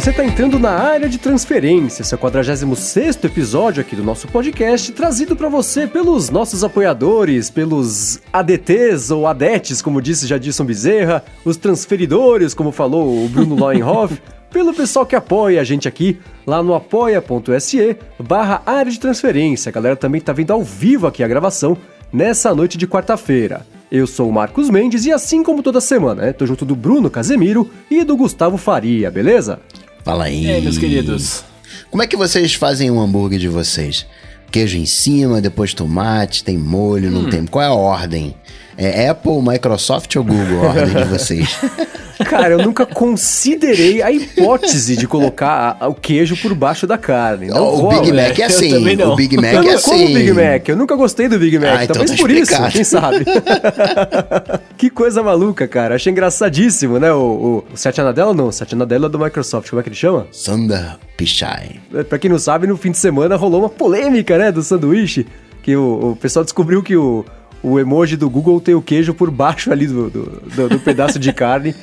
você 0.00 0.08
está 0.08 0.24
entrando 0.24 0.58
na 0.58 0.70
área 0.70 1.10
de 1.10 1.18
transferência, 1.18 2.02
seu 2.02 2.16
46 2.16 3.22
episódio 3.22 3.82
aqui 3.82 3.94
do 3.94 4.02
nosso 4.02 4.26
podcast, 4.28 4.92
trazido 4.92 5.36
para 5.36 5.50
você 5.50 5.86
pelos 5.86 6.30
nossos 6.30 6.64
apoiadores, 6.64 7.50
pelos 7.50 8.18
ADTs 8.32 9.10
ou 9.10 9.26
ADETs, 9.26 9.82
como 9.82 10.00
disse 10.00 10.26
Jadson 10.26 10.64
Bezerra, 10.64 11.22
os 11.44 11.58
transferidores, 11.58 12.54
como 12.54 12.72
falou 12.72 13.26
o 13.26 13.28
Bruno 13.28 13.54
Leuenhoff, 13.62 14.18
pelo 14.50 14.72
pessoal 14.72 15.04
que 15.04 15.14
apoia 15.14 15.60
a 15.60 15.64
gente 15.64 15.86
aqui 15.86 16.18
lá 16.46 16.62
no 16.62 16.74
apoia.se 16.74 17.98
barra 18.18 18.62
área 18.64 18.90
de 18.90 18.98
transferência. 18.98 19.68
A 19.68 19.72
galera 19.72 19.96
também 19.96 20.22
tá 20.22 20.32
vendo 20.32 20.54
ao 20.54 20.64
vivo 20.64 21.06
aqui 21.06 21.22
a 21.22 21.28
gravação 21.28 21.76
nessa 22.10 22.54
noite 22.54 22.78
de 22.78 22.86
quarta-feira. 22.88 23.66
Eu 23.92 24.06
sou 24.06 24.30
o 24.30 24.32
Marcos 24.32 24.70
Mendes 24.70 25.04
e 25.04 25.12
assim 25.12 25.42
como 25.42 25.62
toda 25.62 25.78
semana, 25.78 26.22
né, 26.22 26.32
tô 26.32 26.46
junto 26.46 26.64
do 26.64 26.74
Bruno 26.76 27.10
Casemiro 27.10 27.68
e 27.90 28.02
do 28.02 28.16
Gustavo 28.16 28.56
Faria, 28.56 29.10
beleza? 29.10 29.60
Fala 30.04 30.24
aí. 30.24 30.44
E 30.46 30.50
aí, 30.50 30.60
meus 30.62 30.78
queridos? 30.78 31.44
Como 31.90 32.02
é 32.02 32.06
que 32.06 32.16
vocês 32.16 32.54
fazem 32.54 32.90
um 32.90 33.00
hambúrguer 33.00 33.38
de 33.38 33.48
vocês? 33.48 34.06
Queijo 34.50 34.76
em 34.76 34.86
cima, 34.86 35.40
depois 35.40 35.74
tomate, 35.74 36.42
tem 36.42 36.58
molho, 36.58 37.10
não 37.10 37.28
tem. 37.30 37.46
Qual 37.46 37.62
é 37.62 37.68
a 37.68 37.72
ordem? 37.72 38.34
É 38.82 39.08
Apple, 39.10 39.42
Microsoft 39.42 40.16
ou 40.16 40.24
Google 40.24 40.64
a 40.64 40.68
ordem 40.68 41.02
de 41.02 41.04
vocês? 41.10 41.58
Cara, 42.28 42.50
eu 42.54 42.58
nunca 42.58 42.84
considerei 42.86 44.02
a 44.02 44.10
hipótese 44.12 44.94
de 44.96 45.06
colocar 45.06 45.76
a- 45.80 45.88
o 45.88 45.94
queijo 45.94 46.36
por 46.36 46.54
baixo 46.54 46.86
da 46.86 46.96
carne. 46.98 47.48
Não 47.48 47.62
o 47.66 47.76
rola. 47.76 48.00
Big 48.00 48.12
Mac 48.12 48.38
é 48.38 48.42
eu 48.42 48.46
assim. 48.46 49.02
O 49.02 49.16
Big 49.16 49.36
Mac 49.36 49.52
eu 49.54 49.58
é 49.60 49.64
como 49.64 49.74
assim. 50.04 50.14
Big 50.14 50.32
Mac, 50.32 50.68
eu 50.68 50.76
nunca 50.76 50.96
gostei 50.96 51.28
do 51.28 51.38
Big 51.38 51.58
Mac, 51.58 51.68
Ah, 51.78 51.84
então 51.84 51.94
talvez 51.96 52.10
tá 52.10 52.16
por 52.18 52.30
isso, 52.30 52.70
quem 52.72 52.84
sabe. 52.84 53.24
que 54.76 54.90
coisa 54.90 55.22
maluca, 55.22 55.66
cara. 55.66 55.94
Achei 55.96 56.10
engraçadíssimo, 56.12 56.98
né? 56.98 57.12
O, 57.12 57.16
o, 57.18 57.64
o 57.72 57.76
Satya 57.76 58.04
Nadella 58.04 58.34
não, 58.34 58.48
o 58.48 58.52
Satya 58.52 58.76
Nadella 58.76 59.06
é 59.06 59.08
do 59.10 59.18
Microsoft, 59.18 59.68
como 59.70 59.80
é 59.80 59.82
que 59.82 59.88
ele 59.88 59.96
chama? 59.96 60.26
Sundar 60.30 60.98
Pichai. 61.16 61.76
É, 61.94 62.02
Pra 62.02 62.18
quem 62.18 62.30
não 62.30 62.38
sabe, 62.38 62.66
no 62.66 62.76
fim 62.76 62.90
de 62.90 62.98
semana 62.98 63.36
rolou 63.36 63.60
uma 63.60 63.68
polêmica, 63.68 64.36
né, 64.38 64.50
do 64.52 64.62
sanduíche, 64.62 65.26
que 65.62 65.74
o, 65.76 66.10
o 66.12 66.16
pessoal 66.16 66.44
descobriu 66.44 66.82
que 66.82 66.96
o, 66.96 67.24
o 67.62 67.78
emoji 67.78 68.16
do 68.16 68.28
Google 68.30 68.60
tem 68.60 68.74
o 68.74 68.80
queijo 68.82 69.12
por 69.12 69.30
baixo 69.30 69.70
ali 69.72 69.86
do, 69.86 70.08
do, 70.10 70.22
do- 70.56 70.68
do 70.70 70.78
pedaço 70.80 71.18
de 71.18 71.32
carne. 71.32 71.74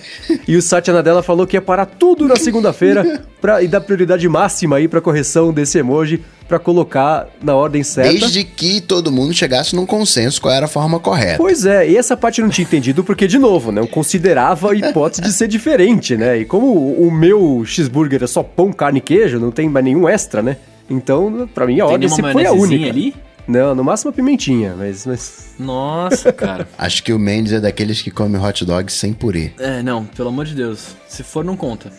E 0.48 0.56
o 0.56 0.62
Satya 0.62 0.94
Nadella 0.94 1.22
falou 1.22 1.46
que 1.46 1.56
ia 1.56 1.62
parar 1.62 1.86
tudo 1.86 2.28
na 2.28 2.36
segunda-feira 2.36 3.24
pra- 3.40 3.62
e 3.62 3.68
dar 3.68 3.82
prioridade 3.82 4.28
máxima 4.28 4.78
aí 4.78 4.88
pra 4.88 5.00
correção 5.02 5.54
desse 5.54 5.78
emoji 5.78 6.22
pra 6.48 6.58
colocar 6.58 7.28
na 7.44 7.54
ordem 7.54 7.84
certa. 7.84 8.12
Desde 8.12 8.44
que 8.44 8.80
todo 8.82 9.12
mundo 9.12 9.34
chegasse 9.34 9.76
num 9.76 9.86
consenso 9.86 10.42
qual 10.42 10.54
era 10.54 10.66
a 10.66 10.70
forma 10.70 10.98
correta. 11.00 11.38
Pois 11.38 11.66
é, 11.66 11.90
e 11.90 11.98
essa 11.98 12.16
parte 12.16 12.40
eu 12.40 12.46
não 12.46 12.52
tinha 12.52 12.66
entendido 12.66 13.04
porque, 13.04 13.28
de 13.28 13.38
novo, 13.38 13.72
né? 13.72 13.82
Eu 13.82 13.88
considerava 13.88 14.72
a 14.72 14.76
hipótese 14.76 15.22
de 15.22 15.32
ser 15.34 15.48
diferente, 15.48 16.16
né? 16.16 16.40
E 16.40 16.46
como 16.46 16.68
o, 16.74 17.12
meu 17.12 17.64
cheeseburger 17.66 18.24
é 18.24 18.28
só 18.28 18.42
pão, 18.42 18.72
carne 18.72 19.00
e 19.00 19.02
queijo, 19.02 19.40
não 19.40 19.52
tem 19.52 19.68
mais 19.70 19.84
nenhum 19.84 20.08
extra, 20.08 20.42
né? 20.42 20.56
Então, 20.90 21.50
pra 21.54 21.68
mim, 21.68 21.74
a 21.82 21.86
Tem 21.86 21.94
ordem 21.94 22.10
sempre 22.10 22.32
foi 22.32 22.46
a 22.46 22.54
única. 22.54 22.90
ali? 22.90 23.14
Não, 23.48 23.74
no 23.74 23.84
máximo 23.84 24.10
a 24.10 24.14
pimentinha, 24.14 24.76
mas... 24.78 25.06
mas... 25.06 25.48
Nossa, 25.58 26.34
cara. 26.34 26.68
Acho 26.78 27.02
que 27.04 27.14
o 27.14 27.20
Mendes 27.20 27.54
é 27.54 27.60
daqueles 27.60 28.02
que 28.02 28.12
come 28.12 28.38
hot 28.38 28.66
dog 28.66 28.92
sem 28.92 29.14
purê. 29.14 29.52
É, 29.58 29.82
não, 29.82 30.06
pelo 30.06 30.30
amor 30.30 30.46
de 30.46 30.54
Deus. 30.54 30.96
Se 31.08 31.24
for, 31.24 31.44
não 31.44 31.56
conta. 31.56 31.92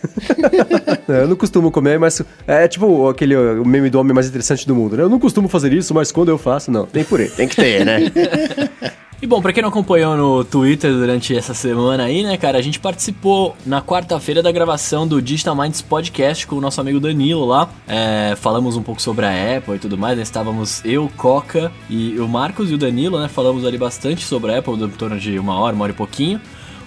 Não, 1.07 1.15
eu 1.15 1.27
não 1.27 1.35
costumo 1.35 1.71
comer, 1.71 1.99
mas... 1.99 2.21
É 2.47 2.67
tipo 2.67 3.07
aquele 3.09 3.35
o 3.35 3.65
meme 3.65 3.89
do 3.89 3.99
homem 3.99 4.13
mais 4.13 4.27
interessante 4.27 4.67
do 4.67 4.75
mundo, 4.75 4.97
né? 4.97 5.03
Eu 5.03 5.09
não 5.09 5.19
costumo 5.19 5.47
fazer 5.47 5.73
isso, 5.73 5.93
mas 5.93 6.11
quando 6.11 6.29
eu 6.29 6.37
faço, 6.37 6.71
não. 6.71 6.85
Tem 6.85 7.03
purê, 7.03 7.27
tem 7.29 7.47
que 7.47 7.55
ter, 7.55 7.85
né? 7.85 8.11
E 9.21 9.27
bom, 9.27 9.41
pra 9.41 9.51
quem 9.51 9.61
não 9.61 9.67
acompanhou 9.67 10.15
no 10.15 10.45
Twitter 10.45 10.93
durante 10.93 11.35
essa 11.35 11.53
semana 11.53 12.05
aí, 12.05 12.23
né, 12.23 12.37
cara, 12.37 12.57
a 12.57 12.61
gente 12.61 12.79
participou 12.79 13.53
na 13.65 13.81
quarta-feira 13.81 14.41
da 14.41 14.49
gravação 14.49 15.05
do 15.05 15.21
Digital 15.21 15.53
Minds 15.57 15.81
Podcast 15.81 16.47
com 16.47 16.55
o 16.55 16.61
nosso 16.61 16.79
amigo 16.79 17.01
Danilo 17.01 17.43
lá. 17.43 17.69
É, 17.85 18.33
falamos 18.37 18.77
um 18.77 18.81
pouco 18.81 19.01
sobre 19.01 19.25
a 19.25 19.57
Apple 19.57 19.75
e 19.75 19.79
tudo 19.79 19.97
mais, 19.97 20.15
né? 20.15 20.23
Estávamos 20.23 20.81
eu, 20.85 21.11
Coca 21.17 21.69
e 21.89 22.17
o 22.17 22.29
Marcos 22.29 22.71
e 22.71 22.75
o 22.75 22.77
Danilo, 22.77 23.19
né? 23.19 23.27
Falamos 23.27 23.65
ali 23.65 23.77
bastante 23.77 24.23
sobre 24.23 24.53
a 24.53 24.59
Apple, 24.59 24.81
em 24.81 24.89
torno 24.91 25.19
de 25.19 25.37
uma 25.37 25.59
hora, 25.59 25.75
uma 25.75 25.83
hora 25.83 25.91
e 25.91 25.95
pouquinho. 25.95 26.39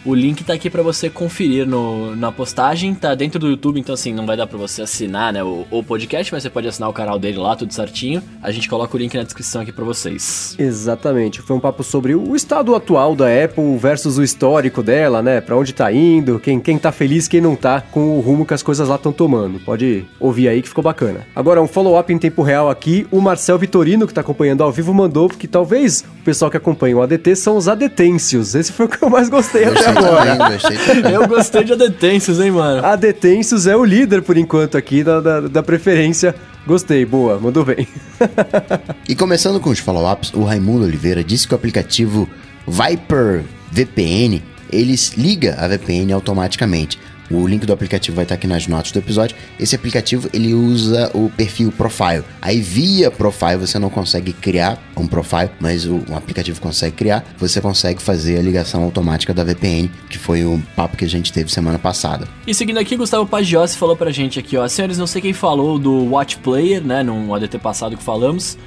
O 0.05 0.15
link 0.15 0.43
tá 0.43 0.53
aqui 0.53 0.69
pra 0.69 0.83
você 0.83 1.09
conferir 1.09 1.65
no, 1.65 2.17
na 2.17 2.33
postagem, 2.33 2.93
tá 2.93 3.15
dentro 3.15 3.39
do 3.39 3.49
YouTube, 3.49 3.79
então 3.79 3.95
assim, 3.95 4.13
não 4.13 4.27
vai 4.27 4.37
dar 4.37 4.49
pra 4.49 4.59
você 4.59 4.83
assinar, 4.83 5.33
né, 5.33 5.45
o, 5.45 5.65
o 5.71 5.83
podcast, 5.85 6.33
mas 6.33 6.43
você 6.43 6.51
pode 6.51 6.67
assinar 6.67 6.91
o 6.91 6.93
canal 6.93 7.21
dele 7.21 7.39
lá, 7.39 7.55
tudo 7.55 7.73
certinho. 7.73 8.21
A 8.43 8.51
gente 8.51 8.69
coloca 8.69 8.97
o 8.97 8.99
link 8.99 9.15
na 9.17 9.23
descrição 9.23 9.63
aqui 9.63 9.71
pra 9.71 9.85
vocês. 9.85 10.57
Exatamente. 10.59 11.41
Foi 11.41 11.55
um 11.55 11.61
papo 11.61 11.85
sobre 11.85 12.17
o 12.17 12.35
estado 12.35 12.75
atual 12.75 13.15
da 13.15 13.27
Apple 13.27 13.77
versus 13.77 14.19
o 14.19 14.25
histórico 14.25 14.83
dela, 14.83 15.23
né? 15.23 15.41
Pra 15.41 15.57
onde 15.57 15.73
tá 15.73 15.93
indo, 15.93 16.41
quem, 16.41 16.59
quem 16.59 16.79
tá 16.79 16.91
feliz, 16.91 17.29
quem 17.29 17.41
não 17.41 17.55
tá, 17.55 17.81
com 17.81 18.19
o 18.19 18.21
rumo 18.21 18.45
que 18.45 18.55
as 18.55 18.63
coisas 18.63 18.89
lá 18.89 18.97
estão 18.97 19.13
tomando. 19.13 19.61
Pode 19.61 20.05
ouvir 20.19 20.49
aí 20.49 20.63
que 20.63 20.69
ficou 20.69 20.83
bacana. 20.83 21.21
Agora, 21.35 21.63
um 21.63 21.69
follow-up 21.69 22.13
em 22.13 22.19
tempo 22.19 22.43
real 22.43 22.69
aqui. 22.69 23.07
O 23.13 23.21
Marcel 23.21 23.57
Vitorino, 23.57 24.09
que 24.09 24.15
tá 24.15 24.21
acompanhando 24.21 24.65
ao 24.65 24.73
vivo, 24.73 24.93
mandou 24.93 25.29
que 25.29 25.47
talvez 25.47 26.01
o 26.01 26.25
pessoal 26.25 26.51
que 26.51 26.57
acompanha 26.57 26.97
o 26.97 27.03
ADT 27.03 27.37
são 27.37 27.57
os 27.57 27.69
adetêncios. 27.69 28.57
Esse 28.57 28.73
foi 28.73 28.87
o 28.87 28.89
que 28.89 29.03
eu 29.03 29.09
mais 29.09 29.29
gostei 29.29 29.65
até 29.65 29.92
Gostei 29.92 29.92
agora. 29.97 30.37
também, 30.37 30.53
gostei 30.53 30.79
também. 30.79 31.13
Eu 31.13 31.29
gostei 31.29 31.65
de 31.65 31.73
Adetêncios, 31.73 32.41
hein, 32.41 32.51
mano? 32.51 32.85
Adetêncios 32.85 33.67
é 33.67 33.77
o 33.77 33.85
líder 33.85 34.23
por 34.23 34.37
enquanto 34.37 34.77
aqui 34.77 35.03
da, 35.05 35.21
da, 35.21 35.41
da 35.41 35.63
preferência. 35.63 36.35
Gostei, 36.67 37.05
boa, 37.05 37.39
mandou 37.39 37.65
bem. 37.65 37.87
E 39.09 39.15
começando 39.17 39.61
com 39.61 39.71
os 39.71 39.79
follow-ups, 39.79 40.33
o 40.33 40.45
Raimundo 40.45 40.85
Oliveira 40.85 41.25
disse 41.25 41.47
que 41.47 41.53
o 41.53 41.57
aplicativo 41.57 42.29
Viper 42.67 43.45
VPN, 43.71 44.43
ele 44.71 44.95
liga 45.17 45.57
a 45.59 45.67
VPN 45.67 46.13
automaticamente. 46.13 46.99
O 47.33 47.47
link 47.47 47.65
do 47.65 47.73
aplicativo 47.73 48.15
vai 48.15 48.25
estar 48.25 48.35
aqui 48.35 48.47
nas 48.47 48.67
notas 48.67 48.93
do 48.93 48.99
episódio. 48.99 49.35
Esse 49.59 49.75
aplicativo 49.75 50.29
ele 50.35 50.53
usa 50.53 51.11
o 51.15 51.31
perfil 51.31 51.73
Profile. 51.73 52.25
Aí 52.43 52.61
via 52.61 53.11
Profile 53.11 53.57
você 53.57 53.79
não 53.79 53.89
consegue 53.89 54.35
criar 54.35 54.79
um 54.95 55.07
profile, 55.07 55.51
mas 55.59 55.87
o, 55.87 56.03
o 56.11 56.15
aplicativo 56.15 56.61
consegue 56.61 56.95
criar. 56.95 57.25
Você 57.39 57.61
consegue 57.61 58.03
fazer 58.03 58.39
a 58.39 58.43
ligação 58.43 58.83
automática 58.83 59.33
da 59.33 59.43
VPN, 59.43 59.91
que 60.11 60.19
foi 60.19 60.45
o 60.45 60.63
papo 60.77 60.97
que 60.97 61.07
a 61.07 61.09
gente 61.09 61.33
teve 61.33 61.51
semana 61.51 61.79
passada. 61.79 62.29
E 62.47 62.55
seguindo 62.55 62.79
aqui, 62.79 62.97
Gustavo 62.97 63.27
Pagiossi 63.27 63.79
falou 63.79 63.97
pra 63.97 64.11
gente 64.11 64.39
aqui, 64.39 64.57
ó. 64.59 64.69
Senhores, 64.69 64.99
não 64.99 65.07
sei 65.07 65.23
quem 65.23 65.33
falou 65.33 65.79
do 65.79 66.11
Watch 66.11 66.37
Player, 66.39 66.85
né? 66.85 67.03
Num 67.03 67.35
ADT 67.35 67.59
passado 67.59 67.97
que 67.97 68.03
falamos. 68.03 68.59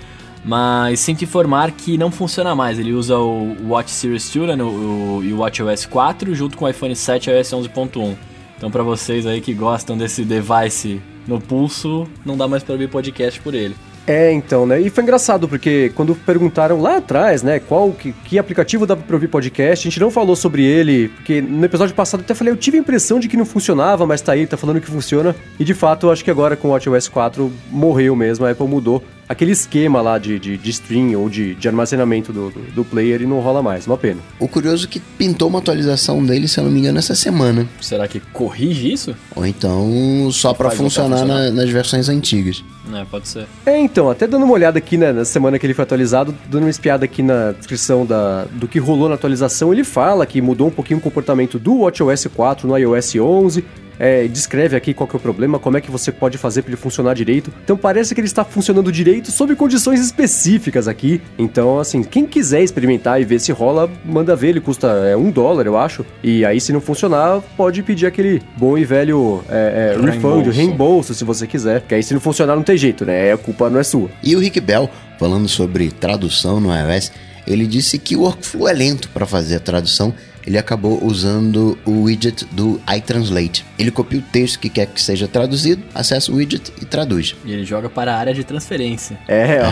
Mas 0.44 1.00
sinto 1.00 1.24
informar 1.24 1.72
que 1.72 1.98
não 1.98 2.12
funciona 2.12 2.56
mais. 2.56 2.80
Ele 2.80 2.94
usa 2.94 3.18
o 3.18 3.56
Watch 3.68 3.92
Series 3.92 4.30
2 4.32 4.50
né, 4.50 4.56
no, 4.56 5.18
o, 5.18 5.24
e 5.24 5.34
o 5.34 5.38
WatchOS 5.38 5.86
4 5.86 6.34
junto 6.34 6.58
com 6.58 6.66
o 6.66 6.70
iPhone 6.70 6.96
7 6.96 7.30
e 7.30 7.34
iOS 7.34 7.52
11.1. 7.52 8.16
Então 8.58 8.72
pra 8.72 8.84
vocês 8.84 9.26
aí 9.26 9.42
que 9.42 9.54
gostam 9.54 9.98
desse 9.98 10.24
device 10.24 11.02
no 11.28 11.40
pulso, 11.42 12.08
não 12.26 12.38
dá 12.38 12.48
mais 12.48 12.64
pra 12.64 12.74
ouvir 12.74 12.90
podcast 12.90 13.40
por 13.42 13.54
ele. 13.54 13.76
É, 14.08 14.32
então, 14.32 14.68
né? 14.68 14.80
E 14.80 14.90
foi 14.92 15.04
engraçado, 15.04 15.48
porque 15.50 15.92
quando 15.96 16.14
perguntaram 16.14 16.80
lá 16.80 16.98
atrás, 16.98 17.42
né, 17.42 17.60
qual 17.60 17.92
que, 17.92 18.12
que 18.12 18.38
aplicativo 18.38 18.86
dá 18.86 18.96
pra 18.96 19.16
ouvir 19.16 19.28
podcast, 19.28 19.88
a 19.88 19.90
gente 19.90 20.00
não 20.00 20.12
falou 20.12 20.36
sobre 20.36 20.64
ele, 20.64 21.10
porque 21.10 21.42
no 21.42 21.66
episódio 21.66 21.96
passado 21.96 22.20
eu 22.20 22.24
até 22.24 22.36
falei, 22.36 22.54
eu 22.54 22.58
tive 22.58 22.78
a 22.78 22.80
impressão 22.80 23.20
de 23.20 23.28
que 23.28 23.36
não 23.36 23.46
funcionava, 23.46 24.06
mas 24.06 24.22
tá 24.22 24.34
aí, 24.34 24.46
tá 24.46 24.58
falando 24.58 24.80
que 24.80 24.88
funciona. 24.88 25.36
E 25.60 25.64
de 25.64 25.74
fato, 25.74 26.06
eu 26.06 26.12
acho 26.12 26.24
que 26.24 26.30
agora 26.30 26.56
com 26.56 26.68
o 26.68 26.72
WatchOS 26.72 27.08
4 27.08 27.52
morreu 27.72 28.16
mesmo, 28.16 28.46
a 28.46 28.52
Apple 28.52 28.68
mudou 28.68 29.04
aquele 29.28 29.52
esquema 29.52 30.02
lá 30.02 30.18
de, 30.18 30.38
de, 30.40 30.58
de 30.58 30.70
stream 30.70 31.20
ou 31.20 31.30
de, 31.30 31.56
de 31.56 31.68
armazenamento 31.68 32.32
do, 32.34 32.50
do, 32.50 32.60
do 32.74 32.86
player 32.86 33.22
e 33.22 33.26
não 33.26 33.40
rola 33.40 33.62
mais, 33.62 33.88
uma 33.88 33.98
pena. 33.98 34.20
O 34.40 34.48
curioso 34.48 34.86
é 34.86 34.90
que 34.90 35.00
pintou 35.00 35.48
uma 35.50 35.60
atualização 35.60 36.24
dele, 36.24 36.48
se 36.48 36.60
eu 36.60 36.64
não 36.64 36.72
me 36.72 36.80
engano, 36.80 36.98
essa 37.00 37.16
semana. 37.16 37.68
Será 37.82 38.08
que 38.08 38.20
corrige 38.20 38.92
isso? 38.92 39.16
Ou 39.36 39.46
então 39.46 40.30
só 40.32 40.54
para 40.54 40.70
funcionar, 40.72 41.20
funcionar. 41.20 41.44
na- 41.46 41.52
nas 41.52 41.70
versões 41.70 42.10
antigas. 42.10 42.64
É, 42.94 43.04
pode 43.06 43.28
ser. 43.28 43.48
É, 43.66 43.80
então, 43.80 44.10
até 44.12 44.28
dando 44.28 44.44
uma 44.46 44.54
olhada 44.54 44.78
aqui 44.78 44.96
né, 44.96 45.12
na 45.12 45.26
semana 45.26 45.58
que 45.58 45.66
ele 45.66 45.74
foi 45.74 45.84
atualizado, 45.84 46.36
dando 46.50 46.64
uma 46.64 46.70
espiada 46.70 47.04
aqui 47.06 47.24
na 47.24 47.52
descrição 47.52 48.06
da, 48.06 48.46
do 48.52 48.68
que 48.68 48.78
rolou 48.78 49.10
na 49.10 49.16
atualização, 49.16 49.74
ele 49.74 49.84
fala 49.84 50.24
que 50.26 50.40
mudou 50.40 50.68
um 50.68 50.72
pouquinho 50.72 51.00
o 51.00 51.02
comportamento 51.02 51.58
do 51.58 51.80
WatchOS 51.80 52.28
4 52.36 52.68
no 52.68 52.78
iOS 52.78 53.16
11, 53.16 53.66
é, 54.00 54.28
descreve 54.28 54.76
aqui 54.76 54.94
qual 54.94 55.08
que 55.08 55.16
é 55.16 55.18
o 55.18 55.20
problema, 55.20 55.60
como 55.60 55.78
é 55.78 55.82
que 55.82 55.92
você 55.92 56.12
pode 56.12 56.38
fazer 56.38 56.62
para 56.62 56.72
ele 56.72 56.78
funcionar 56.78 57.14
direito. 57.14 57.52
Então 57.64 57.78
parece 57.78 58.14
que 58.14 58.22
ele 58.22 58.28
está 58.28 58.44
funcionando 58.44 58.92
direito 58.92 59.32
sob 59.32 59.56
condições 59.56 60.00
específicas 60.00 60.88
aqui. 60.88 61.22
Então, 61.38 61.80
assim, 61.80 62.04
quem 62.04 62.26
quiser 62.26 62.62
experimentar 62.64 63.22
e 63.22 63.26
ver 63.26 63.40
se 63.40 63.52
rola, 63.52 63.90
manda 64.04 64.36
ver, 64.36 64.50
ele 64.50 64.62
custa 64.62 64.88
é, 64.88 65.16
um 65.16 65.32
dólar, 65.32 65.66
eu 65.66 65.78
acho. 65.78 66.06
E 66.24 66.46
aí, 66.46 66.60
se 66.60 66.72
não 66.74 66.82
funcionar, 66.82 67.42
pode 67.56 67.82
pedir 67.84 68.06
aquele 68.06 68.42
bom 68.58 68.78
e 68.78 68.86
velho 68.86 69.44
é, 69.50 69.96
é, 69.96 70.06
refund, 70.06 70.48
Reembolso. 70.48 71.14
se 71.14 71.24
você 71.24 71.48
quiser. 71.48 71.82
Que 71.82 71.96
aí, 71.96 72.04
se 72.04 72.14
não 72.14 72.22
funcionar, 72.22 72.56
não 72.56 72.64
tem 72.64 72.78
jeito, 72.78 73.06
né? 73.06 73.32
A 73.32 73.38
culpa 73.38 73.70
não 73.70 73.80
é 73.80 73.84
sua. 73.84 74.10
E 74.24 74.36
o 74.36 74.40
Rick 74.40 74.60
Bell, 74.60 74.90
falando 75.20 75.48
sobre 75.48 75.92
tradução 75.92 76.60
no 76.60 76.70
iOS, 76.74 77.12
ele 77.48 77.68
disse 77.68 78.00
que 78.00 78.16
o 78.16 78.22
workflow 78.22 78.68
é 78.68 78.74
lento 78.74 79.10
para 79.10 79.26
fazer 79.26 79.56
a 79.58 79.60
tradução. 79.60 80.14
Ele 80.46 80.58
acabou 80.58 81.04
usando 81.04 81.78
o 81.86 82.04
widget 82.04 82.46
do 82.52 82.80
iTranslate. 82.96 83.66
Ele 83.80 83.92
copia 83.92 84.20
o 84.20 84.22
texto 84.22 84.60
que 84.60 84.70
quer 84.70 84.86
que 84.88 85.02
seja 85.02 85.28
traduzido, 85.28 85.84
acessa 85.94 86.32
o 86.32 86.36
widget 86.36 86.72
e 86.82 86.86
traduz. 86.86 87.36
E 87.44 87.52
ele 87.52 87.66
joga 87.66 87.90
para 87.90 88.14
a 88.14 88.18
área 88.18 88.34
de 88.34 88.44
transferência. 88.44 89.18
É, 89.28 89.62
ó. 89.62 89.72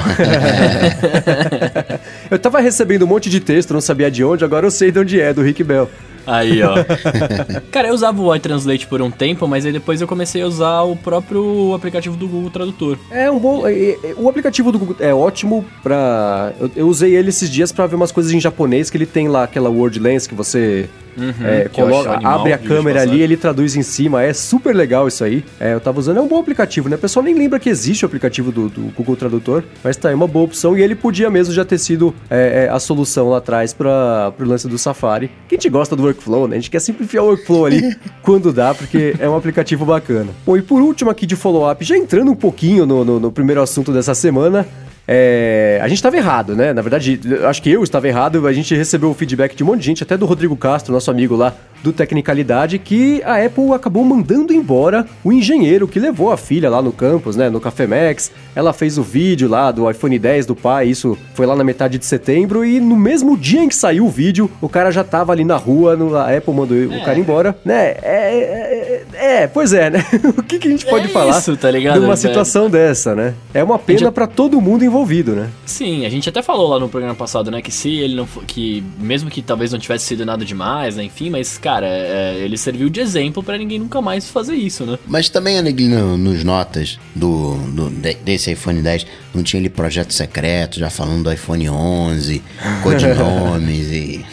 eu 2.32 2.40
tava 2.40 2.60
recebendo 2.60 3.04
um 3.04 3.08
monte 3.08 3.30
de 3.30 3.40
texto, 3.40 3.74
não 3.74 3.82
sabia 3.82 4.10
de 4.10 4.24
onde, 4.24 4.44
agora 4.44 4.66
eu 4.66 4.72
sei 4.72 4.92
de 4.92 5.00
onde 5.00 5.22
é, 5.22 5.34
do 5.34 5.42
Rick 5.42 5.64
Bell. 5.64 5.90
Aí, 6.26 6.62
ó. 6.64 6.76
Cara, 7.72 7.90
eu 7.90 7.94
usava 7.94 8.22
o 8.22 8.36
iTranslate 8.36 8.88
por 8.88 9.02
um 9.02 9.12
tempo, 9.12 9.48
mas 9.48 9.66
aí 9.66 9.72
depois 9.72 10.02
eu 10.02 10.08
comecei 10.08 10.42
a 10.42 10.48
usar 10.48 10.82
o 10.82 10.96
próprio 10.96 11.74
aplicativo 11.74 12.16
do 12.16 12.28
Google 12.28 12.50
Tradutor. 12.50 12.98
É 13.12 13.30
um 13.30 13.40
bom. 13.40 13.68
é, 13.68 13.92
é, 13.92 14.16
o 14.18 14.30
aplicativo 14.30 14.72
do 14.72 14.80
Google 14.80 14.96
é 15.00 15.14
ótimo 15.14 15.66
pra. 15.82 16.54
Eu, 16.60 16.72
eu 16.76 16.88
usei 16.88 17.16
ele 17.16 17.30
esses 17.30 17.50
dias 17.50 17.72
pra 17.72 17.88
ver 17.88 17.96
umas 17.96 18.12
coisas 18.12 18.32
em 18.32 18.40
japonês 18.40 18.90
que 18.90 18.98
ele 18.98 19.06
tem 19.06 19.28
lá 19.28 19.44
aquela 19.44 19.70
word 19.70 20.00
lens 20.00 20.28
que 20.28 20.36
você 20.36 20.90
é, 21.44 21.70
que 21.72 21.80
eu 21.82 21.86
coloca, 21.88 22.12
animal, 22.14 22.40
abre 22.40 22.54
a 22.54 22.58
câmera 22.58 23.02
ali, 23.02 23.22
ele 23.22 23.38
traduz 23.38 23.76
em 23.76 23.84
cima. 23.84 24.24
É 24.24 24.34
super 24.34 24.76
legal 24.76 25.08
isso 25.08 25.24
aí. 25.24 25.44
É, 25.60 25.74
eu 25.74 25.80
tava 25.80 26.00
usando, 26.00 26.18
é 26.18 26.22
um 26.22 26.28
bom 26.28 26.40
aplicativo, 26.40 26.90
né? 26.90 26.96
O 26.96 27.00
pessoal 27.00 27.24
nem 27.24 27.34
lembra 27.36 27.60
que 27.60 27.70
existe 27.70 28.04
o 28.04 28.08
aplicativo 28.08 28.52
do, 28.52 28.70
do 28.70 28.82
Google 28.96 29.16
Tradutor, 29.16 29.64
mas 29.84 29.96
tá, 29.98 30.12
é 30.12 30.16
uma 30.16 30.28
boa 30.28 30.46
opção. 30.46 30.78
E 30.78 30.82
ele 30.82 30.96
podia 30.96 31.30
mesmo 31.30 31.54
já 31.54 31.64
ter 31.66 31.78
sido 31.78 32.14
é, 32.30 32.66
é, 32.66 32.70
a 32.70 32.80
solução 32.80 33.30
lá 33.30 33.38
atrás 33.38 33.74
para 33.74 34.32
pro 34.38 34.48
lance 34.48 34.68
do 34.68 34.78
Safari. 34.78 35.30
Que 35.48 35.56
a 35.56 35.58
gente 35.58 35.70
gosta 35.70 35.96
do 35.96 36.04
workflow, 36.04 36.48
né? 36.48 36.56
A 36.56 36.60
gente 36.60 36.70
quer 36.72 36.80
simplificar 36.80 37.24
o 37.24 37.28
workflow 37.28 37.66
ali 37.66 37.96
quando 38.22 38.52
dá, 38.52 38.74
porque 38.74 39.16
é 39.20 39.30
um 39.30 39.36
aplicativo 39.36 39.86
bacana. 39.86 40.30
Bom, 40.46 40.58
e 40.58 40.62
por 40.62 40.82
último 40.82 41.10
aqui 41.10 41.26
de 41.26 41.36
follow-up, 41.36 41.84
já 41.84 41.98
entrando 41.98 42.32
um 42.32 42.36
pouquinho 42.36 42.86
no, 42.86 43.04
no- 43.06 43.20
no 43.20 43.32
primeiro 43.32 43.62
assunto 43.62 43.92
dessa 43.92 44.14
semana, 44.16 44.66
é, 45.08 45.80
a 45.82 45.88
gente 45.88 45.98
estava 45.98 46.16
errado, 46.16 46.56
né? 46.56 46.72
Na 46.74 46.82
verdade, 46.82 47.20
acho 47.48 47.62
que 47.62 47.70
eu 47.70 47.84
estava 47.84 48.08
errado. 48.08 48.48
A 48.48 48.54
gente 48.54 48.74
recebeu 48.76 49.10
o 49.10 49.14
feedback 49.14 49.56
de 49.56 49.64
um 49.64 49.68
monte 49.68 49.80
de 49.82 49.86
gente, 49.86 50.04
até 50.04 50.16
do 50.16 50.26
Rodrigo 50.26 50.56
Castro, 50.56 50.94
nosso 50.94 51.12
amigo 51.12 51.36
lá 51.36 51.54
do 51.84 51.92
Tecnicalidade, 51.92 52.80
que 52.80 53.22
a 53.26 53.44
Apple 53.44 53.74
acabou 53.74 54.06
mandando 54.06 54.54
embora 54.54 55.06
o 55.22 55.34
engenheiro 55.34 55.86
que 55.86 56.00
levou 56.00 56.32
a 56.32 56.38
filha 56.38 56.70
lá 56.70 56.82
no 56.82 56.94
campus, 56.94 57.36
né? 57.36 57.50
No 57.50 57.60
Café 57.60 57.86
Max. 57.86 58.32
Ela 58.56 58.72
fez 58.72 58.98
o 58.98 59.04
vídeo 59.04 59.50
lá 59.50 59.70
do 59.72 59.90
iPhone 59.92 60.18
10 60.18 60.46
do 60.46 60.56
pai, 60.56 60.88
isso 60.88 61.18
foi 61.34 61.46
lá 61.46 61.56
na 61.56 61.64
metade 61.64 61.98
de 61.98 62.06
setembro. 62.06 62.64
E 62.64 62.80
no 62.80 62.96
mesmo 62.96 63.36
dia 63.38 63.62
em 63.62 63.68
que 63.68 63.76
saiu 63.76 64.06
o 64.06 64.10
vídeo, 64.10 64.50
o 64.62 64.70
cara 64.70 64.92
já 64.92 65.04
tava 65.04 65.34
ali 65.34 65.44
na 65.44 65.58
rua, 65.58 65.98
no- 65.98 66.16
a 66.16 66.34
Apple 66.34 66.54
mandou 66.54 66.78
o 66.78 67.04
cara 67.04 67.20
embora, 67.20 67.54
né? 67.66 67.96
É, 68.02 68.04
é, 68.04 69.04
é, 69.20 69.42
é, 69.44 69.48
pois 69.48 69.74
é, 69.74 69.90
né? 69.90 70.06
o 70.38 70.44
que, 70.44 70.60
que 70.60 70.68
a 70.70 70.72
gente 70.72 70.86
pode 70.86 71.06
É 71.08 71.10
falar 71.10 71.38
isso, 71.40 71.58
tá 71.58 71.70
ligado, 71.70 71.96
numa 71.96 72.16
velho? 72.16 72.18
situação 72.18 72.70
dessa, 72.70 73.14
né? 73.14 73.34
É 73.54 73.62
uma 73.62 73.78
pena 73.78 74.00
gente- 74.00 74.12
pra 74.14 74.28
todo 74.28 74.62
mundo 74.62 74.86
envolvido, 74.94 75.36
né? 75.36 75.50
Sim, 75.66 76.06
a 76.06 76.10
gente 76.10 76.30
até 76.30 76.42
falou 76.42 76.68
lá 76.70 76.80
no 76.80 76.88
programa 76.88 77.16
passado, 77.16 77.50
né, 77.50 77.62
que 77.62 77.72
se 77.72 77.90
ele 77.90 78.16
não 78.16 78.28
for, 78.28 78.44
que 78.46 78.84
mesmo 79.00 79.30
que 79.30 79.42
talvez 79.42 79.72
não 79.72 79.80
tivesse 79.80 80.06
sido 80.06 80.26
nada 80.26 80.46
demais, 80.46 80.96
né, 80.96 81.04
enfim, 81.04 81.30
mas 81.30 81.58
cara, 81.58 81.88
é, 81.88 82.38
ele 82.40 82.58
serviu 82.58 82.90
de 82.90 83.00
exemplo 83.00 83.42
pra 83.42 83.58
ninguém 83.58 83.80
nunca 83.80 84.02
mais 84.02 84.30
fazer 84.30 84.54
isso, 84.56 84.86
né? 84.86 84.98
Mas 85.08 85.30
também 85.30 85.58
ali 85.58 85.74
no, 85.88 86.18
nos 86.18 86.44
notas 86.44 87.00
do, 87.16 87.56
do- 87.74 87.90
de- 87.90 88.14
desse 88.16 88.52
iPhone 88.52 88.82
10 88.82 89.06
não 89.34 89.42
tinha 89.42 89.60
ali 89.60 89.70
projeto 89.70 90.14
secreto, 90.14 90.80
já 90.80 90.90
falando 90.90 91.24
do 91.24 91.34
iPhone 91.34 91.68
11, 91.70 92.42
codinomes 92.84 93.88
e 93.92 94.26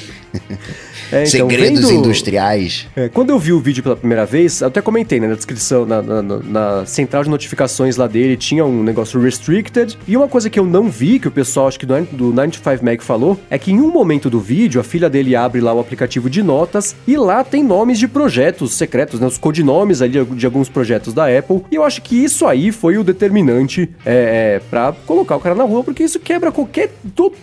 É, 1.13 1.25
então, 1.25 1.27
segredos 1.27 1.89
vendo- 1.89 1.99
industriais. 2.05 2.87
É, 2.95 3.09
quando 3.09 3.31
eu 3.31 3.39
vi 3.39 3.53
o 3.53 3.59
vídeo 3.61 3.83
pela 3.83 3.97
primeira 3.97 4.25
vez, 4.25 4.63
até 4.63 4.81
comentei 4.81 5.19
né, 5.19 5.27
na 5.27 5.35
descrição, 5.35 5.85
na, 5.85 6.01
na- 6.01 6.23
na- 6.23 6.87
central 6.87 7.25
de 7.25 7.31
notificações 7.31 7.97
lá 7.97 8.07
dele, 8.07 8.37
tinha 8.37 8.65
um 8.65 8.83
negócio 8.83 9.21
restricted. 9.21 9.99
E 10.07 10.17
uma 10.17 10.29
coisa 10.29 10.49
que 10.49 10.59
eu 10.59 10.65
não 10.65 10.89
vi, 10.89 11.19
que 11.19 11.27
o 11.27 11.31
pessoal, 11.31 11.67
acho 11.67 11.79
que 11.79 11.87
do, 11.87 12.01
do 12.13 12.33
95 12.33 12.85
Mag 12.85 13.03
falou, 13.03 13.39
é 13.51 13.59
que 13.59 13.73
em 13.73 13.81
um 13.81 13.91
momento 13.91 14.31
do 14.31 14.39
vídeo, 14.39 14.81
a 14.81 14.85
filha 14.85 15.11
dele 15.11 15.35
abre 15.35 15.61
lá 15.61 15.73
o 15.75 15.81
aplicativo 15.81 16.31
de 16.31 16.43
notas 16.43 16.95
e 17.07 17.17
lá 17.17 17.43
tem 17.43 17.65
nomes 17.65 17.99
de 17.99 18.07
projetos 18.07 18.75
secretos, 18.75 19.19
né, 19.19 19.27
os 19.27 19.37
codinomes 19.39 20.01
ali 20.03 20.25
de, 20.25 20.47
alguns 20.47 20.69
projetos 20.69 21.13
da 21.13 21.27
Apple. 21.27 21.63
E 21.71 21.75
eu 21.75 21.83
acho 21.85 22.03
que 22.03 22.15
isso 22.23 22.47
aí 22.47 22.71
foi 22.71 22.97
o 22.99 23.03
determinante 23.05 23.89
é, 24.07 24.57
é, 24.57 24.61
para 24.71 24.93
colocar 25.07 25.35
o 25.37 25.41
cara 25.41 25.55
na 25.55 25.65
rua, 25.65 25.83
porque 25.83 26.05
isso 26.05 26.21
quebra 26.21 26.53
qualquer, 26.53 26.91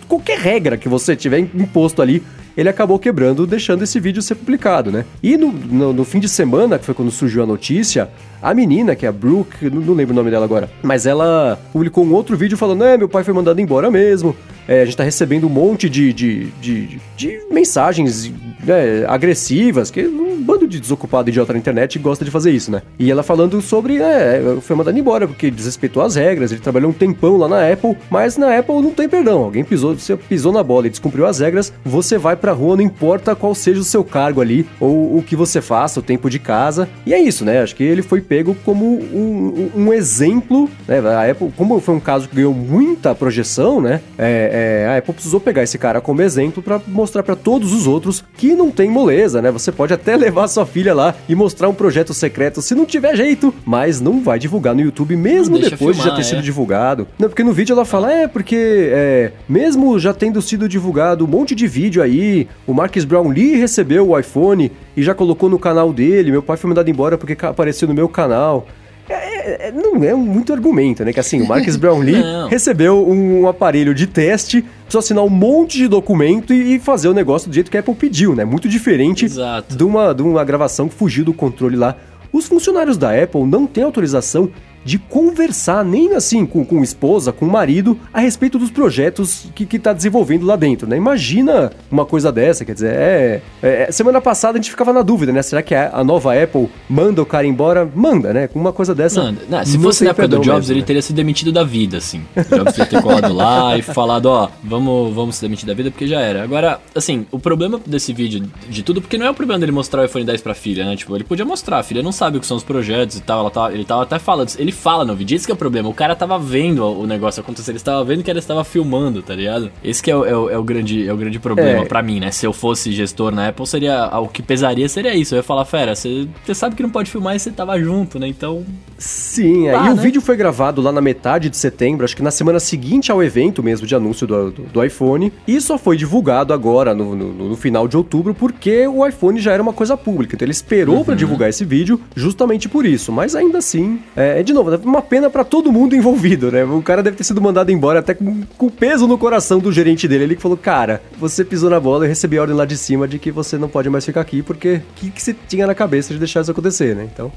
qualquer 0.08 0.38
regra 0.38 0.76
que 0.76 0.88
você 0.88 1.14
tiver 1.14 1.40
imposto 1.40 2.00
ali 2.00 2.22
ele 2.56 2.68
acabou 2.78 2.96
quebrando, 2.96 3.44
deixando 3.44 3.82
esse 3.82 3.98
vídeo 3.98 4.22
ser 4.22 4.36
publicado, 4.36 4.92
né? 4.92 5.04
E 5.20 5.36
no, 5.36 5.50
no, 5.50 5.92
no 5.92 6.04
fim 6.04 6.20
de 6.20 6.28
semana, 6.28 6.78
que 6.78 6.84
foi 6.84 6.94
quando 6.94 7.10
surgiu 7.10 7.42
a 7.42 7.46
notícia, 7.46 8.08
a 8.42 8.54
menina, 8.54 8.94
que 8.94 9.04
é 9.04 9.08
a 9.08 9.12
Brooke, 9.12 9.68
não, 9.70 9.80
não 9.80 9.94
lembro 9.94 10.12
o 10.12 10.16
nome 10.16 10.30
dela 10.30 10.44
agora, 10.44 10.70
mas 10.82 11.06
ela 11.06 11.58
publicou 11.72 12.04
um 12.04 12.12
outro 12.12 12.36
vídeo 12.36 12.56
falando: 12.56 12.84
é, 12.84 12.96
meu 12.96 13.08
pai 13.08 13.24
foi 13.24 13.34
mandado 13.34 13.60
embora 13.60 13.90
mesmo. 13.90 14.34
É, 14.68 14.82
a 14.82 14.84
gente 14.84 14.98
tá 14.98 15.02
recebendo 15.02 15.46
um 15.46 15.50
monte 15.50 15.88
de, 15.88 16.12
de, 16.12 16.44
de, 16.60 17.00
de 17.16 17.40
mensagens 17.50 18.30
né, 18.62 19.06
agressivas, 19.08 19.90
que 19.90 20.06
um 20.06 20.42
bando 20.42 20.68
de 20.68 20.78
desocupado 20.78 21.30
idiota 21.30 21.54
na 21.54 21.58
internet 21.58 21.98
gosta 21.98 22.22
de 22.22 22.30
fazer 22.30 22.50
isso, 22.50 22.70
né? 22.70 22.82
E 22.98 23.10
ela 23.10 23.22
falando 23.22 23.62
sobre, 23.62 23.96
é, 23.96 24.42
foi 24.60 24.76
mandado 24.76 24.98
embora 24.98 25.26
porque 25.26 25.50
desrespeitou 25.50 26.02
as 26.02 26.16
regras, 26.16 26.52
ele 26.52 26.60
trabalhou 26.60 26.90
um 26.90 26.92
tempão 26.94 27.38
lá 27.38 27.48
na 27.48 27.72
Apple, 27.72 27.96
mas 28.10 28.36
na 28.36 28.58
Apple 28.58 28.82
não 28.82 28.90
tem 28.90 29.08
perdão. 29.08 29.42
Alguém 29.42 29.64
pisou, 29.64 29.94
você 29.94 30.16
pisou 30.16 30.52
na 30.52 30.62
bola 30.62 30.86
e 30.86 30.90
descumpriu 30.90 31.24
as 31.24 31.40
regras, 31.40 31.72
você 31.82 32.18
vai 32.18 32.36
pra 32.36 32.52
rua, 32.52 32.76
não 32.76 32.82
importa 32.82 33.34
qual 33.34 33.54
seja 33.54 33.80
o 33.80 33.84
seu 33.84 34.04
cargo 34.04 34.42
ali, 34.42 34.66
ou 34.78 35.16
o 35.16 35.22
que 35.22 35.34
você 35.34 35.62
faça, 35.62 36.00
o 36.00 36.02
tempo 36.02 36.28
de 36.28 36.38
casa. 36.38 36.88
E 37.06 37.14
é 37.14 37.18
isso, 37.18 37.42
né? 37.42 37.62
Acho 37.62 37.74
que 37.74 37.84
ele 37.84 38.02
foi 38.02 38.20
pego 38.28 38.54
como 38.64 38.84
um, 38.86 39.70
um- 39.74 39.82
um 39.86 39.92
exemplo, 39.92 40.68
né? 40.86 40.98
A 41.00 41.30
Apple, 41.30 41.50
como 41.56 41.80
foi 41.80 41.94
um 41.94 42.00
caso 42.00 42.28
que 42.28 42.36
ganhou 42.36 42.52
muita 42.52 43.14
projeção, 43.14 43.80
né? 43.80 44.00
É, 44.18 44.84
é, 44.84 44.88
a 44.88 44.98
Apple 44.98 45.14
precisou 45.14 45.40
pegar 45.40 45.62
esse 45.62 45.78
cara 45.78 46.00
como 46.00 46.20
exemplo 46.22 46.62
pra 46.62 46.80
mostrar 46.86 47.22
pra 47.22 47.34
todos 47.34 47.72
os 47.72 47.86
outros 47.86 48.24
que 48.36 48.54
não 48.54 48.70
tem 48.70 48.90
moleza, 48.90 49.40
né? 49.40 49.50
Você 49.50 49.72
pode 49.72 49.92
até 49.94 50.14
levar 50.16 50.48
sua 50.48 50.66
filha 50.66 50.94
lá 50.94 51.14
e 51.28 51.34
mostrar 51.34 51.68
um 51.68 51.74
projeto 51.74 52.12
secreto 52.12 52.60
se 52.60 52.74
não 52.74 52.84
tiver 52.84 53.16
jeito, 53.16 53.52
mas 53.64 54.00
não 54.00 54.20
vai 54.22 54.38
divulgar 54.38 54.74
no 54.74 54.80
YouTube 54.80 55.16
mesmo 55.16 55.58
depois 55.58 55.96
de 55.96 56.02
já 56.02 56.10
filmar, 56.10 56.16
ter 56.16 56.24
sido 56.24 56.38
é. 56.38 56.42
divulgado. 56.42 57.06
Não, 57.18 57.28
porque 57.28 57.42
no 57.44 57.52
vídeo 57.52 57.72
ela 57.72 57.84
fala, 57.84 58.12
é, 58.12 58.26
porque 58.28 58.90
é, 58.92 59.32
mesmo 59.48 59.98
já 59.98 60.12
tendo 60.12 60.42
sido 60.42 60.68
divulgado 60.68 61.24
um 61.24 61.28
monte 61.28 61.54
de 61.54 61.66
vídeo 61.66 62.02
aí, 62.02 62.46
o 62.66 62.74
Marcus 62.74 63.04
Brownlee 63.04 63.56
recebeu 63.56 64.10
o 64.10 64.18
iPhone 64.18 64.70
e 64.96 65.02
já 65.02 65.14
colocou 65.14 65.48
no 65.48 65.58
canal 65.58 65.92
dele, 65.92 66.30
meu 66.32 66.42
pai 66.42 66.56
foi 66.56 66.68
mandado 66.68 66.90
embora 66.90 67.16
porque 67.16 67.36
apareceu 67.46 67.86
no 67.88 67.94
meu 67.94 68.08
canal. 68.18 68.66
É, 69.08 69.14
é, 69.14 69.68
é, 69.68 69.72
não 69.72 70.02
é 70.04 70.12
muito 70.12 70.52
argumento, 70.52 71.04
né? 71.04 71.12
Que 71.12 71.20
assim, 71.20 71.40
o 71.40 71.48
Marcus 71.48 71.76
Brownlee 71.76 72.22
recebeu 72.50 73.08
um 73.08 73.48
aparelho 73.48 73.94
de 73.94 74.06
teste, 74.06 74.62
precisou 74.82 74.98
assinar 74.98 75.24
um 75.24 75.30
monte 75.30 75.78
de 75.78 75.88
documento 75.88 76.52
e 76.52 76.74
e 76.74 76.78
fazer 76.78 77.08
o 77.08 77.14
negócio 77.14 77.48
do 77.48 77.54
jeito 77.54 77.70
que 77.70 77.76
a 77.76 77.80
Apple 77.80 77.94
pediu, 77.94 78.34
né? 78.34 78.44
Muito 78.44 78.68
diferente 78.68 79.24
Exato. 79.24 79.74
de 79.74 79.84
uma, 79.84 80.12
de 80.12 80.22
uma 80.22 80.44
gravação 80.44 80.88
que 80.88 80.94
fugiu 80.94 81.24
do 81.24 81.32
controle 81.32 81.76
lá. 81.76 81.96
Os 82.30 82.46
funcionários 82.46 82.98
da 82.98 83.10
Apple 83.22 83.44
não 83.44 83.66
têm 83.66 83.84
autorização 83.84 84.50
de 84.88 84.98
conversar 84.98 85.84
nem 85.84 86.14
assim 86.14 86.46
com, 86.46 86.64
com 86.64 86.82
esposa, 86.82 87.30
com 87.30 87.44
o 87.44 87.50
marido, 87.50 88.00
a 88.10 88.20
respeito 88.20 88.58
dos 88.58 88.70
projetos 88.70 89.46
que, 89.54 89.66
que 89.66 89.78
tá 89.78 89.92
desenvolvendo 89.92 90.46
lá 90.46 90.56
dentro, 90.56 90.88
né? 90.88 90.96
Imagina 90.96 91.70
uma 91.90 92.06
coisa 92.06 92.32
dessa, 92.32 92.64
quer 92.64 92.72
dizer, 92.72 92.94
é, 92.94 93.42
é- 93.62 93.92
Semana 93.92 94.18
passada 94.18 94.56
a 94.56 94.60
gente 94.62 94.70
ficava 94.70 94.90
na 94.90 95.02
dúvida, 95.02 95.30
né? 95.30 95.42
Será 95.42 95.60
que 95.60 95.74
a, 95.74 95.90
a 95.92 96.02
nova 96.02 96.32
Apple 96.42 96.70
manda 96.88 97.20
o 97.20 97.26
cara 97.26 97.46
embora? 97.46 97.86
Manda, 97.94 98.32
né? 98.32 98.48
Com 98.48 98.58
uma 98.58 98.72
coisa 98.72 98.94
dessa. 98.94 99.24
Mano, 99.24 99.38
não, 99.46 99.62
se 99.62 99.76
não 99.76 99.82
fosse 99.82 100.04
na 100.04 100.10
época 100.10 100.26
do 100.26 100.36
Jobs, 100.36 100.60
mesmo, 100.60 100.72
ele 100.72 100.80
né? 100.80 100.86
teria 100.86 101.02
se 101.02 101.12
demitido 101.12 101.52
da 101.52 101.64
vida, 101.64 101.98
assim. 101.98 102.22
O 102.34 102.56
Jobs 102.56 102.72
teria 102.72 102.86
ter 102.86 103.02
colado 103.02 103.34
lá 103.34 103.76
e 103.76 103.82
falado, 103.82 104.26
ó, 104.26 104.48
vamos, 104.64 105.14
vamos 105.14 105.36
se 105.36 105.42
demitir 105.42 105.66
da 105.66 105.74
vida 105.74 105.90
porque 105.90 106.06
já 106.06 106.20
era. 106.20 106.42
Agora, 106.42 106.80
assim, 106.94 107.26
o 107.30 107.38
problema 107.38 107.78
desse 107.84 108.14
vídeo 108.14 108.48
de 108.70 108.82
tudo, 108.82 109.02
porque 109.02 109.18
não 109.18 109.26
é 109.26 109.30
o 109.30 109.34
problema 109.34 109.58
dele 109.58 109.72
mostrar 109.72 110.00
o 110.00 110.04
iPhone 110.06 110.24
10 110.24 110.40
pra 110.40 110.54
filha, 110.54 110.86
né? 110.86 110.96
Tipo, 110.96 111.14
ele 111.14 111.24
podia 111.24 111.44
mostrar, 111.44 111.78
a 111.78 111.82
filha 111.82 112.02
não 112.02 112.12
sabe 112.12 112.38
o 112.38 112.40
que 112.40 112.46
são 112.46 112.56
os 112.56 112.64
projetos 112.64 113.18
e 113.18 113.20
tal, 113.20 113.40
ela 113.40 113.50
tava, 113.50 113.74
ele 113.74 113.84
tava 113.84 114.04
até 114.04 114.18
falando, 114.18 114.50
ele 114.58 114.72
fala 114.78 115.04
no 115.04 115.14
vídeo, 115.14 115.34
esse 115.36 115.44
que 115.46 115.52
é 115.52 115.54
o 115.54 115.58
problema, 115.58 115.88
o 115.88 115.94
cara 115.94 116.14
tava 116.16 116.38
vendo 116.38 116.84
o 116.84 117.06
negócio 117.06 117.40
acontecer, 117.40 117.70
ele 117.72 117.78
estava 117.78 118.02
vendo 118.04 118.22
que 118.22 118.30
ela 118.30 118.38
estava 118.38 118.62
filmando, 118.64 119.22
tá 119.22 119.34
ligado? 119.34 119.70
Esse 119.84 120.02
que 120.02 120.10
é 120.10 120.16
o, 120.16 120.24
é 120.24 120.36
o, 120.36 120.50
é 120.50 120.58
o 120.58 120.62
grande, 120.62 121.06
é 121.08 121.12
o 121.12 121.16
grande 121.16 121.38
problema 121.38 121.82
É. 121.82 121.84
pra 121.84 122.02
mim, 122.02 122.20
né? 122.20 122.30
Se 122.30 122.46
eu 122.46 122.52
fosse 122.52 122.92
gestor 122.92 123.32
na 123.34 123.48
Apple, 123.48 123.66
seria, 123.66 124.08
o 124.20 124.28
que 124.28 124.42
pesaria 124.42 124.88
seria 124.88 125.14
isso, 125.14 125.34
eu 125.34 125.38
ia 125.38 125.42
falar, 125.42 125.64
fera, 125.64 125.94
você 125.94 126.26
sabe 126.54 126.74
que 126.76 126.82
não 126.82 126.90
pode 126.90 127.10
filmar 127.10 127.34
e 127.36 127.38
você 127.38 127.50
tava 127.50 127.78
junto, 127.80 128.18
né? 128.18 128.28
Então, 128.28 128.64
Sim, 128.98 129.68
é. 129.68 129.74
Ah, 129.74 129.86
e 129.86 129.90
o 129.90 129.94
né? 129.94 130.02
vídeo 130.02 130.20
foi 130.20 130.36
gravado 130.36 130.82
lá 130.82 130.90
na 130.90 131.00
metade 131.00 131.48
de 131.48 131.56
setembro, 131.56 132.04
acho 132.04 132.16
que 132.16 132.22
na 132.22 132.30
semana 132.30 132.58
seguinte 132.58 133.12
ao 133.12 133.22
evento 133.22 133.62
mesmo 133.62 133.86
de 133.86 133.94
anúncio 133.94 134.26
do, 134.26 134.50
do, 134.50 134.62
do 134.64 134.84
iPhone, 134.84 135.32
e 135.46 135.60
só 135.60 135.78
foi 135.78 135.96
divulgado 135.96 136.52
agora, 136.52 136.94
no, 136.94 137.14
no- 137.14 137.48
no 137.48 137.56
final 137.56 137.86
de 137.86 137.96
outubro, 137.96 138.34
porque 138.34 138.86
o 138.86 139.06
iPhone 139.06 139.38
já 139.40 139.52
era 139.52 139.62
uma 139.62 139.72
coisa 139.72 139.96
pública. 139.96 140.34
Então 140.34 140.44
ele 140.44 140.52
esperou 140.52 141.04
pra 141.04 141.14
divulgar 141.14 141.48
esse 141.48 141.64
vídeo 141.64 142.00
justamente 142.16 142.68
por 142.68 142.84
isso. 142.84 143.12
Mas 143.12 143.34
ainda 143.36 143.58
assim, 143.58 144.00
é, 144.16 144.40
é, 144.40 144.42
de 144.42 144.52
novo, 144.58 144.74
é 144.74 144.76
uma 144.84 145.02
pena 145.02 145.30
pra 145.30 145.44
todo 145.44 145.72
mundo 145.72 145.94
envolvido, 145.96 146.50
né? 146.52 146.64
O 146.64 146.82
cara 146.82 147.02
deve 147.02 147.16
ter 147.16 147.24
sido 147.24 147.40
mandado 147.40 147.70
embora 147.70 148.00
até 148.00 148.14
com, 148.14 148.42
com 148.56 148.68
peso 148.68 149.06
no 149.06 149.16
coração 149.16 149.58
do 149.58 149.72
gerente 149.72 150.06
dele. 150.08 150.24
Ele 150.24 150.36
que 150.36 150.42
falou: 150.42 150.56
Cara, 150.56 151.00
você 151.18 151.44
pisou 151.44 151.70
na 151.70 151.80
bola 151.80 152.04
e 152.04 152.08
recebi 152.08 152.38
a 152.38 152.42
ordem 152.42 152.56
lá 152.56 152.64
de 152.64 152.76
cima 152.76 153.06
de 153.08 153.18
que 153.18 153.30
você 153.30 153.56
não 153.56 153.68
pode 153.68 153.88
mais 153.88 154.04
ficar 154.04 154.20
aqui, 154.20 154.42
porque 154.42 154.76
o 154.90 154.94
que, 154.96 155.10
que 155.10 155.22
você 155.22 155.34
tinha 155.48 155.66
na 155.66 155.74
cabeça 155.74 156.12
de 156.12 156.18
deixar 156.18 156.40
isso 156.42 156.50
acontecer, 156.50 156.94
né? 156.94 157.08
Então. 157.12 157.30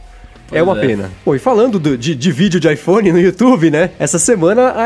É 0.54 0.62
uma 0.62 0.78
é. 0.78 0.86
pena. 0.86 1.10
Pô, 1.24 1.34
e 1.34 1.40
falando 1.40 1.80
do- 1.80 1.98
de, 1.98 2.14
de 2.14 2.30
vídeo 2.32 2.60
de 2.60 2.70
iPhone 2.72 3.10
no 3.14 3.20
YouTube, 3.22 3.72
né? 3.72 3.92
Essa 3.98 4.20
semana 4.20 4.64
a, 4.70 4.86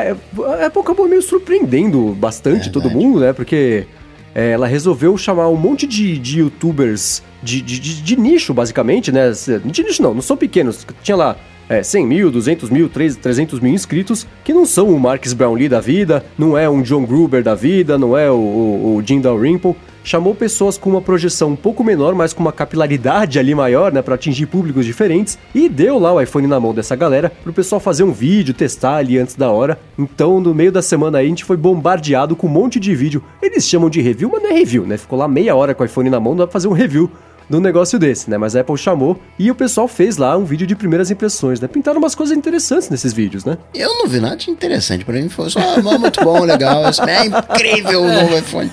a 0.62 0.66
Apple 0.68 0.82
acabou 0.82 1.08
meio 1.10 1.24
surpreendendo 1.24 2.16
bastante 2.20 2.70
todo 2.70 2.84
Verdade. 2.84 3.04
mundo, 3.06 3.20
né? 3.22 3.34
Porque 3.34 3.88
é, 4.36 4.52
ela 4.52 4.68
resolveu 4.68 5.18
chamar 5.18 5.48
um 5.50 5.56
monte 5.56 5.88
de, 5.88 6.20
de 6.20 6.40
youtubers 6.42 7.24
de, 7.42 7.62
de, 7.62 7.80
de- 7.80 8.02
de 8.04 8.16
nicho, 8.20 8.54
basicamente, 8.54 9.12
né? 9.12 9.32
De 9.66 9.82
nicho 9.84 10.04
não, 10.04 10.14
não 10.14 10.22
são 10.22 10.38
pequenos. 10.38 10.86
Tinha 11.02 11.18
lá 11.18 11.36
é, 11.70 11.82
100 11.84 12.06
mil, 12.06 12.32
200 12.32 12.70
mil, 12.70 12.90
300 12.90 13.60
mil 13.60 13.74
inscritos, 13.74 14.28
que 14.44 14.54
não 14.54 14.66
são 14.66 14.90
o 14.90 15.00
Marcus 15.00 15.34
Brownlee 15.34 15.70
da 15.70 15.80
vida, 15.80 16.24
não 16.38 16.58
é 16.58 16.70
um 16.70 16.82
John 16.82 17.06
Gruber 17.06 17.44
da 17.44 17.56
vida, 17.56 17.98
não 17.98 18.18
é 18.18 18.30
o, 18.30 18.36
o, 18.36 18.96
o 18.98 19.04
Jim 19.06 19.22
Dalrymple, 19.22 19.76
chamou 20.06 20.36
pessoas 20.36 20.78
com 20.78 20.92
uma 20.92 21.02
projeção 21.02 21.50
um 21.50 21.56
pouco 21.56 21.84
menor, 21.84 22.14
mas 22.14 22.32
com 22.32 22.42
uma 22.42 22.52
capilaridade 22.52 23.40
ali 23.40 23.56
maior, 23.56 23.92
né, 23.92 24.02
para 24.02 24.16
atingir 24.16 24.46
públicos 24.46 24.86
diferentes, 24.86 25.38
e 25.54 25.68
deu 25.68 25.98
lá 25.98 26.14
o 26.14 26.22
iPhone 26.22 26.48
na 26.48 26.60
mão 26.60 26.74
dessa 26.74 26.96
galera 26.96 27.32
pro 27.44 27.52
pessoal 27.52 27.80
fazer 27.80 28.04
um 28.04 28.12
vídeo, 28.12 28.54
testar 28.54 28.98
ali 28.98 29.18
antes 29.18 29.36
da 29.36 29.50
hora. 29.50 29.80
Então, 29.98 30.40
no 30.40 30.54
meio 30.54 30.72
da 30.72 30.82
semana 30.82 31.18
aí, 31.18 31.26
a 31.26 31.30
gente 31.30 31.44
foi 31.44 31.58
bombardeado 31.58 32.36
com 32.36 32.46
um 32.48 32.52
monte 32.52 32.80
de 32.80 32.94
vídeo. 32.94 33.24
Eles 33.42 33.68
chamam 33.68 33.90
de 33.90 34.00
review, 34.00 34.30
mas 34.32 34.44
não 34.44 34.52
é 34.52 34.54
review, 34.54 34.86
né? 34.86 34.98
Ficou 34.98 35.18
lá 35.18 35.28
meia 35.28 35.56
hora 35.56 35.74
com 35.74 35.82
o 35.82 35.86
iPhone 35.86 36.10
na 36.10 36.20
mão, 36.20 36.36
dá 36.36 36.46
pra 36.46 36.54
fazer 36.54 36.68
um 36.68 36.74
review 36.74 37.10
de 37.50 37.56
um 37.56 37.60
negócio 37.60 37.98
desse, 38.00 38.30
né? 38.30 38.38
Mas 38.38 38.56
a 38.56 38.62
Apple 38.62 38.78
chamou 38.78 39.20
e 39.38 39.52
o 39.52 39.56
pessoal 39.56 39.88
fez 39.88 40.18
lá 40.18 40.38
um 40.38 40.46
vídeo 40.46 40.66
de 40.66 40.76
primeiras 40.76 41.12
impressões, 41.12 41.60
né? 41.60 41.68
Pintaram 41.68 42.00
umas 42.00 42.16
coisas 42.16 42.36
interessantes 42.36 42.90
nesses 42.90 43.14
vídeos, 43.14 43.46
né? 43.46 43.58
Eu 43.74 43.90
não 43.96 44.08
vi 44.08 44.20
nada 44.20 44.36
de 44.36 44.50
interessante. 44.50 45.06
Pra 45.06 45.16
mim 45.16 45.30
foi 45.30 45.50
só 45.50 45.60
ah, 45.60 45.82
muito 45.98 46.24
bom, 46.24 46.44
legal. 46.44 46.84
É 46.86 47.26
incrível 47.26 48.04
o 48.04 48.08
novo 48.08 48.38
iPhone. 48.38 48.72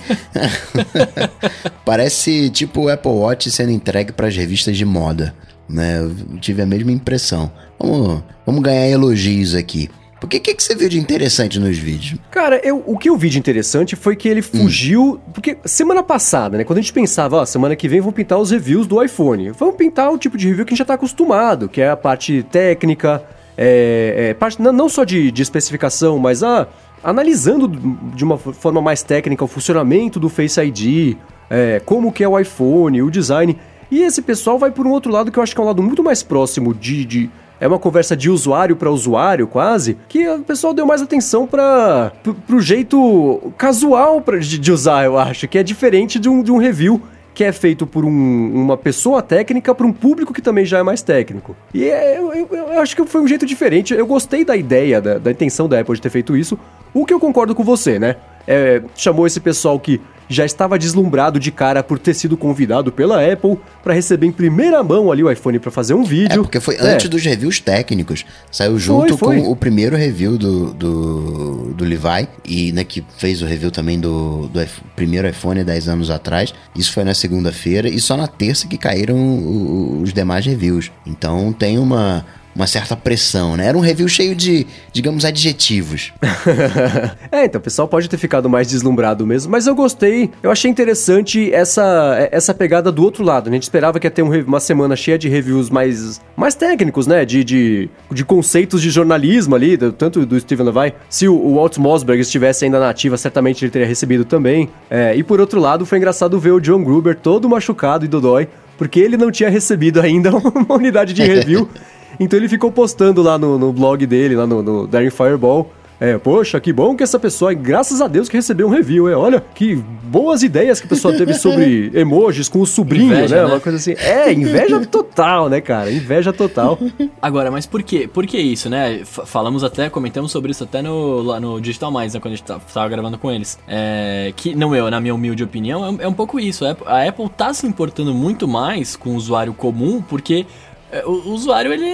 Parece 1.85 2.50
tipo 2.50 2.83
o 2.83 2.88
Apple 2.88 3.11
Watch 3.12 3.50
sendo 3.50 3.71
entregue 3.71 4.12
para 4.12 4.29
as 4.29 4.37
revistas 4.37 4.76
de 4.76 4.85
moda, 4.85 5.35
né? 5.69 6.00
Eu 6.00 6.38
tive 6.38 6.62
a 6.62 6.67
mesma 6.67 6.93
impressão. 6.93 7.50
Vamos, 7.79 8.23
vamos 8.47 8.62
ganhar 8.62 8.88
elogios 8.88 9.55
aqui. 9.55 9.91
O 10.23 10.26
que, 10.29 10.38
que, 10.38 10.55
que 10.55 10.62
você 10.62 10.75
viu 10.75 10.88
de 10.88 10.99
interessante 10.99 11.59
nos 11.59 11.76
vídeos? 11.76 12.21
Cara, 12.31 12.61
eu, 12.64 12.83
o 12.87 12.97
que 12.97 13.09
eu 13.09 13.17
vi 13.17 13.29
de 13.29 13.38
interessante 13.38 13.97
foi 13.97 14.14
que 14.14 14.29
ele 14.29 14.41
fugiu. 14.41 15.14
Hum. 15.14 15.33
Porque 15.33 15.59
semana 15.64 16.02
passada, 16.02 16.57
né? 16.57 16.64
Quando 16.64 16.79
a 16.79 16.83
gente 16.83 16.93
pensava, 16.93 17.37
ó, 17.37 17.45
semana 17.45 17.75
que 17.75 17.88
vem 17.88 18.00
vão 18.00 18.12
pintar 18.12 18.38
os 18.38 18.50
reviews 18.50 18.87
do 18.87 19.02
iPhone. 19.02 19.50
Vamos 19.50 19.75
pintar 19.76 20.12
o 20.12 20.19
tipo 20.19 20.37
de 20.37 20.49
review 20.49 20.64
que 20.64 20.71
a 20.71 20.75
gente 20.75 20.79
já 20.79 20.85
tá 20.85 20.95
acostumado, 20.95 21.69
que 21.69 21.81
é 21.81 21.91
a 21.91 21.97
parte 21.97 22.45
técnica, 22.45 23.23
é, 23.57 24.29
é, 24.31 24.35
parte, 24.35 24.62
não, 24.62 24.73
não 24.73 24.88
só 24.88 25.05
de, 25.05 25.31
de 25.31 25.43
especificação, 25.43 26.19
mas 26.19 26.43
a. 26.43 26.69
Analisando 27.05 27.67
de 28.14 28.23
uma 28.23 28.38
forma 28.38 28.81
mais 28.81 29.02
técnica 29.02 29.45
o 29.45 29.49
funcionamento 29.49 30.21
do 30.21 30.29
Face 30.29 30.61
ID, 30.61 31.17
é, 31.50 31.83
como 31.85 32.12
que 32.12 32.23
é 32.23 32.29
o 32.29 32.38
iPhone, 32.38 33.02
o 33.02 33.11
design. 33.11 33.59
E 33.91 34.02
esse 34.02 34.23
pessoal 34.23 34.57
vai 34.57 34.71
por 34.71 34.87
um 34.87 34.91
outro 34.91 35.11
lado 35.11 35.33
que 35.33 35.37
eu 35.37 35.43
acho 35.43 35.52
que 35.52 35.61
é 35.61 35.64
um 35.64 35.67
lado 35.67 35.83
muito 35.83 36.02
mais 36.05 36.23
próximo 36.23 36.73
de, 36.73 37.05
de 37.05 37.31
é 37.62 37.69
uma 37.69 37.78
conversa 37.78 38.16
de 38.16 38.28
usuário 38.28 38.75
para 38.75 38.90
usuário, 38.90 39.47
quase, 39.47 39.97
que 40.09 40.28
o 40.28 40.40
pessoal 40.40 40.75
deu 40.75 40.85
mais 40.85 41.00
atenção 41.00 41.47
para 41.47 42.11
pro, 42.45 42.61
jeito 42.61 43.52
casual 43.57 44.21
pra, 44.21 44.37
de, 44.38 44.59
de, 44.59 44.73
usar, 44.73 45.04
eu 45.04 45.16
acho, 45.16 45.47
que 45.47 45.57
é 45.57 45.62
diferente 45.62 46.19
de 46.19 46.28
um, 46.28 46.42
de 46.42 46.50
um 46.50 46.59
review 46.59 47.00
que 47.33 47.45
é 47.45 47.52
feito 47.52 47.87
por 47.87 48.04
um, 48.04 48.52
uma 48.52 48.76
pessoa 48.76 49.23
técnica 49.23 49.73
para 49.73 49.87
um 49.87 49.92
público 49.92 50.35
que 50.35 50.42
também 50.42 50.64
já 50.64 50.81
é 50.81 50.83
mais 50.83 51.02
técnico. 51.02 51.57
E 51.73 51.85
é, 51.85 52.19
eu, 52.19 52.35
eu, 52.35 52.49
eu, 52.50 52.81
acho 52.81 52.97
que 52.97 53.07
foi 53.07 53.21
um 53.21 53.28
jeito 53.28 53.47
diferente. 53.47 53.95
Eu 53.95 54.07
gostei 54.09 54.45
da 54.45 54.57
ideia, 54.57 55.00
da, 55.00 55.19
da 55.19 55.31
intenção 55.31 55.69
da 55.69 55.78
Apple 55.78 55.95
de 55.95 56.02
ter 56.02 56.11
feito 56.11 56.37
isso. 56.37 56.59
O 56.92 57.07
que 57.07 57.14
eu 57.14 57.21
concordo 57.21 57.54
com 57.54 57.62
você, 57.62 57.97
né? 57.99 58.16
É, 58.46 58.82
chamou 58.96 59.26
esse 59.26 59.40
pessoal 59.40 59.78
que 59.78 60.00
já 60.32 60.44
estava 60.44 60.78
deslumbrado 60.78 61.38
de 61.38 61.52
cara 61.52 61.82
por 61.82 61.99
ter 61.99 62.14
sido 62.14 62.37
convidado 62.37 62.90
pela 62.90 63.25
Apple 63.25 63.58
para 63.82 63.92
receber 63.92 64.26
em 64.26 64.32
primeira 64.32 64.82
mão 64.82 65.12
ali 65.12 65.22
o 65.22 65.30
iPhone 65.30 65.58
para 65.58 65.70
fazer 65.70 65.94
um 65.94 66.04
vídeo. 66.04 66.40
É, 66.40 66.42
porque 66.42 66.58
foi 66.58 66.76
é. 66.76 66.94
antes 66.94 67.08
dos 67.08 67.22
reviews 67.22 67.61
técnicos. 67.61 68.25
Saiu 68.50 68.78
junto 68.78 69.16
foi, 69.16 69.37
foi. 69.37 69.42
com 69.42 69.52
o 69.52 69.56
primeiro 69.56 69.96
review 69.96 70.38
do, 70.38 70.72
do, 70.72 71.75
do 71.75 71.84
Levi, 71.84 72.28
e 72.44 72.72
né, 72.72 72.82
que 72.84 73.04
fez 73.18 73.42
o 73.42 73.46
review 73.46 73.70
também 73.70 74.00
do, 74.00 74.49
do 74.49 74.66
primeiro 74.96 75.28
iPhone 75.28 75.62
10 75.62 75.88
anos 75.88 76.11
atrás. 76.11 76.54
Isso 76.75 76.92
foi 76.92 77.04
na 77.04 77.14
segunda-feira, 77.14 77.88
e 77.88 78.00
só 78.00 78.16
na 78.16 78.26
terça 78.26 78.66
que 78.66 78.78
caíram 78.78 80.00
os 80.00 80.12
demais 80.12 80.46
reviews. 80.46 80.90
Então 81.06 81.52
tem 81.52 81.78
uma 81.78 82.25
uma 82.54 82.66
certa 82.66 82.97
pressão, 82.97 83.56
né? 83.56 83.66
Era 83.66 83.76
um 83.76 83.80
review 83.80 84.09
cheio 84.09 84.35
de, 84.35 84.66
digamos, 84.92 85.25
adjetivos. 85.25 86.12
é, 87.32 87.44
então 87.44 87.59
o 87.59 87.62
pessoal 87.62 87.88
pode 87.88 88.09
ter 88.09 88.18
ficado 88.18 88.49
mais 88.49 88.68
deslumbrado 88.68 89.26
mesmo, 89.26 89.50
mas 89.50 89.66
eu 89.66 89.75
gostei, 89.75 90.30
eu 90.42 90.50
achei 90.50 90.71
interessante 90.71 91.52
essa, 91.52 92.28
essa 92.30 92.52
pegada 92.52 92.92
do 92.92 93.02
outro 93.02 93.25
lado. 93.25 93.49
Né? 93.49 93.54
A 93.54 93.56
gente 93.56 93.64
esperava 93.64 93.99
que 93.99 94.06
ia 94.06 94.11
ter 94.11 94.23
um, 94.23 94.30
uma 94.44 94.61
semana 94.61 94.94
cheia 94.94 95.18
de 95.18 95.28
reviews 95.28 95.71
mais, 95.71 96.21
mais 96.37 96.54
técnicos, 96.54 97.06
né? 97.06 97.25
De, 97.25 97.42
de, 97.42 97.90
de 98.11 98.25
conceitos 98.25 98.82
de 98.82 98.90
jornalismo 98.90 99.54
ali, 99.54 99.76
tanto 99.76 100.26
do 100.26 100.38
Steven 100.38 100.66
Levy. 100.66 100.94
Se 101.09 101.28
o, 101.28 101.35
o 101.35 101.54
Walt 101.54 101.78
Mossberg 101.78 102.21
estivesse 102.21 102.64
ainda 102.64 102.78
na 102.78 102.90
ativa, 102.90 103.16
certamente 103.16 103.64
ele 103.64 103.71
teria 103.71 103.87
recebido 103.87 104.25
também. 104.25 104.68
É, 104.90 105.14
e 105.16 105.23
por 105.23 105.40
outro 105.40 105.61
lado, 105.61 105.87
foi 105.87 105.99
engraçado 105.99 106.38
ver 106.38 106.52
o 106.52 106.61
John 106.61 106.82
Gruber 106.82 107.16
todo 107.16 107.49
machucado 107.49 108.04
e 108.04 108.09
dodói, 108.09 108.49
porque 108.76 109.00
ele 109.00 109.16
não 109.16 109.30
tinha 109.30 109.49
recebido 109.49 110.00
ainda 110.00 110.30
uma 110.37 110.75
unidade 110.75 111.12
de 111.12 111.23
review. 111.23 111.68
Então 112.23 112.38
ele 112.38 112.49
ficou 112.49 112.71
postando 112.71 113.23
lá 113.23 113.38
no, 113.38 113.59
no 113.59 113.73
blog 113.73 114.07
dele, 114.07 114.37
lá 114.37 114.47
no, 114.47 114.62
no 114.62 114.87
Daring 114.87 115.11
Fireball. 115.11 115.71
É, 116.02 116.19
poxa, 116.19 116.59
que 116.59 116.73
bom 116.73 116.97
que 116.97 117.02
essa 117.05 117.17
pessoa, 117.17 117.55
graças 117.55 118.00
a 118.00 118.09
Deus 118.09 118.29
que 118.29 118.37
recebeu 118.37 118.67
um 118.67 118.71
review, 118.71 119.09
é, 119.09 119.14
olha, 119.14 119.41
que 119.55 119.76
boas 119.76 120.43
ideias 120.43 120.81
que 120.81 120.87
a 120.87 120.88
pessoa 120.88 121.17
teve 121.17 121.33
sobre 121.33 121.93
emojis 121.95 122.49
com 122.49 122.61
o 122.61 122.67
sobrinho, 122.67 123.12
inveja, 123.12 123.37
né? 123.37 123.43
né? 123.43 123.49
Uma 123.49 123.61
coisa 123.61 123.79
assim. 123.79 123.93
É, 123.93 124.33
inveja 124.33 124.85
total, 124.85 125.49
né, 125.49 125.61
cara? 125.61 125.93
Inveja 125.93 126.33
total. 126.33 126.76
Agora, 127.23 127.52
mas 127.52 127.67
por 127.67 127.85
quê? 127.85 128.11
Por 128.12 128.26
que 128.26 128.37
isso, 128.37 128.69
né? 128.69 129.02
F 129.02 129.23
falamos 129.25 129.62
até, 129.62 129.88
comentamos 129.88 130.33
sobre 130.33 130.50
isso 130.50 130.64
até 130.64 130.83
no, 130.83 131.23
lá 131.23 131.38
no 131.38 131.61
Digital 131.61 131.93
Minds, 131.93 132.14
né, 132.14 132.21
quando 132.21 132.35
a 132.35 132.37
gente 132.37 132.47
tava 132.47 132.88
gravando 132.88 133.17
com 133.17 133.31
eles. 133.31 133.57
É, 133.69 134.33
que, 134.35 134.57
não 134.57 134.75
eu, 134.75 134.91
na 134.91 135.00
minha 135.00 135.14
humilde 135.14 135.45
opinião, 135.45 135.87
é, 136.00 136.02
é 136.02 136.09
um 136.09 136.12
pouco 136.12 136.41
isso. 136.41 136.64
A 136.64 137.07
Apple 137.07 137.29
tá 137.29 137.55
se 137.55 137.64
importando 137.64 138.12
muito 138.12 138.49
mais 138.49 138.97
com 138.97 139.11
o 139.11 139.14
usuário 139.14 139.55
comum, 139.55 140.02
porque 140.02 140.47
é, 140.92 141.06
o, 141.06 141.30
usuário, 141.30 141.72
ele, 141.72 141.87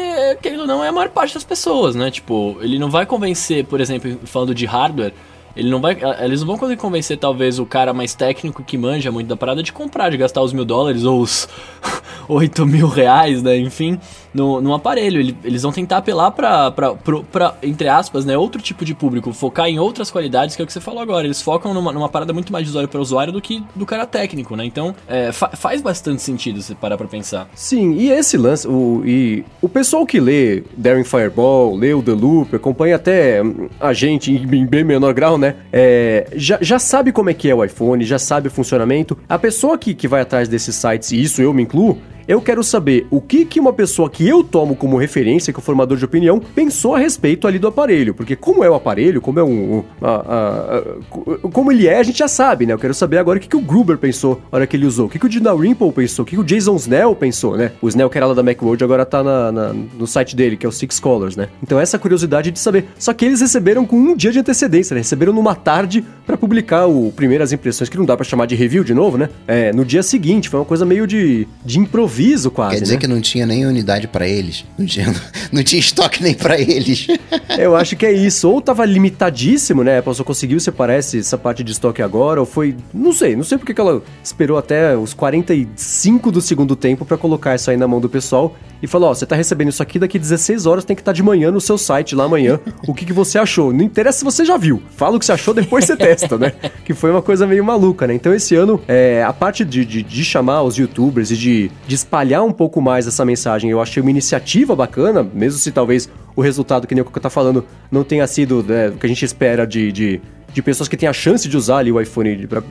querendo 0.43 0.63
ou 0.63 0.67
não, 0.67 0.83
é 0.83 0.89
a 0.89 0.93
maior 0.93 1.09
parte 1.09 1.33
das 1.33 1.45
pessoas, 1.45 1.95
né? 1.95 2.11
Tipo, 2.11 2.59
ele 2.61 2.81
não 2.81 2.91
vai 2.91 3.07
convencer, 3.07 3.65
por 3.65 3.81
exemplo, 3.81 4.19
falando 4.25 4.53
de 4.53 4.67
hardware, 4.67 5.15
ele 5.55 5.71
não 5.71 5.81
vai, 5.81 5.97
eles 6.21 6.41
não 6.41 6.49
vão 6.49 6.59
conseguir 6.59 6.81
convencer 6.81 7.17
talvez 7.17 7.61
o 7.61 7.67
cara 7.67 7.93
mais 7.93 8.15
técnico 8.15 8.63
que 8.63 8.77
manja 8.77 9.13
muito 9.13 9.29
da 9.29 9.37
parada 9.37 9.63
de 9.63 9.73
comprar, 9.73 10.11
de 10.11 10.17
gastar 10.17 10.43
os 10.43 10.53
mil 10.53 10.65
dólares 10.65 11.05
ou 11.05 11.21
os 11.21 11.49
8 12.29 12.67
mil 12.67 12.89
reais, 12.89 13.41
né? 13.41 13.57
Enfim, 13.57 14.01
no, 14.33 14.61
no 14.61 14.75
aparelho. 14.75 15.35
Eles 15.45 15.63
vão 15.63 15.73
tentar 15.73 15.99
apelar 15.99 16.31
pra, 16.31 16.71
pra, 16.71 16.95
pra, 16.95 17.21
pra, 17.21 17.55
entre 17.63 17.89
aspas, 17.89 18.25
né? 18.25 18.37
Outro 18.37 18.61
tipo 18.61 18.85
de 18.85 18.95
público, 18.95 19.33
focar 19.33 19.69
em 19.69 19.79
outras 19.79 20.11
qualidades, 20.11 20.57
que 20.57 20.63
é 20.63 20.65
o 20.65 20.67
que 20.67 20.73
você 20.73 20.81
falou 20.81 21.01
agora. 21.01 21.27
Eles 21.27 21.43
focam 21.43 21.75
numa, 21.75 21.93
numa 21.93 22.09
parada 22.09 22.33
muito 22.33 22.53
mais 22.53 22.65
de 22.65 22.71
usuário 22.71 22.89
para 22.89 23.01
usuário 23.01 23.33
do 23.33 23.41
que 23.41 23.63
do 23.75 23.87
cara 23.87 24.07
técnico, 24.07 24.57
né? 24.57 24.65
Então, 24.65 24.95
é, 25.07 25.33
fa 25.33 25.49
faz 25.49 25.81
bastante 25.81 26.23
sentido 26.23 26.61
você 26.63 26.75
parar 26.75 26.97
pra 26.97 27.07
pensar. 27.07 27.49
Sim, 27.55 27.95
e 27.95 28.11
esse 28.11 28.37
lance, 28.37 28.67
o, 28.67 29.03
e 29.05 29.45
o 29.61 29.69
pessoal 29.69 30.07
que 30.07 30.21
lê 30.21 30.63
Daring 30.77 31.05
Fireball, 31.05 31.77
lê 31.77 31.93
o 31.95 32.03
The 32.03 32.13
Loop, 32.13 32.57
acompanha 32.57 32.97
até 32.97 33.43
a 33.81 33.93
gente 33.93 34.33
em 34.33 34.67
bem 34.67 34.85
menor 34.85 35.13
grau, 35.15 35.39
né? 35.39 35.57
É, 35.73 36.29
já, 36.35 36.59
já 36.61 36.79
sabe 36.79 37.13
como 37.13 37.31
é 37.31 37.35
que 37.35 37.49
é 37.49 37.55
o 37.55 37.65
iPhone, 37.65 38.05
já 38.05 38.19
sabe 38.19 38.49
o 38.49 38.51
funcionamento. 38.51 39.19
A 39.29 39.39
pessoa 39.39 39.79
que, 39.79 39.95
que 39.95 40.09
vai 40.09 40.21
atrás 40.21 40.49
desses 40.49 40.75
sites, 40.75 41.13
e 41.13 41.23
isso 41.23 41.43
eu 41.43 41.53
me 41.53 41.63
incluo, 41.63 41.99
eu 42.29 42.43
quero 42.43 42.63
saber 42.63 43.07
o 43.11 43.23
que, 43.23 43.47
que 43.47 43.59
uma 43.59 43.73
pessoa 43.73 44.11
que 44.11 44.29
eu 44.29 44.45
tomo 44.45 44.77
como 44.77 44.99
referência, 44.99 45.51
que 45.51 45.59
é 45.59 45.63
o 45.63 45.65
formador 45.65 45.97
de 45.97 46.05
opinião, 46.05 46.39
pensou 46.55 46.95
a 46.95 46.99
respeito 46.99 47.49
ali 47.49 47.59
do 47.59 47.67
aparelho. 47.67 48.13
Porque 48.13 48.37
como 48.37 48.63
é 48.63 48.69
o 48.69 48.75
aparelho, 48.75 49.23
como 49.23 49.41
é 49.41 49.43
um. 49.43 49.79
um 49.79 49.85
a, 50.03 50.15
a, 50.15 51.49
como 51.51 51.73
ele 51.73 51.87
é, 51.87 51.99
a 51.99 52.03
gente 52.03 52.19
já 52.19 52.29
sabe, 52.29 52.67
né? 52.67 52.75
Eu 52.75 52.79
quero 52.79 52.93
saber 52.93 53.17
agora 53.17 53.39
o 53.39 53.41
que, 53.41 53.49
que 53.49 53.57
o 53.57 53.61
Gruber 53.63 53.97
pensou 53.97 54.43
na 54.53 54.59
hora 54.59 54.67
que 54.67 54.77
ele 54.77 54.85
usou. 54.85 55.07
O 55.07 55.09
que, 55.09 55.19
que 55.19 55.25
o 55.25 55.29
Dina 55.29 55.55
Rimple 55.55 55.91
pensou. 55.91 56.23
O 56.23 56.27
que, 56.27 56.37
que 56.37 56.41
o 56.41 56.45
Jason 56.45 56.77
Snell 56.77 57.17
pensou, 57.17 57.57
né? 57.57 57.73
O 57.81 57.89
Snell, 57.89 58.11
que 58.11 58.19
era 58.19 58.27
lá 58.27 58.35
da 58.35 58.43
Macworld, 58.43 58.85
agora 58.85 59.07
tá 59.07 59.25
na, 59.25 59.51
na, 59.51 59.73
no 59.73 60.07
site 60.07 60.37
dele, 60.37 60.59
que 60.59 60.67
é 60.67 60.69
o 60.69 60.73
Six 60.73 61.01
Colors, 61.01 61.35
né? 61.35 61.49
Então 61.63 61.81
essa 61.81 61.99
curiosidade 61.99 62.51
de 62.51 62.59
saber. 62.59 62.85
Só 62.99 63.15
que 63.15 63.25
eles 63.25 63.41
receberam 63.41 63.87
com 63.87 63.97
um 63.97 64.15
dia 64.15 64.31
de 64.31 64.39
antecedência, 64.39 64.93
né? 64.93 65.01
Receberam 65.01 65.33
numa 65.33 65.55
tarde 65.55 66.05
para 66.27 66.37
publicar 66.37 66.87
o 66.87 67.11
primeiras 67.11 67.55
impressões, 67.55 67.89
que 67.89 67.97
não 67.97 68.05
dá 68.05 68.15
para 68.15 68.25
chamar 68.25 68.45
de 68.45 68.55
review 68.55 68.85
de 68.85 68.93
novo, 68.93 69.17
né? 69.17 69.31
É, 69.47 69.73
no 69.73 69.83
dia 69.83 70.03
seguinte. 70.03 70.51
Foi 70.51 70.61
uma 70.61 70.67
coisa 70.67 70.85
meio 70.85 71.07
de, 71.07 71.49
de 71.65 71.79
improviso 71.79 72.18
quase. 72.51 72.77
Quer 72.77 72.83
dizer 72.83 72.95
né? 72.95 73.01
que 73.01 73.07
não 73.07 73.21
tinha 73.21 73.47
nem 73.47 73.67
unidade 73.67 74.09
para 74.09 74.27
eles. 74.27 74.65
Não 74.77 74.87
tinha, 74.87 75.15
não 75.53 75.63
tinha 75.63 75.81
estoque 75.81 76.23
nem 76.23 76.35
para 76.35 76.61
eles. 76.61 77.07
Eu 77.59 77.77
acho 77.77 77.97
que 77.97 78.07
é 78.07 78.13
isso. 78.13 78.49
Ou 78.51 78.61
tava 78.61 78.85
limitadíssimo, 78.85 79.83
né? 79.83 79.97
A 79.97 79.99
Apple 80.01 80.15
só 80.15 80.25
conseguiu 80.25 80.61
separar 80.61 80.95
essa 80.95 81.39
parte 81.39 81.63
de 81.65 81.73
estoque 81.73 82.03
agora, 82.03 82.41
ou 82.41 82.47
foi. 82.47 82.77
Não 82.93 83.13
sei, 83.13 83.37
não 83.37 83.45
sei 83.45 83.59
porque 83.59 83.75
que 83.75 83.81
ela 83.81 84.03
esperou 84.23 84.59
até 84.59 84.97
os 84.97 85.15
45 85.15 86.31
do 86.31 86.41
segundo 86.41 86.75
tempo 86.75 87.05
para 87.05 87.17
colocar 87.17 87.55
isso 87.55 87.71
aí 87.71 87.77
na 87.77 87.87
mão 87.89 88.01
do 88.01 88.09
pessoal 88.09 88.57
e 88.83 88.87
falou: 88.87 89.11
Ó, 89.11 89.15
você 89.15 89.27
tá 89.27 89.37
recebendo 89.37 89.69
isso 89.69 89.83
aqui 89.83 89.99
daqui 89.99 90.19
16 90.19 90.67
horas, 90.67 90.85
tem 90.85 90.95
que 90.95 91.03
estar 91.03 91.13
tá 91.13 91.17
de 91.17 91.23
manhã 91.23 91.51
no 91.51 91.61
seu 91.61 91.77
site 91.79 92.15
lá 92.15 92.25
amanhã. 92.25 92.61
o 92.87 92.95
que, 92.95 93.05
que 93.05 93.13
você 93.13 93.39
achou? 93.39 93.73
Não 93.73 93.85
interessa 93.85 94.19
se 94.19 94.25
você 94.25 94.45
já 94.45 94.57
viu. 94.57 94.83
Fala 94.97 95.17
o 95.17 95.19
que 95.19 95.27
você 95.27 95.33
achou, 95.33 95.55
depois 95.55 95.85
você 95.85 95.97
testa, 95.97 96.39
né? 96.39 96.53
Que 96.85 96.95
foi 96.95 97.11
uma 97.11 97.21
coisa 97.21 97.47
meio 97.47 97.63
maluca, 97.63 98.07
né? 98.07 98.15
Então 98.15 98.33
esse 98.33 98.55
ano, 98.55 98.81
é, 98.89 99.23
a 99.23 99.33
parte 99.33 99.65
de, 99.65 99.85
de, 99.85 100.03
de 100.03 100.25
chamar 100.25 100.63
os 100.63 100.77
youtubers 100.77 101.31
e 101.31 101.37
de, 101.37 101.71
de 101.87 101.95
espalhar 102.09 102.43
um 102.43 102.51
pouco 102.51 102.81
mais 102.81 103.07
essa 103.07 103.23
mensagem, 103.23 103.71
eu 103.71 103.83
achei 103.83 104.01
uma 104.01 104.11
iniciativa 104.11 104.75
bacana, 104.75 105.23
mesmo 105.23 105.59
se 105.59 105.71
talvez 105.71 106.09
o 106.35 106.41
resultado, 106.41 106.87
que 106.87 106.95
nem 106.95 107.03
o 107.03 107.05
que 107.05 107.17
eu 107.17 107.23
tá 107.23 107.29
falando, 107.29 107.67
não 107.91 108.03
tenha 108.03 108.27
sido 108.27 108.63
né, 108.63 108.89
o 108.89 108.93
que 108.93 109.05
a 109.05 109.09
gente 109.09 109.25
espera 109.25 109.67
de, 109.67 109.93
de, 109.93 110.21
de 110.51 110.63
pessoas 110.63 110.89
que 110.89 110.97
têm 110.97 111.09
a 111.09 111.13
chance 111.13 111.47
de 111.47 111.55
usar 111.55 111.79
ali 111.79 111.93
o 111.93 112.01
iPhone 112.01 112.47
pra, 112.47 112.63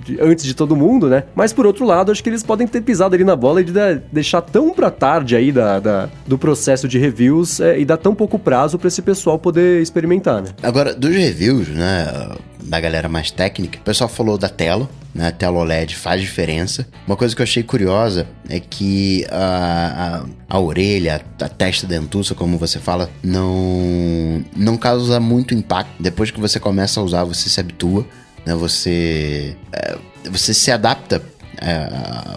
de- 0.00 0.20
antes 0.20 0.44
de 0.44 0.54
todo 0.54 0.74
mundo, 0.76 1.08
né? 1.08 1.24
Mas 1.34 1.52
por 1.52 1.66
outro 1.66 1.84
lado, 1.84 2.10
acho 2.12 2.22
que 2.22 2.28
eles 2.28 2.42
podem 2.42 2.66
ter 2.66 2.80
pisado 2.80 3.14
ali 3.14 3.24
na 3.24 3.36
bola 3.36 3.60
e 3.60 3.64
de 3.64 3.72
dar- 3.72 4.00
deixar 4.12 4.40
tão 4.42 4.72
pra 4.74 4.90
tarde 4.90 5.36
aí 5.36 5.50
da, 5.52 5.80
da- 5.80 6.08
do 6.26 6.36
processo 6.38 6.86
de 6.88 6.98
reviews 6.98 7.60
é, 7.60 7.78
e 7.78 7.84
dar 7.84 7.96
tão 7.96 8.14
pouco 8.14 8.38
prazo 8.38 8.78
pra 8.78 8.88
esse 8.88 9.02
pessoal 9.02 9.38
poder 9.38 9.80
experimentar, 9.82 10.42
né? 10.42 10.50
Agora, 10.62 10.94
dos 10.94 11.14
reviews, 11.14 11.68
né, 11.68 12.30
da 12.62 12.80
galera 12.80 13.08
mais 13.08 13.30
técnica, 13.30 13.78
o 13.78 13.82
pessoal 13.82 14.08
falou 14.08 14.38
da 14.38 14.48
tela, 14.48 14.88
né, 15.14 15.28
a 15.28 15.32
tela 15.32 15.58
OLED 15.58 15.94
faz 15.96 16.20
diferença. 16.20 16.86
Uma 17.06 17.16
coisa 17.16 17.36
que 17.36 17.42
eu 17.42 17.44
achei 17.44 17.62
curiosa 17.62 18.26
é 18.48 18.58
que 18.58 19.24
a, 19.30 20.24
a, 20.50 20.56
a 20.56 20.58
orelha, 20.60 21.20
a 21.40 21.48
testa 21.48 21.86
dentuça, 21.86 22.34
como 22.34 22.56
você 22.58 22.78
fala, 22.78 23.08
não, 23.22 24.44
não 24.56 24.76
causa 24.76 25.20
muito 25.20 25.54
impacto. 25.54 25.90
Depois 26.00 26.30
que 26.30 26.40
você 26.40 26.58
começa 26.58 27.00
a 27.00 27.02
usar, 27.02 27.24
você 27.24 27.48
se 27.48 27.60
habitua, 27.60 28.04
né, 28.46 28.54
você, 28.54 29.56
é, 29.72 29.96
você 30.30 30.52
se 30.54 30.70
adapta 30.70 31.22
é, 31.60 31.88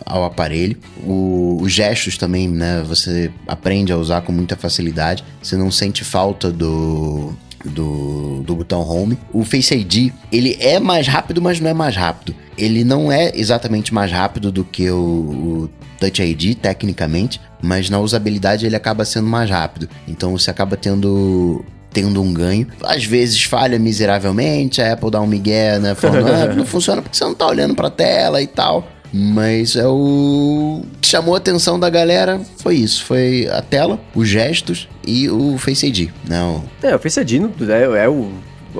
ao 0.06 0.24
aparelho. 0.24 0.78
O- 1.06 1.58
os 1.62 1.72
gestos 1.72 2.18
também, 2.18 2.48
né? 2.48 2.84
Você 2.88 3.32
aprende 3.48 3.92
a 3.92 3.98
usar 3.98 4.22
com 4.22 4.32
muita 4.32 4.56
facilidade. 4.56 5.24
Você 5.42 5.56
não 5.58 5.72
sente 5.72 6.04
falta 6.04 6.52
do, 6.52 7.34
do, 7.66 8.42
do 8.44 8.56
botão 8.56 8.82
home. 8.88 9.18
O 9.34 9.44
Face 9.44 9.74
ID, 9.74 10.12
ele 10.32 10.56
é 10.60 10.80
mais 10.80 11.08
rápido, 11.08 11.42
mas 11.42 11.60
não 11.60 11.70
é 11.70 11.74
mais 11.74 11.96
rápido. 11.96 12.36
Ele 12.58 12.84
não 12.84 13.12
é 13.12 13.32
exatamente 13.36 13.94
mais 13.94 14.12
rápido 14.12 14.52
do 14.52 14.64
que 14.64 14.90
o, 14.90 14.98
o 14.98 15.70
Touch 16.00 16.22
ID, 16.22 16.56
tecnicamente, 16.56 17.42
mas 17.62 17.90
na 17.90 18.00
usabilidade 18.00 18.66
ele 18.66 18.76
acaba 18.76 19.04
sendo 19.04 19.28
mais 19.28 19.50
rápido. 19.50 19.90
Então 20.08 20.32
você 20.38 20.50
acaba 20.52 20.78
tendo 20.78 21.66
tendo 21.92 22.22
um 22.22 22.34
ganho. 22.34 22.68
Às 22.84 23.06
vezes 23.06 23.44
falha 23.44 23.80
miseravelmente, 23.80 24.82
a 24.82 24.94
Apple 24.94 25.12
dá 25.12 25.22
um 25.22 25.28
migué, 25.28 25.80
né? 25.80 25.96
Falando, 25.96 26.28
ah, 26.28 26.54
não 26.56 26.66
funciona 26.66 27.02
porque 27.02 27.18
você 27.18 27.24
não 27.24 27.34
tá 27.34 27.48
olhando 27.48 27.76
pra 27.76 27.90
tela 27.90 28.42
e 28.42 28.48
tal. 28.48 28.88
Mas 29.14 29.76
é 29.76 29.88
o 29.88 30.82
que 31.00 31.08
chamou 31.08 31.34
a 31.34 31.38
atenção 31.38 31.80
da 31.80 31.90
galera 31.90 32.42
foi 32.58 32.76
isso, 32.76 33.06
foi 33.06 33.48
a 33.50 33.62
tela, 33.62 34.00
os 34.14 34.28
gestos 34.28 34.90
e 35.06 35.30
o 35.30 35.58
Face 35.58 35.88
ID, 35.88 36.10
não. 36.28 36.64
É, 36.84 36.94
o 36.94 37.00
Face 37.00 37.20
ID 37.22 37.42
é, 37.70 38.04
é 38.04 38.10
o 38.10 38.30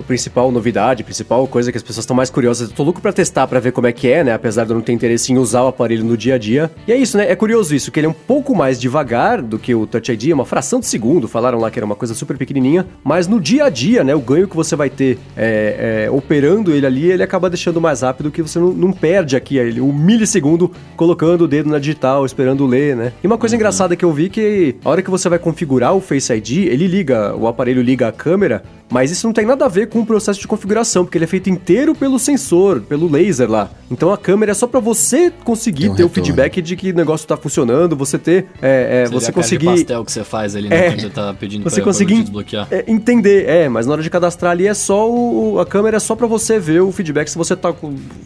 principal 0.02 0.52
novidade, 0.52 1.04
principal 1.04 1.48
coisa 1.48 1.72
que 1.72 1.78
as 1.78 1.84
pessoas 1.84 2.04
estão 2.04 2.16
mais 2.16 2.30
curiosas. 2.30 2.70
Eu 2.70 2.76
tô 2.76 2.84
louco 2.84 3.02
pra 3.02 3.14
testar, 3.14 3.48
pra 3.48 3.60
ver 3.60 3.72
como 3.72 3.88
é 3.88 3.92
que 3.92 4.08
é, 4.08 4.24
né? 4.24 4.34
Apesar 4.34 4.66
de 4.66 4.72
eu 4.72 4.76
não 4.76 4.82
ter 4.82 4.94
interesse 4.94 5.32
em 5.32 5.38
usar 5.38 5.64
o 5.64 5.68
aparelho 5.68 6.04
no 6.04 6.18
dia 6.18 6.36
a 6.36 6.38
dia. 6.38 6.72
E 6.88 6.92
é 6.92 6.98
isso, 6.98 7.18
né? 7.18 7.30
É 7.30 7.36
curioso 7.36 7.76
isso, 7.76 7.92
que 7.92 8.00
ele 8.00 8.08
é 8.08 8.10
um 8.10 8.14
pouco 8.14 8.56
mais 8.56 8.80
devagar 8.80 9.42
do 9.42 9.58
que 9.60 9.74
o 9.74 9.86
Touch 9.86 10.12
ID, 10.12 10.30
é 10.30 10.34
uma 10.34 10.46
fração 10.46 10.80
de 10.80 10.86
segundo. 10.86 11.28
Falaram 11.28 11.60
lá 11.60 11.70
que 11.72 11.80
era 11.80 11.86
uma 11.86 11.96
coisa 11.96 12.14
super 12.14 12.38
pequenininha. 12.38 12.86
Mas 13.04 13.28
no 13.28 13.40
dia 13.40 13.66
a 13.66 13.70
dia, 13.70 14.04
né? 14.04 14.16
O 14.16 14.22
ganho 14.22 14.48
que 14.48 14.56
você 14.56 14.76
vai 14.76 14.90
ter 14.90 15.18
é, 15.36 16.06
é, 16.06 16.12
operando 16.12 16.72
ele 16.74 16.86
ali, 16.86 17.12
ele 17.12 17.24
acaba 17.24 17.50
deixando 17.50 17.80
mais 17.82 18.02
rápido 18.02 18.32
que 18.32 18.42
você 18.42 18.60
não, 18.60 18.72
não 18.72 18.92
perde 18.92 19.36
aqui 19.36 19.58
ele, 19.58 19.82
um 19.82 19.94
milissegundo 19.94 20.72
colocando 20.96 21.42
o 21.44 21.48
dedo 21.48 21.70
na 21.70 21.80
digital, 21.80 22.26
esperando 22.26 22.66
ler, 22.66 22.96
né? 22.96 23.14
E 23.24 23.28
uma 23.28 23.38
coisa 23.38 23.56
engraçada 23.56 23.96
que 23.96 24.06
eu 24.06 24.12
vi 24.12 24.30
que 24.30 24.76
a 24.84 24.90
hora 24.90 25.02
que 25.02 25.10
você 25.10 25.30
vai 25.30 25.40
configurar 25.40 25.96
o 25.96 26.02
Face 26.02 26.34
ID, 26.34 26.68
ele 26.68 26.88
liga, 26.88 27.36
o 27.36 27.48
aparelho 27.48 27.82
liga 27.82 28.08
a 28.08 28.12
câmera, 28.12 28.64
mas 28.90 29.12
isso 29.12 29.28
não 29.28 29.34
tem 29.34 29.46
nada 29.46 29.66
a 29.66 29.68
ver 29.68 29.87
com 29.88 30.00
o 30.00 30.06
processo 30.06 30.40
de 30.40 30.48
configuração, 30.48 31.04
porque 31.04 31.18
ele 31.18 31.26
é 31.26 31.28
feito 31.28 31.50
inteiro 31.50 31.96
pelo 31.96 32.20
sensor, 32.20 32.82
pelo 32.82 33.10
laser 33.10 33.50
lá. 33.50 33.70
Então 33.90 34.12
a 34.12 34.18
câmera 34.18 34.52
é 34.52 34.56
só 34.56 34.68
pra 34.68 34.80
você 34.80 35.32
conseguir 35.44 35.90
um 35.90 35.96
ter 35.96 36.04
o 36.04 36.08
retorno. 36.08 36.26
feedback 36.26 36.62
de 36.62 36.76
que 36.76 36.92
o 36.92 36.96
negócio 36.96 37.28
tá 37.28 37.38
funcionando, 37.38 37.96
você 37.96 38.18
ter, 38.18 38.48
é, 38.62 39.04
é, 39.06 39.10
você 39.10 39.32
conseguir 39.32 39.66
pastel 39.66 40.06
que 40.06 40.12
você 40.12 40.24
faz 40.24 40.56
ali, 40.56 40.70
né? 40.70 40.88
É. 40.88 40.90
Quando 40.92 41.02
você 41.02 41.10
tá 41.10 41.34
pedindo 41.34 41.64
você 41.64 41.76
pra, 41.78 41.84
conseguir 41.86 42.14
pra 42.16 42.24
desbloquear. 42.24 42.68
é, 42.70 42.84
entender, 42.88 43.48
é, 43.48 43.70
mas 43.70 43.86
na 43.86 43.94
hora 43.94 44.04
de 44.04 44.10
cadastrar 44.10 44.52
ali 44.52 44.68
é 44.68 44.74
só 44.74 45.10
o, 45.10 45.60
a 45.60 45.66
câmera 45.66 45.98
é 45.98 46.00
só 46.00 46.16
pra 46.16 46.28
você 46.28 46.60
ver 46.60 46.82
o 46.82 46.92
feedback 46.92 47.30
se 47.30 47.38
você 47.38 47.56
tá 47.56 47.74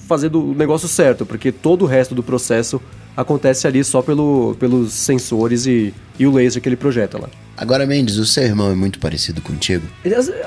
fazendo 0.07 0.51
o 0.51 0.53
negócio 0.53 0.87
certo, 0.87 1.25
porque 1.25 1.51
todo 1.51 1.83
o 1.83 1.85
resto 1.85 2.15
do 2.15 2.23
processo 2.23 2.81
acontece 3.15 3.65
ali 3.67 3.83
só 3.83 4.01
pelo, 4.01 4.55
pelos 4.59 4.93
sensores 4.93 5.65
e, 5.65 5.93
e 6.19 6.25
o 6.27 6.31
laser 6.31 6.61
que 6.61 6.69
ele 6.69 6.75
projeta 6.75 7.17
lá. 7.19 7.27
Agora, 7.57 7.85
Mendes, 7.85 8.17
o 8.17 8.25
seu 8.25 8.43
irmão 8.43 8.71
é 8.71 8.75
muito 8.75 8.97
parecido 8.97 9.39
contigo? 9.41 9.85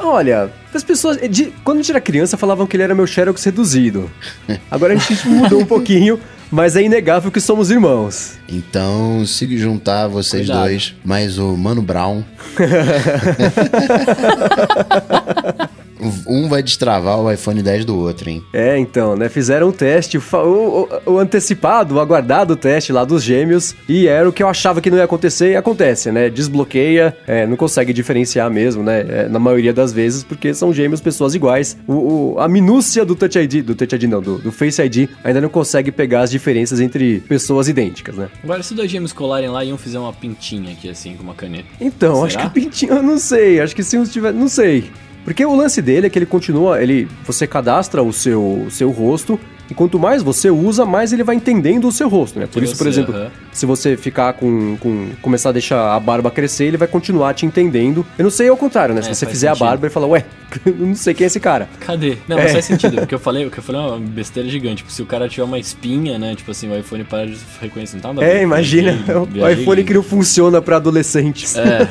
Olha, 0.00 0.50
as 0.74 0.82
pessoas. 0.82 1.18
de- 1.30 1.52
quando 1.62 1.78
a 1.78 1.82
gente 1.82 1.90
era 1.92 2.00
criança, 2.00 2.36
falavam 2.36 2.66
que 2.66 2.74
ele 2.76 2.82
era 2.82 2.94
meu 2.94 3.06
Xerox 3.06 3.44
reduzido. 3.44 4.10
Agora 4.70 4.94
a 4.94 4.96
gente 4.96 5.28
mudou 5.28 5.60
um 5.60 5.66
pouquinho, 5.66 6.18
mas 6.50 6.74
é 6.74 6.82
inegável 6.82 7.30
que 7.30 7.40
somos 7.40 7.70
irmãos. 7.70 8.32
Então, 8.48 9.24
se 9.26 9.56
juntar 9.56 10.08
vocês 10.08 10.46
Cuidado. 10.46 10.64
dois, 10.66 10.94
mais 11.04 11.38
o 11.38 11.56
Mano 11.56 11.82
Brown. 11.82 12.24
um 16.26 16.48
vai 16.48 16.62
destravar 16.62 17.18
o 17.20 17.30
iPhone 17.30 17.62
10 17.62 17.84
do 17.84 17.98
outro, 17.98 18.28
hein? 18.28 18.42
É, 18.52 18.78
então, 18.78 19.16
né? 19.16 19.28
Fizeram 19.28 19.68
o 19.68 19.72
teste, 19.72 20.18
o, 20.18 20.22
o- 20.32 20.88
o- 21.06 21.12
o 21.14 21.18
antecipado, 21.18 21.94
o 21.94 22.00
aguardado 22.00 22.56
teste 22.56 22.92
lá 22.92 23.04
dos 23.04 23.22
gêmeos, 23.22 23.74
e 23.88 24.06
era 24.06 24.28
o 24.28 24.32
que 24.32 24.42
eu 24.42 24.48
achava 24.48 24.80
que 24.80 24.90
não 24.90 24.98
ia 24.98 25.04
acontecer 25.04 25.52
e 25.52 25.56
acontece, 25.56 26.10
né? 26.12 26.28
Desbloqueia, 26.30 27.16
é, 27.26 27.46
não 27.46 27.56
consegue 27.56 27.92
diferenciar 27.92 28.50
mesmo, 28.50 28.82
né? 28.82 29.00
É, 29.08 29.28
na 29.28 29.38
maioria 29.38 29.72
das 29.72 29.92
vezes, 29.92 30.22
porque 30.22 30.52
são 30.54 30.72
gêmeos, 30.72 31.00
pessoas 31.00 31.34
iguais. 31.34 31.76
O, 31.86 31.92
o- 32.34 32.38
a 32.38 32.48
minúcia 32.48 33.04
do 33.04 33.14
Touch 33.14 33.38
ID, 33.38 33.62
do 33.64 33.74
Touch 33.74 33.94
ID 33.94 34.04
não, 34.04 34.20
do, 34.20 34.38
do 34.38 34.52
Face 34.52 34.80
ID, 34.82 35.08
ainda 35.22 35.40
não 35.40 35.48
consegue 35.48 35.90
pegar 35.90 36.22
as 36.22 36.30
diferenças 36.30 36.80
entre 36.80 37.20
pessoas 37.20 37.68
idênticas, 37.68 38.16
né? 38.16 38.28
Agora, 38.42 38.62
se 38.62 38.74
dois 38.74 38.90
gêmeos 38.90 39.12
colarem 39.12 39.48
lá 39.48 39.64
e 39.64 39.72
um 39.72 39.76
fizer 39.78 39.98
uma 39.98 40.12
pintinha 40.12 40.72
aqui, 40.72 40.88
assim, 40.88 41.14
com 41.16 41.22
uma 41.22 41.34
caneta. 41.34 41.64
Então, 41.80 42.14
Será? 42.16 42.26
acho 42.26 42.38
que 42.38 42.46
o 42.46 42.50
Pintinho, 42.50 42.92
eu 42.94 43.02
não 43.02 43.18
sei, 43.18 43.60
acho 43.60 43.74
que 43.74 43.82
se 43.82 43.98
um 43.98 44.04
tiver, 44.04 44.32
não 44.32 44.48
sei. 44.48 44.84
Porque 45.24 45.44
o 45.44 45.54
lance 45.56 45.80
dele 45.80 46.06
é 46.06 46.10
que 46.10 46.18
ele 46.18 46.26
continua, 46.26 46.82
ele, 46.82 47.08
você 47.26 47.46
cadastra 47.46 48.02
o 48.02 48.12
seu, 48.12 48.66
seu 48.70 48.90
rosto 48.90 49.40
e 49.70 49.74
quanto 49.74 49.98
mais 49.98 50.22
você 50.22 50.50
usa, 50.50 50.84
mais 50.84 51.12
ele 51.12 51.24
vai 51.24 51.34
entendendo 51.36 51.88
o 51.88 51.92
seu 51.92 52.08
rosto, 52.08 52.38
né? 52.38 52.46
Por 52.46 52.58
Que 52.58 52.64
isso, 52.66 52.76
por 52.76 52.84
você, 52.84 52.88
exemplo, 52.90 53.14
se 53.50 53.64
você 53.64 53.96
ficar 53.96 54.34
com, 54.34 54.76
com 54.78 55.08
começar 55.22 55.48
a 55.48 55.52
deixar 55.52 55.94
a 55.96 55.98
barba 55.98 56.30
crescer, 56.30 56.64
ele 56.66 56.76
vai 56.76 56.86
continuar 56.86 57.32
te 57.32 57.46
entendendo. 57.46 58.04
Eu 58.18 58.24
não 58.24 58.30
sei 58.30 58.48
ao 58.50 58.56
contrário, 58.58 58.94
né? 58.94 59.00
Se 59.00 59.08
É, 59.10 59.14
você 59.14 59.24
faz 59.24 59.34
fizer 59.34 59.48
a 59.48 59.52
sentido. 59.54 59.66
barba 59.66 59.86
e 59.86 59.90
falar, 59.90 60.06
ué, 60.08 60.24
não 60.78 60.94
sei 60.94 61.14
quem 61.14 61.24
é 61.24 61.26
esse 61.28 61.40
cara. 61.40 61.68
Cadê? 61.80 62.16
Não, 62.28 62.36
mas 62.36 62.46
É. 62.46 62.52
faz 62.54 62.64
sentido. 62.64 63.02
O 63.02 63.06
que 63.06 63.14
eu 63.14 63.18
falei, 63.20 63.46
o 63.46 63.50
que 63.50 63.58
eu 63.58 63.62
falei 63.62 63.80
é 63.80 63.84
uma 63.84 63.98
besteira 63.98 64.48
gigante. 64.48 64.76
Tipo, 64.76 64.90
se 64.92 65.02
o 65.02 65.06
cara 65.06 65.28
tiver 65.28 65.44
uma 65.44 65.58
espinha, 65.58 66.18
né? 66.18 66.34
Tipo 66.34 66.50
assim, 66.50 66.68
o 66.70 66.78
iPhone 66.78 67.04
para 67.04 67.26
de 67.26 67.36
reconhecer. 67.60 67.98
Não 68.02 68.14
tá. 68.14 68.24
É, 68.24 68.42
imagina, 68.42 68.92
Viajei- 69.30 69.42
o 69.42 69.60
iPhone 69.62 69.84
que 69.84 69.94
não 69.94 70.02
funciona 70.02 70.60
pra 70.62 70.76
adolescentes. 70.76 71.54
É. 71.56 71.86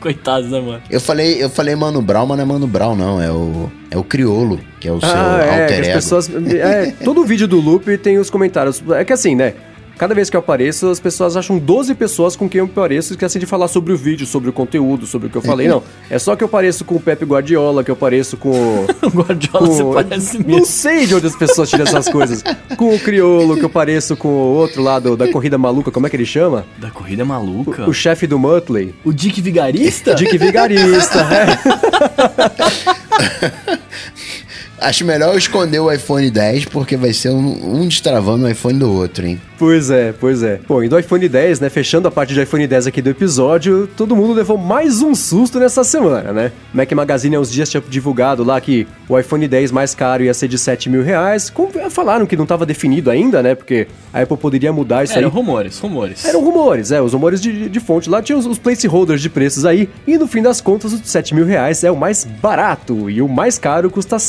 Coitados, 0.00 0.50
né, 0.50 0.60
mano? 0.60 0.82
Eu 0.90 1.00
falei, 1.00 1.42
eu 1.42 1.50
falei 1.50 1.74
Mano 1.74 2.00
Brown, 2.02 2.26
mas 2.26 2.36
não 2.38 2.44
é 2.44 2.46
Mano 2.46 2.66
Brown, 2.66 2.96
não. 2.96 3.20
É 3.20 3.30
o, 3.30 3.70
é 3.90 3.96
o 3.96 4.04
Criolo, 4.04 4.60
que 4.80 4.88
é 4.88 4.92
o 4.92 5.00
seu 5.00 5.08
Ah, 5.10 5.40
é, 5.42 5.62
alter 5.62 5.84
ego. 5.84 5.92
pessoas. 5.94 6.28
É, 6.28 6.92
todo 7.04 7.24
vídeo 7.24 7.46
do 7.48 7.60
Loop 7.60 7.96
tem 7.98 8.18
os 8.18 8.30
comentários. 8.30 8.82
É 8.96 9.04
que 9.04 9.12
assim, 9.12 9.34
né? 9.34 9.54
Cada 9.98 10.14
vez 10.14 10.30
que 10.30 10.36
eu 10.36 10.40
apareço, 10.40 10.88
as 10.88 11.00
pessoas 11.00 11.36
acham 11.36 11.58
12 11.58 11.92
pessoas 11.96 12.36
com 12.36 12.48
quem 12.48 12.60
eu 12.60 12.68
pareço 12.68 13.12
e 13.12 13.14
esquecem 13.14 13.40
de 13.40 13.46
falar 13.46 13.66
sobre 13.66 13.92
o 13.92 13.96
vídeo, 13.96 14.24
sobre 14.26 14.48
o 14.48 14.52
conteúdo, 14.52 15.06
sobre 15.06 15.26
o 15.26 15.30
que 15.30 15.36
eu 15.36 15.42
falei. 15.42 15.66
Não, 15.66 15.82
é 16.08 16.18
só 16.20 16.36
que 16.36 16.44
eu 16.44 16.48
pareço 16.48 16.84
com 16.84 16.94
o 16.94 17.00
Pepe 17.00 17.24
Guardiola, 17.24 17.82
que 17.82 17.90
eu 17.90 17.96
pareço 17.96 18.36
com 18.36 18.50
o... 18.50 18.86
O 19.02 19.08
Guardiola 19.10 19.66
com- 19.66 19.74
você 19.74 19.84
parece 20.04 20.38
Não 20.38 20.46
mesmo. 20.46 20.66
sei 20.66 21.06
de 21.06 21.14
onde 21.14 21.26
as 21.26 21.34
pessoas 21.36 21.68
tiram 21.68 21.84
essas 21.84 22.08
coisas. 22.08 22.44
Com 22.76 22.94
o 22.94 22.98
Criolo, 23.00 23.56
que 23.56 23.64
eu 23.64 23.70
pareço 23.70 24.16
com 24.16 24.28
o 24.28 24.54
outro 24.54 24.82
lado 24.82 25.16
da 25.16 25.28
Corrida 25.32 25.58
Maluca, 25.58 25.90
como 25.90 26.06
é 26.06 26.10
que 26.10 26.16
ele 26.16 26.26
chama? 26.26 26.64
Da 26.78 26.90
corrida 26.90 27.24
maluca? 27.24 27.88
O 27.88 27.92
chefe 27.92 28.26
do 28.26 28.38
Muttley. 28.38 28.94
O 29.04 29.12
Dick 29.12 29.40
Vigarista? 29.40 30.14
Dick 30.14 30.36
Vigarista, 30.38 31.20
é. 31.34 31.58
Acho 34.80 35.04
melhor 35.04 35.32
eu 35.32 35.38
esconder 35.38 35.80
o 35.80 35.90
iPhone 35.90 36.30
10, 36.30 36.66
porque 36.66 36.96
vai 36.96 37.12
ser 37.12 37.30
um, 37.30 37.80
um 37.82 37.88
destravando 37.88 38.46
o 38.46 38.48
iPhone 38.48 38.78
do 38.78 38.92
outro, 38.92 39.26
hein? 39.26 39.40
Pois 39.58 39.90
é, 39.90 40.12
pois 40.12 40.40
é. 40.44 40.60
Bom, 40.68 40.84
e 40.84 40.88
do 40.88 40.96
iPhone 40.96 41.28
10, 41.28 41.58
né? 41.58 41.68
Fechando 41.68 42.06
a 42.06 42.12
parte 42.12 42.32
do 42.32 42.40
iPhone 42.40 42.64
10 42.64 42.86
aqui 42.86 43.02
do 43.02 43.10
episódio, 43.10 43.88
todo 43.96 44.14
mundo 44.14 44.32
levou 44.32 44.56
mais 44.56 45.02
um 45.02 45.16
susto 45.16 45.58
nessa 45.58 45.82
semana, 45.82 46.32
né? 46.32 46.52
Mac 46.72 46.92
Magazine 46.92 47.34
há 47.34 47.40
uns 47.40 47.50
dias 47.50 47.68
tinha 47.68 47.82
divulgado 47.88 48.44
lá 48.44 48.60
que 48.60 48.86
o 49.08 49.18
iPhone 49.18 49.48
10 49.48 49.72
mais 49.72 49.96
caro 49.96 50.22
ia 50.22 50.32
ser 50.32 50.46
de 50.46 50.56
7 50.56 50.88
mil 50.88 51.02
reais. 51.02 51.50
Com- 51.50 51.68
Falaram 51.90 52.24
que 52.24 52.36
não 52.36 52.44
estava 52.44 52.64
definido 52.64 53.10
ainda, 53.10 53.42
né? 53.42 53.56
Porque 53.56 53.88
a 54.14 54.22
Apple 54.22 54.36
poderia 54.36 54.72
mudar 54.72 55.02
isso 55.02 55.14
Eram 55.18 55.26
aí. 55.28 55.34
rumores, 55.34 55.76
rumores. 55.80 56.24
Eram 56.24 56.40
rumores, 56.44 56.92
é, 56.92 57.02
os 57.02 57.12
rumores 57.12 57.40
de, 57.40 57.68
de 57.68 57.80
fonte. 57.80 58.08
Lá 58.08 58.22
tinha 58.22 58.38
os, 58.38 58.46
os 58.46 58.58
placeholders 58.58 59.20
de 59.20 59.28
preços 59.28 59.64
aí, 59.64 59.88
e 60.06 60.16
no 60.16 60.28
fim 60.28 60.40
das 60.40 60.60
contas, 60.60 60.92
o 60.92 60.98
de 60.98 61.08
7 61.08 61.34
mil 61.34 61.44
reais 61.44 61.82
é 61.82 61.90
o 61.90 61.96
mais 61.96 62.22
barato, 62.24 63.10
e 63.10 63.20
o 63.20 63.26
mais 63.28 63.58
caro 63.58 63.90
custa 63.90 64.20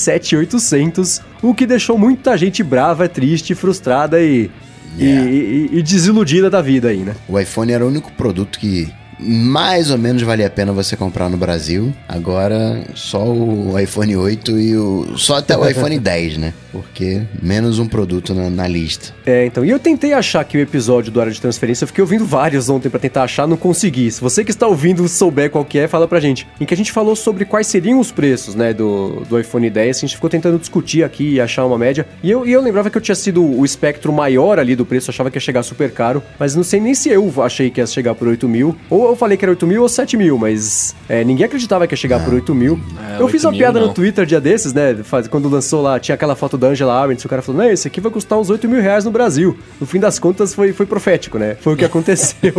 7,800, 0.48 1.22
o 1.42 1.54
que 1.54 1.66
deixou 1.66 1.98
muita 1.98 2.38
gente 2.38 2.64
brava, 2.64 3.08
triste, 3.08 3.54
frustrada 3.56 4.22
e, 4.22 4.50
e- 4.98 5.04
Yeah. 5.04 5.30
e, 5.32 5.70
e 5.74 5.82
desiludida 5.84 6.50
da 6.50 6.62
vida 6.62 6.90
aí, 6.90 6.98
né? 6.98 7.16
O 7.28 7.40
iPhone 7.40 7.72
era 7.72 7.86
o 7.86 7.88
único 7.88 8.12
produto 8.14 8.58
que 8.60 8.92
mais 9.20 9.92
ou 9.92 9.98
menos 9.98 10.22
valia 10.22 10.48
a 10.48 10.50
pena 10.50 10.72
você 10.72 10.96
comprar 10.96 11.30
no 11.30 11.38
Brasil. 11.38 11.94
Agora, 12.08 12.84
só 12.96 13.24
o 13.26 13.78
iPhone 13.78 14.16
8 14.16 14.60
e 14.60 14.78
o. 14.78 15.18
Só 15.18 15.36
até 15.38 15.58
o 15.58 15.68
iPhone 15.68 15.98
10, 16.00 16.38
né? 16.38 16.54
Porque 16.72 17.24
menos 17.42 17.80
um 17.80 17.88
produto 17.88 18.34
na, 18.34 18.50
na, 18.50 18.68
lista. 18.68 19.14
É, 19.26 19.46
então. 19.46 19.66
E 19.66 19.70
eu 19.70 19.80
tentei 19.80 20.14
achar 20.14 20.42
aqui 20.42 20.58
o 20.58 20.62
episódio 20.62 21.12
do 21.12 21.20
área 21.20 21.32
de 21.32 21.42
transferência. 21.42 21.84
Eu 21.84 21.88
fiquei 21.88 22.02
ouvindo 22.02 22.26
vários 22.26 22.70
ontem 22.70 22.90
para 22.90 23.00
tentar 23.00 23.24
achar, 23.24 23.48
não 23.48 23.58
consegui. 23.58 24.10
Se 24.12 24.22
você 24.22 24.44
que 24.44 24.52
está 24.52 24.68
ouvindo 24.68 25.08
souber 25.08 25.50
qual 25.50 25.66
que 25.66 25.80
é, 25.80 25.88
fala 25.88 26.08
pra 26.08 26.20
gente. 26.20 26.48
Em 26.62 26.66
que 26.66 26.74
a 26.74 26.78
gente 26.78 26.92
falou 26.92 27.16
sobre 27.16 27.44
quais 27.44 27.68
seriam 27.68 28.00
os 28.00 28.12
preços, 28.12 28.56
né, 28.56 28.74
do, 28.74 29.24
do 29.28 29.40
iPhone 29.40 29.70
10. 29.70 29.98
A 29.98 30.00
gente 30.02 30.16
ficou 30.16 30.30
tentando 30.30 30.60
discutir 30.60 31.04
aqui 31.04 31.34
e 31.34 31.42
achar 31.42 31.66
uma 31.66 31.78
média. 31.78 32.06
E 32.24 32.30
eu, 32.30 32.46
e 32.46 32.52
eu 32.52 32.62
lembrava 32.62 32.90
que 32.90 32.98
eu 32.98 33.02
tinha 33.02 33.16
sido 33.16 33.44
o 33.44 33.66
espectro 33.66 34.14
maior 34.14 34.60
ali 34.60 34.76
do 34.76 34.86
preço, 34.86 35.10
achava 35.10 35.32
que 35.32 35.38
ia 35.38 35.42
chegar 35.42 35.64
super 35.64 35.92
caro. 35.92 36.22
Mas 36.38 36.56
não 36.56 36.64
sei 36.64 36.80
nem 36.80 36.94
se 36.94 37.10
eu 37.10 37.34
achei 37.42 37.70
que 37.70 37.82
ia 37.82 37.88
chegar 37.88 38.14
por 38.14 38.28
8 38.28 38.48
mil. 38.48 38.78
Ou 38.90 39.09
eu 39.12 39.16
falei 39.16 39.38
que 39.38 39.46
era 39.46 39.52
8 39.52 39.68
mil 39.68 39.82
ou 39.82 39.90
7 39.90 40.18
mil, 40.18 40.38
mas 40.38 40.96
é, 41.08 41.24
ninguém 41.24 41.46
acreditava 41.46 41.88
que 41.88 41.94
ia 41.94 41.98
chegar 41.98 42.24
por 42.24 42.34
8 42.34 42.54
mil. 42.56 42.80
É, 43.18 43.22
eu 43.22 43.28
fiz 43.28 43.44
uma 43.44 43.52
piada 43.52 43.80
no 43.80 43.94
Twitter 43.94 44.26
dia 44.26 44.40
desses, 44.40 44.74
né? 44.74 44.96
Quando 45.30 45.50
lançou 45.50 45.82
lá, 45.82 46.00
tinha 46.00 46.16
aquela 46.16 46.36
foto 46.36 46.58
da 46.58 46.68
Angela 46.68 47.02
Arendt, 47.02 47.26
o 47.26 47.30
cara 47.30 47.42
falou, 47.42 47.62
não, 47.62 47.70
esse 47.70 47.88
aqui 47.88 48.00
vai 48.02 48.12
custar 48.12 48.40
uns 48.40 48.50
8 48.50 48.68
mil 48.68 48.82
reais 48.82 49.06
no 49.06 49.12
Brasil. 49.12 49.58
No 49.80 49.88
fim 49.88 50.00
das 50.00 50.20
contas, 50.20 50.54
foi, 50.54 50.74
foi 50.74 50.86
profético, 50.86 51.38
né? 51.38 51.56
Foi 51.60 51.74
o 51.74 51.78
que 51.78 51.86
aconteceu. 51.86 52.54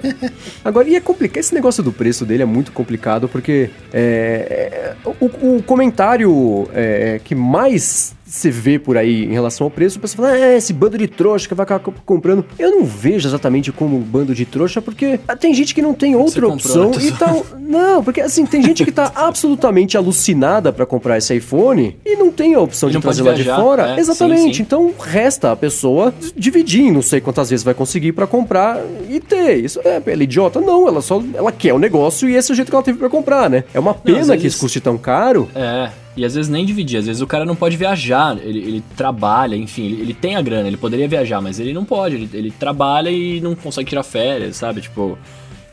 Agora, 0.64 0.88
e 0.88 0.96
é 0.96 1.00
complicado, 1.00 1.40
esse 1.40 1.54
negócio 1.54 1.82
do 1.82 1.92
preço 1.92 2.24
dele 2.24 2.42
é 2.42 2.46
muito 2.46 2.72
complicado, 2.72 3.28
porque 3.28 3.70
é, 3.92 4.94
é 5.04 5.08
o, 5.20 5.56
o, 5.56 5.62
comentário 5.62 6.68
é, 6.72 7.20
que 7.22 7.34
mais 7.34 8.14
você 8.26 8.50
vê 8.50 8.78
por 8.78 8.96
aí 8.96 9.24
em 9.24 9.32
relação 9.32 9.66
ao 9.66 9.70
preço, 9.70 9.98
o 9.98 10.00
pessoal 10.00 10.28
fala, 10.28 10.38
é, 10.38 10.56
esse 10.56 10.72
bando 10.72 10.98
de 10.98 11.06
trouxa 11.06 11.46
que 11.46 11.54
vai 11.54 11.64
acabar 11.64 11.92
comprando. 12.04 12.44
Eu 12.58 12.72
não 12.72 12.84
vejo 12.84 13.28
exatamente 13.28 13.70
como 13.70 13.96
um 13.96 14.00
bando 14.00 14.34
de 14.34 14.44
trouxa, 14.44 14.82
porque 14.82 15.20
tem 15.38 15.54
gente 15.54 15.74
que 15.74 15.80
não 15.80 15.94
tem 15.94 16.16
outra 16.16 16.46
opção 16.48 16.92
e 17.00 17.12
tal. 17.12 17.46
Não, 17.66 18.02
porque 18.02 18.20
assim, 18.20 18.46
tem 18.46 18.62
gente 18.62 18.84
que 18.84 18.92
tá 18.92 19.10
absolutamente 19.12 19.96
alucinada 19.96 20.72
para 20.72 20.86
comprar 20.86 21.18
esse 21.18 21.34
iPhone 21.34 21.96
e 22.06 22.14
não 22.14 22.30
tem 22.30 22.54
a 22.54 22.60
opção 22.60 22.88
de 22.88 23.00
trazer 23.00 23.22
lá 23.24 23.32
de 23.32 23.42
fora. 23.42 23.96
É, 23.96 24.00
exatamente. 24.00 24.40
Sim, 24.40 24.54
sim. 24.54 24.62
Então 24.62 24.94
resta 24.98 25.50
a 25.50 25.56
pessoa 25.56 26.14
dividir, 26.36 26.92
não 26.92 27.02
sei 27.02 27.20
quantas 27.20 27.50
vezes 27.50 27.64
vai 27.64 27.74
conseguir 27.74 28.12
para 28.12 28.24
comprar 28.24 28.80
e 29.10 29.18
ter. 29.18 29.64
Isso 29.64 29.80
é, 29.84 30.00
ela 30.06 30.20
é 30.20 30.22
idiota? 30.22 30.60
Não, 30.60 30.86
ela 30.86 31.02
só 31.02 31.20
ela 31.34 31.50
quer 31.50 31.74
o 31.74 31.78
negócio 31.78 32.28
e 32.28 32.36
esse 32.36 32.50
é 32.50 32.52
o 32.52 32.56
jeito 32.56 32.68
que 32.68 32.74
ela 32.74 32.84
teve 32.84 32.98
para 32.98 33.10
comprar, 33.10 33.50
né? 33.50 33.64
É 33.74 33.80
uma 33.80 33.92
pena 33.92 34.24
não, 34.24 34.38
que 34.38 34.46
isso 34.46 34.60
custe 34.60 34.80
tão 34.80 34.96
caro. 34.96 35.48
É. 35.56 35.90
E 36.16 36.24
às 36.24 36.34
vezes 36.34 36.50
nem 36.50 36.64
dividir, 36.64 36.98
às 36.98 37.06
vezes 37.06 37.20
o 37.20 37.26
cara 37.26 37.44
não 37.44 37.54
pode 37.54 37.76
viajar, 37.76 38.38
ele, 38.42 38.58
ele 38.58 38.84
trabalha, 38.96 39.54
enfim, 39.54 39.84
ele, 39.84 40.00
ele, 40.00 40.14
tem 40.14 40.34
a 40.34 40.42
grana, 40.42 40.66
ele 40.66 40.78
poderia 40.78 41.06
viajar, 41.06 41.42
mas 41.42 41.60
ele 41.60 41.74
não 41.74 41.84
pode, 41.84 42.16
ele, 42.16 42.30
ele 42.32 42.50
trabalha 42.50 43.10
e 43.10 43.40
não 43.40 43.54
consegue 43.54 43.90
tirar 43.90 44.02
férias, 44.02 44.56
sabe? 44.56 44.80
Tipo, 44.80 45.18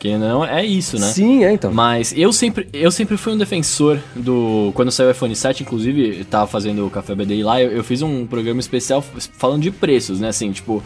que 0.04 0.18
não 0.18 0.44
é 0.44 0.66
isso, 0.66 1.00
né? 1.00 1.08
Sim, 1.08 1.46
é 1.46 1.54
então. 1.54 1.72
Mas 1.72 2.14
eu 2.18 2.34
sempre, 2.34 2.68
eu 2.74 2.92
sempre 2.92 3.16
fui 3.16 3.32
um 3.32 3.38
defensor 3.38 3.98
do. 4.14 4.74
Quando 4.76 4.92
saiu 4.92 5.08
o 5.08 5.12
iPhone 5.12 5.34
7, 5.34 5.64
inclusive, 5.64 6.26
tava 6.26 6.46
fazendo 6.46 6.86
o 6.86 6.90
Café 6.90 7.16
BDI 7.16 7.42
lá, 7.42 7.62
eu, 7.62 7.72
eu 7.72 7.84
fiz 7.86 8.02
um 8.02 8.28
programa 8.28 8.60
especial 8.60 9.02
falando 9.38 9.62
de 9.62 9.72
preços, 9.72 10.20
né? 10.20 10.28
Assim, 10.28 10.52
tipo, 10.52 10.84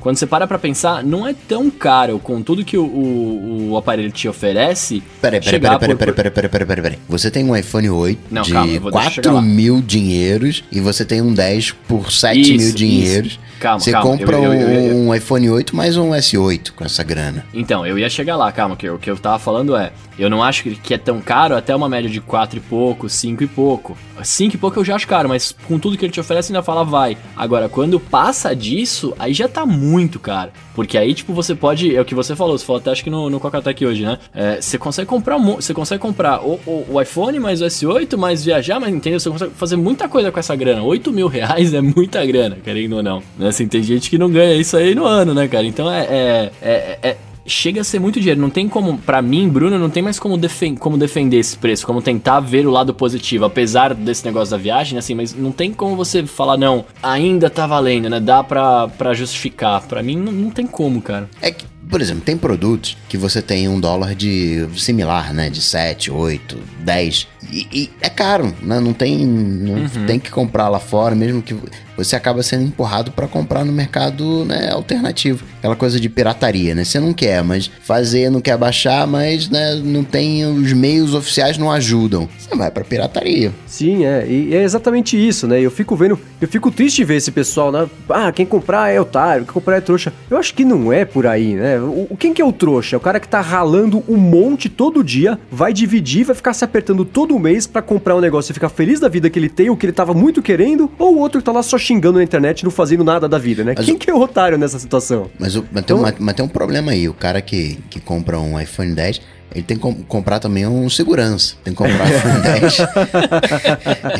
quando 0.00 0.16
você 0.16 0.26
para 0.26 0.46
pra 0.46 0.58
pensar, 0.58 1.02
não 1.02 1.26
é 1.26 1.34
tão 1.34 1.70
caro 1.70 2.18
com 2.18 2.42
tudo 2.42 2.64
que 2.64 2.76
o, 2.76 2.84
o, 2.84 3.70
o 3.70 3.76
aparelho 3.76 4.10
te 4.12 4.28
oferece. 4.28 5.02
Peraí, 5.20 5.40
peraí, 5.40 5.60
peraí, 5.60 5.78
peraí, 5.78 5.96
peraí, 5.96 6.14
peraí, 6.14 6.30
peraí, 6.30 6.48
peraí, 6.48 6.66
peraí, 6.66 6.82
peraí. 6.82 6.98
Você 7.08 7.30
tem 7.30 7.44
um 7.44 7.56
iPhone 7.56 7.90
8 7.90 8.20
não, 8.30 8.42
de 8.42 8.52
calma, 8.52 8.90
4 8.90 9.42
mil 9.42 9.80
dinheiros 9.80 10.62
e 10.70 10.80
você 10.80 11.04
tem 11.04 11.20
um 11.20 11.34
10 11.34 11.72
por 11.88 12.12
7 12.12 12.40
isso, 12.40 12.64
mil 12.64 12.74
dinheiros. 12.74 13.32
Isso. 13.32 13.47
Calma, 13.58 13.80
Você 13.80 13.92
calma. 13.92 14.10
compra 14.10 14.36
eu, 14.36 14.54
eu, 14.54 14.70
eu, 14.70 14.96
um 14.96 15.14
iPhone 15.14 15.50
8 15.50 15.74
mais 15.74 15.96
um 15.96 16.10
S8 16.10 16.72
com 16.72 16.84
essa 16.84 17.02
grana. 17.02 17.44
Então, 17.52 17.86
eu 17.86 17.98
ia 17.98 18.08
chegar 18.08 18.36
lá, 18.36 18.50
calma, 18.52 18.76
que 18.76 18.88
o 18.88 18.98
que 18.98 19.10
eu 19.10 19.18
tava 19.18 19.38
falando 19.38 19.76
é, 19.76 19.92
eu 20.18 20.28
não 20.28 20.42
acho 20.42 20.64
que 20.64 20.94
é 20.94 20.98
tão 20.98 21.20
caro 21.20 21.56
até 21.56 21.74
uma 21.74 21.88
média 21.88 22.10
de 22.10 22.20
4 22.20 22.58
e 22.58 22.60
pouco, 22.60 23.08
5 23.08 23.42
e 23.42 23.46
pouco. 23.46 23.96
5 24.22 24.54
e 24.54 24.58
pouco 24.58 24.78
eu 24.78 24.84
já 24.84 24.96
acho 24.96 25.06
caro, 25.06 25.28
mas 25.28 25.54
com 25.66 25.78
tudo 25.78 25.96
que 25.96 26.04
ele 26.04 26.12
te 26.12 26.20
oferece 26.20 26.52
ainda 26.52 26.62
fala 26.62 26.84
vai. 26.84 27.16
Agora, 27.36 27.68
quando 27.68 28.00
passa 28.00 28.54
disso, 28.54 29.14
aí 29.18 29.32
já 29.32 29.48
tá 29.48 29.64
muito 29.64 30.18
caro. 30.18 30.50
Porque 30.74 30.96
aí, 30.96 31.12
tipo, 31.12 31.32
você 31.32 31.56
pode, 31.56 31.94
é 31.94 32.00
o 32.00 32.04
que 32.04 32.14
você 32.14 32.36
falou, 32.36 32.56
você 32.56 32.64
falou 32.64 32.80
até 32.80 32.92
acho 32.92 33.02
que 33.02 33.10
no, 33.10 33.28
no 33.28 33.40
Coca-Tech 33.40 33.84
hoje, 33.84 34.04
né? 34.04 34.16
É, 34.32 34.60
você 34.60 34.78
consegue 34.78 35.08
comprar 35.08 35.36
você 35.36 35.74
consegue 35.74 36.00
comprar 36.00 36.40
o, 36.40 36.60
o, 36.64 36.86
o, 36.90 37.02
iPhone 37.02 37.38
mais 37.40 37.60
o 37.60 37.64
S8, 37.64 38.16
mais 38.16 38.44
viajar, 38.44 38.78
mas 38.78 38.94
entendeu? 38.94 39.18
Você 39.18 39.28
consegue 39.28 39.54
fazer 39.54 39.74
muita 39.74 40.08
coisa 40.08 40.30
com 40.30 40.38
essa 40.38 40.54
grana. 40.54 40.82
8 40.82 41.12
mil 41.12 41.26
reais 41.26 41.74
é 41.74 41.80
muita 41.80 42.24
grana, 42.24 42.58
querendo 42.62 42.96
ou 42.96 43.02
não. 43.02 43.20
Né? 43.36 43.47
Assim, 43.48 43.66
tem 43.66 43.82
gente 43.82 44.10
que 44.10 44.18
não 44.18 44.30
ganha 44.30 44.54
isso 44.54 44.76
aí 44.76 44.94
no 44.94 45.04
ano, 45.04 45.34
né, 45.34 45.48
cara? 45.48 45.66
Então 45.66 45.90
é, 45.90 46.00
é, 46.00 46.52
é, 46.62 46.98
é 47.02 47.16
chega 47.48 47.80
a 47.80 47.84
ser 47.84 47.98
muito 47.98 48.20
dinheiro. 48.20 48.40
Não 48.40 48.50
tem 48.50 48.68
como, 48.68 48.98
para 48.98 49.20
mim, 49.22 49.48
Bruno, 49.48 49.78
não 49.78 49.90
tem 49.90 50.02
mais 50.02 50.18
como, 50.18 50.36
defen 50.36 50.76
como 50.76 50.96
defender 50.96 51.38
esse 51.38 51.56
preço, 51.56 51.86
como 51.86 52.02
tentar 52.02 52.40
ver 52.40 52.66
o 52.66 52.70
lado 52.70 52.94
positivo, 52.94 53.44
apesar 53.44 53.94
desse 53.94 54.24
negócio 54.24 54.50
da 54.50 54.58
viagem, 54.58 54.98
assim, 54.98 55.14
mas 55.14 55.34
não 55.34 55.50
tem 55.50 55.72
como 55.72 55.96
você 55.96 56.24
falar, 56.24 56.56
não, 56.56 56.84
ainda 57.02 57.48
tá 57.48 57.66
valendo, 57.66 58.08
né? 58.08 58.20
Dá 58.20 58.44
pra, 58.44 58.88
pra 58.88 59.14
justificar. 59.14 59.82
Para 59.82 60.02
mim, 60.02 60.16
não, 60.16 60.32
não 60.32 60.50
tem 60.50 60.66
como, 60.66 61.00
cara. 61.00 61.28
É 61.40 61.50
que 61.50 61.66
por 61.88 62.02
exemplo, 62.02 62.22
tem 62.22 62.36
produtos 62.36 62.98
que 63.08 63.16
você 63.16 63.40
tem 63.40 63.66
um 63.66 63.80
dólar 63.80 64.14
de 64.14 64.68
similar, 64.76 65.32
né? 65.32 65.48
De 65.48 65.62
7, 65.62 66.10
8, 66.10 66.58
10. 66.80 67.26
E, 67.50 67.66
e 67.72 67.90
é 68.02 68.10
caro, 68.10 68.54
né? 68.60 68.78
Não 68.78 68.92
tem. 68.92 69.26
Não 69.26 69.74
uhum. 69.74 70.06
Tem 70.06 70.18
que 70.18 70.30
comprar 70.30 70.68
lá 70.68 70.78
fora, 70.78 71.14
mesmo 71.14 71.40
que 71.40 71.56
você 72.04 72.16
acaba 72.16 72.42
sendo 72.42 72.64
empurrado 72.64 73.10
para 73.10 73.26
comprar 73.26 73.64
no 73.64 73.72
mercado 73.72 74.44
né, 74.44 74.70
alternativo. 74.70 75.44
Aquela 75.58 75.76
coisa 75.76 75.98
de 75.98 76.08
pirataria, 76.08 76.74
né? 76.74 76.84
Você 76.84 77.00
não 77.00 77.12
quer, 77.12 77.42
mas 77.42 77.70
fazer, 77.82 78.30
não 78.30 78.40
quer 78.40 78.56
baixar, 78.56 79.06
mas 79.06 79.48
né, 79.48 79.74
não 79.82 80.04
tem. 80.04 80.46
Os 80.46 80.72
meios 80.72 81.14
oficiais 81.14 81.58
não 81.58 81.70
ajudam. 81.70 82.28
Você 82.38 82.54
vai 82.54 82.70
pra 82.70 82.84
pirataria. 82.84 83.52
Sim, 83.66 84.04
é. 84.04 84.26
E 84.26 84.54
é 84.54 84.62
exatamente 84.62 85.16
isso, 85.16 85.46
né? 85.46 85.60
Eu 85.60 85.70
fico 85.70 85.96
vendo. 85.96 86.18
Eu 86.40 86.48
fico 86.48 86.70
triste 86.70 86.96
de 86.96 87.04
ver 87.04 87.16
esse 87.16 87.32
pessoal, 87.32 87.72
né? 87.72 87.88
Ah, 88.08 88.30
quem 88.30 88.46
comprar 88.46 88.90
é 88.90 89.00
otário, 89.00 89.44
quem 89.44 89.52
comprar 89.52 89.76
é 89.76 89.80
trouxa. 89.80 90.12
Eu 90.30 90.36
acho 90.36 90.54
que 90.54 90.64
não 90.64 90.92
é 90.92 91.04
por 91.04 91.26
aí, 91.26 91.54
né? 91.54 91.80
O, 91.80 92.16
quem 92.16 92.32
que 92.32 92.40
é 92.40 92.44
o 92.44 92.52
trouxa? 92.52 92.94
É 92.94 92.98
o 92.98 93.00
cara 93.00 93.18
que 93.18 93.28
tá 93.28 93.40
ralando 93.40 94.04
um 94.08 94.16
monte 94.16 94.68
todo 94.68 95.02
dia, 95.02 95.38
vai 95.50 95.72
dividir, 95.72 96.24
vai 96.24 96.36
ficar 96.36 96.52
se 96.52 96.64
apertando 96.64 97.04
todo 97.04 97.38
mês 97.38 97.66
para 97.66 97.82
comprar 97.82 98.16
um 98.16 98.20
negócio 98.20 98.52
e 98.52 98.54
ficar 98.54 98.68
feliz 98.68 99.00
da 99.00 99.08
vida 99.08 99.28
que 99.28 99.38
ele 99.38 99.48
tem, 99.48 99.70
o 99.70 99.76
que 99.76 99.86
ele 99.86 99.92
tava 99.92 100.14
muito 100.14 100.40
querendo, 100.40 100.90
ou 100.98 101.16
o 101.16 101.18
outro 101.18 101.40
que 101.40 101.44
tá 101.44 101.52
lá 101.52 101.62
só 101.62 101.78
xingando 101.88 102.18
na 102.18 102.24
internet 102.24 102.64
não 102.64 102.70
fazendo 102.70 103.02
nada 103.02 103.28
da 103.28 103.38
vida, 103.38 103.64
né? 103.64 103.74
Mas 103.76 103.86
Quem 103.86 103.94
o... 103.94 103.98
que 103.98 104.10
é 104.10 104.14
o 104.14 104.20
otário 104.20 104.58
nessa 104.58 104.78
situação? 104.78 105.30
Mas, 105.38 105.56
o, 105.56 105.64
mas, 105.72 105.84
tem 105.84 105.96
um, 105.96 106.00
então- 106.00 106.14
mas, 106.18 106.34
tem 106.34 106.44
um 106.44 106.48
problema 106.48 106.92
aí. 106.92 107.08
O 107.08 107.14
cara 107.14 107.40
que, 107.40 107.78
que 107.90 107.98
compra 108.00 108.38
um 108.38 108.60
iPhone 108.60 108.94
10 108.94 109.20
ele 109.54 109.64
tem 109.64 109.78
que 109.78 110.04
comprar 110.04 110.38
também 110.38 110.66
um 110.66 110.90
segurança. 110.90 111.54
Tem 111.64 111.72
que 111.72 111.78
comprar 111.78 112.04
um 112.04 112.40
10. 112.42 112.78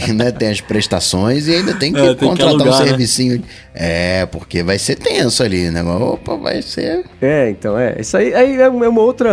ainda 0.09 0.33
tem 0.33 0.49
as 0.49 0.61
prestações 0.61 1.47
e 1.47 1.55
ainda 1.55 1.75
tem 1.75 1.93
que 1.93 2.01
é, 2.01 2.15
tem 2.15 2.29
contratar 2.29 2.55
que 2.57 2.63
alugar, 2.63 2.81
um 2.81 2.85
né? 2.85 2.89
servicinho. 2.89 3.39
Né? 3.39 3.43
É, 3.75 4.27
porque 4.27 4.63
vai 4.63 4.79
ser 4.79 4.97
tenso 4.97 5.43
ali, 5.43 5.71
né? 5.71 5.83
Opa, 5.83 6.35
vai 6.35 6.63
ser. 6.63 7.05
É, 7.21 7.51
então, 7.51 7.79
é. 7.79 7.97
Isso 8.01 8.17
aí, 8.17 8.35
aí 8.35 8.57
é 8.57 8.69
uma 8.69 9.01
outra. 9.01 9.29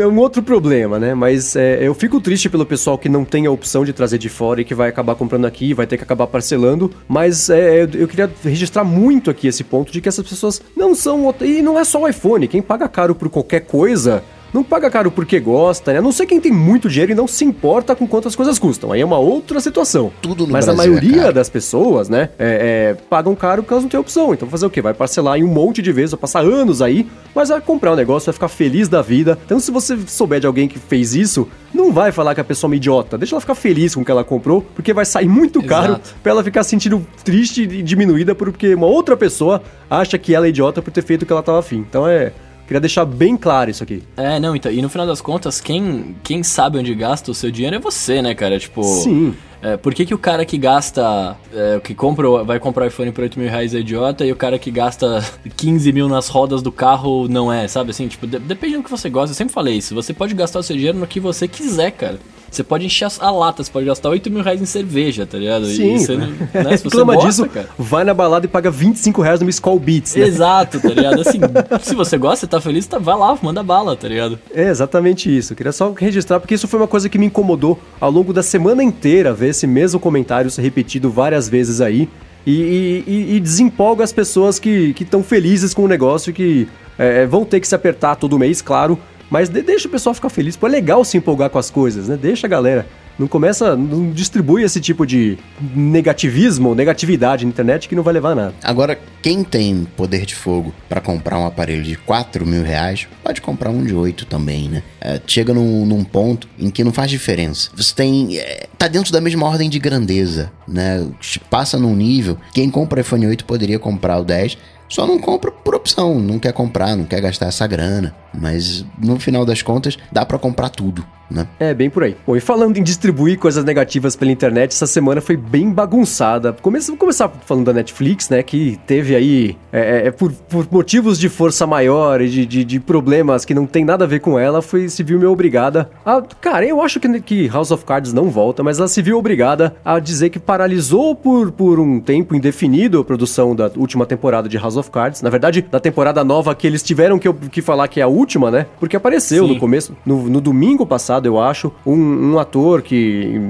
É 0.00 0.06
um 0.06 0.16
outro 0.18 0.42
problema, 0.44 0.98
né? 0.98 1.12
Mas 1.12 1.56
é, 1.56 1.78
eu 1.80 1.92
fico 1.92 2.20
triste 2.20 2.48
pelo 2.48 2.64
pessoal 2.64 2.96
que 2.96 3.08
não 3.08 3.24
tem 3.24 3.44
a 3.44 3.50
opção 3.50 3.84
de 3.84 3.92
trazer 3.92 4.18
de 4.18 4.28
fora 4.28 4.60
e 4.60 4.64
que 4.64 4.74
vai 4.74 4.88
acabar 4.88 5.16
comprando 5.16 5.44
aqui, 5.44 5.74
vai 5.74 5.86
ter 5.88 5.96
que 5.96 6.04
acabar 6.04 6.28
parcelando. 6.28 6.92
Mas 7.08 7.50
é, 7.50 7.82
eu 7.82 8.06
queria 8.06 8.30
registrar 8.44 8.84
muito 8.84 9.28
aqui 9.28 9.48
esse 9.48 9.64
ponto 9.64 9.90
de 9.92 10.00
que 10.00 10.08
essas 10.08 10.26
pessoas 10.26 10.62
não 10.76 10.94
são. 10.94 11.34
E 11.40 11.60
não 11.60 11.76
é 11.78 11.84
só 11.84 12.00
o 12.00 12.08
iPhone. 12.08 12.46
Quem 12.46 12.62
paga 12.62 12.88
caro 12.88 13.14
por 13.14 13.28
qualquer 13.28 13.60
coisa 13.60 14.22
não 14.52 14.62
paga 14.62 14.90
caro 14.90 15.10
porque 15.10 15.40
gosta, 15.40 15.92
né? 15.92 15.98
A 15.98 16.02
não 16.02 16.12
ser 16.12 16.26
quem 16.26 16.40
tem 16.40 16.52
muito 16.52 16.88
dinheiro 16.88 17.12
e 17.12 17.14
não 17.14 17.26
se 17.26 17.44
importa 17.44 17.96
com 17.96 18.06
quantas 18.06 18.36
coisas 18.36 18.58
custam. 18.58 18.92
Aí 18.92 19.00
é 19.00 19.04
uma 19.04 19.18
outra 19.18 19.60
situação. 19.60 20.12
Tudo 20.20 20.46
no 20.46 20.52
Mas 20.52 20.66
Brasil 20.66 20.82
a 20.82 20.86
maioria 20.86 21.22
é 21.28 21.32
das 21.32 21.48
pessoas, 21.48 22.08
né, 22.08 22.30
é, 22.38 22.94
é, 22.98 23.04
pagam 23.08 23.34
caro 23.34 23.62
porque 23.62 23.72
elas 23.72 23.84
não 23.84 23.90
têm 23.90 23.98
opção. 23.98 24.34
Então 24.34 24.48
fazer 24.48 24.66
o 24.66 24.70
quê? 24.70 24.82
Vai 24.82 24.94
parcelar 24.94 25.38
em 25.38 25.44
um 25.44 25.48
monte 25.48 25.80
de 25.80 25.92
vezes, 25.92 26.10
vai 26.10 26.20
passar 26.20 26.40
anos 26.40 26.82
aí, 26.82 27.06
mas 27.34 27.48
vai 27.48 27.60
comprar 27.60 27.92
um 27.92 27.96
negócio, 27.96 28.26
vai 28.26 28.34
ficar 28.34 28.48
feliz 28.48 28.88
da 28.88 29.00
vida. 29.00 29.38
Então 29.44 29.58
se 29.58 29.70
você 29.70 29.96
souber 30.06 30.40
de 30.40 30.46
alguém 30.46 30.68
que 30.68 30.78
fez 30.78 31.14
isso, 31.14 31.48
não 31.72 31.92
vai 31.92 32.12
falar 32.12 32.34
que 32.34 32.40
a 32.40 32.44
pessoa 32.44 32.68
é 32.68 32.70
uma 32.72 32.76
idiota. 32.76 33.16
Deixa 33.16 33.34
ela 33.34 33.40
ficar 33.40 33.54
feliz 33.54 33.94
com 33.94 34.02
o 34.02 34.04
que 34.04 34.10
ela 34.10 34.24
comprou, 34.24 34.62
porque 34.74 34.92
vai 34.92 35.04
sair 35.04 35.28
muito 35.28 35.62
caro 35.62 35.94
Exato. 35.94 36.14
pra 36.22 36.32
ela 36.32 36.44
ficar 36.44 36.62
sentindo 36.64 37.06
triste 37.24 37.62
e 37.62 37.82
diminuída 37.82 38.34
porque 38.34 38.74
uma 38.74 38.86
outra 38.86 39.16
pessoa 39.16 39.62
acha 39.88 40.18
que 40.18 40.34
ela 40.34 40.46
é 40.46 40.50
idiota 40.50 40.82
por 40.82 40.90
ter 40.90 41.02
feito 41.02 41.22
o 41.22 41.26
que 41.26 41.32
ela 41.32 41.42
tava 41.42 41.58
afim. 41.58 41.78
Então 41.78 42.06
é 42.06 42.32
Queria 42.66 42.80
deixar 42.80 43.04
bem 43.04 43.36
claro 43.36 43.70
isso 43.70 43.82
aqui. 43.82 44.02
É, 44.16 44.38
não, 44.38 44.54
então, 44.56 44.70
e 44.70 44.80
no 44.80 44.88
final 44.88 45.06
das 45.06 45.20
contas, 45.20 45.60
quem, 45.60 46.16
quem 46.22 46.42
sabe 46.42 46.78
onde 46.78 46.94
gasta 46.94 47.30
o 47.30 47.34
seu 47.34 47.50
dinheiro 47.50 47.76
é 47.76 47.78
você, 47.78 48.22
né, 48.22 48.34
cara? 48.34 48.58
Tipo. 48.58 48.82
Sim. 48.82 49.34
É, 49.62 49.76
por 49.76 49.94
que, 49.94 50.04
que 50.04 50.12
o 50.12 50.18
cara 50.18 50.44
que 50.44 50.58
gasta, 50.58 51.36
é, 51.54 51.78
que 51.78 51.94
compra, 51.94 52.42
vai 52.42 52.58
comprar 52.58 52.84
o 52.84 52.88
iPhone 52.88 53.12
por 53.12 53.22
8 53.22 53.38
mil 53.38 53.48
reais 53.48 53.72
é 53.72 53.78
idiota 53.78 54.26
e 54.26 54.32
o 54.32 54.36
cara 54.36 54.58
que 54.58 54.72
gasta 54.72 55.24
15 55.56 55.92
mil 55.92 56.08
nas 56.08 56.28
rodas 56.28 56.62
do 56.62 56.72
carro 56.72 57.28
não 57.28 57.52
é, 57.52 57.68
sabe 57.68 57.90
assim? 57.90 58.08
Tipo, 58.08 58.26
de, 58.26 58.40
depende 58.40 58.78
do 58.78 58.82
que 58.82 58.90
você 58.90 59.08
gosta. 59.08 59.30
Eu 59.30 59.36
sempre 59.36 59.54
falei 59.54 59.76
isso. 59.76 59.94
Você 59.94 60.12
pode 60.12 60.34
gastar 60.34 60.58
o 60.58 60.62
seu 60.64 60.74
dinheiro 60.74 60.98
no 60.98 61.06
que 61.06 61.20
você 61.20 61.46
quiser, 61.46 61.92
cara. 61.92 62.18
Você 62.56 62.62
pode 62.62 62.84
encher 62.86 63.08
a 63.18 63.30
lata, 63.30 63.64
você 63.64 63.70
pode 63.70 63.86
gastar 63.86 64.10
8 64.10 64.30
mil 64.30 64.42
reais 64.42 64.60
em 64.60 64.66
cerveja, 64.66 65.24
tá 65.26 65.38
ligado? 65.38 65.66
Sim. 65.66 65.94
E 65.94 65.98
você, 65.98 66.16
não- 66.16 66.26
né, 66.26 66.76
se 66.76 66.84
você 66.84 67.02
gosta, 67.04 67.26
disso, 67.26 67.48
cara. 67.48 67.68
vai 67.78 68.04
na 68.04 68.14
balada 68.14 68.46
e 68.46 68.48
paga 68.48 68.70
25 68.70 69.22
reais 69.22 69.40
no 69.40 69.48
Skull 69.48 69.78
Beats, 69.78 70.14
né? 70.14 70.26
Exato, 70.26 70.78
tá 70.80 70.88
ligado? 70.90 71.20
Assim, 71.26 71.40
se 71.82 71.94
você 71.94 72.16
gosta, 72.18 72.40
você 72.40 72.46
tá 72.46 72.60
feliz, 72.60 72.86
tá, 72.86 72.98
vai 72.98 73.16
lá, 73.16 73.36
manda 73.42 73.62
bala, 73.62 73.96
tá 73.96 74.06
ligado? 74.06 74.38
É 74.54 74.68
exatamente 74.68 75.34
isso. 75.34 75.52
Eu 75.52 75.56
queria 75.56 75.72
só 75.72 75.92
registrar, 75.96 76.38
porque 76.40 76.54
isso 76.54 76.68
foi 76.68 76.78
uma 76.80 76.88
coisa 76.88 77.08
que 77.08 77.18
me 77.18 77.26
incomodou 77.26 77.78
ao 78.00 78.10
longo 78.10 78.32
da 78.32 78.42
semana 78.42 78.82
inteira, 78.82 79.32
ver 79.32 79.48
esse 79.48 79.66
mesmo 79.66 79.98
comentário 79.98 80.50
ser 80.50 80.62
repetido 80.62 81.10
várias 81.10 81.48
vezes 81.48 81.80
aí. 81.80 82.08
E, 82.44 83.04
e- 83.06 83.36
e- 83.36 83.40
desempolga 83.40 84.02
as 84.02 84.12
pessoas 84.12 84.58
que 84.58 84.94
estão 85.00 85.22
felizes 85.22 85.72
com 85.72 85.84
o 85.84 85.88
negócio 85.88 86.32
que 86.32 86.66
é, 86.98 87.24
vão 87.24 87.44
ter 87.44 87.60
que 87.60 87.68
se 87.68 87.74
apertar 87.74 88.16
todo 88.16 88.36
mês, 88.38 88.60
claro. 88.60 88.98
Mas 89.32 89.48
de- 89.48 89.62
deixa 89.62 89.88
o 89.88 89.90
pessoal 89.90 90.12
ficar 90.14 90.28
feliz. 90.28 90.56
Pô, 90.56 90.66
é 90.66 90.70
legal 90.70 91.02
se 91.06 91.16
empolgar 91.16 91.48
com 91.48 91.58
as 91.58 91.70
coisas, 91.70 92.06
né? 92.06 92.18
Deixa 92.20 92.46
a 92.46 92.50
galera. 92.50 92.86
Não 93.18 93.26
começa, 93.26 93.74
não 93.76 94.10
distribui 94.10 94.62
esse 94.62 94.78
tipo 94.80 95.06
de 95.06 95.38
negativismo 95.74 96.74
negatividade 96.74 97.44
na 97.44 97.50
internet 97.50 97.88
que 97.88 97.94
não 97.94 98.02
vai 98.02 98.14
levar 98.14 98.30
a 98.30 98.34
nada. 98.34 98.54
Agora, 98.62 98.98
quem 99.22 99.44
tem 99.44 99.86
poder 99.96 100.24
de 100.26 100.34
fogo 100.34 100.72
pra 100.88 101.00
comprar 101.00 101.38
um 101.38 101.46
aparelho 101.46 101.82
de 101.82 101.96
4 101.96 102.44
mil 102.46 102.62
reais, 102.62 103.06
pode 103.22 103.40
comprar 103.40 103.70
um 103.70 103.84
de 103.84 103.94
8 103.94 104.24
também, 104.26 104.68
né? 104.68 104.82
É, 105.00 105.20
chega 105.26 105.52
num, 105.54 105.84
num 105.86 106.02
ponto 106.04 106.48
em 106.58 106.70
que 106.70 106.82
não 106.82 106.92
faz 106.92 107.10
diferença. 107.10 107.70
Você 107.76 107.94
tem. 107.94 108.38
é, 108.38 108.66
tá 108.78 108.88
dentro 108.88 109.12
da 109.12 109.20
mesma 109.20 109.46
ordem 109.46 109.68
de 109.70 109.78
grandeza, 109.78 110.50
né? 110.66 111.06
Passa 111.50 111.78
num 111.78 111.94
nível. 111.94 112.36
Quem 112.54 112.70
compra 112.70 112.98
o 112.98 113.02
iPhone 113.02 113.26
8 113.26 113.44
poderia 113.44 113.78
comprar 113.78 114.18
o 114.18 114.24
10. 114.24 114.56
Só 114.92 115.06
não 115.06 115.18
compra 115.18 115.50
por 115.50 115.74
opção, 115.74 116.20
não 116.20 116.38
quer 116.38 116.52
comprar, 116.52 116.94
não 116.94 117.06
quer 117.06 117.22
gastar 117.22 117.46
essa 117.46 117.66
grana. 117.66 118.14
Mas 118.34 118.84
no 118.98 119.18
final 119.18 119.42
das 119.42 119.62
contas, 119.62 119.96
dá 120.12 120.22
pra 120.22 120.38
comprar 120.38 120.68
tudo, 120.68 121.02
né? 121.32 121.46
É, 121.58 121.74
bem 121.74 121.90
por 121.90 122.02
aí. 122.02 122.16
Bom, 122.26 122.36
e 122.36 122.40
falando 122.40 122.76
em 122.76 122.82
distribuir 122.82 123.38
coisas 123.38 123.64
negativas 123.64 124.14
pela 124.16 124.30
internet, 124.30 124.72
essa 124.72 124.86
semana 124.86 125.20
foi 125.20 125.36
bem 125.36 125.70
bagunçada. 125.70 126.52
Começa, 126.52 126.86
vamos 126.86 127.00
começar 127.00 127.28
falando 127.46 127.66
da 127.66 127.72
Netflix, 127.72 128.28
né? 128.28 128.42
Que 128.42 128.78
teve 128.86 129.14
aí, 129.14 129.56
é, 129.72 130.08
é, 130.08 130.10
por, 130.10 130.32
por 130.32 130.66
motivos 130.70 131.18
de 131.18 131.28
força 131.28 131.66
maior 131.66 132.20
e 132.20 132.28
de, 132.28 132.46
de, 132.46 132.64
de 132.64 132.80
problemas 132.80 133.44
que 133.44 133.54
não 133.54 133.66
tem 133.66 133.84
nada 133.84 134.04
a 134.04 134.06
ver 134.06 134.20
com 134.20 134.38
ela, 134.38 134.62
foi, 134.62 134.88
se 134.88 135.02
viu 135.02 135.18
meio 135.18 135.30
obrigada 135.30 135.90
a. 136.04 136.22
Cara, 136.40 136.66
eu 136.66 136.80
acho 136.80 137.00
que, 137.00 137.20
que 137.20 137.48
House 137.48 137.70
of 137.70 137.84
Cards 137.84 138.12
não 138.12 138.30
volta, 138.30 138.62
mas 138.62 138.78
ela 138.78 138.88
se 138.88 139.00
viu 139.00 139.18
obrigada 139.18 139.74
a 139.84 139.98
dizer 139.98 140.30
que 140.30 140.38
paralisou 140.38 141.14
por, 141.14 141.52
por 141.52 141.80
um 141.80 142.00
tempo 142.00 142.34
indefinido 142.34 143.00
a 143.00 143.04
produção 143.04 143.54
da 143.54 143.70
última 143.76 144.06
temporada 144.06 144.48
de 144.48 144.56
House 144.58 144.76
of 144.76 144.90
Cards. 144.90 145.22
Na 145.22 145.30
verdade, 145.30 145.62
da 145.70 145.80
temporada 145.80 146.22
nova 146.24 146.54
que 146.54 146.66
eles 146.66 146.82
tiveram 146.82 147.18
que, 147.18 147.32
que 147.32 147.62
falar 147.62 147.88
que 147.88 148.00
é 148.00 148.02
a 148.02 148.08
última, 148.08 148.50
né? 148.50 148.66
Porque 148.78 148.96
apareceu 148.96 149.46
Sim. 149.46 149.54
no 149.54 149.60
começo, 149.60 149.96
no, 150.04 150.28
no 150.28 150.40
domingo 150.40 150.84
passado, 150.84 151.21
eu 151.26 151.40
acho, 151.40 151.72
um, 151.86 152.32
um 152.32 152.38
ator 152.38 152.82
que 152.82 152.96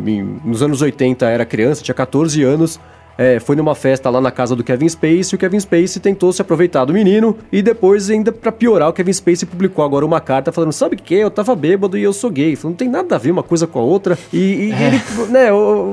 em- 0.06 0.40
nos 0.44 0.62
anos 0.62 0.82
80 0.82 1.26
era 1.28 1.44
criança, 1.44 1.82
tinha 1.82 1.94
14 1.94 2.42
anos. 2.42 2.78
é, 3.18 3.38
foi 3.38 3.54
numa 3.54 3.74
festa 3.74 4.08
lá 4.08 4.22
na 4.22 4.30
casa 4.30 4.56
do 4.56 4.64
Kevin 4.64 4.88
Spacey 4.88 5.32
e 5.32 5.34
o 5.34 5.38
Kevin 5.38 5.60
Spacey 5.60 6.00
tentou 6.00 6.32
se 6.32 6.40
aproveitar 6.40 6.86
do 6.86 6.94
menino 6.94 7.36
e 7.52 7.60
depois, 7.60 8.08
ainda 8.08 8.32
pra 8.32 8.50
piorar, 8.50 8.88
o 8.88 8.92
Kevin 8.92 9.12
Spacey 9.12 9.46
publicou 9.46 9.84
agora 9.84 10.04
uma 10.04 10.18
carta 10.18 10.50
falando: 10.50 10.72
Sabe 10.72 10.96
o 10.96 10.98
que? 10.98 11.14
Eu 11.16 11.30
tava 11.30 11.54
bêbado 11.54 11.98
e 11.98 12.02
eu 12.02 12.12
sou 12.14 12.30
gay. 12.30 12.56
Falou, 12.56 12.70
não 12.70 12.76
tem 12.76 12.88
nada 12.88 13.14
a 13.14 13.18
ver 13.18 13.30
uma 13.30 13.42
coisa 13.42 13.66
com 13.66 13.78
a 13.78 13.82
outra. 13.82 14.18
E, 14.32 14.38
e 14.38 14.72
ele, 14.72 15.00
né, 15.30 15.48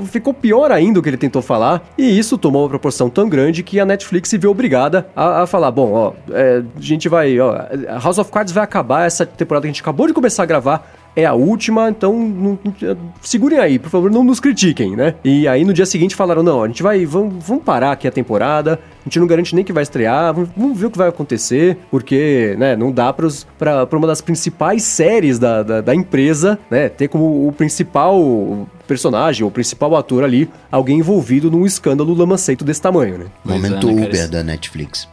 ficou 0.05 0.33
pior 0.33 0.71
ainda 0.71 0.97
o 0.97 1.03
que 1.03 1.09
ele 1.09 1.17
tentou 1.17 1.41
falar. 1.41 1.83
E 1.97 2.17
isso 2.17 2.37
tomou 2.37 2.63
uma 2.63 2.69
proporção 2.69 3.09
tão 3.09 3.27
grande 3.27 3.63
que 3.63 3.81
a 3.81 3.85
Netflix 3.85 4.29
se 4.29 4.37
viu 4.37 4.49
obrigada 4.51 5.05
a, 5.13 5.41
a 5.43 5.45
falar: 5.45 5.71
Bom, 5.71 5.91
ó, 5.91 6.13
é, 6.31 6.63
a 6.75 6.81
gente 6.81 7.09
vai, 7.09 7.37
ó, 7.37 7.53
House 8.01 8.17
of 8.17 8.31
Cards 8.31 8.53
vai 8.53 8.63
acabar 8.63 9.05
essa 9.05 9.25
temporada 9.25 9.63
que 9.63 9.67
a 9.67 9.71
gente 9.73 9.81
acabou 9.81 10.07
de 10.07 10.13
começar 10.13 10.43
a 10.43 10.45
gravar 10.45 10.89
é 11.19 11.25
a 11.25 11.34
última, 11.34 11.89
então 11.89 12.13
não- 12.13 12.60
não- 12.63 12.97
segurem 13.21 13.60
aí, 13.60 13.77
por 13.79 13.89
favor, 13.89 14.10
não 14.12 14.23
nos 14.23 14.39
critiquem, 14.39 14.95
né? 14.95 15.15
E 15.23 15.47
aí 15.47 15.63
no 15.65 15.73
dia 15.73 15.86
seguinte 15.86 16.15
falaram, 16.15 16.41
não, 16.43 16.63
a 16.63 16.67
gente 16.67 16.82
vai, 16.84 17.05
vamos, 17.05 17.43
vamos 17.45 17.63
parar 17.63 17.91
aqui 17.91 18.08
a 18.08 18.12
temporada, 18.12 18.79
gente 19.09 19.19
não 19.19 19.27
garante 19.27 19.53
nem 19.55 19.63
que 19.63 19.73
vai 19.73 19.83
estrear, 19.83 20.33
vamos, 20.33 20.49
vamos 20.55 20.79
ver 20.79 20.85
o 20.87 20.91
que 20.91 20.97
vai 20.97 21.09
acontecer, 21.09 21.77
porque, 21.91 22.55
né, 22.57 22.75
não 22.75 22.91
dá 22.91 23.11
pros, 23.11 23.45
pra, 23.57 23.85
pra 23.85 23.97
uma 23.97 24.07
das 24.07 24.21
principais 24.21 24.83
séries 24.83 25.37
da, 25.39 25.63
da, 25.63 25.81
da 25.81 25.95
empresa, 25.95 26.57
né, 26.69 26.87
ter 26.89 27.07
como 27.07 27.47
o 27.47 27.51
principal 27.51 28.67
personagem, 28.87 29.45
o 29.45 29.51
principal 29.51 29.95
ator 29.95 30.23
ali, 30.23 30.49
alguém 30.71 30.97
envolvido 30.97 31.51
num 31.51 31.63
escândalo 31.63 32.11
lamaceito 32.15 32.65
desse 32.65 32.81
tamanho, 32.81 33.19
né? 33.19 33.25
Pois 33.43 33.55
é, 33.55 33.69
Momento 33.69 33.87
né, 33.87 34.05
Uber 34.07 34.29
da 34.29 34.41
Netflix. 34.43 35.07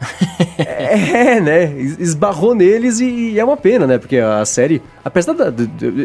É, 0.58 1.40
né? 1.40 1.64
Es- 1.78 1.98
Esbarrou 1.98 2.54
neles 2.54 3.00
e, 3.00 3.04
e 3.32 3.38
é 3.38 3.44
uma 3.44 3.56
pena, 3.56 3.86
né? 3.86 3.98
Porque 3.98 4.16
a 4.16 4.44
série, 4.46 4.80
apesar 5.04 5.34
da. 5.34 5.52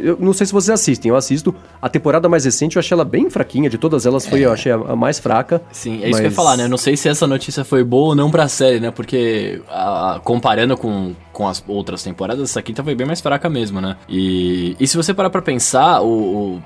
Eu 0.04 0.18
não 0.20 0.34
sei 0.34 0.46
se 0.48 0.52
vocês 0.52 0.70
assistem, 0.70 1.10
eu 1.10 1.16
assisto. 1.16 1.56
A 1.82 1.88
temporada 1.88 2.28
mais 2.28 2.44
recente 2.44 2.76
eu 2.76 2.80
achei 2.82 2.94
ela 2.94 3.06
bem 3.06 3.30
fraquinha, 3.30 3.70
de 3.70 3.78
todas 3.78 4.06
elas 4.06 4.26
foi, 4.26 4.42
eu 4.42 4.52
achei 4.52 4.72
a, 4.72 4.76
a 4.76 4.96
mais 4.96 5.20
fraca. 5.20 5.62
Sim, 5.72 6.04
é 6.04 6.10
isso 6.10 6.16
que 6.16 6.16
eu 6.16 6.18
ia 6.24 6.24
Mas- 6.24 6.36
falar, 6.36 6.58
né? 6.58 6.66
Eu 6.66 6.70
não 6.70 6.78
sei 6.78 6.98
se 6.98 7.08
essa 7.08 7.26
notícia 7.26 7.64
foi 7.64 7.81
boa 7.84 8.10
ou 8.10 8.16
não 8.16 8.30
pra 8.32 8.48
série, 8.48 8.80
né? 8.80 8.92
Porque 8.92 9.62
a- 9.70 10.20
comparando 10.24 10.76
com, 10.78 11.14
com 11.34 11.48
as 11.48 11.64
outras 11.68 12.04
temporadas, 12.04 12.50
essa 12.50 12.62
quinta 12.62 12.84
foi 12.84 12.96
bem 12.96 13.06
mais 13.08 13.22
fraca 13.22 13.50
mesmo, 13.50 13.80
né? 13.82 13.98
E, 14.10 14.76
e 14.80 14.88
se 14.88 14.98
você 14.98 15.14
parar 15.14 15.30
pra 15.30 15.42
pensar, 15.42 16.02
o, 16.02 16.56
o, 16.56 16.62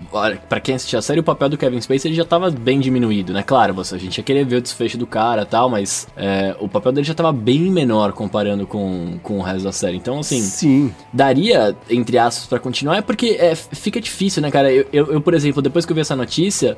pra 0.50 0.60
quem 0.60 0.76
assistia 0.76 1.00
a 1.00 1.02
série, 1.02 1.20
o 1.20 1.24
papel 1.24 1.50
do 1.50 1.58
Kevin 1.58 1.80
Spacey 1.82 2.10
ele 2.10 2.16
já 2.18 2.26
tava 2.26 2.50
bem 2.52 2.80
diminuído, 2.80 3.34
né? 3.34 3.44
Claro, 3.44 3.74
você, 3.74 3.96
a 3.96 4.00
gente 4.00 4.18
ia 4.18 4.24
querer 4.24 4.46
ver 4.46 4.58
o 4.58 4.62
desfecho 4.62 4.98
do 4.98 5.08
cara 5.08 5.44
e 5.44 5.46
tal, 5.46 5.70
mas 5.70 6.08
é, 6.18 6.56
o 6.60 6.68
papel 6.68 6.92
dele 6.92 7.06
já 7.08 7.14
tava 7.14 7.32
bem 7.32 7.60
menor 7.72 8.12
comparando 8.14 8.66
com, 8.68 9.18
com 9.24 9.38
o 9.40 9.42
resto 9.42 9.64
da 9.64 9.72
série. 9.72 9.98
Então, 9.98 10.20
assim, 10.20 10.42
Sim. 10.42 10.94
daria, 11.14 11.76
entre 11.90 12.18
aspas, 12.18 12.46
pra 12.48 12.60
continuar, 12.60 12.98
é 12.98 13.02
porque 13.02 13.38
é, 13.40 13.56
fica 13.56 14.00
difícil, 14.02 14.42
né, 14.42 14.52
cara? 14.52 14.72
Eu, 14.72 14.86
eu, 14.92 15.14
eu, 15.14 15.22
por 15.22 15.34
exemplo, 15.34 15.62
depois 15.62 15.86
que 15.86 15.92
eu 15.92 15.96
vi 15.96 16.02
essa 16.02 16.16
notícia, 16.16 16.78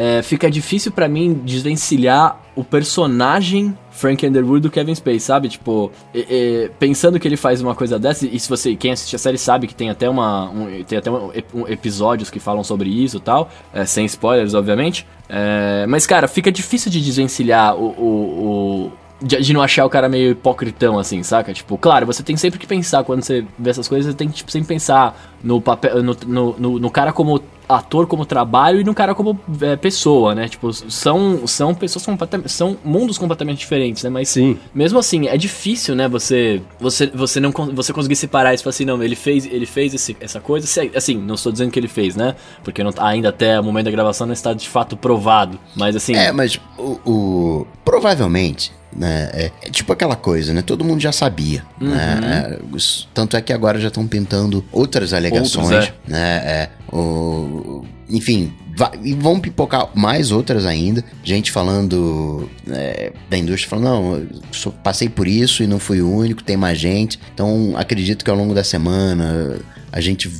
é, 0.00 0.22
fica 0.22 0.48
difícil 0.48 0.92
pra 0.92 1.08
mim 1.08 1.34
desvencilhar 1.44 2.40
o 2.54 2.62
personagem 2.62 3.76
Frank 3.90 4.24
Underwood 4.24 4.60
do 4.60 4.70
Kevin 4.70 4.94
Spacey, 4.94 5.18
sabe? 5.20 5.48
Tipo, 5.48 5.90
é, 6.14 6.20
é, 6.30 6.70
pensando 6.78 7.18
que 7.18 7.26
ele 7.26 7.36
faz 7.36 7.60
uma 7.60 7.74
coisa 7.74 7.98
dessa, 7.98 8.24
e 8.24 8.38
se 8.38 8.48
você, 8.48 8.76
quem 8.76 8.92
assiste 8.92 9.16
a 9.16 9.18
série 9.18 9.36
sabe 9.38 9.66
que 9.66 9.74
tem 9.74 9.90
até 9.90 10.08
uma, 10.08 10.50
um, 10.50 10.84
tem 10.84 10.98
até 10.98 11.10
um, 11.10 11.32
um- 11.52 11.66
episódios 11.68 12.30
que 12.30 12.38
falam 12.38 12.62
sobre 12.62 12.88
isso 12.88 13.16
e 13.16 13.20
tal, 13.20 13.50
é, 13.74 13.84
sem 13.84 14.04
spoilers, 14.06 14.54
obviamente. 14.54 15.04
É, 15.28 15.84
mas, 15.88 16.06
cara, 16.06 16.28
fica 16.28 16.50
difícil 16.52 16.90
de 16.92 17.00
desvencilhar 17.00 17.74
o- 17.76 17.88
o- 17.98 18.44
o 18.86 18.92
de, 19.20 19.40
de 19.40 19.52
não 19.52 19.62
achar 19.62 19.84
o 19.84 19.90
cara 19.90 20.08
meio 20.08 20.32
hipocritão, 20.32 20.98
assim, 20.98 21.22
saca? 21.22 21.52
Tipo, 21.52 21.76
claro, 21.78 22.06
você 22.06 22.22
tem 22.22 22.36
sempre 22.36 22.58
que 22.58 22.66
pensar 22.66 23.04
quando 23.04 23.22
você 23.22 23.44
vê 23.58 23.70
essas 23.70 23.88
coisas, 23.88 24.12
você 24.12 24.16
tem 24.16 24.28
que 24.28 24.34
tipo, 24.34 24.50
sempre 24.50 24.68
pensar 24.68 25.36
no 25.42 25.60
papel, 25.60 26.02
no, 26.02 26.16
no, 26.26 26.56
no- 26.58 26.78
no 26.78 26.90
cara 26.90 27.12
como 27.12 27.40
ator, 27.68 28.06
como 28.06 28.24
trabalho 28.24 28.80
e 28.80 28.84
no 28.84 28.94
cara 28.94 29.14
como 29.14 29.38
é, 29.60 29.76
pessoa, 29.76 30.34
né? 30.34 30.48
Tipo, 30.48 30.72
são, 30.72 31.46
são 31.46 31.74
pessoas 31.74 32.06
completamente, 32.06 32.50
são 32.50 32.78
mundos 32.82 33.18
completamente 33.18 33.58
diferentes, 33.58 34.02
né? 34.02 34.08
Mas 34.08 34.30
Sim. 34.30 34.56
mesmo 34.74 34.98
assim, 34.98 35.28
é 35.28 35.36
difícil, 35.36 35.94
né? 35.94 36.08
Você, 36.08 36.62
você, 36.80 37.08
você 37.08 37.38
não 37.40 37.50
você 37.50 37.92
conseguir 37.92 38.16
separar 38.16 38.54
isso 38.54 38.62
e 38.62 38.64
falar 38.64 38.70
assim, 38.70 38.84
não, 38.86 39.02
ele 39.02 39.14
fez, 39.14 39.44
ele 39.44 39.66
fez 39.66 39.92
esse- 39.92 40.16
essa 40.18 40.40
coisa. 40.40 40.66
se- 40.66 40.90
Assim, 40.96 41.16
não 41.18 41.34
estou 41.34 41.52
dizendo 41.52 41.70
que 41.70 41.78
ele 41.78 41.88
fez, 41.88 42.16
né? 42.16 42.34
Porque 42.64 42.82
não, 42.82 42.90
ainda 42.98 43.28
até 43.28 43.60
o 43.60 43.62
momento 43.64 43.84
da 43.84 43.90
gravação 43.90 44.26
não 44.26 44.32
está 44.32 44.54
de 44.54 44.66
fato 44.66 44.96
provado. 44.96 45.58
Mas 45.76 45.94
assim. 45.94 46.14
É, 46.16 46.32
mas 46.32 46.58
o, 46.78 46.98
o- 47.04 47.66
provavelmente, 47.84 48.72
né, 48.98 49.30
é, 49.32 49.50
é 49.62 49.70
tipo 49.70 49.92
aquela 49.92 50.16
coisa, 50.16 50.52
né? 50.52 50.60
Todo 50.62 50.84
mundo 50.84 51.00
já 51.00 51.12
sabia, 51.12 51.62
Uhum. 51.80 51.88
né? 51.88 52.58
é, 52.58 52.74
os- 52.74 53.08
tanto 53.14 53.36
é 53.36 53.40
que 53.40 53.52
agora 53.52 53.78
já 53.78 53.88
estão 53.88 54.06
pintando 54.06 54.64
outras 54.72 55.12
alegações, 55.12 55.70
Outros, 55.70 55.92
né? 56.06 56.36
É, 56.44 56.68
o, 56.92 57.84
enfim, 58.08 58.52
e 59.02 59.12
vão 59.14 59.38
pipocar 59.40 59.88
mais 59.94 60.30
outras 60.30 60.64
ainda. 60.66 61.04
Gente 61.24 61.50
falando 61.50 62.48
é, 62.70 63.12
da 63.28 63.36
indústria 63.36 63.68
falando, 63.68 63.84
não, 63.86 64.26
só 64.52 64.70
passei 64.70 65.08
por 65.08 65.26
isso 65.28 65.62
e 65.62 65.66
não 65.66 65.78
fui 65.78 66.00
o 66.00 66.10
único, 66.10 66.42
tem 66.42 66.56
mais 66.56 66.78
gente. 66.78 67.18
Então 67.34 67.74
acredito 67.76 68.24
que 68.24 68.30
ao 68.30 68.36
longo 68.36 68.54
da 68.54 68.64
semana 68.64 69.58
a 69.92 70.00
gente 70.00 70.30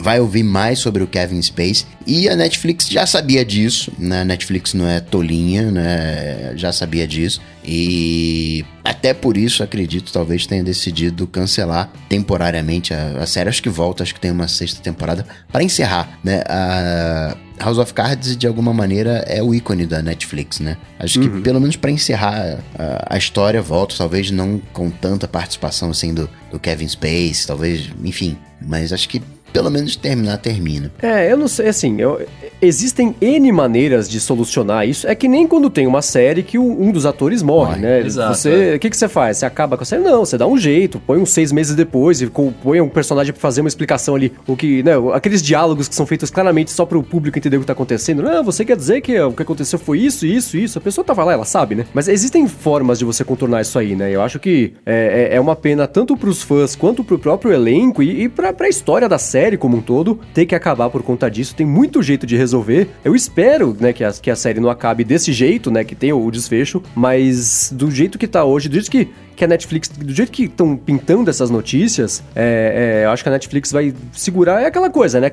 vai 0.00 0.20
ouvir 0.20 0.42
mais 0.42 0.78
sobre 0.78 1.02
o 1.02 1.06
Kevin 1.06 1.40
Space. 1.42 1.84
E 2.06 2.28
a 2.28 2.36
Netflix 2.36 2.88
já 2.88 3.06
sabia 3.06 3.44
disso, 3.44 3.92
né? 3.98 4.22
A 4.22 4.24
Netflix 4.24 4.74
não 4.74 4.88
é 4.88 5.00
tolinha, 5.00 5.70
né? 5.70 6.52
Já 6.56 6.72
sabia 6.72 7.06
disso. 7.06 7.40
E 7.64 8.64
até 8.82 9.12
por 9.12 9.36
isso, 9.36 9.62
acredito, 9.62 10.10
talvez 10.10 10.46
tenha 10.46 10.64
decidido 10.64 11.26
cancelar 11.26 11.90
temporariamente 12.08 12.94
a, 12.94 13.18
a 13.20 13.26
série. 13.26 13.48
Acho 13.48 13.62
que 13.62 13.68
volta, 13.68 14.02
acho 14.02 14.14
que 14.14 14.20
tem 14.20 14.30
uma 14.30 14.48
sexta 14.48 14.80
temporada 14.80 15.26
para 15.52 15.62
encerrar, 15.62 16.18
né? 16.24 16.42
A 16.48 17.36
House 17.60 17.78
of 17.78 17.92
Cards, 17.92 18.36
de 18.36 18.46
alguma 18.46 18.72
maneira, 18.72 19.24
é 19.26 19.42
o 19.42 19.54
ícone 19.54 19.84
da 19.84 20.00
Netflix, 20.00 20.60
né? 20.60 20.76
Acho 20.98 21.20
que 21.20 21.28
pelo 21.28 21.60
menos 21.60 21.76
para 21.76 21.90
encerrar 21.90 22.58
a, 22.78 23.14
a 23.14 23.18
história, 23.18 23.60
volta, 23.60 23.94
talvez 23.98 24.30
não 24.30 24.60
com 24.72 24.88
tanta 24.90 25.26
participação 25.28 25.90
assim 25.90 26.14
do, 26.14 26.30
do 26.50 26.58
Kevin 26.58 26.88
Space, 26.88 27.46
talvez, 27.46 27.90
enfim. 28.02 28.38
Mas 28.60 28.92
acho 28.92 29.08
que 29.08 29.22
pelo 29.52 29.70
menos 29.70 29.96
terminar, 29.96 30.38
termina. 30.38 30.90
É, 31.02 31.30
eu 31.30 31.36
não 31.36 31.48
sei, 31.48 31.68
assim, 31.68 32.00
eu, 32.00 32.20
existem 32.60 33.14
N 33.20 33.50
maneiras 33.52 34.08
de 34.08 34.20
solucionar 34.20 34.86
isso. 34.88 35.06
É 35.06 35.14
que 35.14 35.28
nem 35.28 35.46
quando 35.46 35.70
tem 35.70 35.86
uma 35.86 36.02
série 36.02 36.42
que 36.42 36.58
um 36.58 36.90
dos 36.90 37.06
atores 37.06 37.42
morre, 37.42 37.70
Morre, 37.70 37.80
né? 37.80 38.00
exato, 38.00 38.34
você, 38.36 38.74
o 38.74 38.78
que, 38.78 38.90
que 38.90 38.96
você 38.96 39.08
faz? 39.08 39.38
Você 39.38 39.46
acaba 39.46 39.76
com 39.76 39.82
a 39.82 39.86
série? 39.86 40.02
Não, 40.02 40.24
você 40.24 40.36
dá 40.38 40.46
um 40.46 40.56
jeito, 40.58 41.00
põe 41.06 41.18
uns 41.18 41.30
seis 41.30 41.50
meses 41.52 41.74
depois 41.74 42.20
e 42.20 42.26
põe 42.26 42.80
um 42.80 42.88
personagem 42.88 43.32
pra 43.32 43.40
fazer 43.40 43.60
uma 43.62 43.68
explicação 43.68 44.14
ali. 44.14 44.32
O 44.46 44.56
que, 44.56 44.82
né? 44.82 44.92
Aqueles 45.14 45.42
diálogos 45.42 45.88
que 45.88 45.94
são 45.94 46.06
feitos 46.06 46.30
claramente 46.30 46.70
só 46.70 46.84
pro 46.84 47.02
público 47.02 47.38
entender 47.38 47.56
o 47.56 47.60
que 47.60 47.66
tá 47.66 47.72
acontecendo. 47.72 48.22
Não, 48.22 48.42
você 48.44 48.64
quer 48.64 48.76
dizer 48.76 49.00
que 49.00 49.18
o 49.20 49.32
que 49.32 49.42
aconteceu 49.42 49.78
foi 49.78 49.98
isso, 50.00 50.26
isso, 50.26 50.56
isso. 50.56 50.78
A 50.78 50.80
pessoa 50.82 51.04
tava 51.04 51.24
lá, 51.24 51.32
ela 51.32 51.44
sabe, 51.44 51.74
né? 51.74 51.86
Mas 51.94 52.08
existem 52.08 52.46
formas 52.46 52.98
de 52.98 53.04
você 53.04 53.24
contornar 53.24 53.60
isso 53.62 53.78
aí, 53.78 53.94
né? 53.96 54.10
Eu 54.10 54.22
acho 54.22 54.38
que 54.38 54.74
é, 54.84 55.28
é- 55.32 55.36
é 55.36 55.40
uma 55.40 55.56
pena 55.56 55.86
tanto 55.86 56.16
pros 56.16 56.42
fãs 56.42 56.74
quanto 56.76 57.02
pro 57.04 57.18
próprio 57.18 57.52
elenco 57.52 58.02
e, 58.02 58.24
e 58.24 58.28
pra, 58.28 58.52
pra 58.52 58.68
história 58.68 59.08
da 59.08 59.18
série 59.18 59.37
como 59.56 59.76
um 59.76 59.80
todo 59.80 60.18
ter 60.34 60.46
que 60.46 60.54
acabar 60.54 60.90
por 60.90 61.02
conta 61.02 61.30
disso. 61.30 61.54
Tem 61.54 61.66
muito 61.66 62.02
jeito 62.02 62.26
de 62.26 62.36
resolver. 62.36 62.88
Eu 63.04 63.14
espero, 63.14 63.76
né, 63.78 63.92
que 63.92 64.02
a, 64.02 64.12
que 64.12 64.30
a 64.30 64.36
série 64.36 64.60
não 64.60 64.70
acabe 64.70 65.04
desse 65.04 65.32
jeito, 65.32 65.70
né? 65.70 65.84
Que 65.84 65.94
tenha 65.94 66.16
o 66.16 66.30
desfecho, 66.30 66.82
mas 66.94 67.72
do 67.72 67.90
jeito 67.90 68.18
que 68.18 68.26
tá 68.26 68.44
hoje, 68.44 68.68
do 68.68 68.78
que 68.82 69.08
que 69.38 69.44
a 69.44 69.48
Netflix, 69.48 69.88
do 69.88 70.12
jeito 70.12 70.32
que 70.32 70.44
estão 70.44 70.76
pintando 70.76 71.30
essas 71.30 71.48
notícias, 71.48 72.22
é, 72.34 73.02
é, 73.02 73.06
eu 73.06 73.10
acho 73.10 73.22
que 73.22 73.28
a 73.28 73.32
Netflix 73.32 73.70
vai 73.70 73.94
segurar. 74.12 74.62
É 74.62 74.66
aquela 74.66 74.90
coisa, 74.90 75.20
né? 75.20 75.30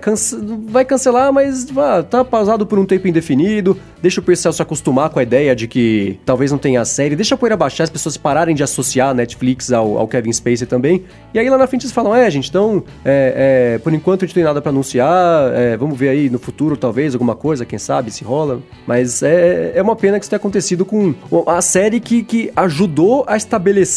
Vai 0.67 0.85
cancelar, 0.85 1.33
mas 1.33 1.67
ah, 1.75 2.03
tá 2.03 2.23
pausado 2.23 2.67
por 2.67 2.77
um 2.77 2.85
tempo 2.85 3.07
indefinido. 3.07 3.77
Deixa 4.01 4.21
o 4.21 4.23
pessoal 4.23 4.53
se 4.53 4.61
acostumar 4.61 5.09
com 5.09 5.17
a 5.17 5.23
ideia 5.23 5.55
de 5.55 5.67
que 5.67 6.19
talvez 6.23 6.51
não 6.51 6.59
tenha 6.59 6.81
a 6.81 6.85
série. 6.85 7.15
Deixa 7.15 7.33
a 7.33 7.37
poeira 7.37 7.57
baixar, 7.57 7.85
as 7.85 7.89
pessoas 7.89 8.15
pararem 8.15 8.53
de 8.53 8.61
associar 8.61 9.09
a 9.09 9.13
Netflix 9.15 9.71
ao, 9.71 9.97
ao 9.97 10.07
Kevin 10.07 10.31
Spacey 10.31 10.67
também. 10.67 11.03
E 11.33 11.39
aí 11.39 11.49
lá 11.49 11.57
na 11.57 11.65
frente 11.65 11.83
eles 11.83 11.91
falam: 11.91 12.15
é, 12.15 12.29
gente, 12.29 12.47
então, 12.47 12.83
é, 13.03 13.73
é, 13.75 13.79
por 13.79 13.91
enquanto 13.91 14.23
a 14.23 14.27
gente 14.27 14.35
não 14.35 14.41
tem 14.41 14.43
nada 14.43 14.61
pra 14.61 14.69
anunciar. 14.69 15.51
é, 15.55 15.75
vamos 15.75 15.97
ver 15.97 16.09
aí 16.09 16.29
no 16.29 16.37
futuro, 16.37 16.77
talvez, 16.77 17.15
alguma 17.15 17.35
coisa, 17.35 17.65
quem 17.65 17.79
sabe, 17.79 18.11
se 18.11 18.23
rola. 18.23 18.61
Mas 18.85 19.23
é, 19.23 19.71
é 19.73 19.81
uma 19.81 19.95
pena 19.95 20.19
que 20.19 20.25
isso 20.25 20.29
tenha 20.29 20.37
acontecido 20.37 20.85
com 20.85 21.15
a 21.47 21.59
série 21.61 21.99
que, 21.99 22.21
que 22.21 22.51
ajudou 22.55 23.25
a 23.27 23.35
estabelecer 23.35 23.94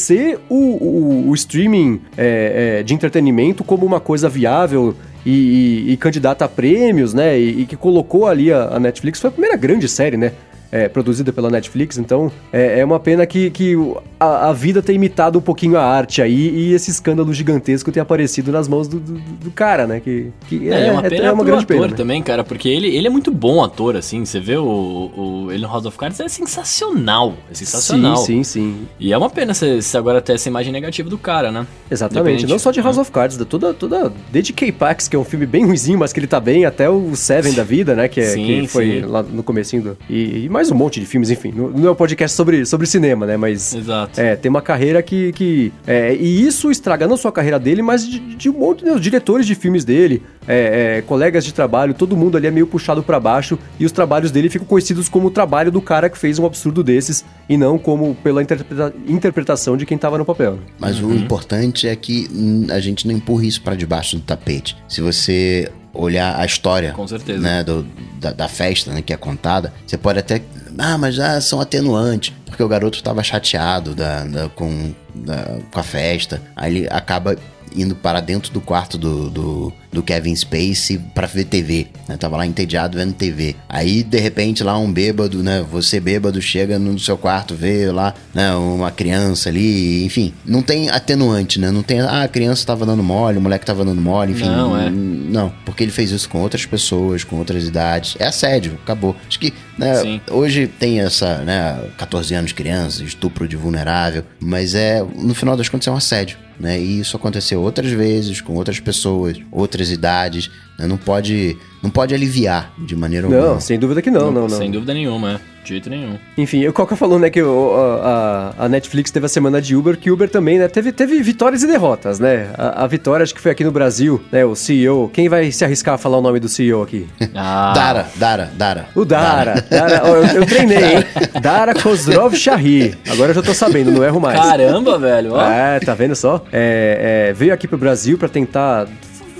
o, 0.48 0.54
o, 0.54 1.28
o 1.30 1.34
streaming 1.34 2.00
é, 2.16 2.78
é, 2.78 2.82
de 2.82 2.94
entretenimento 2.94 3.64
como 3.64 3.84
uma 3.84 4.00
coisa 4.00 4.28
viável 4.28 4.94
e, 5.26 5.84
e- 5.88 5.92
e 5.92 5.96
candidata 5.96 6.44
a 6.44 6.48
prêmios, 6.48 7.12
né? 7.12 7.38
E, 7.38 7.62
e 7.62 7.66
que 7.66 7.76
colocou 7.76 8.26
ali 8.26 8.52
a, 8.52 8.64
a 8.76 8.80
Netflix. 8.80 9.20
Foi 9.20 9.28
a 9.28 9.32
primeira 9.32 9.56
grande 9.56 9.88
série, 9.88 10.16
né? 10.16 10.32
É, 10.70 10.88
produzida 10.88 11.32
pela 11.32 11.50
Netflix, 11.50 11.98
então 11.98 12.30
é, 12.52 12.80
é 12.80 12.84
uma 12.84 13.00
pena 13.00 13.26
que, 13.26 13.50
que 13.50 13.74
a, 14.18 14.48
a 14.48 14.52
vida 14.52 14.82
tenha 14.82 14.96
imitado 14.96 15.38
um 15.38 15.42
pouquinho 15.42 15.76
a 15.76 15.82
arte 15.84 16.20
aí 16.20 16.48
e 16.50 16.72
esse 16.74 16.90
escândalo 16.90 17.32
gigantesco 17.32 17.90
tenha 17.92 18.02
aparecido 18.02 18.52
nas 18.52 18.68
mãos 18.68 18.88
do, 18.88 18.98
do, 18.98 19.14
do 19.14 19.50
cara, 19.50 19.86
né? 19.86 20.00
Que, 20.00 20.30
que 20.48 20.68
É, 20.70 20.88
é 20.88 20.92
uma 20.92 21.02
pena 21.02 21.26
é 21.26 21.32
uma 21.32 21.44
grande 21.44 21.64
ator 21.64 21.76
pena. 21.76 21.88
né? 21.88 21.96
também, 21.96 22.22
cara, 22.22 22.44
porque 22.44 22.68
ele, 22.68 22.88
ele 22.88 23.06
é 23.06 23.10
muito 23.10 23.30
bom 23.30 23.62
ator, 23.62 23.96
assim. 23.96 24.24
Você 24.24 24.40
vê 24.40 24.56
o, 24.56 24.64
o 24.64 25.48
ele 25.50 25.62
no 25.62 25.68
House 25.68 25.86
of 25.86 25.96
Cards, 25.96 26.20
é 26.20 26.28
sensacional. 26.28 27.34
É 27.50 27.54
sensacional. 27.54 28.16
Sim, 28.18 28.42
sim, 28.42 28.60
sim. 28.60 28.88
E 28.98 29.12
é 29.12 29.18
uma 29.18 29.30
pena 29.30 29.54
se, 29.54 29.80
se 29.82 29.96
agora 29.96 30.20
ter 30.20 30.34
essa 30.34 30.48
imagem 30.48 30.72
negativa 30.72 31.08
do 31.08 31.18
cara, 31.18 31.50
né? 31.50 31.66
Exatamente, 31.90 32.46
não 32.46 32.58
só 32.58 32.70
de 32.70 32.80
House 32.80 32.96
né? 32.96 33.02
of 33.02 33.10
Cards, 33.10 33.36
da 33.36 33.44
toda, 33.44 33.72
toda, 33.72 34.12
desde 34.30 34.52
K-Pax, 34.52 35.08
que 35.08 35.16
é 35.16 35.18
um 35.18 35.24
filme 35.24 35.46
bem 35.46 35.64
ruizinho, 35.64 35.98
mas 35.98 36.12
que 36.12 36.20
ele 36.20 36.26
tá 36.26 36.40
bem, 36.40 36.64
até 36.64 36.88
o 36.90 37.14
Seven 37.16 37.52
da 37.54 37.64
vida, 37.64 37.94
né, 37.94 38.08
que, 38.08 38.20
é, 38.20 38.24
Sim, 38.24 38.46
que 38.46 38.66
foi 38.68 39.00
sim. 39.00 39.06
lá 39.06 39.22
no 39.22 39.42
comecinho 39.42 39.82
do... 39.82 39.98
E, 40.08 40.44
e 40.44 40.48
mais 40.58 40.72
um 40.72 40.74
monte 40.74 40.98
de 40.98 41.06
filmes, 41.06 41.30
enfim, 41.30 41.52
não, 41.54 41.70
não 41.70 41.86
é 41.86 41.90
um 41.92 41.94
podcast 41.94 42.36
sobre, 42.36 42.66
sobre 42.66 42.84
cinema, 42.84 43.24
né, 43.24 43.36
mas... 43.36 43.72
Exato. 43.72 44.20
É, 44.20 44.34
tem 44.34 44.50
uma 44.50 44.60
carreira 44.60 45.00
que... 45.00 45.30
que 45.30 45.72
é, 45.86 46.12
e 46.16 46.44
isso 46.44 46.68
estraga 46.68 47.06
não 47.06 47.16
só 47.16 47.28
a 47.28 47.32
carreira 47.32 47.60
dele, 47.60 47.80
mas 47.80 48.04
de, 48.04 48.18
de 48.18 48.50
um 48.50 48.54
monte 48.54 48.84
de 48.84 48.98
diretores 48.98 49.46
de 49.46 49.54
filmes 49.54 49.84
dele, 49.84 50.20
é, 50.48 50.96
é, 50.98 51.02
colegas 51.02 51.44
de 51.44 51.54
trabalho, 51.54 51.94
todo 51.94 52.16
mundo 52.16 52.36
ali 52.36 52.48
é 52.48 52.50
meio 52.50 52.66
puxado 52.66 53.04
pra 53.04 53.20
baixo, 53.20 53.56
e 53.78 53.86
os 53.86 53.92
trabalhos 53.92 54.32
dele 54.32 54.50
ficam 54.50 54.66
conhecidos 54.66 55.08
como 55.08 55.28
o 55.28 55.30
trabalho 55.30 55.70
do 55.70 55.80
cara 55.80 56.10
que 56.10 56.18
fez 56.18 56.40
um 56.40 56.44
absurdo 56.44 56.82
desses, 56.82 57.24
e 57.48 57.56
não 57.56 57.78
como 57.78 58.16
pela 58.16 58.42
interpreta- 58.42 58.92
interpretação 59.06 59.76
de 59.76 59.86
quem 59.86 59.96
tava 59.96 60.18
no 60.18 60.24
papel. 60.24 60.54
né? 60.54 60.62
Mas 60.76 61.00
o 61.00 61.14
importante 61.14 61.86
é 61.86 61.94
que 61.94 62.26
a 62.68 62.80
gente 62.80 63.06
não 63.06 63.14
empurra 63.14 63.46
isso 63.46 63.62
pra 63.62 63.76
debaixo 63.76 64.16
do 64.16 64.22
tapete. 64.22 64.76
Se 64.88 65.00
você 65.00 65.70
olhar 66.00 66.38
a 66.38 66.44
história 66.46 66.92
Com 66.92 67.06
certeza. 67.06 67.38
né, 67.40 67.62
do- 67.64 67.82
da, 68.20 68.32
da 68.32 68.48
festa 68.48 68.92
né, 68.92 69.02
que 69.02 69.12
é 69.12 69.16
contada, 69.16 69.72
você 69.86 69.96
pode 69.98 70.18
até. 70.18 70.40
Ah, 70.78 70.96
mas 70.98 71.18
ah, 71.18 71.40
são 71.40 71.60
atenuantes. 71.60 72.32
Porque 72.46 72.62
o 72.62 72.68
garoto 72.68 72.98
estava 72.98 73.22
chateado 73.22 73.94
da, 73.94 74.24
da- 74.24 74.48
com, 74.48 74.92
da- 75.14 75.58
com 75.70 75.80
a 75.80 75.82
festa. 75.82 76.40
Aí 76.56 76.76
ele 76.78 76.88
acaba 76.90 77.36
indo 77.76 77.94
para 77.94 78.20
dentro 78.20 78.52
do 78.52 78.60
quarto 78.60 78.98
do, 78.98 79.30
do, 79.30 79.72
do 79.92 80.02
Kevin 80.02 80.34
Spacey 80.34 80.98
pra 81.14 81.26
ver 81.26 81.44
TV. 81.44 81.86
Né? 82.08 82.16
Tava 82.16 82.36
lá 82.36 82.46
entediado 82.46 82.98
vendo 82.98 83.12
TV. 83.12 83.56
Aí, 83.68 84.02
de 84.02 84.18
repente, 84.18 84.62
lá 84.62 84.78
um 84.78 84.92
bêbado, 84.92 85.42
né? 85.42 85.64
Você 85.70 86.00
bêbado 86.00 86.40
chega 86.40 86.78
no 86.78 86.98
seu 86.98 87.16
quarto, 87.16 87.54
vê 87.54 87.90
lá, 87.90 88.14
né? 88.34 88.54
Uma 88.54 88.90
criança 88.90 89.48
ali, 89.48 90.04
enfim. 90.04 90.32
Não 90.44 90.62
tem 90.62 90.88
atenuante, 90.88 91.58
né? 91.58 91.70
Não 91.70 91.82
tem, 91.82 92.00
ah, 92.00 92.22
a 92.22 92.28
criança 92.28 92.66
tava 92.66 92.84
dando 92.86 93.02
mole, 93.02 93.38
o 93.38 93.40
moleque 93.40 93.64
tava 93.64 93.84
dando 93.84 94.00
mole, 94.00 94.32
enfim. 94.32 94.46
Não, 94.46 94.78
é. 94.78 94.90
Não, 94.90 95.52
porque 95.64 95.82
ele 95.82 95.92
fez 95.92 96.10
isso 96.10 96.28
com 96.28 96.40
outras 96.40 96.64
pessoas, 96.64 97.24
com 97.24 97.36
outras 97.36 97.64
idades. 97.64 98.16
É 98.18 98.26
assédio, 98.26 98.78
acabou. 98.82 99.14
Acho 99.28 99.38
que, 99.38 99.52
né, 99.76 100.20
hoje 100.30 100.66
tem 100.66 101.00
essa, 101.00 101.38
né, 101.38 101.78
14 101.96 102.34
anos 102.34 102.48
de 102.48 102.54
criança, 102.54 103.02
estupro 103.04 103.46
de 103.46 103.56
vulnerável, 103.56 104.24
mas 104.40 104.74
é, 104.74 105.04
no 105.16 105.34
final 105.34 105.56
das 105.56 105.68
contas, 105.68 105.86
é 105.88 105.90
um 105.90 105.96
assédio, 105.96 106.38
né? 106.58 106.80
E 106.80 107.00
isso 107.00 107.16
aconteceu 107.16 107.60
outras 107.62 107.90
vezes, 107.90 108.40
com 108.40 108.54
outras 108.54 108.80
pessoas, 108.80 109.38
outras 109.50 109.90
idades, 109.90 110.50
né? 110.78 110.86
Não 110.86 110.96
pode, 110.96 111.56
não 111.82 111.90
pode 111.90 112.14
aliviar 112.14 112.72
de 112.78 112.94
maneira 112.96 113.28
Não, 113.28 113.38
alguma. 113.40 113.60
sem 113.60 113.78
dúvida 113.78 114.02
que 114.02 114.10
não, 114.10 114.30
não, 114.30 114.42
não. 114.42 114.48
Sem 114.58 114.70
dúvida 114.70 114.92
nenhuma, 114.94 115.32
é. 115.32 115.40
De 115.62 115.74
jeito 115.74 115.90
nenhum. 115.90 116.16
Enfim, 116.38 116.66
o 116.66 116.72
Coca 116.72 116.96
falou, 116.96 117.18
né, 117.18 117.28
que 117.28 117.42
o- 117.42 118.00
a, 118.02 118.54
a- 118.58 118.68
Netflix 118.70 119.10
teve 119.10 119.26
a 119.26 119.28
semana 119.28 119.60
de 119.60 119.76
Uber, 119.76 119.98
que 119.98 120.10
Uber 120.10 120.26
também, 120.28 120.58
né, 120.58 120.66
teve, 120.66 120.92
teve 120.92 121.20
vitórias 121.22 121.62
e 121.62 121.66
derrotas, 121.66 122.18
né? 122.18 122.48
A, 122.56 122.84
a 122.84 122.86
vitória, 122.86 123.22
acho 123.22 123.34
que 123.34 123.40
foi 123.40 123.50
aqui 123.52 123.64
no 123.64 123.70
Brasil, 123.70 124.22
né, 124.32 124.46
o 124.46 124.54
CEO. 124.54 125.10
Quem 125.12 125.28
vai 125.28 125.52
se 125.52 125.64
arriscar 125.66 125.96
a 125.96 125.98
falar 125.98 126.16
o 126.18 126.22
nome 126.22 126.40
do 126.40 126.48
CEO 126.48 126.82
aqui? 126.82 127.06
Ah, 127.34 127.72
Dara, 127.74 128.06
Dara, 128.16 128.50
Dara. 128.56 128.86
O 128.94 129.04
Dara. 129.04 129.62
Dara 129.70 130.02
ó, 130.04 130.16
eu, 130.16 130.24
eu 130.40 130.46
treinei, 130.46 130.78
hein? 130.96 131.04
Dara 131.42 131.74
Kozrov 131.74 132.34
Shahi. 132.34 132.94
Agora 133.10 133.30
eu 133.30 133.34
já 133.34 133.42
tô 133.42 133.52
sabendo, 133.54 133.90
não 133.92 134.02
erro 134.02 134.18
mais. 134.20 134.40
Caramba, 134.40 134.98
velho. 134.98 135.34
Ó. 135.34 135.40
É, 135.50 135.78
tá 135.80 135.94
vendo 135.94 136.16
só? 136.16 136.42
É, 136.52 137.28
é, 137.28 137.32
veio 137.34 137.52
aqui 137.52 137.68
pro 137.68 137.76
Brasil 137.78 138.16
pra 138.18 138.28
tentar. 138.28 138.88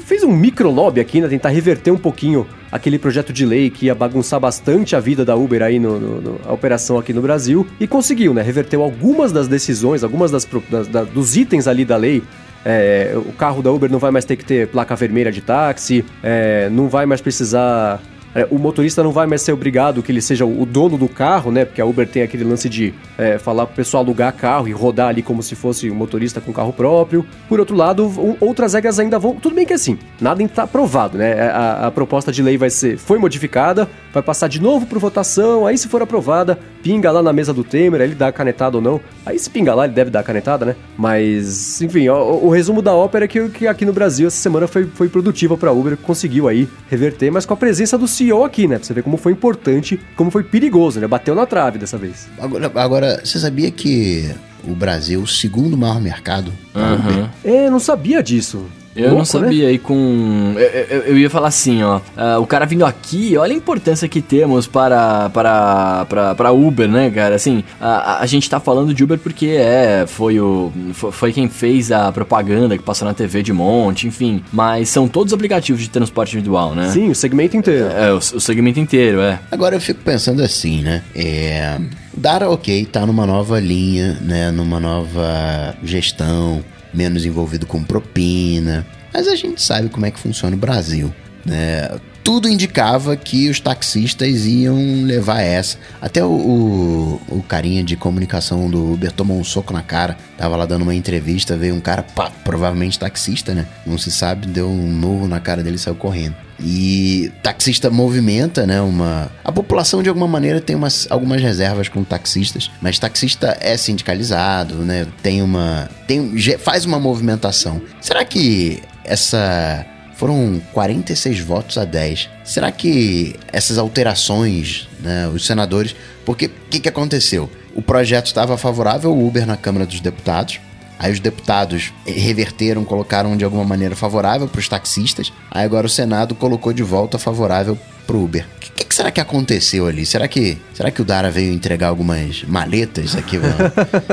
Fez 0.08 0.24
um 0.24 0.32
micro 0.34 0.70
lobby 0.70 1.02
aqui, 1.02 1.20
né? 1.20 1.28
Tentar 1.28 1.50
reverter 1.50 1.90
um 1.90 1.98
pouquinho 1.98 2.46
aquele 2.72 2.98
projeto 2.98 3.30
de 3.30 3.44
lei 3.44 3.68
que 3.68 3.84
ia 3.86 3.94
bagunçar 3.94 4.40
bastante 4.40 4.96
a 4.96 5.00
vida 5.00 5.22
da 5.22 5.36
Uber 5.36 5.62
aí 5.62 5.78
no, 5.78 6.00
no- 6.00 6.20
no- 6.22 6.40
a 6.46 6.52
operação 6.54 6.98
aqui 6.98 7.12
no 7.12 7.20
Brasil. 7.20 7.66
E 7.78 7.86
conseguiu, 7.86 8.32
né? 8.32 8.40
Reverteu 8.40 8.82
algumas 8.82 9.32
das 9.32 9.46
decisões, 9.48 10.02
algumas 10.02 10.30
das, 10.30 10.48
das- 10.70 10.88
da- 10.88 11.04
dos 11.04 11.36
itens 11.36 11.68
ali 11.68 11.84
da 11.84 11.98
lei. 11.98 12.22
É, 12.64 13.12
o 13.16 13.32
carro 13.34 13.60
da 13.62 13.70
Uber 13.70 13.90
não 13.92 13.98
vai 13.98 14.10
mais 14.10 14.24
ter 14.24 14.36
que 14.36 14.46
ter 14.46 14.68
placa 14.68 14.96
vermelha 14.96 15.30
de 15.30 15.42
táxi, 15.42 16.02
é, 16.22 16.70
não 16.70 16.88
vai 16.88 17.04
mais 17.04 17.20
precisar 17.20 18.00
é, 18.38 18.46
o 18.52 18.58
motorista 18.58 19.02
não 19.02 19.10
vai 19.10 19.26
mais 19.26 19.42
ser 19.42 19.52
obrigado 19.52 20.00
que 20.00 20.12
ele 20.12 20.22
seja 20.22 20.46
o 20.46 20.64
dono 20.64 20.96
do 20.96 21.08
carro, 21.08 21.50
né? 21.50 21.64
Porque 21.64 21.80
a 21.80 21.84
Uber 21.84 22.06
tem 22.06 22.22
aquele 22.22 22.44
lance 22.44 22.68
de 22.68 22.94
é, 23.16 23.36
falar 23.36 23.66
pro 23.66 23.74
pessoal 23.74 24.04
alugar 24.04 24.32
carro 24.32 24.68
e 24.68 24.70
rodar 24.72 25.08
ali 25.08 25.22
como 25.22 25.42
se 25.42 25.56
fosse 25.56 25.90
um 25.90 25.94
motorista 25.94 26.40
com 26.40 26.52
carro 26.52 26.72
próprio. 26.72 27.26
Por 27.48 27.58
outro 27.58 27.74
lado, 27.74 28.36
outras 28.40 28.74
regras 28.74 29.00
ainda 29.00 29.18
vão. 29.18 29.34
Tudo 29.34 29.56
bem 29.56 29.66
que 29.66 29.72
assim, 29.72 29.98
nada 30.20 30.40
está 30.40 30.62
aprovado, 30.62 31.18
né? 31.18 31.48
A, 31.48 31.88
a 31.88 31.90
proposta 31.90 32.30
de 32.30 32.40
lei 32.40 32.56
vai 32.56 32.70
ser. 32.70 32.96
Foi 32.96 33.18
modificada, 33.18 33.88
vai 34.12 34.22
passar 34.22 34.46
de 34.46 34.62
novo 34.62 34.86
por 34.86 35.00
votação. 35.00 35.66
Aí, 35.66 35.76
se 35.76 35.88
for 35.88 36.00
aprovada, 36.00 36.56
pinga 36.80 37.10
lá 37.10 37.20
na 37.20 37.32
mesa 37.32 37.52
do 37.52 37.64
Temer, 37.64 38.00
aí 38.00 38.06
ele 38.06 38.14
dá 38.14 38.28
a 38.28 38.32
canetada 38.32 38.76
ou 38.76 38.82
não. 38.82 39.00
Aí, 39.26 39.36
se 39.36 39.50
pinga 39.50 39.74
lá, 39.74 39.84
ele 39.84 39.94
deve 39.94 40.10
dar 40.10 40.20
a 40.20 40.22
canetada, 40.22 40.64
né? 40.64 40.76
Mas, 40.96 41.82
enfim, 41.82 42.08
o, 42.08 42.44
o 42.44 42.50
resumo 42.50 42.80
da 42.80 42.94
ópera 42.94 43.24
é 43.24 43.28
que, 43.28 43.48
que 43.48 43.66
aqui 43.66 43.84
no 43.84 43.92
Brasil 43.92 44.28
essa 44.28 44.36
semana 44.36 44.68
foi, 44.68 44.84
foi 44.84 45.08
produtiva 45.08 45.56
pra 45.56 45.72
Uber, 45.72 45.96
conseguiu 45.96 46.46
aí 46.46 46.68
reverter, 46.88 47.32
mas 47.32 47.44
com 47.44 47.54
a 47.54 47.56
presença 47.56 47.98
do 47.98 48.06
CEO 48.06 48.27
aqui, 48.44 48.66
né? 48.66 48.76
Pra 48.76 48.86
você 48.86 48.94
ver 48.94 49.02
como 49.02 49.16
foi 49.16 49.32
importante, 49.32 50.00
como 50.16 50.30
foi 50.30 50.42
perigoso, 50.42 51.00
né? 51.00 51.06
Bateu 51.06 51.34
na 51.34 51.46
trave 51.46 51.78
dessa 51.78 51.96
vez. 51.96 52.28
Agora, 52.38 52.70
agora, 52.74 53.20
você 53.24 53.38
sabia 53.38 53.70
que 53.70 54.34
o 54.64 54.74
Brasil, 54.74 55.20
é 55.20 55.22
o 55.22 55.26
segundo 55.26 55.76
maior 55.76 56.00
mercado? 56.00 56.52
Aham. 56.74 57.30
É, 57.44 57.70
não 57.70 57.78
sabia 57.78 58.22
disso. 58.22 58.66
Eu 58.98 59.10
não 59.10 59.18
né? 59.18 59.24
sabia, 59.24 59.70
e 59.72 59.78
com. 59.78 60.54
Eu, 60.56 60.60
eu- 60.98 61.02
eu 61.04 61.18
ia 61.18 61.30
falar 61.30 61.48
assim, 61.48 61.82
ó. 61.82 62.00
ah, 62.16 62.38
o 62.38 62.46
cara 62.46 62.66
vindo 62.66 62.84
aqui, 62.84 63.36
olha 63.36 63.52
a 63.52 63.56
importância 63.56 64.08
que 64.08 64.20
temos 64.20 64.66
para, 64.66 65.30
para, 65.30 66.04
para, 66.08 66.34
para 66.34 66.52
Uber, 66.52 66.88
né, 66.88 67.10
cara? 67.10 67.34
Assim, 67.34 67.62
a, 67.80 68.20
a 68.22 68.26
gente 68.26 68.48
tá 68.50 68.58
falando 68.60 68.92
de 68.92 69.04
Uber 69.04 69.18
porque 69.18 69.46
é, 69.46 70.04
foi 70.06 70.40
o. 70.40 70.72
Foi, 70.92 71.12
foi 71.12 71.32
quem 71.32 71.48
fez 71.48 71.92
a 71.92 72.10
propaganda 72.12 72.76
que 72.76 72.82
passou 72.82 73.06
na 73.06 73.14
TV 73.14 73.42
de 73.42 73.52
monte, 73.52 74.06
enfim. 74.06 74.42
Mas 74.52 74.88
são 74.88 75.06
todos 75.06 75.32
aplicativos 75.32 75.80
de 75.80 75.88
transporte 75.88 76.32
individual, 76.36 76.74
né? 76.74 76.88
Sim, 76.90 77.10
o 77.10 77.14
segmento 77.14 77.56
inteiro. 77.56 77.86
É, 77.88 78.12
o, 78.12 78.16
o 78.18 78.40
segmento 78.40 78.80
inteiro, 78.80 79.20
é. 79.20 79.38
Agora 79.50 79.76
eu 79.76 79.80
fico 79.80 80.00
pensando 80.02 80.42
assim, 80.42 80.82
né? 80.82 81.02
É, 81.14 81.78
Dara, 82.16 82.50
ok, 82.50 82.84
tá 82.86 83.06
numa 83.06 83.24
nova 83.26 83.60
linha, 83.60 84.18
né? 84.20 84.50
Numa 84.50 84.80
nova 84.80 85.74
gestão, 85.84 86.64
menos 86.92 87.24
envolvido 87.24 87.66
com 87.66 87.82
propina. 87.82 88.86
Mas 89.12 89.28
a 89.28 89.34
gente 89.34 89.60
sabe 89.62 89.88
como 89.88 90.06
é 90.06 90.10
que 90.10 90.18
funciona 90.18 90.54
o 90.54 90.58
Brasil, 90.58 91.12
né? 91.44 91.88
Tudo 92.28 92.46
indicava 92.46 93.16
que 93.16 93.48
os 93.48 93.58
taxistas 93.58 94.44
iam 94.44 95.02
levar 95.02 95.40
essa. 95.40 95.78
Até 95.98 96.22
o, 96.22 96.28
o, 96.28 97.20
o, 97.38 97.42
carinha 97.42 97.82
de 97.82 97.96
comunicação 97.96 98.68
do 98.68 98.92
Uber 98.92 99.10
tomou 99.10 99.40
um 99.40 99.42
soco 99.42 99.72
na 99.72 99.80
cara. 99.80 100.14
Tava 100.36 100.54
lá 100.54 100.66
dando 100.66 100.82
uma 100.82 100.94
entrevista, 100.94 101.56
veio 101.56 101.74
um 101.74 101.80
cara, 101.80 102.02
pá, 102.02 102.30
provavelmente 102.44 102.98
taxista, 102.98 103.54
né? 103.54 103.66
Não 103.86 103.96
se 103.96 104.10
sabe, 104.10 104.46
deu 104.46 104.68
um 104.68 104.92
murro 104.92 105.26
na 105.26 105.40
cara 105.40 105.62
dele 105.62 105.76
e 105.76 105.78
saiu 105.78 105.94
correndo. 105.94 106.36
E 106.60 107.32
taxista 107.42 107.88
movimenta, 107.88 108.66
né? 108.66 108.78
Uma. 108.78 109.32
A 109.42 109.50
população, 109.50 110.02
de 110.02 110.10
alguma 110.10 110.28
maneira, 110.28 110.60
tem 110.60 110.76
umas, 110.76 111.06
algumas 111.10 111.40
reservas 111.40 111.88
com 111.88 112.04
taxistas, 112.04 112.70
mas 112.82 112.98
taxista 112.98 113.56
é 113.58 113.74
sindicalizado, 113.74 114.74
né? 114.84 115.06
Tem 115.22 115.40
uma. 115.40 115.88
Tem, 116.06 116.36
faz 116.58 116.84
uma 116.84 117.00
movimentação. 117.00 117.80
Será 118.02 118.22
que 118.22 118.82
essa 119.02 119.86
foram 120.18 120.60
46 120.72 121.38
votos 121.40 121.78
a 121.78 121.84
10. 121.84 122.28
Será 122.44 122.72
que 122.72 123.36
essas 123.52 123.78
alterações, 123.78 124.88
né, 125.00 125.28
os 125.28 125.46
senadores. 125.46 125.94
Porque 126.26 126.46
o 126.46 126.50
que, 126.68 126.80
que 126.80 126.88
aconteceu? 126.88 127.48
O 127.72 127.80
projeto 127.80 128.26
estava 128.26 128.58
favorável 128.58 129.10
ao 129.10 129.18
Uber 129.18 129.46
na 129.46 129.56
Câmara 129.56 129.86
dos 129.86 130.00
Deputados. 130.00 130.58
Aí 130.98 131.12
os 131.12 131.20
deputados 131.20 131.92
reverteram, 132.04 132.84
colocaram 132.84 133.36
de 133.36 133.44
alguma 133.44 133.62
maneira 133.62 133.94
favorável 133.94 134.48
para 134.48 134.58
os 134.58 134.68
taxistas. 134.68 135.32
Aí 135.48 135.64
agora 135.64 135.86
o 135.86 135.90
Senado 135.90 136.34
colocou 136.34 136.72
de 136.72 136.82
volta 136.82 137.16
favorável 137.16 137.78
para 138.04 138.16
o 138.16 138.24
Uber. 138.24 138.44
O 138.56 138.58
que, 138.58 138.84
que, 138.84 138.94
será 138.94 139.12
que 139.12 139.20
aconteceu 139.20 139.86
ali? 139.86 140.04
Será 140.04 140.26
que, 140.26 140.58
será 140.74 140.90
que 140.90 141.00
o 141.00 141.04
Dara 141.04 141.30
veio 141.30 141.52
entregar 141.52 141.86
algumas 141.86 142.42
maletas 142.42 143.14
aqui? 143.14 143.38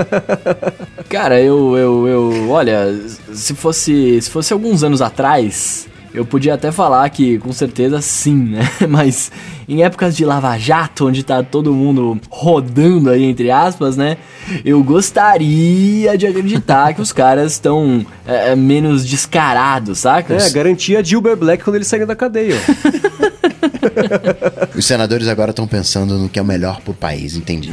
Cara, 1.09 1.41
eu, 1.41 1.75
eu, 1.75 2.07
eu, 2.07 2.49
olha, 2.51 2.93
se 3.33 3.55
fosse, 3.55 4.21
se 4.21 4.29
fosse 4.29 4.53
alguns 4.53 4.83
anos 4.83 5.01
atrás, 5.01 5.87
eu 6.15 6.25
podia 6.25 6.53
até 6.53 6.71
falar 6.71 7.07
que 7.09 7.37
com 7.39 7.51
certeza 7.51 8.01
sim, 8.01 8.35
né? 8.35 8.61
Mas 8.87 9.31
em 9.67 9.83
épocas 9.83 10.15
de 10.15 10.23
Lava 10.23 10.57
Jato, 10.57 11.07
onde 11.07 11.23
tá 11.23 11.43
todo 11.43 11.73
mundo 11.73 12.19
rodando 12.29 13.09
aí, 13.09 13.23
entre 13.23 13.51
aspas, 13.51 13.97
né? 13.97 14.17
Eu 14.63 14.83
gostaria 14.83 16.17
de 16.17 16.27
acreditar 16.27 16.93
que 16.93 17.01
os 17.01 17.11
caras 17.11 17.53
estão 17.53 18.05
é, 18.25 18.51
é, 18.51 18.55
menos 18.55 19.05
descarados, 19.05 19.99
saca? 19.99 20.35
É, 20.35 20.49
garantia 20.51 21.03
de 21.03 21.17
Uber 21.17 21.35
Black 21.35 21.63
quando 21.63 21.75
eles 21.75 21.87
saírem 21.87 22.07
da 22.07 22.15
cadeia. 22.15 22.55
Os 24.75 24.85
senadores 24.85 25.27
agora 25.27 25.51
estão 25.51 25.67
pensando 25.67 26.17
no 26.17 26.29
que 26.29 26.39
é 26.39 26.41
o 26.41 26.45
melhor 26.45 26.81
pro 26.81 26.93
país, 26.93 27.35
entendi. 27.35 27.69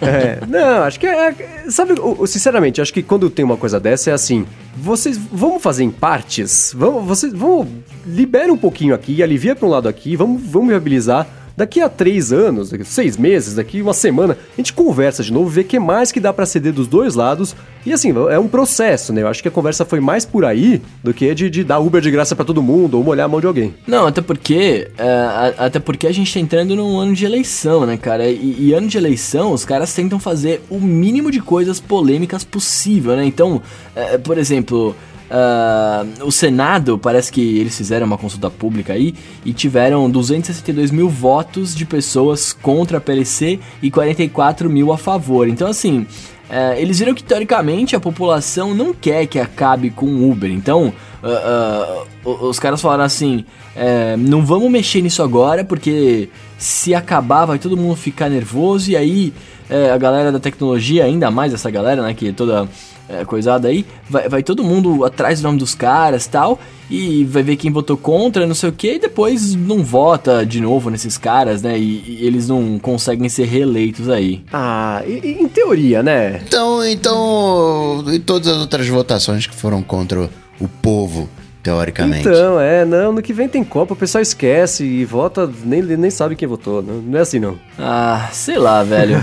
É, 0.00 0.38
não, 0.46 0.82
acho 0.82 0.98
que 0.98 1.06
é. 1.06 1.28
é 1.28 1.70
sabe, 1.70 1.94
sinceramente, 2.26 2.80
acho 2.80 2.92
que 2.92 3.02
quando 3.02 3.28
tem 3.30 3.44
uma 3.44 3.56
coisa 3.56 3.78
dessa 3.78 4.10
é 4.10 4.12
assim. 4.12 4.46
Vocês 4.76 5.18
vamos 5.18 5.62
fazer 5.62 5.84
em 5.84 5.90
partes? 5.90 6.72
Vamos, 6.76 7.04
vocês 7.04 7.32
vão. 7.32 7.66
Libera 8.06 8.52
um 8.52 8.56
pouquinho 8.56 8.94
aqui, 8.94 9.22
alivia 9.22 9.54
para 9.54 9.66
um 9.66 9.70
lado 9.70 9.88
aqui, 9.88 10.16
vamos, 10.16 10.40
vamos 10.42 10.68
viabilizar 10.68 11.26
Daqui 11.60 11.78
a 11.82 11.90
três 11.90 12.32
anos, 12.32 12.70
daqui 12.70 12.84
a 12.84 12.86
seis 12.86 13.18
meses, 13.18 13.54
daqui 13.54 13.82
uma 13.82 13.92
semana, 13.92 14.34
a 14.54 14.56
gente 14.56 14.72
conversa 14.72 15.22
de 15.22 15.30
novo, 15.30 15.50
vê 15.50 15.60
o 15.60 15.64
que 15.64 15.78
mais 15.78 16.10
que 16.10 16.18
dá 16.18 16.32
para 16.32 16.46
ceder 16.46 16.72
dos 16.72 16.86
dois 16.86 17.14
lados. 17.14 17.54
E 17.84 17.92
assim, 17.92 18.14
é 18.30 18.38
um 18.38 18.48
processo, 18.48 19.12
né? 19.12 19.20
Eu 19.20 19.28
acho 19.28 19.42
que 19.42 19.48
a 19.48 19.50
conversa 19.50 19.84
foi 19.84 20.00
mais 20.00 20.24
por 20.24 20.42
aí 20.42 20.80
do 21.04 21.12
que 21.12 21.34
de, 21.34 21.50
de 21.50 21.62
dar 21.62 21.78
Uber 21.78 22.00
de 22.00 22.10
graça 22.10 22.34
para 22.34 22.46
todo 22.46 22.62
mundo 22.62 22.96
ou 22.96 23.04
molhar 23.04 23.26
a 23.26 23.28
mão 23.28 23.42
de 23.42 23.46
alguém. 23.46 23.74
Não, 23.86 24.06
até 24.06 24.22
porque. 24.22 24.88
É, 24.96 25.54
até 25.58 25.78
porque 25.78 26.06
a 26.06 26.12
gente 26.12 26.32
tá 26.32 26.40
entrando 26.40 26.74
num 26.74 26.98
ano 26.98 27.12
de 27.12 27.26
eleição, 27.26 27.84
né, 27.84 27.98
cara? 27.98 28.26
E, 28.26 28.56
e, 28.58 28.72
ano 28.72 28.88
de 28.88 28.96
eleição, 28.96 29.52
os 29.52 29.62
caras 29.62 29.92
tentam 29.92 30.18
fazer 30.18 30.62
o 30.70 30.80
mínimo 30.80 31.30
de 31.30 31.40
coisas 31.40 31.78
polêmicas 31.78 32.42
possível, 32.42 33.14
né? 33.16 33.26
Então, 33.26 33.60
é, 33.94 34.16
por 34.16 34.38
exemplo. 34.38 34.96
Uh, 35.30 36.26
o 36.26 36.32
Senado, 36.32 36.98
parece 36.98 37.30
que 37.30 37.58
eles 37.58 37.76
fizeram 37.76 38.04
uma 38.04 38.18
consulta 38.18 38.50
pública 38.50 38.94
aí 38.94 39.14
e 39.44 39.52
tiveram 39.52 40.10
262 40.10 40.90
mil 40.90 41.08
votos 41.08 41.72
de 41.72 41.84
pessoas 41.84 42.52
contra 42.52 42.98
a 42.98 43.00
PLC 43.00 43.60
e 43.80 43.92
44 43.92 44.68
mil 44.68 44.92
a 44.92 44.98
favor. 44.98 45.48
Então, 45.48 45.68
assim, 45.68 46.00
uh, 46.00 46.74
eles 46.76 46.98
viram 46.98 47.14
que 47.14 47.22
teoricamente 47.22 47.94
a 47.94 48.00
população 48.00 48.74
não 48.74 48.92
quer 48.92 49.26
que 49.26 49.38
acabe 49.38 49.90
com 49.90 50.06
o 50.06 50.30
Uber. 50.32 50.50
Então, 50.50 50.92
uh, 51.22 52.48
os 52.48 52.58
caras 52.58 52.80
falaram 52.80 53.04
assim: 53.04 53.44
é, 53.76 54.16
não 54.16 54.44
vamos 54.44 54.70
mexer 54.70 55.00
nisso 55.00 55.22
agora, 55.22 55.64
porque 55.64 56.28
se 56.58 56.94
acabar 56.94 57.46
vai 57.46 57.58
todo 57.58 57.76
mundo 57.76 57.96
ficar 57.96 58.28
nervoso 58.28 58.90
e 58.90 58.96
aí 58.96 59.32
é, 59.68 59.90
a 59.90 59.96
galera 59.96 60.32
da 60.32 60.40
tecnologia, 60.40 61.04
ainda 61.04 61.30
mais 61.30 61.54
essa 61.54 61.70
galera, 61.70 62.02
né, 62.02 62.12
que 62.12 62.28
é 62.28 62.32
toda 62.32 62.68
é, 63.10 63.24
coisada 63.24 63.68
aí, 63.68 63.84
vai, 64.08 64.28
vai 64.28 64.42
todo 64.42 64.62
mundo 64.62 65.04
atrás 65.04 65.40
do 65.40 65.44
nome 65.44 65.58
dos 65.58 65.74
caras 65.74 66.26
tal, 66.26 66.58
e 66.88 67.24
vai 67.24 67.42
ver 67.42 67.56
quem 67.56 67.70
votou 67.70 67.96
contra, 67.96 68.46
não 68.46 68.54
sei 68.54 68.68
o 68.68 68.72
que, 68.72 68.94
e 68.94 68.98
depois 68.98 69.54
não 69.54 69.82
vota 69.82 70.44
de 70.44 70.60
novo 70.60 70.90
nesses 70.90 71.16
caras, 71.16 71.62
né? 71.62 71.78
E, 71.78 72.18
e 72.20 72.26
eles 72.26 72.48
não 72.48 72.78
conseguem 72.78 73.28
ser 73.28 73.44
reeleitos 73.44 74.08
aí. 74.08 74.42
Ah, 74.52 75.02
e, 75.06 75.38
em 75.40 75.48
teoria, 75.48 76.02
né? 76.02 76.40
Então, 76.46 76.84
então, 76.84 78.04
e 78.12 78.18
todas 78.18 78.48
as 78.48 78.58
outras 78.58 78.86
votações 78.88 79.46
que 79.46 79.54
foram 79.54 79.82
contra 79.82 80.28
o 80.60 80.68
povo 80.68 81.28
teoricamente. 81.62 82.28
Então, 82.28 82.60
é, 82.60 82.84
não, 82.84 83.12
no 83.12 83.22
que 83.22 83.32
vem 83.32 83.48
tem 83.48 83.62
Copa, 83.62 83.94
o 83.94 83.96
pessoal 83.96 84.22
esquece 84.22 84.84
e 84.84 85.04
vota, 85.04 85.50
nem, 85.64 85.82
nem 85.82 86.10
sabe 86.10 86.36
quem 86.36 86.48
votou, 86.48 86.82
não, 86.82 86.94
não 86.96 87.18
é 87.18 87.22
assim 87.22 87.38
não. 87.38 87.58
Ah, 87.78 88.28
sei 88.32 88.58
lá, 88.58 88.82
velho. 88.82 89.16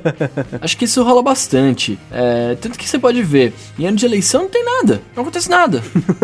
Acho 0.60 0.76
que 0.76 0.84
isso 0.84 1.02
rola 1.02 1.22
bastante. 1.22 1.98
É, 2.10 2.56
tanto 2.60 2.78
que 2.78 2.88
você 2.88 2.98
pode 2.98 3.22
ver, 3.22 3.52
em 3.78 3.86
ano 3.86 3.96
de 3.96 4.06
eleição 4.06 4.42
não 4.42 4.50
tem 4.50 4.64
nada, 4.64 5.00
não 5.14 5.22
acontece 5.22 5.48
nada. 5.48 5.82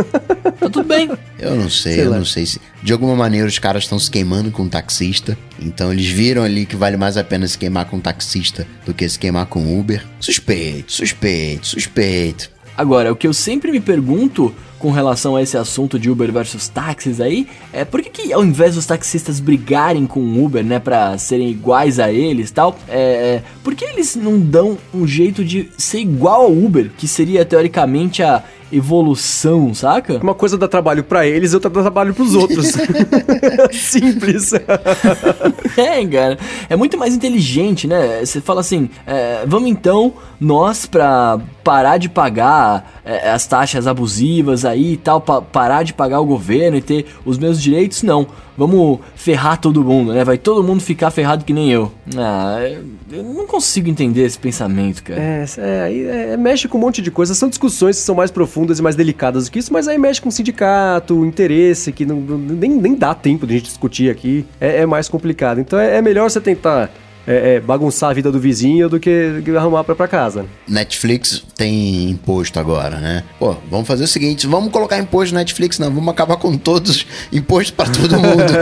tá 0.42 0.68
tudo 0.70 0.84
bem. 0.84 1.10
Eu 1.38 1.56
não 1.56 1.70
sei, 1.70 1.94
sei 1.94 2.06
eu 2.06 2.10
lá. 2.10 2.18
não 2.18 2.24
sei 2.24 2.46
se. 2.46 2.60
De 2.82 2.92
alguma 2.92 3.14
maneira 3.14 3.46
os 3.46 3.58
caras 3.58 3.84
estão 3.84 3.98
se 3.98 4.10
queimando 4.10 4.50
com 4.50 4.64
um 4.64 4.68
taxista, 4.68 5.38
então 5.60 5.92
eles 5.92 6.08
viram 6.08 6.42
ali 6.42 6.66
que 6.66 6.76
vale 6.76 6.96
mais 6.96 7.16
a 7.16 7.24
pena 7.24 7.46
se 7.46 7.56
queimar 7.56 7.86
com 7.86 7.96
um 7.96 8.00
taxista 8.00 8.66
do 8.84 8.92
que 8.92 9.08
se 9.08 9.18
queimar 9.18 9.46
com 9.46 9.78
Uber. 9.78 10.04
Suspeito, 10.18 10.92
suspeito, 10.92 11.66
suspeito. 11.66 12.50
Agora, 12.76 13.12
o 13.12 13.16
que 13.16 13.26
eu 13.26 13.34
sempre 13.34 13.70
me 13.70 13.80
pergunto 13.80 14.54
com 14.82 14.90
relação 14.90 15.36
a 15.36 15.42
esse 15.42 15.56
assunto 15.56 15.96
de 15.96 16.10
Uber 16.10 16.32
versus 16.32 16.66
táxis 16.66 17.20
aí, 17.20 17.46
é 17.72 17.84
por 17.84 18.02
que, 18.02 18.10
que 18.10 18.32
ao 18.32 18.44
invés 18.44 18.74
dos 18.74 18.84
taxistas 18.84 19.38
brigarem 19.38 20.08
com 20.08 20.18
o 20.18 20.44
Uber, 20.44 20.64
né, 20.64 20.80
pra 20.80 21.16
serem 21.16 21.48
iguais 21.48 22.00
a 22.00 22.12
eles 22.12 22.50
tal, 22.50 22.76
é, 22.88 23.00
é, 23.00 23.42
por 23.62 23.76
que 23.76 23.84
eles 23.84 24.16
não 24.16 24.40
dão 24.40 24.76
um 24.92 25.06
jeito 25.06 25.44
de 25.44 25.70
ser 25.78 26.00
igual 26.00 26.42
ao 26.42 26.52
Uber, 26.52 26.90
que 26.98 27.06
seria 27.06 27.44
teoricamente 27.44 28.24
a 28.24 28.42
evolução, 28.72 29.74
saca? 29.74 30.18
Uma 30.22 30.34
coisa 30.34 30.56
dá 30.56 30.66
trabalho 30.66 31.04
para 31.04 31.26
eles, 31.26 31.54
outra 31.54 31.70
dá 31.70 31.82
trabalho 31.82 32.14
pros 32.14 32.34
outros. 32.34 32.72
Simples. 33.72 34.52
é, 35.76 36.06
cara. 36.06 36.38
É 36.68 36.76
muito 36.76 36.96
mais 36.96 37.14
inteligente, 37.14 37.86
né? 37.86 38.24
Você 38.24 38.40
fala 38.40 38.60
assim, 38.60 38.88
é, 39.06 39.44
vamos 39.46 39.68
então, 39.68 40.14
nós 40.40 40.86
pra 40.86 41.38
parar 41.62 41.98
de 41.98 42.08
pagar 42.08 43.00
é, 43.04 43.30
as 43.30 43.46
taxas 43.46 43.86
abusivas 43.86 44.64
aí 44.64 44.94
e 44.94 44.96
tal, 44.96 45.20
pa 45.20 45.40
parar 45.40 45.82
de 45.82 45.92
pagar 45.92 46.20
o 46.20 46.26
governo 46.26 46.76
e 46.76 46.82
ter 46.82 47.06
os 47.24 47.38
meus 47.38 47.60
direitos, 47.60 48.02
não. 48.02 48.26
Vamos 48.56 49.00
ferrar 49.16 49.58
todo 49.58 49.82
mundo, 49.82 50.12
né? 50.12 50.24
Vai 50.24 50.36
todo 50.36 50.62
mundo 50.62 50.82
ficar 50.82 51.10
ferrado 51.10 51.44
que 51.44 51.54
nem 51.54 51.70
eu. 51.70 51.90
Ah, 52.16 52.58
eu 53.10 53.22
não 53.22 53.46
consigo 53.46 53.88
entender 53.88 54.24
esse 54.24 54.38
pensamento, 54.38 55.02
cara. 55.02 55.20
É, 55.20 55.44
é 55.56 55.82
aí 55.82 56.06
é, 56.06 56.36
mexe 56.36 56.68
com 56.68 56.76
um 56.76 56.80
monte 56.80 57.00
de 57.00 57.10
coisas. 57.10 57.36
São 57.36 57.48
discussões 57.48 57.96
que 57.96 58.02
são 58.02 58.14
mais 58.14 58.30
profundas 58.30 58.61
e 58.78 58.82
mais 58.82 58.96
delicadas 58.96 59.46
do 59.46 59.50
que 59.50 59.58
isso, 59.58 59.72
mas 59.72 59.88
aí 59.88 59.98
mexe 59.98 60.20
com 60.20 60.30
sindicato, 60.30 61.24
interesse, 61.24 61.92
que 61.92 62.04
não, 62.04 62.16
nem, 62.20 62.70
nem 62.70 62.94
dá 62.94 63.14
tempo 63.14 63.46
de 63.46 63.54
a 63.54 63.56
gente 63.56 63.66
discutir 63.66 64.10
aqui. 64.10 64.44
É, 64.60 64.80
é 64.80 64.86
mais 64.86 65.08
complicado. 65.08 65.60
Então 65.60 65.78
é, 65.78 65.96
é 65.96 66.02
melhor 66.02 66.30
você 66.30 66.40
tentar 66.40 66.90
é, 67.26 67.54
é, 67.54 67.60
bagunçar 67.60 68.10
a 68.10 68.12
vida 68.12 68.32
do 68.32 68.40
vizinho 68.40 68.88
do 68.88 68.98
que, 68.98 69.42
que 69.44 69.50
arrumar 69.56 69.84
pra 69.84 70.08
casa. 70.08 70.44
Netflix 70.68 71.44
tem 71.56 72.10
imposto 72.10 72.58
agora, 72.58 72.98
né? 72.98 73.24
Pô, 73.38 73.56
vamos 73.70 73.86
fazer 73.86 74.04
o 74.04 74.08
seguinte: 74.08 74.46
vamos 74.46 74.72
colocar 74.72 74.98
imposto 74.98 75.34
no 75.34 75.38
Netflix, 75.38 75.78
não, 75.78 75.90
vamos 75.92 76.08
acabar 76.08 76.36
com 76.36 76.56
todos, 76.56 77.06
imposto 77.32 77.74
para 77.74 77.90
todo 77.90 78.18
mundo. 78.18 78.52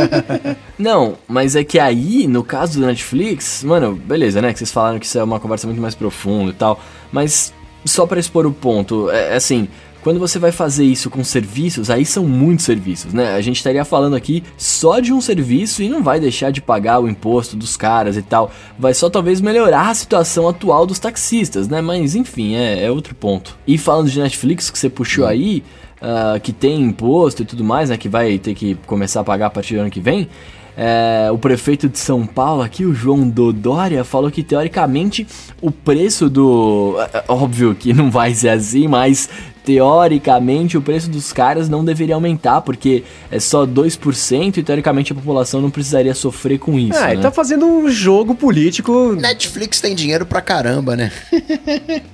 não, 0.78 1.18
mas 1.28 1.56
é 1.56 1.64
que 1.64 1.78
aí, 1.78 2.26
no 2.26 2.42
caso 2.42 2.80
do 2.80 2.86
Netflix, 2.86 3.62
mano, 3.62 3.94
beleza, 3.94 4.40
né? 4.40 4.52
Que 4.52 4.58
vocês 4.58 4.72
falaram 4.72 4.98
que 4.98 5.06
isso 5.06 5.18
é 5.18 5.22
uma 5.22 5.38
conversa 5.38 5.66
muito 5.66 5.80
mais 5.80 5.94
profunda 5.94 6.50
e 6.50 6.54
tal, 6.54 6.80
mas 7.12 7.52
só 7.86 8.06
para 8.06 8.20
expor 8.20 8.46
o 8.46 8.52
ponto, 8.52 9.10
é, 9.10 9.32
é 9.32 9.36
assim, 9.36 9.68
quando 10.06 10.20
você 10.20 10.38
vai 10.38 10.52
fazer 10.52 10.84
isso 10.84 11.10
com 11.10 11.24
serviços, 11.24 11.90
aí 11.90 12.06
são 12.06 12.24
muitos 12.24 12.64
serviços, 12.64 13.12
né? 13.12 13.34
A 13.34 13.40
gente 13.40 13.56
estaria 13.56 13.84
falando 13.84 14.14
aqui 14.14 14.44
só 14.56 15.00
de 15.00 15.12
um 15.12 15.20
serviço 15.20 15.82
e 15.82 15.88
não 15.88 16.00
vai 16.00 16.20
deixar 16.20 16.52
de 16.52 16.60
pagar 16.60 17.00
o 17.00 17.08
imposto 17.08 17.56
dos 17.56 17.76
caras 17.76 18.16
e 18.16 18.22
tal. 18.22 18.52
Vai 18.78 18.94
só 18.94 19.10
talvez 19.10 19.40
melhorar 19.40 19.88
a 19.88 19.94
situação 19.94 20.48
atual 20.48 20.86
dos 20.86 21.00
taxistas, 21.00 21.66
né? 21.66 21.80
Mas 21.80 22.14
enfim, 22.14 22.54
é, 22.54 22.84
é 22.84 22.90
outro 22.90 23.16
ponto. 23.16 23.58
E 23.66 23.76
falando 23.76 24.08
de 24.08 24.20
Netflix 24.20 24.70
que 24.70 24.78
você 24.78 24.88
puxou 24.88 25.24
hum. 25.24 25.28
aí, 25.28 25.64
uh, 26.00 26.38
que 26.40 26.52
tem 26.52 26.80
imposto 26.82 27.42
e 27.42 27.44
tudo 27.44 27.64
mais, 27.64 27.90
né? 27.90 27.96
Que 27.96 28.08
vai 28.08 28.38
ter 28.38 28.54
que 28.54 28.76
começar 28.86 29.22
a 29.22 29.24
pagar 29.24 29.46
a 29.46 29.50
partir 29.50 29.74
do 29.74 29.80
ano 29.80 29.90
que 29.90 30.00
vem. 30.00 30.28
É, 30.76 31.30
o 31.32 31.38
prefeito 31.38 31.88
de 31.88 31.98
São 31.98 32.26
Paulo 32.26 32.60
aqui, 32.60 32.84
o 32.84 32.92
João 32.92 33.26
Dodória, 33.26 34.04
falou 34.04 34.30
que 34.30 34.42
teoricamente 34.42 35.26
o 35.60 35.70
preço 35.70 36.28
do. 36.28 36.96
É, 36.98 37.18
é, 37.18 37.24
óbvio 37.28 37.74
que 37.74 37.94
não 37.94 38.10
vai 38.10 38.34
ser 38.34 38.50
assim, 38.50 38.86
mas 38.86 39.28
teoricamente 39.66 40.78
o 40.78 40.80
preço 40.80 41.10
dos 41.10 41.32
caras 41.32 41.68
não 41.68 41.84
deveria 41.84 42.14
aumentar, 42.14 42.60
porque 42.60 43.02
é 43.32 43.40
só 43.40 43.66
2% 43.66 44.58
e 44.58 44.62
teoricamente 44.62 45.10
a 45.10 45.14
população 45.16 45.60
não 45.60 45.70
precisaria 45.70 46.14
sofrer 46.14 46.56
com 46.58 46.78
isso. 46.78 46.96
Ah, 46.96 47.06
né? 47.08 47.12
ele 47.14 47.22
tá 47.22 47.32
fazendo 47.32 47.66
um 47.66 47.90
jogo 47.90 48.32
político. 48.32 49.16
Netflix 49.16 49.80
tem 49.80 49.92
dinheiro 49.92 50.24
pra 50.24 50.40
caramba, 50.40 50.94
né? 50.94 51.10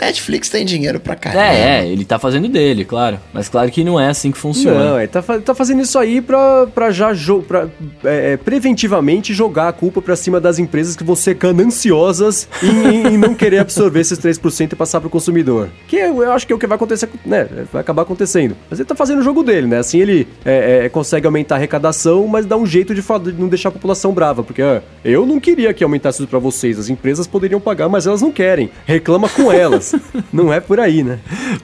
Netflix 0.00 0.48
tem 0.48 0.64
dinheiro 0.64 0.98
pra 0.98 1.14
caramba. 1.14 1.44
É, 1.44 1.80
é, 1.82 1.86
ele 1.86 2.04
tá 2.04 2.18
fazendo 2.18 2.48
dele, 2.48 2.84
claro. 2.84 3.20
Mas 3.32 3.48
claro 3.48 3.70
que 3.70 3.84
não 3.84 4.00
é 4.00 4.08
assim 4.08 4.32
que 4.32 4.38
funciona. 4.38 4.84
Não, 4.92 4.98
ele 4.98 5.08
tá, 5.08 5.22
tá 5.22 5.54
fazendo 5.54 5.82
isso 5.82 5.98
aí 5.98 6.22
pra, 6.22 6.66
pra 6.66 6.90
já 6.90 7.12
jo 7.12 7.42
pra, 7.46 7.68
é, 8.04 8.32
é, 8.32 8.36
preventivamente 8.38 9.34
jogar 9.34 9.68
a 9.68 9.72
culpa 9.72 10.00
pra 10.00 10.16
cima 10.16 10.40
das 10.40 10.58
empresas 10.58 10.96
que 10.96 11.04
vão 11.04 11.14
ser 11.14 11.34
gananciosas 11.34 12.48
em, 12.62 12.68
em- 12.68 13.14
em 13.14 13.18
não 13.18 13.34
querer 13.34 13.58
absorver 13.58 14.00
esses 14.00 14.18
3% 14.18 14.72
e 14.72 14.76
passar 14.76 15.00
pro 15.00 15.10
consumidor. 15.10 15.68
Que 15.86 15.96
eu, 15.96 16.22
eu 16.22 16.32
acho 16.32 16.46
que 16.46 16.53
é 16.54 16.56
o 16.56 16.58
que 16.58 16.66
vai 16.66 16.76
acontecer, 16.76 17.08
né? 17.24 17.46
Vai 17.72 17.80
acabar 17.80 18.02
acontecendo. 18.02 18.56
Mas 18.70 18.78
ele 18.78 18.88
tá 18.88 18.94
fazendo 18.94 19.18
o 19.20 19.22
jogo 19.22 19.42
dele, 19.42 19.66
né? 19.66 19.78
Assim 19.78 19.98
ele 19.98 20.26
é, 20.44 20.84
é, 20.84 20.88
consegue 20.88 21.26
aumentar 21.26 21.56
a 21.56 21.58
arrecadação, 21.58 22.26
mas 22.26 22.46
dá 22.46 22.56
um 22.56 22.66
jeito 22.66 22.94
de, 22.94 23.02
não 23.38 23.48
deixar 23.48 23.68
a 23.68 23.72
população 23.72 24.12
brava. 24.12 24.42
Porque 24.42 24.62
ah, 24.62 24.82
eu 25.04 25.26
não 25.26 25.38
queria 25.40 25.72
que 25.74 25.82
aumentasse 25.84 26.18
isso 26.22 26.28
pra 26.28 26.38
vocês. 26.38 26.78
As 26.78 26.88
empresas 26.88 27.26
poderiam 27.26 27.60
pagar, 27.60 27.88
mas 27.88 28.06
elas 28.06 28.22
não 28.22 28.30
querem. 28.32 28.70
Reclama 28.86 29.28
com 29.28 29.52
elas. 29.52 29.94
não 30.32 30.52
é 30.52 30.60
por 30.60 30.80
aí, 30.80 31.02
né? 31.02 31.18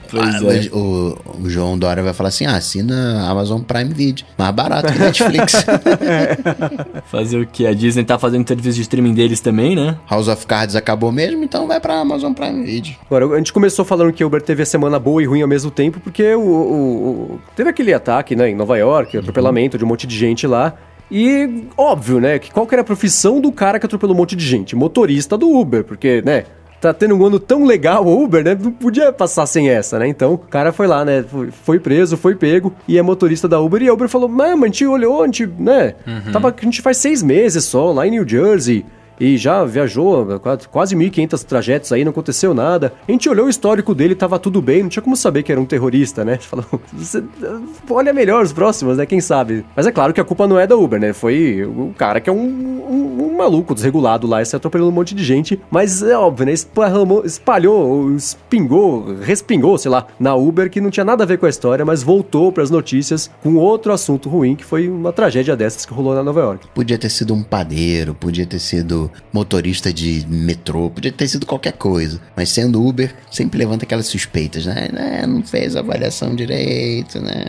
Pois 0.09 0.23
Ah, 0.23 0.39
é. 0.53 0.69
o, 0.75 1.17
o 1.43 1.49
João 1.49 1.77
Dória 1.77 2.03
vai 2.03 2.13
falar 2.13 2.29
assim: 2.29 2.45
ah, 2.45 2.55
assina 2.55 3.27
Amazon 3.29 3.61
Prime 3.61 3.93
Video. 3.93 4.25
Mais 4.37 4.53
barato 4.53 4.91
que 4.91 4.99
Netflix. 4.99 5.65
Fazer 7.05 7.39
o 7.39 7.45
que? 7.47 7.65
A 7.65 7.73
Disney 7.73 8.03
tá 8.03 8.17
fazendo 8.17 8.47
serviço 8.47 8.75
de 8.75 8.81
streaming 8.81 9.13
deles 9.13 9.39
também, 9.39 9.75
né? 9.75 9.97
House 10.09 10.27
of 10.27 10.45
Cards 10.45 10.75
acabou 10.75 11.11
mesmo, 11.11 11.43
então 11.43 11.67
vai 11.67 11.79
pra 11.79 11.99
Amazon 11.99 12.33
Prime 12.33 12.63
Video. 12.65 12.95
Agora, 13.05 13.27
a 13.33 13.37
gente 13.37 13.53
começou 13.53 13.85
falando 13.85 14.11
que 14.13 14.23
o 14.23 14.27
Uber 14.27 14.41
teve 14.41 14.63
a 14.63 14.65
semana 14.81 14.97
boa 14.99 15.21
e 15.21 15.25
ruim 15.25 15.41
ao 15.41 15.47
mesmo 15.47 15.69
tempo, 15.69 15.99
porque 15.99 16.33
o, 16.33 16.39
o- 16.41 17.01
o- 17.35 17.39
teve 17.55 17.69
aquele 17.69 17.93
ataque 17.93 18.35
né, 18.35 18.49
em 18.49 18.55
Nova 18.55 18.77
York, 18.77 19.15
atropelamento 19.17 19.77
de 19.77 19.85
um 19.85 19.87
monte 19.87 20.07
de 20.07 20.17
gente 20.17 20.47
lá. 20.47 20.73
E 21.09 21.65
óbvio, 21.77 22.19
né? 22.19 22.39
Que 22.39 22.51
qual 22.51 22.65
que 22.65 22.73
era 22.73 22.81
a 22.81 22.85
profissão 22.85 23.39
do 23.41 23.51
cara 23.51 23.77
que 23.79 23.85
atropelou 23.85 24.15
um 24.15 24.17
monte 24.17 24.35
de 24.35 24.45
gente? 24.45 24.75
Motorista 24.75 25.37
do 25.37 25.49
Uber, 25.49 25.83
porque, 25.83 26.21
né? 26.25 26.45
Tá 26.79 26.91
tendo 26.93 27.13
um 27.15 27.23
ano 27.23 27.37
tão 27.39 27.63
legal 27.63 28.03
o 28.05 28.23
Uber, 28.23 28.43
né? 28.43 28.57
Não 28.59 28.71
podia 28.71 29.11
passar 29.13 29.45
sem 29.45 29.69
essa, 29.69 29.99
né? 29.99 30.07
Então, 30.07 30.33
o 30.33 30.37
cara 30.37 30.71
foi 30.71 30.87
lá, 30.87 31.05
né? 31.05 31.23
Foi, 31.63 31.79
preso, 31.79 32.17
foi 32.17 32.33
pego 32.33 32.73
e 32.87 32.97
é 32.97 33.01
motorista 33.03 33.47
da 33.47 33.59
Uber. 33.59 33.83
E 33.83 33.87
a 33.89 33.93
Uber 33.93 34.07
falou: 34.09 34.27
Mano, 34.27 34.63
a 34.63 34.67
gente 34.67 34.83
olhou, 34.87 35.21
a 35.21 35.25
gente, 35.27 35.45
né? 35.59 35.93
Tava, 36.31 36.55
a 36.57 36.63
gente 36.63 36.81
faz 36.81 36.97
seis 36.97 37.21
meses 37.21 37.65
só 37.65 37.91
lá 37.91 38.07
em 38.07 38.11
New 38.11 38.27
Jersey 38.27 38.83
e 39.21 39.37
já 39.37 39.63
viajou 39.63 40.39
quase- 40.39 40.67
quase 40.67 40.95
1.500 40.95 41.43
trajetos 41.43 41.91
aí, 41.91 42.03
não 42.03 42.09
aconteceu 42.09 42.53
nada. 42.53 42.91
A 43.07 43.11
gente 43.11 43.29
olhou 43.29 43.45
o 43.45 43.49
histórico 43.49 43.93
dele, 43.93 44.15
tava 44.15 44.39
tudo 44.39 44.61
bem, 44.61 44.81
não 44.81 44.89
tinha 44.89 45.03
como 45.03 45.15
saber 45.15 45.43
que 45.43 45.51
era 45.51 45.61
um 45.61 45.65
terrorista, 45.65 46.25
né? 46.25 46.37
Falou, 46.39 46.65
"Você- 46.91 47.23
olha 47.89 48.11
melhor 48.13 48.43
os 48.43 48.51
próximos, 48.51 48.97
né? 48.97 49.05
Quem 49.05 49.21
sabe? 49.21 49.63
Mas 49.75 49.85
é 49.85 49.91
claro 49.91 50.11
que 50.13 50.19
a 50.19 50.23
culpa 50.23 50.47
não 50.47 50.59
é 50.59 50.65
da 50.65 50.75
Uber, 50.75 50.99
né? 50.99 51.13
Foi 51.13 51.63
o 51.63 51.93
cara 51.97 52.19
que 52.19 52.29
é 52.29 52.33
um, 52.33 52.39
um- 52.39 53.23
um 53.31 53.37
maluco 53.37 53.73
desregulado 53.75 54.25
lá, 54.27 54.43
se 54.43 54.55
atropelando 54.55 54.89
um 54.91 54.93
monte 54.95 55.13
de 55.13 55.23
gente. 55.23 55.59
Mas 55.69 56.01
é 56.01 56.17
óbvio, 56.17 56.47
né? 56.47 56.53
Esparramou, 56.53 57.23
espalhou, 57.25 58.15
espingou, 58.15 59.15
respingou, 59.21 59.77
sei 59.77 59.91
lá, 59.91 60.07
na 60.19 60.35
Uber, 60.35 60.69
que 60.69 60.81
não 60.81 60.89
tinha 60.89 61.03
nada 61.05 61.23
a 61.23 61.27
ver 61.27 61.37
com 61.37 61.45
a 61.45 61.49
história, 61.49 61.85
mas 61.85 62.01
voltou 62.03 62.51
pras 62.51 62.69
notícias 62.69 63.29
com 63.43 63.55
outro 63.55 63.91
assunto 63.93 64.29
ruim, 64.29 64.55
que 64.55 64.65
foi 64.65 64.89
uma 64.89 65.11
tragédia 65.13 65.55
dessas 65.55 65.85
que 65.85 65.93
rolou 65.93 66.15
na 66.15 66.23
Nova 66.23 66.39
York. 66.41 66.67
Podia 66.73 66.97
ter 66.97 67.09
sido 67.09 67.33
um 67.33 67.43
padeiro, 67.43 68.13
podia 68.13 68.45
ter 68.45 68.59
sido 68.59 69.10
motorista 69.33 69.93
de 69.93 70.25
metrô, 70.27 70.89
podia 70.89 71.11
ter 71.11 71.27
sido 71.27 71.45
qualquer 71.45 71.73
coisa. 71.73 72.19
Mas 72.35 72.49
sendo 72.49 72.85
Uber, 72.85 73.13
sempre 73.29 73.59
levanta 73.59 73.85
aquelas 73.85 74.07
suspeitas, 74.07 74.65
né? 74.65 74.89
né? 74.91 75.25
Não 75.27 75.43
fez 75.43 75.75
a 75.75 75.79
avaliação 75.79 76.35
direito, 76.35 77.19
né? 77.21 77.45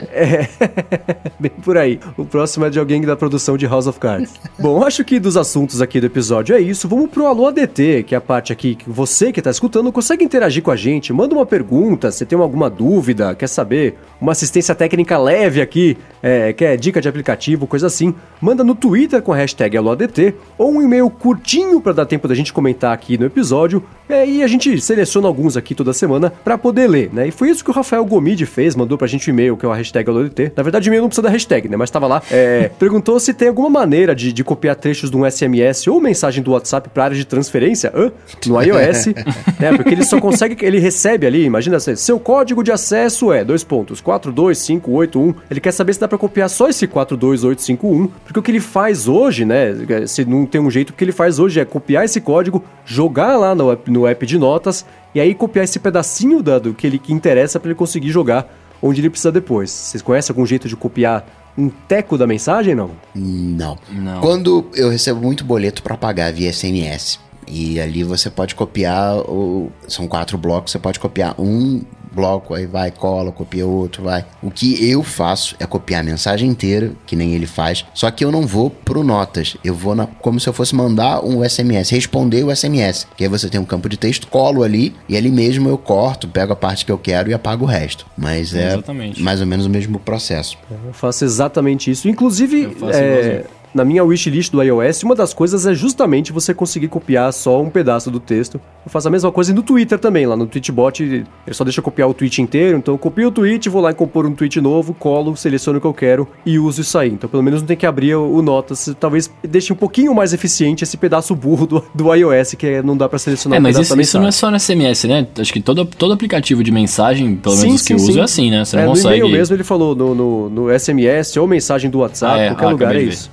Bem 1.38 1.50
por 1.62 1.76
aí. 1.76 1.98
O 2.16 2.24
próximo 2.24 2.66
é 2.66 2.70
de 2.70 2.78
alguém 2.78 3.02
da 3.02 3.16
produção 3.16 3.56
de 3.56 3.66
House 3.66 3.86
of 3.86 3.98
Cards. 3.98 4.32
Bom, 4.58 4.84
acho 4.84 5.04
que 5.04 5.18
dos 5.18 5.36
assuntos 5.36 5.80
aqui 5.80 6.00
do 6.00 6.06
episódio 6.06 6.54
é 6.54 6.60
isso. 6.60 6.88
Vamos 6.88 7.10
pro 7.10 7.26
Alô 7.26 7.46
ADT, 7.46 8.04
que 8.06 8.14
é 8.14 8.18
a 8.18 8.20
parte 8.20 8.52
aqui 8.52 8.74
que 8.74 8.88
você 8.88 9.32
que 9.32 9.42
tá 9.42 9.50
escutando 9.50 9.90
consegue 9.92 10.24
interagir 10.24 10.62
com 10.62 10.70
a 10.70 10.76
gente. 10.76 11.12
Manda 11.12 11.34
uma 11.34 11.46
pergunta, 11.46 12.10
se 12.10 12.24
tem 12.24 12.38
alguma 12.38 12.68
dúvida, 12.68 13.34
quer 13.34 13.48
saber, 13.48 13.98
uma 14.20 14.32
assistência 14.32 14.74
técnica 14.74 15.18
leve 15.18 15.60
aqui, 15.60 15.96
é, 16.22 16.52
quer 16.52 16.76
dica 16.76 17.00
de 17.00 17.08
aplicativo, 17.08 17.66
coisa 17.66 17.86
assim. 17.86 18.14
Manda 18.40 18.62
no 18.62 18.74
Twitter 18.74 19.20
com 19.22 19.32
a 19.32 19.36
hashtag 19.36 19.76
AlôADT 19.76 20.34
ou 20.56 20.72
um 20.72 20.82
e-mail 20.82 21.10
curtinho 21.42 21.80
para 21.80 21.92
dar 21.92 22.06
tempo 22.06 22.28
da 22.28 22.34
gente 22.34 22.52
comentar 22.52 22.94
aqui 22.94 23.18
no 23.18 23.26
episódio. 23.26 23.82
É, 24.08 24.26
e 24.26 24.42
a 24.42 24.46
gente 24.46 24.80
seleciona 24.80 25.26
alguns 25.26 25.56
aqui 25.56 25.74
toda 25.74 25.92
semana 25.92 26.32
para 26.44 26.56
poder 26.56 26.86
ler, 26.86 27.10
né? 27.12 27.28
E 27.28 27.30
foi 27.30 27.50
isso 27.50 27.64
que 27.64 27.70
o 27.70 27.72
Rafael 27.72 28.04
Gomide 28.04 28.46
fez, 28.46 28.76
mandou 28.76 28.96
pra 28.96 29.06
gente 29.06 29.28
um 29.30 29.32
e-mail, 29.32 29.56
que 29.56 29.64
é 29.64 29.68
o 29.68 29.72
hashtag 29.72 30.08
AlôADT. 30.08 30.52
Na 30.56 30.62
verdade, 30.62 30.88
o 30.88 30.90
e-mail 30.90 31.02
não 31.02 31.08
precisa 31.08 31.22
da 31.22 31.30
hashtag, 31.30 31.68
né? 31.68 31.76
Mas 31.76 31.90
tava 31.90 32.06
lá. 32.06 32.22
É, 32.30 32.70
perguntou 32.78 33.18
se 33.18 33.34
tem 33.34 33.48
alguma 33.48 33.70
maneira 33.70 34.14
de, 34.14 34.32
de 34.32 34.44
copiar 34.44 34.76
trechos 34.76 35.10
de 35.10 35.16
um 35.16 35.28
SMS 35.28 35.88
ou 35.88 36.00
mensagem 36.00 36.42
do 36.42 36.52
WhatsApp 36.52 36.88
pra 36.90 37.04
área 37.04 37.16
de 37.16 37.24
transferência 37.24 37.92
hã? 37.94 38.12
no 38.46 38.62
iOS, 38.62 39.06
né? 39.58 39.72
Porque 39.74 39.94
ele 39.94 40.04
só 40.04 40.20
consegue, 40.20 40.64
ele 40.64 40.78
recebe 40.78 41.26
ali, 41.26 41.44
imagina, 41.44 41.78
assim, 41.78 41.96
seu 41.96 42.20
código 42.20 42.62
de 42.62 42.70
acesso 42.70 43.32
é, 43.32 43.44
dois 43.44 43.64
pontos, 43.64 44.00
42581. 44.00 45.34
Ele 45.50 45.60
quer 45.60 45.72
saber 45.72 45.94
se 45.94 46.00
dá 46.00 46.06
pra 46.06 46.18
copiar 46.18 46.50
só 46.50 46.68
esse 46.68 46.86
42851, 46.86 48.08
porque 48.24 48.38
o 48.38 48.42
que 48.42 48.50
ele 48.50 48.60
faz 48.60 49.08
hoje, 49.08 49.44
né? 49.44 49.74
Se 50.06 50.24
não 50.24 50.44
tem 50.44 50.60
um 50.60 50.70
jeito, 50.70 50.92
que 50.92 51.02
ele 51.02 51.12
faz 51.12 51.31
hoje 51.38 51.60
é 51.60 51.64
copiar 51.64 52.04
esse 52.04 52.20
código, 52.20 52.64
jogar 52.84 53.36
lá 53.36 53.54
no 53.54 53.70
app, 53.70 53.90
no 53.90 54.06
app 54.06 54.26
de 54.26 54.38
notas, 54.38 54.84
e 55.14 55.20
aí 55.20 55.34
copiar 55.34 55.64
esse 55.64 55.78
pedacinho 55.78 56.42
da, 56.42 56.58
do 56.58 56.74
que 56.74 56.86
ele 56.86 56.98
que 56.98 57.12
interessa 57.12 57.60
pra 57.60 57.70
ele 57.70 57.78
conseguir 57.78 58.10
jogar 58.10 58.52
onde 58.82 59.00
ele 59.00 59.10
precisa 59.10 59.30
depois. 59.30 59.70
Vocês 59.70 60.02
conhecem 60.02 60.32
algum 60.32 60.44
jeito 60.44 60.68
de 60.68 60.76
copiar 60.76 61.24
um 61.56 61.68
teco 61.68 62.16
da 62.16 62.26
mensagem, 62.26 62.74
não? 62.74 62.90
Não. 63.14 63.78
Não. 63.90 64.20
Quando 64.20 64.66
eu 64.74 64.88
recebo 64.88 65.20
muito 65.20 65.44
boleto 65.44 65.82
pra 65.82 65.96
pagar 65.96 66.32
via 66.32 66.52
SMS, 66.52 67.20
e 67.46 67.80
ali 67.80 68.02
você 68.02 68.30
pode 68.30 68.54
copiar, 68.54 69.18
o, 69.18 69.70
são 69.86 70.08
quatro 70.08 70.38
blocos, 70.38 70.72
você 70.72 70.78
pode 70.78 70.98
copiar 70.98 71.34
um 71.38 71.82
bloco, 72.14 72.54
aí 72.54 72.66
vai, 72.66 72.90
cola, 72.90 73.32
copia 73.32 73.66
outro, 73.66 74.04
vai. 74.04 74.24
O 74.42 74.50
que 74.50 74.88
eu 74.88 75.02
faço 75.02 75.56
é 75.58 75.66
copiar 75.66 76.00
a 76.00 76.04
mensagem 76.04 76.48
inteira, 76.48 76.92
que 77.06 77.16
nem 77.16 77.34
ele 77.34 77.46
faz, 77.46 77.84
só 77.94 78.10
que 78.10 78.24
eu 78.24 78.30
não 78.30 78.46
vou 78.46 78.70
pro 78.70 79.02
notas, 79.02 79.56
eu 79.64 79.74
vou 79.74 79.94
na, 79.94 80.06
como 80.06 80.38
se 80.38 80.48
eu 80.48 80.52
fosse 80.52 80.74
mandar 80.74 81.24
um 81.24 81.46
SMS, 81.48 81.90
responder 81.90 82.44
o 82.44 82.54
SMS, 82.54 83.06
que 83.16 83.24
aí 83.24 83.30
você 83.30 83.48
tem 83.48 83.60
um 83.60 83.64
campo 83.64 83.88
de 83.88 83.96
texto, 83.96 84.26
colo 84.26 84.62
ali, 84.62 84.94
e 85.08 85.16
ali 85.16 85.30
mesmo 85.30 85.68
eu 85.68 85.78
corto, 85.78 86.28
pego 86.28 86.52
a 86.52 86.56
parte 86.56 86.84
que 86.84 86.92
eu 86.92 86.98
quero 86.98 87.30
e 87.30 87.34
apago 87.34 87.64
o 87.64 87.68
resto. 87.68 88.06
Mas 88.16 88.54
é 88.54 88.68
Exatamente. 88.68 89.22
mais 89.22 89.40
ou 89.40 89.46
menos 89.46 89.66
o 89.66 89.70
mesmo 89.70 89.98
processo. 89.98 90.58
Eu 90.70 90.92
faço 90.92 91.24
exatamente 91.24 91.90
isso. 91.90 92.08
Inclusive, 92.08 92.62
Eu 92.62 92.70
faço 92.72 92.98
é. 92.98 93.44
Na 93.74 93.84
minha 93.84 94.04
wishlist 94.04 94.50
do 94.52 94.62
iOS, 94.62 95.02
uma 95.02 95.14
das 95.14 95.32
coisas 95.32 95.66
é 95.66 95.74
justamente 95.74 96.32
você 96.32 96.52
conseguir 96.52 96.88
copiar 96.88 97.32
só 97.32 97.60
um 97.60 97.70
pedaço 97.70 98.10
do 98.10 98.20
texto. 98.20 98.60
Eu 98.84 98.90
faço 98.90 99.08
a 99.08 99.10
mesma 99.10 99.30
coisa 99.30 99.52
no 99.54 99.62
Twitter 99.62 99.98
também, 99.98 100.26
lá 100.26 100.36
no 100.36 100.46
Tweetbot, 100.46 101.02
ele 101.02 101.24
só 101.52 101.64
deixa 101.64 101.80
eu 101.80 101.84
copiar 101.84 102.08
o 102.08 102.14
tweet 102.14 102.42
inteiro, 102.42 102.76
então 102.76 102.94
eu 102.94 102.98
copio 102.98 103.28
o 103.28 103.30
tweet, 103.30 103.68
vou 103.68 103.80
lá 103.80 103.90
e 103.90 103.94
compor 103.94 104.26
um 104.26 104.34
tweet 104.34 104.60
novo, 104.60 104.92
colo, 104.92 105.36
seleciono 105.36 105.78
o 105.78 105.80
que 105.80 105.86
eu 105.86 105.94
quero 105.94 106.28
e 106.44 106.58
uso 106.58 106.80
isso 106.80 106.98
aí. 106.98 107.10
Então 107.10 107.28
pelo 107.30 107.42
menos 107.42 107.60
não 107.60 107.66
tem 107.66 107.76
que 107.76 107.86
abrir 107.86 108.14
o, 108.14 108.42
Notas, 108.42 108.92
talvez 108.98 109.30
deixe 109.42 109.72
um 109.72 109.76
pouquinho 109.76 110.12
mais 110.14 110.32
eficiente 110.32 110.82
esse 110.82 110.96
pedaço 110.96 111.34
burro 111.34 111.66
do, 111.66 111.84
do 111.94 112.12
iOS, 112.14 112.54
que 112.54 112.66
é- 112.66 112.82
não 112.82 112.96
dá 112.96 113.08
pra 113.08 113.18
selecionar 113.18 113.56
É, 113.56 113.60
mas 113.60 113.78
isso, 113.78 113.98
isso 114.00 114.18
não 114.18 114.26
é 114.26 114.32
só 114.32 114.50
no 114.50 114.58
SMS, 114.58 115.04
né? 115.06 115.26
Acho 115.38 115.52
que 115.52 115.60
todo, 115.60 115.84
todo 115.84 116.12
aplicativo 116.12 116.62
de 116.64 116.72
mensagem, 116.72 117.36
pelo 117.36 117.54
menos 117.56 117.70
Sim, 117.70 117.74
os 117.76 117.82
que 117.82 117.92
eu 117.94 117.98
sim, 117.98 118.10
uso, 118.10 118.20
é 118.20 118.22
assim, 118.22 118.50
né? 118.50 118.64
Você 118.64 118.76
não 118.76 118.82
é, 118.82 118.86
consegue. 118.88 119.08
No 119.20 119.26
e-mail 119.26 119.38
mesmo 119.38 119.54
ele 119.56 119.64
falou 119.64 119.94
no, 119.94 120.14
no, 120.14 120.50
no 120.50 120.78
SMS 120.78 121.36
ou 121.36 121.46
mensagem 121.46 121.88
do 121.90 121.98
WhatsApp, 121.98 122.34
Ah, 122.40 122.42
é, 122.42 122.48
qualquer 122.48 122.66
ah, 122.66 122.70
lugar 122.70 122.96
é 122.96 122.98
de 122.98 123.04
ver, 123.04 123.12
isso. 123.12 123.30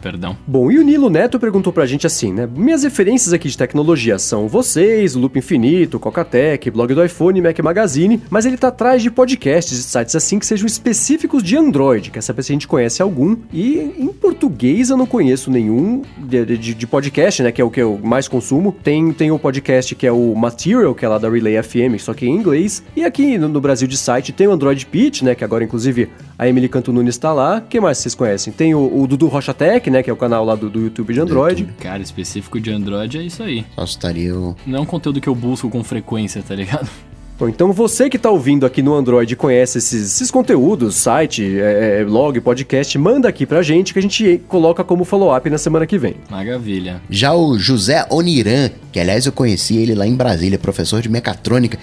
Bom, 0.47 0.71
e 0.71 0.77
o 0.79 0.83
Nilo 0.83 1.09
Neto 1.09 1.39
perguntou 1.39 1.71
pra 1.73 1.85
gente 1.85 2.05
assim, 2.07 2.31
né? 2.33 2.47
Minhas 2.55 2.83
referências 2.83 3.33
aqui 3.33 3.47
de 3.49 3.57
tecnologia 3.57 4.17
são 4.19 4.47
vocês, 4.47 5.15
o 5.15 5.19
Loop 5.19 5.37
Infinito, 5.37 5.99
Coca-Tech, 5.99 6.69
blog 6.71 6.93
do 6.93 7.03
iPhone, 7.03 7.41
Mac 7.41 7.59
Magazine, 7.59 8.21
mas 8.29 8.45
ele 8.45 8.57
tá 8.57 8.69
atrás 8.69 9.01
de 9.01 9.09
podcasts 9.11 9.77
e 9.77 9.83
sites 9.83 10.15
assim 10.15 10.39
que 10.39 10.45
sejam 10.45 10.65
específicos 10.67 11.41
de 11.43 11.55
Android. 11.57 12.11
Quer 12.11 12.21
saber 12.21 12.43
se 12.43 12.51
a 12.51 12.55
gente 12.55 12.67
conhece 12.67 13.01
algum? 13.01 13.35
E 13.53 13.93
em 13.97 14.07
português 14.07 14.89
eu 14.89 14.97
não 14.97 15.05
conheço 15.05 15.49
nenhum 15.51 16.01
de, 16.17 16.45
de- 16.57 16.73
de 16.73 16.87
podcast, 16.87 17.43
né? 17.43 17.51
Que 17.51 17.61
é 17.61 17.63
o 17.65 17.69
que 17.69 17.81
eu 17.81 17.99
mais 18.03 18.27
consumo. 18.27 18.75
Tem, 18.83 19.11
tem 19.13 19.31
o 19.31 19.39
podcast 19.39 19.93
que 19.95 20.05
é 20.07 20.11
o 20.11 20.33
Material, 20.35 20.93
que 20.95 21.05
é 21.05 21.07
lá 21.07 21.17
da 21.17 21.29
Relay 21.29 21.61
FM, 21.61 21.99
só 21.99 22.13
que 22.13 22.25
em 22.25 22.35
inglês. 22.35 22.83
E 22.95 23.03
aqui 23.03 23.37
no, 23.37 23.47
no 23.47 23.61
Brasil 23.61 23.87
de 23.87 23.97
site 23.97 24.31
tem 24.31 24.47
o 24.47 24.51
Android 24.51 24.85
Pitch, 24.85 25.21
né? 25.21 25.35
Que 25.35 25.43
agora, 25.43 25.63
inclusive, 25.63 26.09
a 26.39 26.47
Emily 26.47 26.69
Canto 26.69 26.93
Nunes 26.93 27.17
tá 27.17 27.33
lá. 27.33 27.59
que 27.59 27.81
mais 27.81 27.97
vocês 27.97 28.15
conhecem? 28.15 28.53
Tem 28.53 28.73
o, 28.73 29.01
o 29.01 29.05
Dudu 29.05 29.27
Rocha 29.27 29.53
Tech, 29.53 29.89
né? 29.91 30.01
Que 30.01 30.09
é 30.09 30.13
o 30.13 30.15
canal 30.15 30.45
lá 30.45 30.55
do, 30.55 30.69
do 30.69 30.79
YouTube 30.79 31.13
de 31.13 31.19
Android. 31.19 31.67
Cara, 31.81 32.01
específico 32.01 32.61
de 32.61 32.71
Android 32.71 33.17
é 33.17 33.23
isso 33.23 33.43
aí. 33.43 33.65
Só 33.75 33.83
estaria 33.83 34.33
o 34.33 34.55
Não 34.65 34.79
é 34.79 34.81
um 34.81 34.85
conteúdo 34.85 35.19
que 35.19 35.27
eu 35.27 35.35
busco 35.35 35.69
com 35.69 35.83
frequência, 35.83 36.41
tá 36.41 36.55
ligado? 36.55 36.89
Bom, 37.37 37.47
então 37.47 37.71
você 37.71 38.09
que 38.09 38.17
tá 38.17 38.29
ouvindo 38.29 38.65
aqui 38.65 38.81
no 38.81 38.93
Android 38.93 39.33
e 39.33 39.35
conhece 39.35 39.77
esses, 39.77 40.13
esses 40.13 40.31
conteúdos, 40.31 40.95
site, 40.95 41.57
é, 41.57 41.99
é, 41.99 42.05
blog, 42.05 42.39
podcast, 42.41 42.97
manda 42.97 43.29
aqui 43.29 43.45
pra 43.45 43.61
gente 43.61 43.93
que 43.93 43.99
a 43.99 44.01
gente 44.01 44.41
coloca 44.47 44.83
como 44.83 45.05
follow-up 45.05 45.49
na 45.49 45.57
semana 45.57 45.85
que 45.85 45.97
vem. 45.97 46.15
Maravilha. 46.29 47.01
Já 47.09 47.33
o 47.33 47.57
José 47.57 48.05
Oniran, 48.09 48.69
que 48.91 48.99
aliás 48.99 49.25
eu 49.25 49.31
conheci 49.31 49.77
ele 49.77 49.95
lá 49.95 50.05
em 50.05 50.15
Brasília, 50.15 50.59
professor 50.59 51.01
de 51.01 51.07
mecatrônica, 51.07 51.79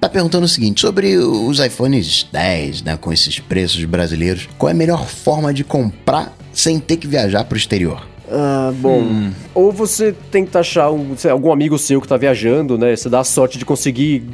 tá 0.00 0.08
perguntando 0.08 0.44
o 0.44 0.48
seguinte, 0.48 0.80
sobre 0.80 1.16
os 1.16 1.58
iPhones 1.58 2.26
10, 2.32 2.82
né, 2.82 2.96
com 2.96 3.12
esses 3.12 3.38
preços 3.38 3.84
brasileiros, 3.84 4.48
qual 4.58 4.68
é 4.68 4.72
a 4.72 4.76
melhor 4.76 5.06
forma 5.06 5.52
de 5.52 5.64
comprar 5.64 6.36
sem 6.52 6.78
ter 6.78 6.96
que 6.96 7.06
viajar 7.06 7.44
para 7.44 7.54
o 7.54 7.58
exterior? 7.58 8.06
Ah, 8.30 8.72
bom. 8.76 9.00
Hum. 9.00 9.32
Ou 9.54 9.72
você 9.72 10.14
tenta 10.30 10.60
achar 10.60 10.90
um, 10.90 11.14
algum 11.30 11.52
amigo 11.52 11.78
seu 11.78 12.00
que 12.00 12.08
tá 12.08 12.16
viajando, 12.16 12.76
né? 12.76 12.94
Você 12.94 13.08
dá 13.08 13.20
a 13.20 13.24
sorte 13.24 13.58
de 13.58 13.64
conseguir 13.64 14.24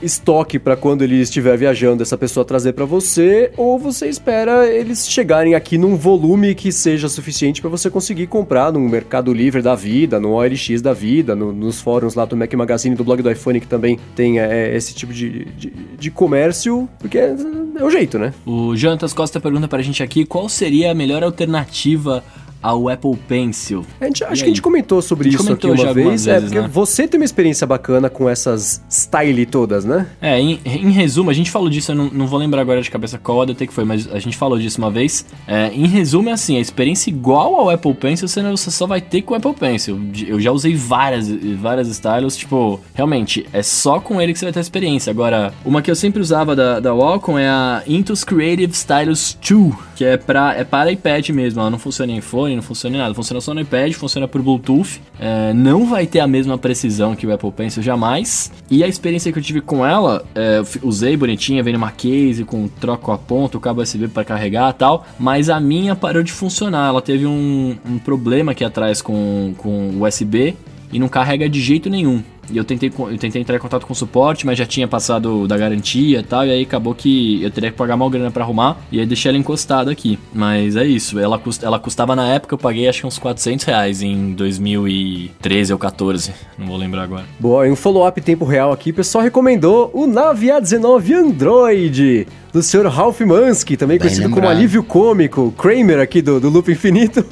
estoque 0.00 0.58
para 0.58 0.76
quando 0.76 1.02
ele 1.02 1.20
estiver 1.20 1.56
viajando, 1.56 2.02
essa 2.02 2.16
pessoa 2.16 2.44
trazer 2.44 2.72
para 2.72 2.84
você, 2.84 3.50
ou 3.56 3.78
você 3.78 4.08
espera 4.08 4.66
eles 4.66 5.08
chegarem 5.08 5.54
aqui 5.54 5.76
num 5.76 5.96
volume 5.96 6.54
que 6.54 6.70
seja 6.70 7.08
suficiente 7.08 7.60
para 7.60 7.70
você 7.70 7.90
conseguir 7.90 8.26
comprar 8.28 8.72
no 8.72 8.80
Mercado 8.80 9.32
Livre 9.32 9.60
da 9.62 9.74
vida, 9.74 10.20
no 10.20 10.32
OLX 10.32 10.80
da 10.80 10.92
vida, 10.92 11.34
no, 11.34 11.52
nos 11.52 11.80
fóruns 11.80 12.14
lá 12.14 12.24
do 12.24 12.36
Mac 12.36 12.52
Magazine, 12.54 12.94
do 12.94 13.04
blog 13.04 13.22
do 13.22 13.30
iPhone, 13.30 13.60
que 13.60 13.66
também 13.66 13.98
tem 14.14 14.38
é, 14.38 14.74
esse 14.74 14.94
tipo 14.94 15.12
de, 15.12 15.44
de, 15.56 15.72
de 15.98 16.10
comércio, 16.10 16.88
porque 16.98 17.18
é, 17.18 17.34
é 17.76 17.84
o 17.84 17.90
jeito, 17.90 18.18
né? 18.18 18.32
O 18.46 18.76
Jantas 18.76 19.12
Costa 19.12 19.40
pergunta 19.40 19.66
pra 19.66 19.82
gente 19.82 20.02
aqui 20.02 20.24
qual 20.24 20.48
seria 20.48 20.92
a 20.92 20.94
melhor 20.94 21.22
alternativa 21.22 22.22
ao 22.64 22.88
Apple 22.88 23.14
Pencil. 23.28 23.84
A 24.00 24.06
gente, 24.06 24.24
acho 24.24 24.42
que 24.42 24.46
a 24.46 24.48
gente 24.48 24.62
comentou 24.62 25.02
sobre 25.02 25.28
isso 25.28 25.52
aqui 25.52 25.66
uma 25.66 25.92
vez. 25.92 26.26
É, 26.26 26.40
porque 26.40 26.60
né? 26.62 26.70
você 26.72 27.06
tem 27.06 27.20
uma 27.20 27.24
experiência 27.24 27.66
bacana 27.66 28.08
com 28.08 28.26
essas 28.26 28.82
style 28.90 29.44
todas, 29.44 29.84
né? 29.84 30.06
É, 30.18 30.40
em, 30.40 30.58
em 30.64 30.90
resumo, 30.90 31.28
a 31.28 31.34
gente 31.34 31.50
falou 31.50 31.68
disso, 31.68 31.92
eu 31.92 31.94
não, 31.94 32.06
não, 32.06 32.26
vou 32.26 32.38
lembrar 32.38 32.62
agora 32.62 32.80
de 32.80 32.90
cabeça 32.90 33.18
qual 33.18 33.42
ADT 33.42 33.66
que 33.66 33.74
foi, 33.74 33.84
mas 33.84 34.10
a 34.10 34.18
gente 34.18 34.34
falou 34.34 34.58
disso 34.58 34.78
uma 34.78 34.90
vez. 34.90 35.26
É, 35.46 35.70
em 35.74 35.86
resumo, 35.86 36.30
é 36.30 36.32
assim, 36.32 36.56
a 36.56 36.60
experiência 36.60 37.10
igual 37.10 37.54
ao 37.54 37.68
Apple 37.68 37.92
Pencil 37.92 38.26
você, 38.26 38.40
não, 38.40 38.56
você 38.56 38.70
só 38.70 38.86
vai 38.86 39.02
ter 39.02 39.20
com 39.20 39.34
o 39.34 39.36
Apple 39.36 39.52
Pencil. 39.52 40.00
Eu 40.26 40.40
já 40.40 40.50
usei 40.50 40.74
várias, 40.74 41.28
várias 41.60 41.88
styles, 41.88 42.34
tipo, 42.34 42.80
realmente, 42.94 43.44
é 43.52 43.62
só 43.62 44.00
com 44.00 44.22
ele 44.22 44.32
que 44.32 44.38
você 44.38 44.46
vai 44.46 44.52
ter 44.54 44.60
a 44.60 44.62
experiência. 44.62 45.10
Agora, 45.10 45.52
uma 45.66 45.82
que 45.82 45.90
eu 45.90 45.96
sempre 45.96 46.22
usava 46.22 46.56
da, 46.56 46.80
da 46.80 46.94
Wacom 46.94 47.38
é 47.38 47.46
a 47.46 47.82
Intuos 47.86 48.24
Creative 48.24 48.72
Stylus 48.72 49.36
2, 49.46 49.74
que 49.96 50.04
é, 50.04 50.16
pra, 50.16 50.54
é 50.54 50.64
para 50.64 50.90
iPad 50.90 51.28
mesmo, 51.28 51.60
ela 51.60 51.70
não 51.70 51.78
funciona 51.78 52.10
em 52.10 52.18
iPhone, 52.18 52.53
não 52.56 52.62
funciona 52.62 52.96
em 52.96 52.98
nada. 52.98 53.14
Funciona 53.14 53.40
só 53.40 53.54
no 53.54 53.60
iPad, 53.60 53.92
funciona 53.92 54.26
por 54.28 54.42
Bluetooth. 54.42 55.00
É, 55.18 55.52
não 55.52 55.86
vai 55.86 56.06
ter 56.06 56.20
a 56.20 56.26
mesma 56.26 56.56
precisão 56.58 57.14
que 57.14 57.26
o 57.26 57.32
Apple 57.32 57.52
Pencil 57.52 57.82
jamais. 57.82 58.52
E 58.70 58.82
a 58.82 58.88
experiência 58.88 59.32
que 59.32 59.38
eu 59.38 59.42
tive 59.42 59.60
com 59.60 59.84
ela, 59.84 60.24
é, 60.34 60.62
usei 60.82 61.16
bonitinha, 61.16 61.62
vem 61.62 61.72
numa 61.72 61.90
case 61.90 62.44
com 62.44 62.68
troco 62.68 63.12
a 63.12 63.18
ponta, 63.18 63.56
o 63.56 63.60
cabo 63.60 63.82
USB 63.82 64.08
para 64.08 64.24
carregar 64.24 64.70
e 64.70 64.74
tal. 64.74 65.06
Mas 65.18 65.48
a 65.48 65.60
minha 65.60 65.94
parou 65.94 66.22
de 66.22 66.32
funcionar. 66.32 66.88
Ela 66.88 67.02
teve 67.02 67.26
um, 67.26 67.76
um 67.84 67.98
problema 67.98 68.52
aqui 68.52 68.64
atrás 68.64 69.00
com, 69.02 69.54
com 69.58 70.00
USB 70.00 70.56
e 70.92 70.98
não 70.98 71.08
carrega 71.08 71.48
de 71.48 71.60
jeito 71.60 71.90
nenhum. 71.90 72.22
E 72.50 72.56
eu 72.56 72.64
tentei, 72.64 72.92
eu 72.96 73.18
tentei 73.18 73.40
entrar 73.40 73.56
em 73.56 73.58
contato 73.58 73.86
com 73.86 73.92
o 73.92 73.96
suporte, 73.96 74.46
mas 74.46 74.58
já 74.58 74.66
tinha 74.66 74.86
passado 74.86 75.46
da 75.46 75.56
garantia 75.56 76.20
e 76.20 76.22
tal, 76.22 76.46
e 76.46 76.50
aí 76.50 76.62
acabou 76.62 76.94
que 76.94 77.42
eu 77.42 77.50
teria 77.50 77.70
que 77.70 77.76
pagar 77.76 77.96
mal 77.96 78.10
grana 78.10 78.30
para 78.30 78.44
arrumar, 78.44 78.78
e 78.90 79.00
aí 79.00 79.06
deixei 79.06 79.30
ela 79.30 79.38
encostada 79.38 79.90
aqui. 79.90 80.18
Mas 80.32 80.76
é 80.76 80.84
isso, 80.84 81.18
ela, 81.18 81.38
cust, 81.38 81.64
ela 81.64 81.78
custava 81.78 82.14
na 82.14 82.28
época, 82.28 82.54
eu 82.54 82.58
paguei 82.58 82.88
acho 82.88 83.00
que 83.00 83.06
uns 83.06 83.18
400 83.18 83.64
reais 83.64 84.02
em 84.02 84.32
2013 84.32 85.72
ou 85.72 85.78
14, 85.78 86.32
não 86.58 86.66
vou 86.66 86.76
lembrar 86.76 87.02
agora. 87.02 87.24
Boa, 87.38 87.66
em 87.66 87.70
um 87.70 87.76
follow-up 87.76 88.20
tempo 88.20 88.44
real 88.44 88.72
aqui, 88.72 88.90
o 88.90 88.94
pessoal 88.94 89.22
recomendou 89.22 89.90
o 89.92 90.06
Navi 90.06 90.48
A19 90.48 91.12
Android 91.12 92.26
do 92.54 92.62
Sr. 92.62 92.86
Ralph 92.86 93.20
Mansky, 93.20 93.76
também 93.76 93.98
Bem 93.98 94.06
conhecido 94.06 94.28
lembrado. 94.28 94.44
como 94.44 94.56
alívio 94.56 94.84
cômico, 94.84 95.52
Kramer 95.58 95.98
aqui 95.98 96.22
do, 96.22 96.38
do 96.38 96.48
Loop 96.48 96.70
Infinito. 96.70 97.26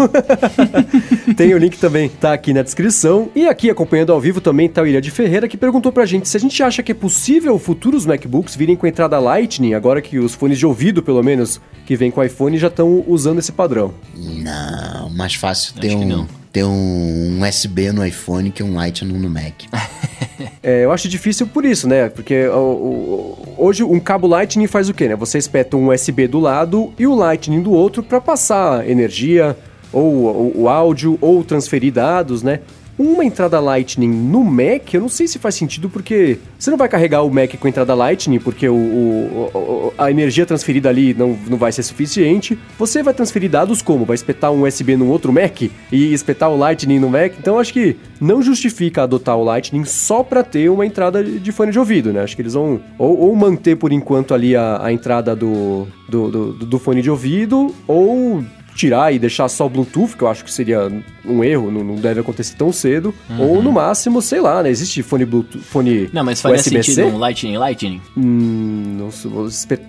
Tem 1.36 1.54
o 1.54 1.58
link 1.58 1.78
também, 1.78 2.08
tá 2.08 2.32
aqui 2.32 2.52
na 2.52 2.60
descrição. 2.60 3.30
E 3.32 3.46
aqui 3.46 3.70
acompanhando 3.70 4.12
ao 4.12 4.20
vivo 4.20 4.40
também 4.40 4.68
tá 4.68 4.82
o 4.82 4.86
Ilha 4.86 5.00
de 5.02 5.10
Ferreira, 5.10 5.48
que 5.48 5.56
perguntou 5.56 5.92
pra 5.92 6.06
gente 6.06 6.28
se 6.28 6.36
a 6.36 6.40
gente 6.40 6.62
acha 6.62 6.82
que 6.82 6.92
é 6.92 6.94
possível 6.94 7.58
futuros 7.58 8.06
MacBooks 8.06 8.56
virem 8.56 8.76
com 8.76 8.86
entrada 8.86 9.18
Lightning, 9.18 9.74
agora 9.74 10.00
que 10.00 10.18
os 10.18 10.34
fones 10.34 10.58
de 10.58 10.64
ouvido, 10.64 11.02
pelo 11.02 11.22
menos, 11.22 11.60
que 11.84 11.96
vem 11.96 12.10
com 12.10 12.22
iPhone, 12.22 12.56
já 12.56 12.68
estão 12.68 13.04
usando 13.06 13.38
esse 13.38 13.52
padrão. 13.52 13.92
Não, 14.14 15.10
mais 15.10 15.34
fácil 15.34 15.74
ter 15.74 15.94
um, 15.94 16.26
ter 16.52 16.64
um 16.64 17.40
USB 17.46 17.92
no 17.92 18.06
iPhone 18.06 18.50
que 18.50 18.62
um 18.62 18.74
Lightning 18.74 19.18
no 19.18 19.28
Mac. 19.28 19.64
é, 20.62 20.84
eu 20.84 20.92
acho 20.92 21.08
difícil 21.08 21.46
por 21.46 21.64
isso, 21.64 21.88
né? 21.88 22.08
Porque 22.08 22.46
o, 22.46 22.58
o, 22.58 23.54
hoje 23.58 23.82
um 23.82 23.98
cabo 23.98 24.26
Lightning 24.26 24.66
faz 24.66 24.88
o 24.88 24.94
quê, 24.94 25.08
né? 25.08 25.16
Você 25.16 25.36
espeta 25.36 25.76
um 25.76 25.90
USB 25.90 26.28
do 26.28 26.38
lado 26.38 26.92
e 26.98 27.06
o 27.06 27.14
Lightning 27.14 27.60
do 27.60 27.72
outro 27.72 28.02
para 28.02 28.20
passar 28.20 28.88
energia, 28.88 29.56
ou 29.92 30.04
o, 30.04 30.62
o 30.62 30.68
áudio, 30.68 31.18
ou 31.20 31.42
transferir 31.42 31.92
dados, 31.92 32.42
né? 32.42 32.60
Uma 32.98 33.24
entrada 33.24 33.58
Lightning 33.58 34.08
no 34.08 34.44
Mac, 34.44 34.92
eu 34.92 35.00
não 35.00 35.08
sei 35.08 35.26
se 35.26 35.38
faz 35.38 35.54
sentido 35.54 35.88
porque 35.88 36.38
você 36.58 36.70
não 36.70 36.76
vai 36.76 36.88
carregar 36.88 37.22
o 37.22 37.30
Mac 37.30 37.54
com 37.58 37.66
entrada 37.66 37.94
Lightning 37.94 38.38
porque 38.38 38.68
o, 38.68 38.74
o, 38.74 39.94
a 39.96 40.10
energia 40.10 40.44
transferida 40.44 40.90
ali 40.90 41.14
não, 41.14 41.36
não 41.48 41.56
vai 41.56 41.72
ser 41.72 41.82
suficiente. 41.82 42.58
Você 42.78 43.02
vai 43.02 43.14
transferir 43.14 43.50
dados 43.50 43.80
como? 43.80 44.04
Vai 44.04 44.14
espetar 44.14 44.52
um 44.52 44.62
USB 44.64 44.94
num 44.94 45.08
outro 45.08 45.32
Mac 45.32 45.62
e 45.62 46.12
espetar 46.12 46.50
o 46.50 46.56
Lightning 46.56 46.98
no 46.98 47.08
Mac? 47.08 47.32
Então 47.38 47.58
acho 47.58 47.72
que 47.72 47.96
não 48.20 48.42
justifica 48.42 49.04
adotar 49.04 49.38
o 49.38 49.44
Lightning 49.44 49.84
só 49.84 50.22
para 50.22 50.44
ter 50.44 50.68
uma 50.68 50.84
entrada 50.84 51.24
de 51.24 51.50
fone 51.50 51.72
de 51.72 51.78
ouvido, 51.78 52.12
né? 52.12 52.20
Acho 52.22 52.36
que 52.36 52.42
eles 52.42 52.54
vão 52.54 52.80
ou, 52.98 53.18
ou 53.18 53.34
manter 53.34 53.76
por 53.76 53.90
enquanto 53.90 54.34
ali 54.34 54.54
a, 54.54 54.84
a 54.84 54.92
entrada 54.92 55.34
do, 55.34 55.88
do, 56.08 56.30
do, 56.30 56.52
do 56.52 56.78
fone 56.78 57.00
de 57.00 57.10
ouvido 57.10 57.74
ou 57.88 58.44
tirar 58.74 59.12
e 59.12 59.18
deixar 59.18 59.48
só 59.48 59.68
Bluetooth, 59.68 60.16
que 60.16 60.22
eu 60.22 60.28
acho 60.28 60.44
que 60.44 60.52
seria 60.52 60.90
um 61.24 61.44
erro, 61.44 61.70
não, 61.70 61.84
não 61.84 61.94
deve 61.96 62.20
acontecer 62.20 62.56
tão 62.56 62.72
cedo. 62.72 63.14
Uhum. 63.30 63.40
Ou 63.40 63.62
no 63.62 63.72
máximo, 63.72 64.20
sei 64.20 64.40
lá, 64.40 64.62
né? 64.62 64.70
Existe 64.70 65.02
fone 65.02 65.24
Bluetooth, 65.24 65.62
fone 65.62 66.10
Não, 66.12 66.24
mas 66.24 66.40
faz 66.40 66.62
sentido 66.62 67.06
um 67.06 67.18
Lightning 67.18 67.56
Lightning? 67.56 68.00
Hum, 68.16 68.98
não, 68.98 69.10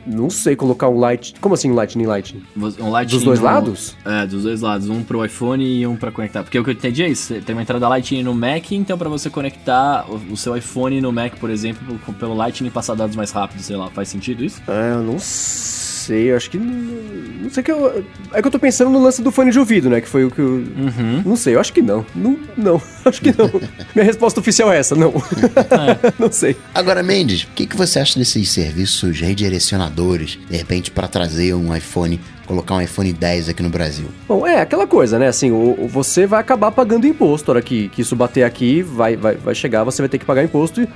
não 0.06 0.30
sei 0.30 0.56
colocar 0.56 0.90
um 0.90 1.00
Lightning. 1.00 1.40
Como 1.40 1.56
assim 1.56 1.72
um 1.72 1.76
Lightning 1.76 2.06
Lightning? 2.06 2.44
Um 2.56 2.90
Lightning 2.90 3.18
dos 3.18 3.24
dois 3.24 3.40
no, 3.40 3.46
lados? 3.46 3.96
É, 4.06 4.26
dos 4.26 4.44
dois 4.44 4.62
lados, 4.62 4.90
um 4.90 5.04
pro 5.04 5.24
iPhone 5.26 5.64
e 5.64 5.86
um 5.88 5.96
para 5.96 6.12
conectar. 6.12 6.44
Porque 6.44 6.60
o 6.60 6.64
que 6.64 6.70
eu 6.70 6.74
entendi 6.74 7.04
é 7.04 7.10
isso, 7.10 7.34
tem 7.42 7.56
uma 7.56 7.62
entrada 7.62 7.88
Lightning 7.88 8.24
no 8.24 8.34
Mac, 8.34 8.72
então 8.72 8.98
para 8.98 9.10
você 9.10 9.30
conectar 9.30 10.06
o, 10.10 10.34
o, 10.34 10.38
seu 10.38 10.56
iPhone 10.56 11.00
no 11.02 11.12
Mac, 11.12 11.36
por 11.36 11.50
exemplo, 11.50 12.00
pelo 12.20 12.34
Lightning 12.34 12.70
passar 12.70 12.96
dados 12.96 13.16
mais 13.16 13.32
rápido, 13.32 13.62
sei 13.62 13.76
lá, 13.76 13.90
faz 13.90 14.10
sentido 14.10 14.44
isso? 14.44 14.62
É, 14.68 14.94
eu 14.94 15.04
não 15.04 15.18
sei 15.20 15.93
sei, 16.04 16.32
eu 16.32 16.38
acho 16.38 16.50
que. 16.50 16.58
Não 16.58 17.50
sei 17.50 17.64
que 17.64 17.72
eu. 17.72 18.04
É 18.34 18.42
que 18.42 18.48
eu 18.48 18.52
tô 18.52 18.60
pensando 18.60 18.90
no 18.90 19.02
lance 19.02 19.22
do 19.22 19.32
fone 19.32 19.52
de 19.52 19.60
ouvido, 19.60 19.90
né? 19.90 20.02
Que 20.02 20.08
foi 20.08 20.26
o 20.26 20.32
que 20.32 20.40
eu. 20.40 20.48
Uhum. 20.48 21.24
Não 21.26 21.36
sei, 21.36 21.56
eu 21.56 21.60
acho 21.60 21.72
que 21.72 21.82
não. 21.82 22.06
Não, 22.14 22.38
não 22.58 22.82
acho 23.06 23.22
que 23.22 23.36
não. 23.38 23.50
Minha 23.96 24.06
resposta 24.06 24.40
oficial 24.40 24.72
é 24.72 24.78
essa, 24.78 24.96
não. 24.96 25.10
É. 25.10 26.14
não 26.20 26.32
sei. 26.32 26.56
Agora, 26.76 27.02
Mendes, 27.02 27.44
o 27.44 27.48
que, 27.56 27.66
que 27.66 27.78
você 27.78 28.00
acha 28.00 28.20
desses 28.20 28.50
serviços 28.50 29.20
redirecionadores, 29.20 30.38
de 30.50 30.58
repente, 30.58 30.92
para 30.92 31.08
trazer 31.08 31.54
um 31.54 31.76
iPhone 31.76 32.20
colocar 32.46 32.76
um 32.76 32.82
iPhone 32.82 33.14
10 33.14 33.50
aqui 33.50 33.64
no 33.64 33.70
Brasil? 33.70 34.08
Bom, 34.28 34.46
é 34.46 34.62
aquela 34.62 34.86
coisa, 34.86 35.18
né? 35.18 35.28
Assim, 35.28 35.52
o, 35.52 35.76
o, 35.80 35.88
você 35.88 36.28
vai 36.28 36.42
acabar 36.42 36.72
pagando 36.72 37.08
imposto. 37.08 37.50
A 37.50 37.56
hora 37.56 37.62
que, 37.62 37.88
que 37.90 38.02
isso 38.02 38.16
bater 38.16 38.44
aqui, 38.44 38.82
vai, 38.82 39.16
vai, 39.16 39.36
vai 39.36 39.56
chegar, 39.56 39.84
você 39.84 40.02
vai 40.02 40.10
ter 40.10 40.18
que 40.18 40.26
pagar 40.26 40.44
imposto. 40.44 40.82
E 40.82 40.88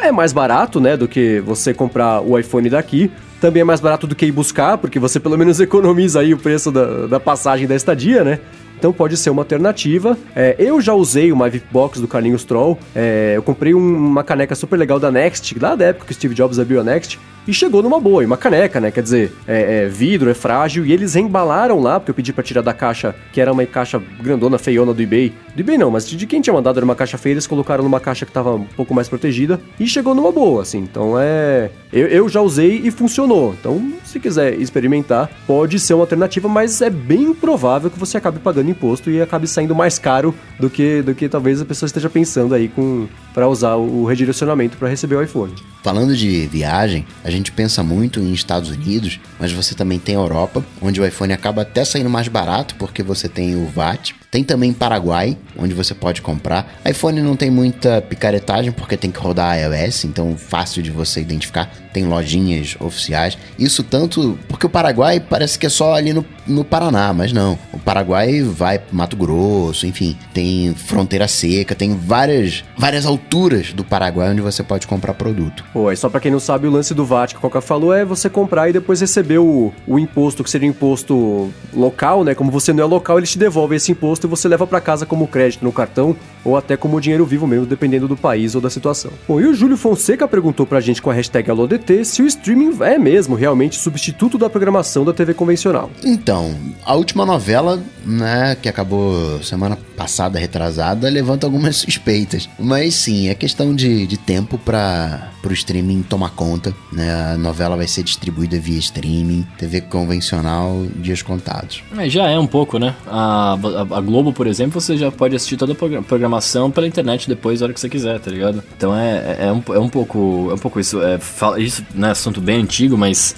é 0.00 0.12
mais 0.12 0.32
barato, 0.32 0.80
né, 0.80 0.96
do 0.96 1.06
que 1.06 1.40
você 1.40 1.74
comprar 1.74 2.20
o 2.20 2.38
iPhone 2.38 2.70
daqui 2.70 3.10
também 3.42 3.60
é 3.60 3.64
mais 3.64 3.80
barato 3.80 4.06
do 4.06 4.14
que 4.14 4.24
ir 4.24 4.30
buscar, 4.30 4.78
porque 4.78 5.00
você 5.00 5.18
pelo 5.18 5.36
menos 5.36 5.58
economiza 5.58 6.20
aí 6.20 6.32
o 6.32 6.38
preço 6.38 6.70
da, 6.70 7.08
da 7.08 7.18
passagem 7.18 7.66
da 7.66 7.74
estadia, 7.74 8.22
né? 8.22 8.38
Então 8.78 8.92
pode 8.92 9.16
ser 9.16 9.30
uma 9.30 9.42
alternativa. 9.42 10.16
É, 10.34 10.54
eu 10.60 10.80
já 10.80 10.94
usei 10.94 11.32
uma 11.32 11.48
VIPbox 11.48 12.00
do 12.00 12.06
Carlinhos 12.06 12.44
Troll. 12.44 12.78
É, 12.94 13.32
eu 13.34 13.42
comprei 13.42 13.74
um, 13.74 13.96
uma 13.96 14.22
caneca 14.22 14.54
super 14.54 14.76
legal 14.76 15.00
da 15.00 15.10
Next, 15.10 15.58
lá 15.58 15.74
da 15.74 15.86
época 15.86 16.06
que 16.06 16.12
o 16.12 16.14
Steve 16.14 16.34
Jobs 16.36 16.60
abriu 16.60 16.80
a 16.80 16.84
Next. 16.84 17.18
E 17.46 17.52
chegou 17.52 17.82
numa 17.82 17.98
boa, 17.98 18.22
e 18.22 18.26
uma 18.26 18.36
caneca, 18.36 18.80
né? 18.80 18.90
Quer 18.90 19.02
dizer, 19.02 19.32
é, 19.48 19.84
é 19.84 19.88
vidro, 19.88 20.30
é 20.30 20.34
frágil. 20.34 20.86
E 20.86 20.92
eles 20.92 21.16
embalaram 21.16 21.80
lá, 21.80 21.98
porque 21.98 22.10
eu 22.10 22.14
pedi 22.14 22.32
para 22.32 22.44
tirar 22.44 22.62
da 22.62 22.72
caixa, 22.72 23.14
que 23.32 23.40
era 23.40 23.52
uma 23.52 23.64
caixa 23.66 24.00
grandona, 24.20 24.58
feiona 24.58 24.94
do 24.94 25.02
eBay. 25.02 25.32
Do 25.54 25.60
eBay 25.60 25.76
não, 25.76 25.90
mas 25.90 26.08
de 26.08 26.26
quem 26.26 26.40
tinha 26.40 26.54
mandado 26.54 26.78
era 26.78 26.84
uma 26.84 26.94
caixa 26.94 27.18
feia, 27.18 27.32
eles 27.32 27.46
colocaram 27.46 27.82
numa 27.82 27.98
caixa 27.98 28.24
que 28.24 28.32
tava 28.32 28.54
um 28.54 28.64
pouco 28.64 28.94
mais 28.94 29.08
protegida. 29.08 29.60
E 29.78 29.86
chegou 29.86 30.14
numa 30.14 30.30
boa, 30.30 30.62
assim. 30.62 30.78
Então 30.78 31.14
é. 31.18 31.70
Eu, 31.92 32.06
eu 32.06 32.28
já 32.28 32.40
usei 32.40 32.80
e 32.84 32.90
funcionou. 32.90 33.54
Então, 33.58 33.92
se 34.04 34.20
quiser 34.20 34.54
experimentar, 34.54 35.30
pode 35.46 35.78
ser 35.78 35.94
uma 35.94 36.04
alternativa, 36.04 36.48
mas 36.48 36.80
é 36.80 36.88
bem 36.88 37.34
provável 37.34 37.90
que 37.90 37.98
você 37.98 38.16
acabe 38.16 38.38
pagando 38.38 38.70
imposto 38.70 39.10
e 39.10 39.20
acabe 39.20 39.46
saindo 39.46 39.74
mais 39.74 39.98
caro 39.98 40.34
do 40.58 40.70
que, 40.70 41.02
do 41.02 41.14
que 41.14 41.28
talvez 41.28 41.60
a 41.60 41.64
pessoa 41.64 41.86
esteja 41.86 42.08
pensando 42.08 42.54
aí 42.54 42.68
com 42.68 43.06
para 43.32 43.48
usar 43.48 43.76
o 43.76 44.04
redirecionamento 44.04 44.76
para 44.76 44.88
receber 44.88 45.16
o 45.16 45.22
iPhone. 45.22 45.52
Falando 45.82 46.16
de 46.16 46.46
viagem, 46.46 47.04
a 47.24 47.30
gente 47.30 47.50
pensa 47.50 47.82
muito 47.82 48.20
em 48.20 48.32
Estados 48.32 48.70
Unidos, 48.70 49.18
mas 49.38 49.52
você 49.52 49.74
também 49.74 49.98
tem 49.98 50.14
a 50.14 50.18
Europa, 50.18 50.64
onde 50.80 51.00
o 51.00 51.06
iPhone 51.06 51.32
acaba 51.32 51.62
até 51.62 51.84
saindo 51.84 52.10
mais 52.10 52.28
barato 52.28 52.74
porque 52.76 53.02
você 53.02 53.28
tem 53.28 53.56
o 53.56 53.66
VAT 53.66 54.14
Tem 54.32 54.42
também 54.42 54.72
Paraguai, 54.72 55.36
onde 55.58 55.74
você 55.74 55.94
pode 55.94 56.22
comprar. 56.22 56.80
iPhone 56.88 57.20
não 57.20 57.36
tem 57.36 57.50
muita 57.50 58.00
picaretagem 58.00 58.72
porque 58.72 58.96
tem 58.96 59.10
que 59.10 59.20
rodar 59.20 59.58
iOS, 59.58 60.06
então 60.06 60.38
fácil 60.38 60.82
de 60.82 60.90
você 60.90 61.20
identificar. 61.20 61.70
Tem 61.92 62.06
lojinhas 62.06 62.74
oficiais. 62.80 63.36
Isso 63.58 63.82
tanto 63.82 64.38
porque 64.48 64.64
o 64.64 64.70
Paraguai 64.70 65.20
parece 65.20 65.58
que 65.58 65.66
é 65.66 65.68
só 65.68 65.92
ali 65.92 66.14
no, 66.14 66.24
no 66.46 66.64
Paraná, 66.64 67.12
mas 67.12 67.30
não. 67.30 67.58
O 67.74 67.78
Paraguai 67.78 68.40
vai 68.40 68.80
Mato 68.90 69.18
Grosso, 69.18 69.86
enfim, 69.86 70.16
tem 70.32 70.74
fronteira 70.74 71.28
seca, 71.28 71.74
tem 71.74 71.94
várias, 71.94 72.64
várias 72.78 73.04
alturas 73.04 73.74
do 73.74 73.84
Paraguai 73.84 74.30
onde 74.30 74.40
você 74.40 74.62
pode 74.62 74.86
comprar 74.86 75.12
produto. 75.12 75.62
Pô, 75.74 75.90
é 75.90 75.96
só 75.96 76.08
pra 76.08 76.20
quem 76.20 76.32
não 76.32 76.40
sabe, 76.40 76.66
o 76.66 76.70
lance 76.70 76.94
do 76.94 77.04
VAT 77.04 77.32
que 77.32 77.36
a 77.36 77.40
Coca 77.40 77.60
falou 77.60 77.92
é 77.92 78.02
você 78.02 78.30
comprar 78.30 78.70
e 78.70 78.72
depois 78.72 78.98
receber 78.98 79.36
o, 79.36 79.70
o 79.86 79.98
imposto, 79.98 80.42
que 80.42 80.48
seria 80.48 80.68
o 80.68 80.70
imposto 80.70 81.52
local, 81.74 82.24
né? 82.24 82.34
Como 82.34 82.50
você 82.50 82.72
não 82.72 82.82
é 82.82 82.86
local, 82.86 83.18
eles 83.18 83.32
te 83.32 83.38
devolvem 83.38 83.76
esse 83.76 83.92
imposto 83.92 84.21
e 84.26 84.30
você 84.30 84.48
leva 84.48 84.66
para 84.66 84.80
casa 84.80 85.06
como 85.06 85.26
crédito 85.26 85.64
no 85.64 85.72
cartão 85.72 86.16
ou 86.44 86.56
até 86.56 86.76
como 86.76 87.00
dinheiro 87.00 87.24
vivo 87.24 87.46
mesmo, 87.46 87.66
dependendo 87.66 88.08
do 88.08 88.16
país 88.16 88.54
ou 88.54 88.60
da 88.60 88.70
situação. 88.70 89.12
Bom, 89.28 89.40
e 89.40 89.46
o 89.46 89.54
Júlio 89.54 89.76
Fonseca 89.76 90.26
perguntou 90.26 90.66
pra 90.66 90.80
gente 90.80 91.00
com 91.00 91.10
a 91.10 91.14
hashtag 91.14 91.50
AloDT 91.50 92.04
se 92.04 92.22
o 92.22 92.26
streaming 92.26 92.76
é 92.82 92.98
mesmo 92.98 93.34
realmente 93.34 93.76
substituto 93.76 94.36
da 94.38 94.50
programação 94.50 95.04
da 95.04 95.12
TV 95.12 95.34
convencional. 95.34 95.90
Então, 96.04 96.54
a 96.84 96.94
última 96.94 97.24
novela, 97.24 97.82
né, 98.04 98.56
que 98.60 98.68
acabou 98.68 99.42
semana 99.42 99.78
passada, 99.96 100.38
retrasada, 100.38 101.08
levanta 101.08 101.46
algumas 101.46 101.76
suspeitas. 101.76 102.48
Mas 102.58 102.94
sim, 102.94 103.28
é 103.28 103.34
questão 103.34 103.74
de, 103.74 104.06
de 104.06 104.16
tempo 104.16 104.58
para 104.58 105.30
o 105.44 105.52
streaming 105.52 106.02
tomar 106.02 106.30
conta. 106.30 106.74
Né? 106.92 107.32
A 107.32 107.38
novela 107.38 107.76
vai 107.76 107.86
ser 107.86 108.02
distribuída 108.02 108.58
via 108.58 108.78
streaming, 108.78 109.46
TV 109.56 109.80
convencional, 109.80 110.84
dias 110.96 111.22
contados. 111.22 111.82
É, 111.96 112.08
já 112.08 112.28
é 112.28 112.38
um 112.38 112.46
pouco, 112.46 112.78
né? 112.78 112.94
A, 113.06 113.52
a, 113.54 113.96
a, 113.96 114.00
Globo, 114.12 114.32
por 114.32 114.46
exemplo, 114.46 114.78
você 114.78 114.96
já 114.96 115.10
pode 115.10 115.34
assistir 115.34 115.56
toda 115.56 115.72
a 115.72 116.02
programação 116.02 116.70
pela 116.70 116.86
internet 116.86 117.26
depois, 117.26 117.62
a 117.62 117.64
hora 117.64 117.74
que 117.74 117.80
você 117.80 117.88
quiser, 117.88 118.20
tá 118.20 118.30
ligado? 118.30 118.62
Então 118.76 118.94
é, 118.94 119.36
é, 119.40 119.46
é 119.46 119.52
um, 119.52 119.62
é 119.74 119.78
um 119.78 119.88
pouco 119.88 120.48
é 120.50 120.54
um 120.54 120.58
pouco 120.58 120.78
isso. 120.78 121.00
É, 121.02 121.18
fala, 121.18 121.58
isso, 121.58 121.82
né, 121.94 122.10
assunto 122.10 122.38
bem 122.38 122.60
antigo, 122.60 122.98
mas 122.98 123.34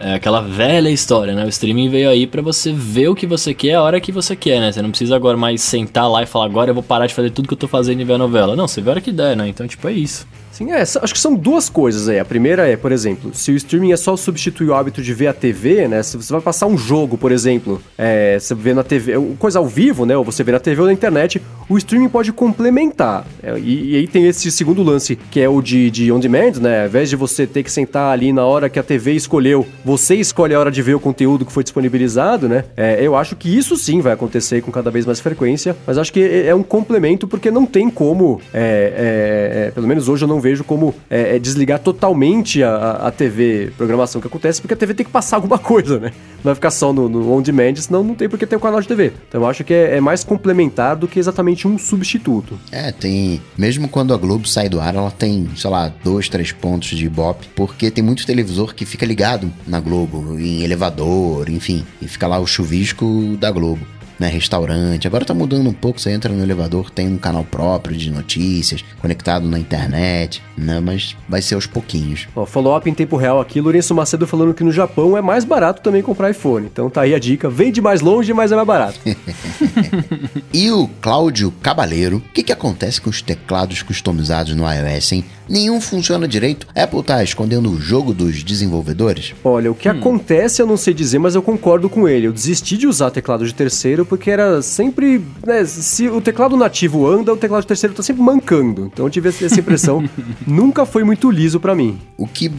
é 0.00 0.14
aquela 0.14 0.40
velha 0.40 0.90
história, 0.90 1.32
né? 1.32 1.44
O 1.44 1.48
streaming 1.48 1.88
veio 1.88 2.10
aí 2.10 2.26
para 2.26 2.42
você 2.42 2.72
ver 2.72 3.08
o 3.08 3.14
que 3.14 3.26
você 3.26 3.54
quer 3.54 3.74
a 3.74 3.82
hora 3.82 4.00
que 4.00 4.10
você 4.10 4.34
quer, 4.34 4.60
né? 4.60 4.72
Você 4.72 4.82
não 4.82 4.90
precisa 4.90 5.14
agora 5.14 5.36
mais 5.36 5.62
sentar 5.62 6.10
lá 6.10 6.22
e 6.22 6.26
falar, 6.26 6.46
agora 6.46 6.70
eu 6.70 6.74
vou 6.74 6.82
parar 6.82 7.06
de 7.06 7.14
fazer 7.14 7.30
tudo 7.30 7.46
que 7.46 7.54
eu 7.54 7.58
tô 7.58 7.68
fazendo 7.68 8.00
e 8.00 8.04
ver 8.04 8.14
a 8.14 8.18
novela. 8.18 8.56
Não, 8.56 8.66
você 8.66 8.80
vê 8.80 8.90
a 8.90 8.92
hora 8.92 9.00
que 9.00 9.12
der, 9.12 9.36
né? 9.36 9.48
Então, 9.48 9.66
tipo, 9.66 9.86
é 9.86 9.92
isso. 9.92 10.26
Sim, 10.56 10.72
é, 10.72 10.80
acho 10.80 11.12
que 11.12 11.20
são 11.20 11.34
duas 11.34 11.68
coisas 11.68 12.08
aí. 12.08 12.18
A 12.18 12.24
primeira 12.24 12.66
é, 12.66 12.78
por 12.78 12.90
exemplo, 12.90 13.30
se 13.34 13.52
o 13.52 13.56
streaming 13.56 13.92
é 13.92 13.96
só 13.96 14.16
substituir 14.16 14.70
o 14.70 14.74
hábito 14.74 15.02
de 15.02 15.12
ver 15.12 15.26
a 15.26 15.34
TV, 15.34 15.86
né? 15.86 16.02
Se 16.02 16.16
você 16.16 16.32
vai 16.32 16.40
passar 16.40 16.66
um 16.66 16.78
jogo, 16.78 17.18
por 17.18 17.30
exemplo, 17.30 17.78
é, 17.98 18.38
você 18.38 18.54
vê 18.54 18.72
na 18.72 18.82
TV, 18.82 19.12
coisa 19.38 19.58
ao 19.58 19.66
vivo, 19.66 20.06
né? 20.06 20.16
Ou 20.16 20.24
você 20.24 20.42
vê 20.42 20.52
na 20.52 20.58
TV 20.58 20.80
ou 20.80 20.86
na 20.86 20.94
internet, 20.94 21.42
o 21.68 21.76
streaming 21.76 22.08
pode 22.08 22.32
complementar. 22.32 23.26
É, 23.42 23.58
e, 23.58 23.92
e, 23.92 23.96
aí 23.96 24.06
tem 24.06 24.26
esse 24.26 24.50
segundo 24.50 24.82
lance, 24.82 25.16
que 25.30 25.40
é 25.40 25.48
o 25.48 25.60
de, 25.60 25.90
de 25.90 26.10
on 26.10 26.18
demand, 26.18 26.52
né? 26.58 26.80
Ao 26.80 26.86
invés 26.86 27.10
de 27.10 27.16
você 27.16 27.46
ter 27.46 27.62
que 27.62 27.70
sentar 27.70 28.10
ali 28.10 28.32
na 28.32 28.46
hora 28.46 28.70
que 28.70 28.78
a 28.78 28.82
TV 28.82 29.12
escolheu, 29.12 29.66
você 29.84 30.14
escolhe 30.14 30.54
a 30.54 30.60
hora 30.60 30.70
de 30.70 30.80
ver 30.80 30.94
o 30.94 31.00
conteúdo 31.00 31.44
que 31.44 31.52
foi 31.52 31.64
disponibilizado, 31.64 32.48
né? 32.48 32.64
É, 32.78 32.98
eu 33.02 33.14
acho 33.14 33.36
que 33.36 33.54
isso 33.54 33.76
sim 33.76 34.00
vai 34.00 34.14
acontecer 34.14 34.62
com 34.62 34.72
cada 34.72 34.90
vez 34.90 35.04
mais 35.04 35.20
frequência, 35.20 35.76
mas 35.86 35.98
acho 35.98 36.10
que 36.10 36.20
é, 36.20 36.46
é 36.46 36.54
um 36.54 36.62
complemento 36.62 37.28
porque 37.28 37.50
não 37.50 37.66
tem 37.66 37.90
como, 37.90 38.40
é, 38.54 39.66
é, 39.66 39.70
pelo 39.72 39.86
menos 39.86 40.08
hoje 40.08 40.24
eu 40.24 40.28
não 40.28 40.40
vejo 40.40 40.45
como 40.64 40.94
é, 41.08 41.36
é 41.36 41.38
desligar 41.38 41.78
totalmente 41.78 42.62
a, 42.62 42.92
a 43.06 43.10
TV 43.10 43.72
programação 43.76 44.20
que 44.20 44.26
acontece, 44.26 44.60
porque 44.60 44.74
a 44.74 44.76
TV 44.76 44.94
tem 44.94 45.06
que 45.06 45.12
passar 45.12 45.36
alguma 45.36 45.58
coisa, 45.60 45.98
né? 45.98 46.12
Não 46.36 46.44
vai 46.44 46.54
ficar 46.54 46.70
só 46.70 46.92
no, 46.92 47.08
no 47.08 47.32
on-demand, 47.32 47.76
senão 47.76 48.02
não 48.02 48.14
tem 48.14 48.28
porque 48.28 48.46
ter 48.46 48.56
um 48.56 48.60
canal 48.60 48.80
de 48.80 48.88
TV. 48.88 49.12
Então 49.28 49.40
eu 49.40 49.48
acho 49.48 49.64
que 49.64 49.74
é, 49.74 49.96
é, 49.96 50.00
mais 50.00 50.22
complementar 50.22 50.96
do 50.96 51.08
que 51.08 51.18
exatamente 51.18 51.66
um 51.66 51.78
substituto. 51.78 52.58
É, 52.70 52.92
tem. 52.92 53.40
Mesmo 53.56 53.88
quando 53.88 54.14
a 54.14 54.16
Globo 54.16 54.46
sai 54.46 54.68
do 54.68 54.80
ar, 54.80 54.94
ela 54.94 55.10
tem, 55.10 55.48
sei 55.56 55.70
lá, 55.70 55.92
dois, 56.04 56.28
três 56.28 56.52
pontos 56.52 56.90
de 56.90 57.06
ibope, 57.06 57.48
porque 57.54 57.90
tem 57.90 58.04
muito 58.04 58.26
televisor 58.26 58.74
que 58.74 58.84
fica 58.84 59.04
ligado 59.04 59.52
na 59.66 59.80
Globo, 59.80 60.38
em 60.38 60.62
elevador, 60.62 61.48
enfim, 61.50 61.84
e 62.00 62.06
fica 62.06 62.26
lá 62.26 62.38
o 62.38 62.46
chuvisco 62.46 63.36
da 63.38 63.50
Globo 63.50 63.95
né, 64.18 64.28
restaurante. 64.28 65.06
Agora 65.06 65.24
tá 65.24 65.34
mudando 65.34 65.68
um 65.68 65.72
pouco, 65.72 66.00
você 66.00 66.10
entra 66.10 66.32
no 66.32 66.42
elevador, 66.42 66.90
tem 66.90 67.08
um 67.08 67.18
canal 67.18 67.44
próprio 67.44 67.96
de 67.96 68.10
notícias, 68.10 68.84
conectado 69.00 69.48
na 69.48 69.58
internet, 69.58 70.42
né, 70.56 70.80
mas 70.80 71.16
vai 71.28 71.42
ser 71.42 71.54
aos 71.54 71.66
pouquinhos. 71.66 72.28
Ó, 72.34 72.46
follow-up 72.46 72.88
em 72.88 72.94
tempo 72.94 73.16
real 73.16 73.40
aqui, 73.40 73.60
Lourenço 73.60 73.94
Macedo 73.94 74.26
falando 74.26 74.54
que 74.54 74.64
no 74.64 74.72
Japão 74.72 75.16
é 75.16 75.22
mais 75.22 75.44
barato 75.44 75.82
também 75.82 76.02
comprar 76.02 76.30
iPhone. 76.30 76.66
Então 76.66 76.90
tá 76.90 77.02
aí 77.02 77.14
a 77.14 77.18
dica, 77.18 77.48
vende 77.48 77.80
mais 77.80 78.00
longe, 78.00 78.32
mas 78.32 78.52
é 78.52 78.56
mais 78.56 78.66
barato. 78.66 79.00
e 80.52 80.70
o 80.70 80.88
Cláudio 81.00 81.52
Cabaleiro, 81.62 82.18
o 82.18 82.20
que, 82.20 82.42
que 82.42 82.52
acontece 82.52 83.00
com 83.00 83.10
os 83.10 83.22
teclados 83.22 83.82
customizados 83.82 84.54
no 84.54 84.64
iOS, 84.70 85.12
hein? 85.12 85.24
Nenhum 85.48 85.80
funciona 85.80 86.26
direito? 86.26 86.66
Apple 86.74 87.02
tá 87.02 87.22
escondendo 87.22 87.70
o 87.70 87.80
jogo 87.80 88.12
dos 88.12 88.42
desenvolvedores? 88.42 89.34
Olha, 89.44 89.70
o 89.70 89.74
que 89.74 89.88
hum. 89.88 89.92
acontece 89.92 90.60
eu 90.60 90.66
não 90.66 90.76
sei 90.76 90.92
dizer, 90.92 91.18
mas 91.18 91.34
eu 91.34 91.42
concordo 91.42 91.88
com 91.88 92.08
ele. 92.08 92.26
Eu 92.26 92.32
desisti 92.32 92.76
de 92.76 92.86
usar 92.86 93.10
teclado 93.10 93.46
de 93.46 93.54
terceiro 93.54 94.04
porque 94.04 94.30
era 94.30 94.60
sempre. 94.62 95.22
Né, 95.46 95.64
se 95.64 96.08
o 96.08 96.20
teclado 96.20 96.56
nativo 96.56 97.06
anda, 97.06 97.32
o 97.32 97.36
teclado 97.36 97.62
de 97.62 97.68
terceiro 97.68 97.94
tá 97.94 98.02
sempre 98.02 98.22
mancando. 98.22 98.90
Então 98.92 99.06
eu 99.06 99.10
tive 99.10 99.28
essa 99.28 99.60
impressão. 99.60 100.08
Nunca 100.46 100.84
foi 100.84 101.04
muito 101.04 101.30
liso 101.30 101.60
para 101.60 101.74
mim. 101.74 101.98
O 102.16 102.26
que 102.26 102.50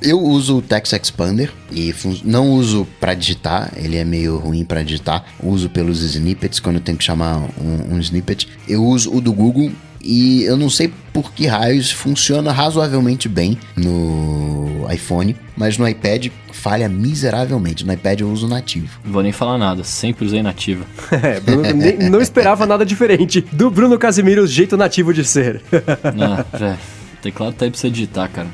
eu 0.00 0.20
uso 0.20 0.58
o 0.58 0.62
Text 0.62 0.92
Expander 0.92 1.52
e 1.70 1.94
não 2.24 2.50
uso 2.50 2.86
para 2.98 3.14
digitar, 3.14 3.72
ele 3.76 3.96
é 3.96 4.04
meio 4.04 4.36
ruim 4.36 4.64
para 4.64 4.82
digitar. 4.82 5.24
Uso 5.42 5.70
pelos 5.70 6.02
snippets 6.02 6.58
quando 6.58 6.76
eu 6.76 6.82
tenho 6.82 6.98
que 6.98 7.04
chamar 7.04 7.38
um, 7.60 7.94
um 7.94 8.00
snippet. 8.00 8.48
Eu 8.68 8.84
uso 8.84 9.14
o 9.14 9.20
do 9.20 9.32
Google 9.32 9.70
e 10.02 10.42
eu 10.44 10.56
não 10.56 10.68
sei 10.68 10.92
por 11.12 11.32
que 11.32 11.46
raios 11.46 11.90
funciona 11.90 12.52
razoavelmente 12.52 13.28
bem 13.28 13.58
no 13.76 14.86
iPhone, 14.92 15.36
mas 15.56 15.78
no 15.78 15.88
iPad 15.88 16.28
falha 16.52 16.88
miseravelmente. 16.88 17.86
No 17.86 17.92
iPad 17.92 18.20
eu 18.20 18.30
uso 18.30 18.48
nativo. 18.48 18.98
Não 19.04 19.12
vou 19.12 19.22
nem 19.22 19.32
falar 19.32 19.58
nada, 19.58 19.84
sempre 19.84 20.24
usei 20.24 20.42
nativo. 20.42 20.84
é, 21.10 21.40
Bruno, 21.40 21.72
nem, 21.72 21.98
não 22.10 22.20
esperava 22.20 22.66
nada 22.66 22.84
diferente 22.84 23.40
do 23.52 23.70
Bruno 23.70 23.98
Casimiro, 23.98 24.42
o 24.42 24.46
jeito 24.46 24.76
nativo 24.76 25.12
de 25.14 25.24
ser. 25.24 25.62
não, 26.14 26.38
é, 26.38 26.72
o 26.72 27.22
teclado 27.22 27.54
tá 27.54 27.64
aí 27.64 27.70
pra 27.70 27.80
você 27.80 27.90
digitar, 27.90 28.28
cara. 28.30 28.48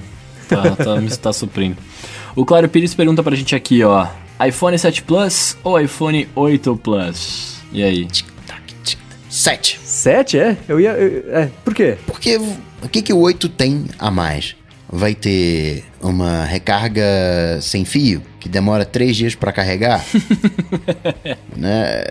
Tá, 0.48 0.76
tá, 0.76 1.00
me 1.00 1.06
está 1.06 1.32
suprindo. 1.32 1.76
O 2.34 2.44
Claro 2.44 2.68
Pires 2.68 2.94
pergunta 2.94 3.22
pra 3.22 3.36
gente 3.36 3.54
aqui, 3.54 3.82
ó. 3.82 4.06
iPhone 4.46 4.78
7 4.78 5.02
Plus 5.02 5.56
ou 5.62 5.78
iPhone 5.78 6.28
8 6.34 6.76
Plus? 6.76 7.58
E 7.72 7.82
aí? 7.82 8.08
7. 9.38 9.78
7, 9.84 10.38
é? 10.38 10.56
Eu 10.68 10.80
ia. 10.80 10.90
Eu, 10.90 11.32
é, 11.32 11.48
por 11.64 11.72
quê? 11.72 11.96
Porque 12.04 12.36
o 12.82 12.88
que, 12.88 13.00
que 13.00 13.12
o 13.12 13.18
8 13.18 13.48
tem 13.48 13.84
a 13.96 14.10
mais? 14.10 14.56
Vai 14.90 15.14
ter 15.14 15.84
uma 16.00 16.44
recarga 16.44 17.04
sem 17.60 17.84
fio 17.84 18.20
que 18.40 18.48
demora 18.48 18.84
3 18.84 19.16
dias 19.16 19.34
para 19.36 19.52
carregar. 19.52 20.04
né? 21.56 22.02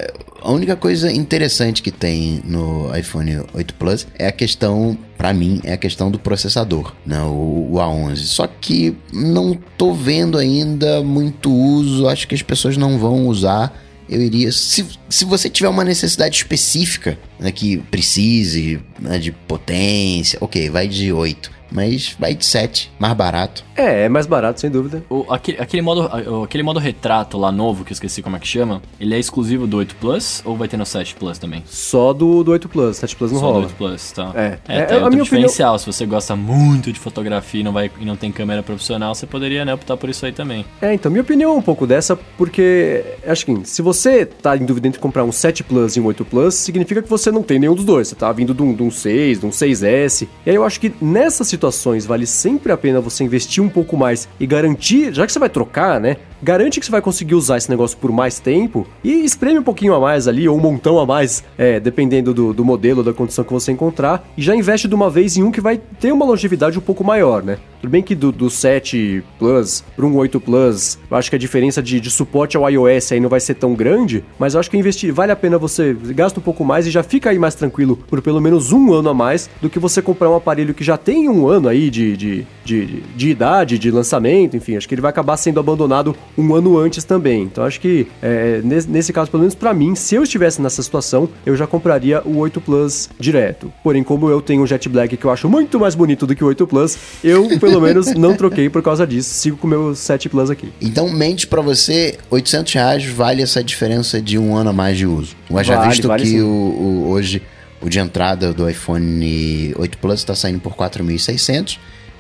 A 0.42 0.52
única 0.52 0.78
coisa 0.78 1.12
interessante 1.12 1.82
que 1.82 1.92
tem 1.92 2.42
no 2.46 2.96
iPhone 2.96 3.44
8 3.54 3.74
Plus 3.74 4.08
é 4.18 4.28
a 4.28 4.32
questão, 4.32 4.98
para 5.18 5.34
mim, 5.34 5.60
é 5.66 5.74
a 5.74 5.78
questão 5.78 6.10
do 6.10 6.18
processador, 6.20 6.94
né? 7.06 7.22
o, 7.24 7.72
o 7.72 7.76
A11. 7.76 8.18
Só 8.18 8.48
que 8.48 8.96
não 9.12 9.54
tô 9.78 9.94
vendo 9.94 10.38
ainda 10.38 11.04
muito 11.04 11.52
uso, 11.52 12.08
acho 12.08 12.26
que 12.26 12.36
as 12.36 12.42
pessoas 12.42 12.78
não 12.78 12.98
vão 12.98 13.28
usar 13.28 13.74
eu 14.10 14.22
iria. 14.22 14.52
Se, 14.52 14.86
se 15.10 15.26
você 15.26 15.50
tiver 15.50 15.70
uma 15.70 15.84
necessidade 15.84 16.38
específica, 16.38 17.18
né, 17.40 17.52
que 17.52 17.78
precise 17.78 18.80
né, 19.00 19.20
de 19.20 19.32
potência, 19.32 20.38
ok, 20.42 20.70
vai 20.70 20.88
de 20.88 21.12
8 21.12 21.57
mas 21.72 22.16
vai 22.20 22.34
de 22.34 22.46
7, 22.46 22.92
mais 23.00 23.14
barato. 23.14 23.64
É, 23.76 24.06
é 24.06 24.10
mais 24.10 24.26
barato, 24.26 24.60
sem 24.60 24.70
dúvida. 24.70 25.04
O, 25.10 25.26
aquele, 25.30 25.60
aquele, 25.60 25.82
modo, 25.82 26.10
aquele 26.44 26.64
modo 26.64 26.80
retrato 26.80 27.38
lá 27.38 27.52
novo, 27.52 27.84
que 27.86 27.92
eu 27.92 27.94
esqueci 27.94 28.22
como 28.22 28.36
é 28.36 28.40
que 28.40 28.48
chama, 28.48 28.82
ele 29.00 29.14
é 29.14 29.20
exclusivo 29.20 29.68
do 29.68 29.78
8 29.78 29.96
Plus 29.96 30.42
ou 30.46 30.56
vai 30.56 30.68
ter 30.68 30.78
no 30.78 30.86
7 30.86 31.16
Plus 31.16 31.38
também? 31.38 31.64
Só 31.66 32.14
do, 32.14 32.44
do 32.44 32.52
8 32.52 32.68
Plus, 32.70 32.98
7 32.98 33.16
Plus 33.16 33.32
não 33.32 33.40
Só 33.40 33.46
rola. 33.46 33.56
Só 33.56 33.62
do 33.62 33.68
8 33.68 33.76
Plus, 33.76 34.12
tá. 34.12 34.32
É, 34.36 34.60
é, 34.68 34.78
é, 34.78 34.94
é 34.94 35.04
outro 35.04 35.22
diferencial. 35.22 35.76
Opinião... 35.76 35.80
Se 35.80 35.86
você 35.86 36.06
gosta 36.06 36.36
muito 36.36 36.92
de 36.92 37.00
fotografia 37.00 37.62
e 37.62 37.64
não, 37.64 37.72
vai, 37.72 37.92
e 38.00 38.06
não 38.06 38.16
tem 38.16 38.32
câmera 38.32 38.64
profissional, 38.64 39.14
você 39.14 39.26
poderia 39.26 39.64
né, 39.64 39.74
optar 39.74 39.98
por 39.98 40.10
isso 40.10 40.26
aí 40.26 40.32
também. 40.32 40.66
É, 40.82 40.94
então, 40.94 41.12
minha 41.12 41.22
opinião 41.22 41.54
é 41.54 41.56
um 41.56 41.62
pouco 41.62 41.86
dessa, 41.86 42.16
porque 42.38 43.04
acho 43.26 43.46
que 43.46 43.66
se 43.66 43.82
você 43.82 44.26
tá 44.26 44.56
em 44.58 44.66
dúvida 44.66 44.88
entre 44.88 45.00
comprar 45.00 45.24
um 45.24 45.32
7 45.32 45.64
Plus 45.64 45.96
e 45.96 46.00
um 46.00 46.06
8 46.06 46.26
Plus, 46.26 46.56
significa 46.56 47.02
que 47.02 47.10
você 47.10 47.32
não 47.32 47.44
tem 47.44 47.60
nenhum 47.60 47.76
dos 47.76 47.86
dois. 47.86 48.08
Você 48.08 48.16
tá 48.16 48.32
vindo 48.32 48.54
de 48.54 48.62
um, 48.62 48.74
de 48.74 48.84
um 48.84 48.92
6, 48.92 49.40
de 49.40 49.46
um 49.46 49.50
6S. 49.50 50.28
E 50.46 50.50
aí 50.50 50.56
eu 50.56 50.64
acho 50.64 50.80
que 50.80 50.94
nessas 51.02 51.48
situações 51.58 52.06
vale 52.06 52.26
sempre 52.26 52.72
a 52.72 52.78
pena 52.78 53.02
você 53.02 53.24
investir 53.24 53.64
um 53.64 53.70
pouco 53.70 53.98
mais 53.98 54.30
e 54.40 54.46
garantir, 54.46 55.14
já 55.14 55.26
que 55.26 55.32
você 55.34 55.40
vai 55.40 55.50
trocar, 55.50 56.00
né? 56.00 56.18
Garante 56.42 56.80
que 56.80 56.86
você 56.86 56.92
vai 56.92 57.02
conseguir 57.02 57.36
usar 57.36 57.58
esse 57.58 57.70
negócio 57.70 57.98
por 57.98 58.12
mais 58.12 58.40
tempo 58.40 58.88
e 59.04 59.24
espreme 59.24 59.60
um 59.60 59.64
pouquinho 59.64 59.94
a 59.94 60.00
mais 60.00 60.28
ali, 60.28 60.48
ou 60.48 60.58
um 60.58 60.60
montão 60.60 61.00
a 61.00 61.06
mais, 61.06 61.44
é, 61.58 61.80
dependendo 61.80 62.34
do, 62.34 62.54
do 62.54 62.66
modelo, 62.66 63.04
da 63.04 63.14
condição 63.14 63.44
que 63.44 63.54
você 63.54 63.72
encontrar, 63.72 64.28
e 64.38 64.42
já 64.42 64.56
investe 64.56 64.88
de 64.88 64.96
uma 64.96 65.10
vez 65.10 65.38
em 65.38 65.44
um 65.44 65.52
que 65.52 65.62
vai 65.62 65.78
ter 65.78 66.12
uma 66.12 66.26
longevidade 66.26 66.78
um 66.78 66.82
pouco 66.82 67.04
maior, 67.04 67.44
né? 67.44 67.58
Tudo 67.82 67.92
bem 67.92 68.02
que 68.02 68.16
do, 68.16 68.32
do 68.32 68.50
7 68.50 69.24
Plus 69.38 69.84
para 69.96 70.06
um 70.06 70.16
8 70.16 70.40
Plus, 70.40 70.98
eu 71.10 71.18
acho 71.18 71.30
que 71.30 71.36
a 71.36 71.40
diferença 71.40 71.82
de, 71.82 72.00
de 72.00 72.10
suporte 72.10 72.58
ao 72.58 72.70
iOS 72.70 73.12
aí 73.12 73.20
não 73.20 73.30
vai 73.30 73.40
ser 73.40 73.54
tão 73.54 73.76
grande, 73.76 74.24
mas 74.40 74.54
eu 74.54 74.60
acho 74.60 74.70
que 74.70 74.78
investir 74.78 75.14
vale 75.14 75.32
a 75.32 75.36
pena 75.36 75.58
você 75.58 75.94
gasta 75.94 76.40
um 76.40 76.44
pouco 76.44 76.66
mais 76.66 76.88
e 76.88 76.92
já 76.92 77.04
fica 77.04 77.30
aí 77.30 77.38
mais 77.38 77.54
tranquilo 77.54 77.98
por 78.08 78.22
pelo 78.22 78.42
menos 78.42 78.72
um 78.72 78.94
ano 78.94 79.10
a 79.10 79.14
mais 79.14 79.50
do 79.62 79.70
que 79.70 79.80
você 79.80 80.02
comprar 80.02 80.30
um 80.30 80.36
aparelho 80.36 80.74
que 80.74 80.84
já 80.84 80.98
tem 80.98 81.30
um 81.30 81.48
ano 81.48 81.68
aí 81.68 81.90
de, 81.90 82.18
de, 82.18 82.48
de, 82.66 82.86
de, 82.86 83.02
de 83.02 83.30
idade, 83.30 83.78
de 83.78 83.92
lançamento, 83.92 84.58
enfim, 84.58 84.76
acho 84.76 84.88
que 84.88 84.96
ele 84.96 85.02
vai 85.02 85.10
acabar 85.10 85.38
sendo 85.38 85.60
abandonado 85.60 86.16
um 86.38 86.54
ano 86.56 86.78
antes 86.78 87.04
também. 87.04 87.44
Então 87.44 87.64
acho 87.64 87.80
que 87.80 88.08
é, 88.22 88.62
nesse, 88.64 88.90
nesse 88.90 89.14
caso, 89.14 89.30
pelo 89.30 89.42
menos 89.42 89.56
para 89.56 89.74
mim, 89.74 89.94
se 89.96 90.16
eu 90.16 90.24
estivesse 90.24 90.62
nessa 90.62 90.82
situação, 90.82 91.30
eu 91.46 91.56
já 91.56 91.68
compraria 91.68 92.22
o 92.26 92.38
8 92.38 92.60
Plus 92.62 93.10
direto. 93.20 93.72
Porém, 93.84 94.04
como 94.04 94.30
eu 94.30 94.42
tenho 94.42 94.62
um 94.64 94.68
Jet 94.68 94.88
Black 94.90 95.16
que 95.18 95.26
eu 95.26 95.32
acho 95.32 95.48
muito 95.50 95.80
mais 95.80 95.96
bonito 95.96 96.26
do 96.26 96.36
que 96.36 96.44
o 96.44 96.48
8 96.48 96.66
Plus, 96.68 96.98
eu 97.24 97.48
pelo 97.60 97.82
menos 97.82 98.14
não 98.16 98.36
troquei 98.36 98.70
por 98.70 98.82
causa 98.82 99.06
disso. 99.06 99.30
Sigo 99.30 99.58
com 99.58 99.68
o 99.68 99.70
meu 99.70 99.96
7 99.96 100.30
Plus 100.30 100.50
aqui. 100.50 100.72
Então, 100.82 101.10
mente 101.10 101.46
para 101.48 101.62
você, 101.62 102.18
800 102.30 102.74
reais 102.74 103.06
vale 103.06 103.42
essa 103.42 103.64
diferença 103.64 104.22
de 104.22 104.38
um 104.38 104.56
ano 104.56 104.70
a 104.70 104.74
mais 104.74 104.98
de 104.98 105.06
uso. 105.06 105.36
Já 105.64 105.76
Vale, 105.78 105.90
visto 105.90 106.08
vale 106.08 106.24
que 106.24 106.42
o, 106.42 106.48
o- 106.48 107.10
hoje 107.10 107.42
o 107.82 107.90
de 107.90 108.00
entrada 108.00 108.52
do 108.54 108.68
iPhone 108.70 109.74
8 109.78 109.98
Plus 110.00 110.16
está 110.20 110.34
saindo 110.34 110.60
por 110.60 110.74
4.600 110.76 111.78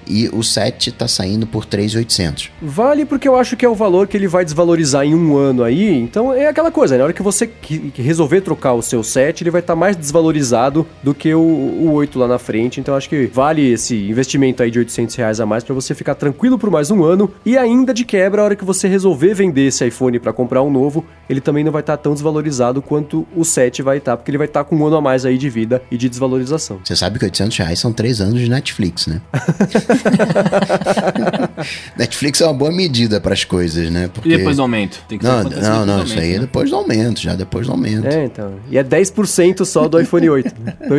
e 0.09 0.29
o 0.29 0.43
7 0.43 0.89
está 0.89 1.07
saindo 1.07 1.45
por 1.45 1.65
3.800. 1.65 2.49
Vale 2.61 3.05
porque 3.05 3.27
eu 3.27 3.35
acho 3.35 3.55
que 3.55 3.65
é 3.65 3.69
o 3.69 3.75
valor 3.75 4.07
que 4.07 4.15
ele 4.15 4.27
vai 4.27 4.43
desvalorizar 4.43 5.05
em 5.05 5.15
um 5.15 5.37
ano 5.37 5.63
aí. 5.63 5.93
Então 5.93 6.33
é 6.33 6.47
aquela 6.47 6.71
coisa, 6.71 6.95
né? 6.95 6.99
na 6.99 7.05
hora 7.05 7.13
que 7.13 7.21
você 7.21 7.49
resolver 7.95 8.41
trocar 8.41 8.73
o 8.73 8.81
seu 8.81 9.03
7, 9.03 9.43
ele 9.43 9.51
vai 9.51 9.61
estar 9.61 9.75
mais 9.75 9.95
desvalorizado 9.95 10.87
do 11.03 11.13
que 11.13 11.33
o, 11.33 11.39
o 11.39 11.91
8 11.93 12.19
lá 12.19 12.27
na 12.27 12.39
frente. 12.39 12.79
Então 12.79 12.95
acho 12.95 13.09
que 13.09 13.27
vale 13.27 13.71
esse 13.71 13.95
investimento 14.09 14.63
aí 14.63 14.71
de 14.71 14.79
800 14.79 15.15
reais 15.15 15.39
a 15.39 15.45
mais 15.45 15.63
para 15.63 15.73
você 15.73 15.93
ficar 15.93 16.15
tranquilo 16.15 16.57
por 16.57 16.69
mais 16.69 16.91
um 16.91 17.03
ano. 17.03 17.31
E 17.45 17.57
ainda 17.57 17.93
de 17.93 18.05
quebra, 18.05 18.41
a 18.41 18.45
hora 18.45 18.55
que 18.55 18.65
você 18.65 18.87
resolver 18.87 19.33
vender 19.33 19.67
esse 19.67 19.85
iPhone 19.85 20.19
para 20.19 20.33
comprar 20.33 20.63
um 20.63 20.71
novo, 20.71 21.05
ele 21.29 21.41
também 21.41 21.63
não 21.63 21.71
vai 21.71 21.81
estar 21.81 21.97
tão 21.97 22.13
desvalorizado 22.13 22.81
quanto 22.81 23.27
o 23.35 23.43
7 23.43 23.81
vai 23.81 23.97
estar, 23.97 24.17
porque 24.17 24.31
ele 24.31 24.37
vai 24.37 24.47
estar 24.47 24.63
com 24.63 24.75
um 24.75 24.85
ano 24.85 24.97
a 24.97 25.01
mais 25.01 25.25
aí 25.25 25.37
de 25.37 25.49
vida 25.49 25.81
e 25.91 25.97
de 25.97 26.09
desvalorização. 26.09 26.79
Você 26.83 26.95
sabe 26.95 27.19
que 27.19 27.25
800 27.25 27.57
reais 27.57 27.79
são 27.79 27.91
3 27.91 28.21
anos 28.21 28.39
de 28.39 28.49
Netflix, 28.49 29.07
né? 29.07 29.21
Netflix 31.97 32.41
é 32.41 32.45
uma 32.45 32.53
boa 32.53 32.71
medida 32.71 33.19
para 33.19 33.33
as 33.33 33.43
coisas, 33.43 33.89
né? 33.89 34.09
Porque... 34.13 34.29
E 34.29 34.37
depois 34.37 34.55
do 34.57 34.61
aumento? 34.61 35.01
Tem 35.07 35.17
que 35.17 35.23
Não, 35.25 35.43
não, 35.43 35.85
não, 35.85 35.99
do 35.99 36.05
isso 36.05 36.19
aí 36.19 36.31
é 36.31 36.33
né? 36.35 36.39
depois 36.39 36.69
do 36.69 36.75
aumento, 36.75 37.19
já 37.21 37.35
depois 37.35 37.65
do 37.65 37.71
aumento. 37.71 38.07
É, 38.07 38.25
então. 38.25 38.53
E 38.69 38.77
é 38.77 38.83
10% 38.83 39.65
só 39.65 39.87
do 39.87 39.99
iPhone 39.99 40.29
8. 40.29 40.53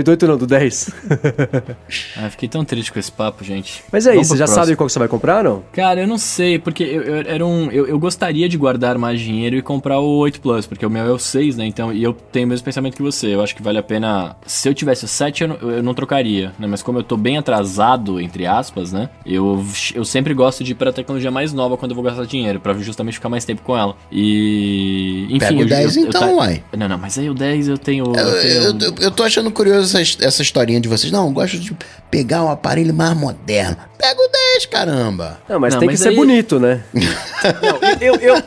do 0.05 0.11
8 0.11 0.27
não, 0.27 0.37
do 0.39 0.47
10. 0.47 0.91
Ah, 2.17 2.29
fiquei 2.31 2.49
tão 2.49 2.65
triste 2.65 2.93
com 2.93 2.99
esse 2.99 3.11
papo, 3.11 3.45
gente. 3.45 3.83
Mas 3.93 4.07
é 4.07 4.11
Vamos 4.11 4.27
isso, 4.27 4.33
você 4.35 4.39
já 4.39 4.45
próximo. 4.45 4.65
sabe 4.65 4.77
qual 4.77 4.87
que 4.87 4.93
você 4.93 4.99
vai 4.99 5.09
comprar, 5.09 5.45
não? 5.45 5.63
Cara, 5.73 6.01
eu 6.01 6.07
não 6.07 6.19
sei, 6.19 6.59
porque 6.59 6.83
eu, 6.83 7.03
eu- 7.03 7.17
era 7.27 7.45
um, 7.47 7.71
eu, 7.71 7.87
eu 7.87 7.99
gostaria 7.99 8.49
de 8.49 8.57
guardar 8.57 8.99
mais 8.99 9.21
dinheiro 9.21 9.57
e 9.57 9.63
comprar 9.63 9.99
o 10.01 10.17
8 10.19 10.41
Plus, 10.41 10.67
porque 10.67 10.85
o 10.85 10.91
meu 10.91 11.05
é 11.07 11.11
o 11.11 11.19
6, 11.19 11.57
né? 11.57 11.67
Então, 11.67 11.93
e 11.93 12.03
eu 12.03 12.13
tenho 12.13 12.47
o 12.47 12.49
mesmo 12.49 12.65
pensamento 12.65 12.97
que 12.97 13.03
você. 13.03 13.35
Eu 13.35 13.43
acho 13.43 13.55
que 13.55 13.63
vale 13.63 13.79
a 13.79 13.83
pena. 13.83 14.37
Se 14.47 14.69
eu 14.69 14.75
tivesse 14.75 15.05
o 15.05 15.09
7, 15.09 15.43
eu 15.43 15.49
não, 15.49 15.57
eu 15.57 15.83
não 15.83 15.95
trocaria, 15.95 16.53
né? 16.59 16.67
Mas 16.67 16.83
como 16.83 16.99
eu 16.99 17.03
tô 17.03 17.17
bem 17.17 17.39
atrasado, 17.39 18.21
entre 18.21 18.47
aspas, 18.47 18.88
né? 18.93 19.09
Eu, 19.25 19.65
eu 19.95 20.05
sempre 20.05 20.33
gosto 20.35 20.63
de 20.65 20.73
ir 20.73 20.75
pra 20.75 20.93
tecnologia 20.93 21.31
mais 21.31 21.53
nova 21.53 21.77
quando 21.77 21.93
eu 21.93 21.95
vou 21.95 22.05
gastar 22.05 22.25
dinheiro, 22.27 22.61
pra 22.61 22.75
justamente 22.75 23.15
ficar 23.15 23.29
mais 23.29 23.45
tempo 23.45 23.63
com 23.63 23.77
ela. 23.77 23.95
E. 24.11 25.27
Enfim. 25.31 25.39
Pega 25.39 25.55
o 25.59 25.63
eu- 25.63 25.67
10 25.69 25.97
eu- 25.97 26.03
eu 26.03 26.09
então, 26.09 26.21
tá- 26.21 26.27
uai. 26.29 26.63
Não, 26.77 26.89
não, 26.89 26.99
mas 26.99 27.19
aí 27.19 27.29
o 27.31 27.35
10 27.35 27.69
eu 27.69 27.79
tenho. 27.79 28.05
Eu, 28.07 28.15
eu 28.15 28.41
tenho- 28.41 28.55
eu, 28.55 28.79
eu- 28.81 28.95
eu 29.01 29.11
tô 29.11 29.23
achando 29.23 29.51
curioso 29.51 29.97
essa, 29.99 30.25
essa 30.25 30.43
historinha 30.43 30.81
de 30.81 30.89
vocês. 30.89 31.13
Não, 31.13 31.27
eu 31.27 31.33
gosto 31.33 31.59
de 31.59 31.77
pegar 32.11 32.43
um 32.45 32.51
aparelho 32.51 32.93
mais 32.95 33.17
moderno. 33.17 33.77
Pega 33.99 34.21
o 34.21 34.29
10, 34.29 34.67
caramba. 34.67 35.41
Não, 35.49 35.59
mas 35.59 35.75
Não, 35.75 35.81
tem 35.81 35.89
mas 35.89 35.99
que 35.99 36.03
ser 36.03 36.11
aí- 36.11 36.17
bonito, 36.17 36.59
né? 36.61 36.83
Não, 36.95 37.79
eu, 38.01 38.15
eu, 38.17 38.37
eu, 38.37 38.43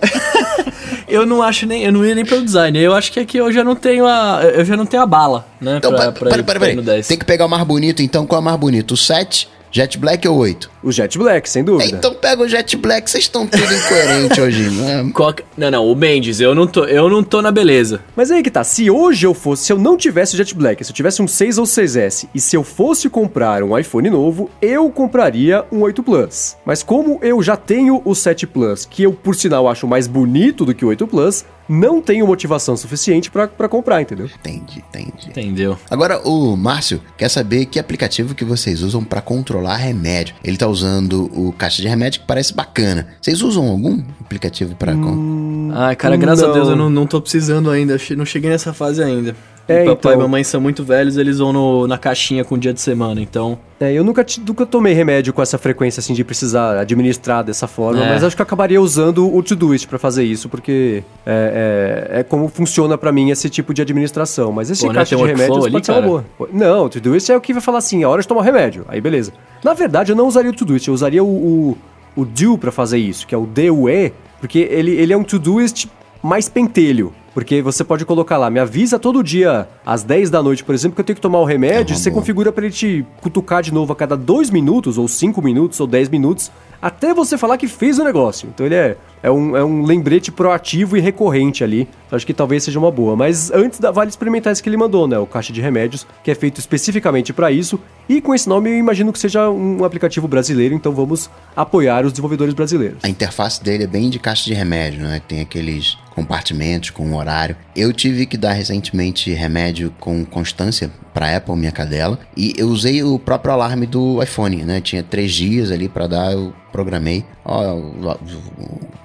eu 1.21 1.25
não 1.25 1.41
acho 1.41 1.65
nem. 1.65 1.83
Eu 1.83 1.91
não 1.91 2.05
ia 2.05 2.15
nem 2.15 2.25
pelo 2.25 2.43
design. 2.43 2.77
Eu 2.79 2.93
acho 2.93 3.11
que 3.11 3.19
aqui 3.19 3.37
eu 3.37 3.51
já 3.51 3.63
não 3.63 3.75
tenho 3.75 4.05
a. 4.05 4.41
Eu 4.43 4.63
já 4.65 4.77
não 4.77 4.85
tenho 4.85 5.03
a 5.03 5.05
bala, 5.05 5.45
né? 5.59 5.77
Então, 5.77 5.91
pra, 5.91 6.11
pera, 6.11 6.11
pra, 6.13 6.29
pera, 6.29 6.41
ir- 6.41 6.45
pera, 6.45 6.59
pra 6.59 6.67
ir 6.67 6.71
pera. 6.71 6.81
no 6.81 6.85
10. 6.85 7.07
Tem 7.07 7.17
que 7.17 7.25
pegar 7.25 7.45
o 7.45 7.49
mais 7.49 7.63
bonito, 7.63 8.01
então 8.01 8.25
qual 8.25 8.39
é 8.39 8.41
o 8.41 8.45
mais 8.45 8.57
bonito? 8.57 8.91
O 8.93 8.97
7, 8.97 9.47
Jet 9.71 9.97
Black 9.97 10.27
ou 10.27 10.35
o 10.35 10.39
8? 10.39 10.69
O 10.83 10.91
Jet 10.91 11.17
Black, 11.17 11.49
sem 11.49 11.63
dúvida. 11.63 11.95
Então 11.95 12.13
pega 12.13 12.43
o 12.43 12.47
Jet 12.47 12.75
Black, 12.75 13.09
vocês 13.09 13.23
estão 13.23 13.47
tudo 13.47 13.63
incoerentes 13.63 14.37
hoje. 14.39 14.69
Né? 14.69 15.09
Qual 15.13 15.33
que- 15.33 15.43
Não, 15.55 15.71
não, 15.71 15.87
o 15.89 15.95
Mendes, 15.95 16.41
eu 16.41 16.53
não 16.53 16.67
tô, 16.67 16.83
eu 16.85 17.09
não 17.09 17.23
tô 17.23 17.41
na 17.41 17.51
beleza. 17.51 18.01
Mas 18.15 18.29
aí 18.31 18.43
que 18.43 18.51
tá, 18.51 18.63
se 18.63 18.89
hoje 18.91 19.25
eu 19.25 19.33
fosse, 19.33 19.63
se 19.65 19.71
eu 19.73 19.77
não 19.77 19.95
tivesse 19.95 20.33
o 20.33 20.37
Jet 20.37 20.53
Black, 20.53 20.83
se 20.83 20.91
eu 20.91 20.95
tivesse 20.95 21.21
um 21.21 21.27
6 21.27 21.57
ou 21.57 21.65
6S, 21.65 22.27
e 22.35 22.41
se 22.41 22.55
eu 22.55 22.63
fosse 22.63 23.09
comprar 23.09 23.63
um 23.63 23.77
iPhone 23.77 24.09
novo, 24.09 24.49
eu 24.61 24.89
compraria 24.89 25.63
um 25.71 25.81
8 25.81 26.03
Plus. 26.03 26.57
Mas 26.65 26.83
como 26.83 27.17
eu 27.21 27.41
já 27.41 27.55
tenho 27.55 28.01
o 28.03 28.13
7 28.13 28.45
Plus, 28.47 28.85
que 28.85 29.03
eu 29.03 29.13
por 29.13 29.35
sinal 29.35 29.69
acho 29.69 29.87
mais 29.87 30.05
bonito 30.07 30.65
do 30.65 30.73
que 30.73 30.83
o 30.83 30.89
8 30.89 31.07
Plus, 31.07 31.45
não 31.71 32.01
tenho 32.01 32.27
motivação 32.27 32.75
suficiente 32.75 33.31
pra 33.31 33.47
pra 33.47 33.69
comprar, 33.69 34.01
entendeu? 34.01 34.25
Entendi, 34.39 34.83
entendi. 34.89 35.29
Entendeu? 35.29 35.77
Agora, 35.89 36.19
o 36.27 36.55
Márcio 36.57 37.01
quer 37.17 37.29
saber 37.29 37.65
que 37.65 37.79
aplicativo 37.79 38.35
que 38.35 38.43
vocês 38.45 38.81
usam 38.81 39.03
pra 39.03 39.21
controlar 39.21 39.77
remédio. 39.77 40.35
Ele 40.43 40.57
tá 40.57 40.67
usando 40.67 41.29
o 41.33 41.51
caixa 41.53 41.81
de 41.81 41.87
remédio 41.87 42.21
que 42.21 42.27
parece 42.27 42.53
bacana. 42.53 43.07
Vocês 43.21 43.41
usam 43.41 43.67
algum 43.67 44.01
aplicativo 44.19 44.75
pra... 44.75 44.93
con- 44.93 45.71
Ai, 45.73 45.95
cara, 45.95 46.17
graças 46.17 46.43
Não. 46.43 46.51
a 46.51 46.53
Deus 46.53 46.67
eu 46.69 46.75
não, 46.75 46.89
não 46.89 47.07
tô 47.07 47.21
precisando 47.21 47.69
ainda. 47.69 47.97
Não 48.17 48.25
cheguei 48.25 48.49
nessa 48.49 48.73
fase 48.73 49.01
ainda. 49.01 49.35
É, 49.67 49.85
papai 49.85 49.93
então. 49.93 50.13
e 50.13 50.17
mamãe 50.17 50.43
são 50.43 50.59
muito 50.59 50.83
velhos, 50.83 51.15
eles 51.17 51.37
vão 51.37 51.53
no- 51.53 51.87
na 51.87 51.97
caixinha 51.97 52.43
com 52.43 52.57
dia 52.57 52.73
de 52.73 52.81
semana, 52.81 53.21
então. 53.21 53.57
É, 53.79 53.93
eu 53.93 54.03
nunca, 54.03 54.25
nunca 54.45 54.65
tomei 54.65 54.93
remédio 54.93 55.31
com 55.33 55.41
essa 55.41 55.57
frequência, 55.57 55.99
assim, 56.01 56.13
de 56.13 56.23
precisar 56.23 56.77
administrar 56.77 57.43
dessa 57.43 57.67
forma, 57.67 58.03
É. 58.03 58.09
mas 58.09 58.23
acho 58.23 58.35
que 58.35 58.41
eu 58.41 58.43
acabaria 58.43 58.81
usando 58.81 59.33
o 59.33 59.41
Todoist 59.41 59.87
pra 59.87 59.97
fazer 59.97 60.23
isso, 60.23 60.49
porque 60.49 61.03
é, 61.25 62.09
é- 62.11 62.19
é 62.19 62.23
como 62.23 62.47
funciona 62.49 62.97
pra 62.97 63.11
mim 63.11 63.29
esse 63.29 63.49
tipo 63.49 63.73
de 63.73 63.81
administração. 63.81 64.51
Mas 64.51 64.69
esse 64.69 64.81
Pô, 64.81 64.87
né, 64.89 64.95
caixa 64.95 65.15
tem 65.15 65.25
de 65.25 65.31
ali, 65.41 65.71
pode 65.71 65.85
ser 65.85 65.91
uma 65.93 66.01
boa. 66.01 66.25
Não, 66.51 66.85
o 66.85 66.89
Todoist 66.89 67.29
é 67.31 67.37
o 67.37 67.41
que 67.41 67.53
vai 67.53 67.61
falar 67.61 67.77
assim, 67.77 68.03
a 68.03 68.09
hora 68.09 68.21
de 68.21 68.27
tomar 68.27 68.43
remédio, 68.43 68.85
aí 68.89 68.99
beleza. 68.99 69.31
Na 69.63 69.73
verdade, 69.73 70.11
eu 70.11 70.15
não 70.15 70.27
usaria 70.27 70.51
o 70.51 70.53
Todoist, 70.55 70.87
eu 70.87 70.93
usaria 70.93 71.23
o, 71.23 71.77
o, 72.17 72.23
o 72.23 72.57
pra 72.57 72.71
fazer 72.71 72.97
isso, 72.97 73.25
que 73.25 73.33
é 73.33 73.37
o 73.37 73.45
DUE, 73.45 74.11
porque 74.39 74.59
ele, 74.69 74.91
ele 74.91 75.13
é 75.13 75.17
um 75.17 75.23
Todoist 75.23 75.87
mais 76.21 76.49
pentelho. 76.49 77.13
Porque 77.33 77.61
você 77.61 77.83
pode 77.83 78.05
colocar 78.05 78.37
lá, 78.37 78.49
me 78.49 78.59
avisa 78.59 78.99
todo 78.99 79.23
dia 79.23 79.67
às 79.93 80.03
10 80.03 80.29
da 80.29 80.41
noite, 80.41 80.63
por 80.63 80.73
exemplo, 80.75 80.95
que 80.95 81.01
eu 81.01 81.05
tenho 81.05 81.15
que 81.15 81.21
tomar 81.21 81.39
o 81.39 81.45
remédio, 81.45 81.93
É 81.93 81.97
você 81.97 82.09
boa. 82.09 82.21
configura 82.21 82.51
para 82.51 82.65
ele 82.65 82.73
te 82.73 83.05
cutucar 83.21 83.61
de 83.61 83.73
novo 83.73 83.91
a 83.91 83.95
cada 83.95 84.15
2 84.15 84.49
minutos, 84.49 84.97
ou 84.97 85.07
5 85.07 85.41
minutos, 85.41 85.79
ou 85.79 85.87
10 85.87 86.09
minutos, 86.09 86.51
até 86.81 87.13
você 87.13 87.37
falar 87.37 87.57
que 87.57 87.67
fez 87.67 87.99
o 87.99 88.03
negócio. 88.03 88.49
Então 88.53 88.65
ele 88.65 88.73
é, 88.75 88.97
é, 89.21 89.29
um, 89.29 89.55
é 89.55 89.63
um 89.63 89.83
lembrete 89.83 90.31
proativo 90.31 90.97
e 90.97 90.99
recorrente 90.99 91.63
ali. 91.63 91.87
Então 92.07 92.17
acho 92.17 92.25
que 92.25 92.33
talvez 92.33 92.63
seja 92.63 92.79
uma 92.79 92.89
boa. 92.89 93.15
Mas 93.15 93.51
antes 93.51 93.79
da, 93.79 93.91
vale 93.91 94.09
experimentar 94.09 94.51
esse 94.51 94.63
que 94.63 94.67
ele 94.69 94.77
mandou, 94.77 95.07
né? 95.07 95.19
O 95.19 95.27
caixa 95.27 95.53
de 95.53 95.61
remédios, 95.61 96.07
que 96.23 96.31
é 96.31 96.35
feito 96.35 96.59
especificamente 96.59 97.31
para 97.33 97.51
isso. 97.51 97.79
E 98.09 98.19
com 98.19 98.33
esse 98.33 98.49
nome 98.49 98.69
eu 98.71 98.77
imagino 98.77 99.13
que 99.13 99.19
seja 99.19 99.47
um 99.49 99.85
aplicativo 99.85 100.27
brasileiro, 100.27 100.73
então 100.73 100.91
vamos 100.91 101.29
apoiar 101.55 102.03
os 102.05 102.11
desenvolvedores 102.11 102.53
brasileiros. 102.53 102.97
A 103.03 103.09
interface 103.09 103.63
dele 103.63 103.83
é 103.83 103.87
bem 103.87 104.09
de 104.09 104.17
caixa 104.19 104.45
de 104.45 104.53
remédio, 104.53 105.01
né? 105.03 105.21
Tem 105.27 105.39
aqueles 105.41 105.97
compartimentos 106.15 106.89
com 106.89 107.13
horário. 107.15 107.55
Eu 107.75 107.93
tive 107.93 108.25
que 108.25 108.37
dar 108.37 108.51
recentemente 108.53 109.31
remédio 109.31 109.80
com 109.89 110.23
constância 110.25 110.91
para 111.13 111.35
Apple, 111.35 111.55
minha 111.55 111.71
cadela, 111.71 112.19
e 112.35 112.53
eu 112.57 112.67
usei 112.67 113.03
o 113.03 113.19
próprio 113.19 113.53
alarme 113.53 113.85
do 113.85 114.21
iPhone, 114.21 114.63
né? 114.63 114.79
Tinha 114.79 115.03
três 115.03 115.33
dias 115.33 115.71
ali 115.71 115.89
para 115.89 116.07
dar, 116.07 116.31
eu 116.31 116.53
programei 116.71 117.25
ó, 117.45 117.77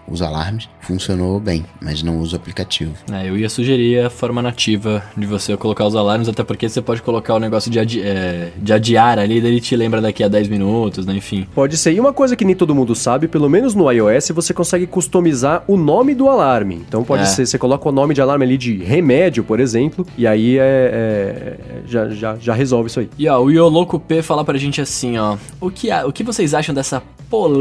os 0.09 0.23
alarmes, 0.23 0.69
funcionou 0.81 1.41
bem, 1.41 1.65
mas 1.83 2.01
não 2.03 2.19
uso 2.21 2.37
o 2.37 2.39
aplicativo. 2.39 2.93
É, 3.13 3.29
eu 3.29 3.37
ia 3.37 3.49
sugerir 3.49 4.05
a 4.07 4.11
forma 4.11 4.41
nativa 4.41 5.03
de 5.17 5.27
você 5.27 5.57
colocar 5.57 5.85
os 5.85 5.97
alarmes, 5.97 6.29
até 6.29 6.45
porque 6.45 6.69
você 6.69 6.81
pode 6.81 7.03
colocar 7.03 7.35
o 7.35 7.41
negócio 7.41 7.69
de, 7.71 7.81
adi 7.81 8.03
é, 8.03 8.53
de 8.57 8.73
adiar 8.73 9.19
ali, 9.19 9.41
daí 9.41 9.51
ele 9.51 9.61
te 9.61 9.75
lembra 9.75 10.01
daqui 10.01 10.23
a 10.23 10.29
10 10.29 10.47
minutos, 10.49 11.05
né? 11.05 11.15
Enfim. 11.15 11.47
Pode 11.55 11.77
ser. 11.77 11.93
E 11.93 11.99
uma 11.99 12.13
coisa 12.13 12.37
que 12.37 12.45
nem 12.45 12.55
todo 12.55 12.73
mundo 12.75 12.95
sabe, 12.95 13.27
pelo 13.27 13.51
menos 13.51 13.75
no 13.75 13.91
iOS, 13.91 14.29
você 14.31 14.55
consegue 14.55 14.87
customizar 14.87 15.65
o 15.67 15.77
nome 15.77 16.15
do 16.15 16.29
alarme. 16.29 16.77
Então 16.87 17.03
pode 17.03 17.25
É. 17.25 17.27
ser, 17.27 17.45
você 17.45 17.59
coloca 17.59 17.89
o 17.89 17.93
nome 17.93 18.15
de 18.15 18.21
alarme 18.21 18.45
ali 18.45 18.57
de 18.57 18.77
remédio, 18.77 19.43
por 19.43 19.59
exemplo, 19.59 20.07
e 20.17 20.25
aí 20.25 20.57
é, 20.57 20.63
é- 20.63 21.57
já, 21.87 22.09
já, 22.11 22.37
já 22.37 22.55
resolve 22.55 22.89
isso 22.91 23.01
aí. 23.01 23.09
E 23.19 23.29
ó, 23.29 23.41
o 23.43 23.51
Yoloco 23.51 23.99
P 23.99 24.23
fala 24.23 24.45
pra 24.45 24.57
gente 24.57 24.81
assim, 24.81 25.19
ó. 25.19 25.37
O 25.61 25.69
que, 25.69 25.91
a- 25.91 26.07
o 26.07 26.13
que 26.13 26.23
vocês 26.23 26.55
acham 26.55 26.73
dessa 26.75 27.03
polêmica, 27.29 27.56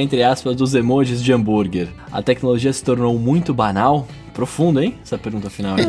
entre 0.00 0.22
aspas, 0.22 0.56
dos 0.56 0.74
emojis 0.74 1.22
de 1.22 1.32
hambúrguer? 1.32 1.88
A 2.10 2.22
tecnologia 2.22 2.72
se 2.72 2.82
tornou 2.82 3.18
muito 3.18 3.54
banal? 3.54 4.06
Profundo, 4.38 4.80
hein? 4.80 4.94
Essa 5.04 5.18
pergunta 5.18 5.50
final 5.50 5.74
aqui. 5.74 5.84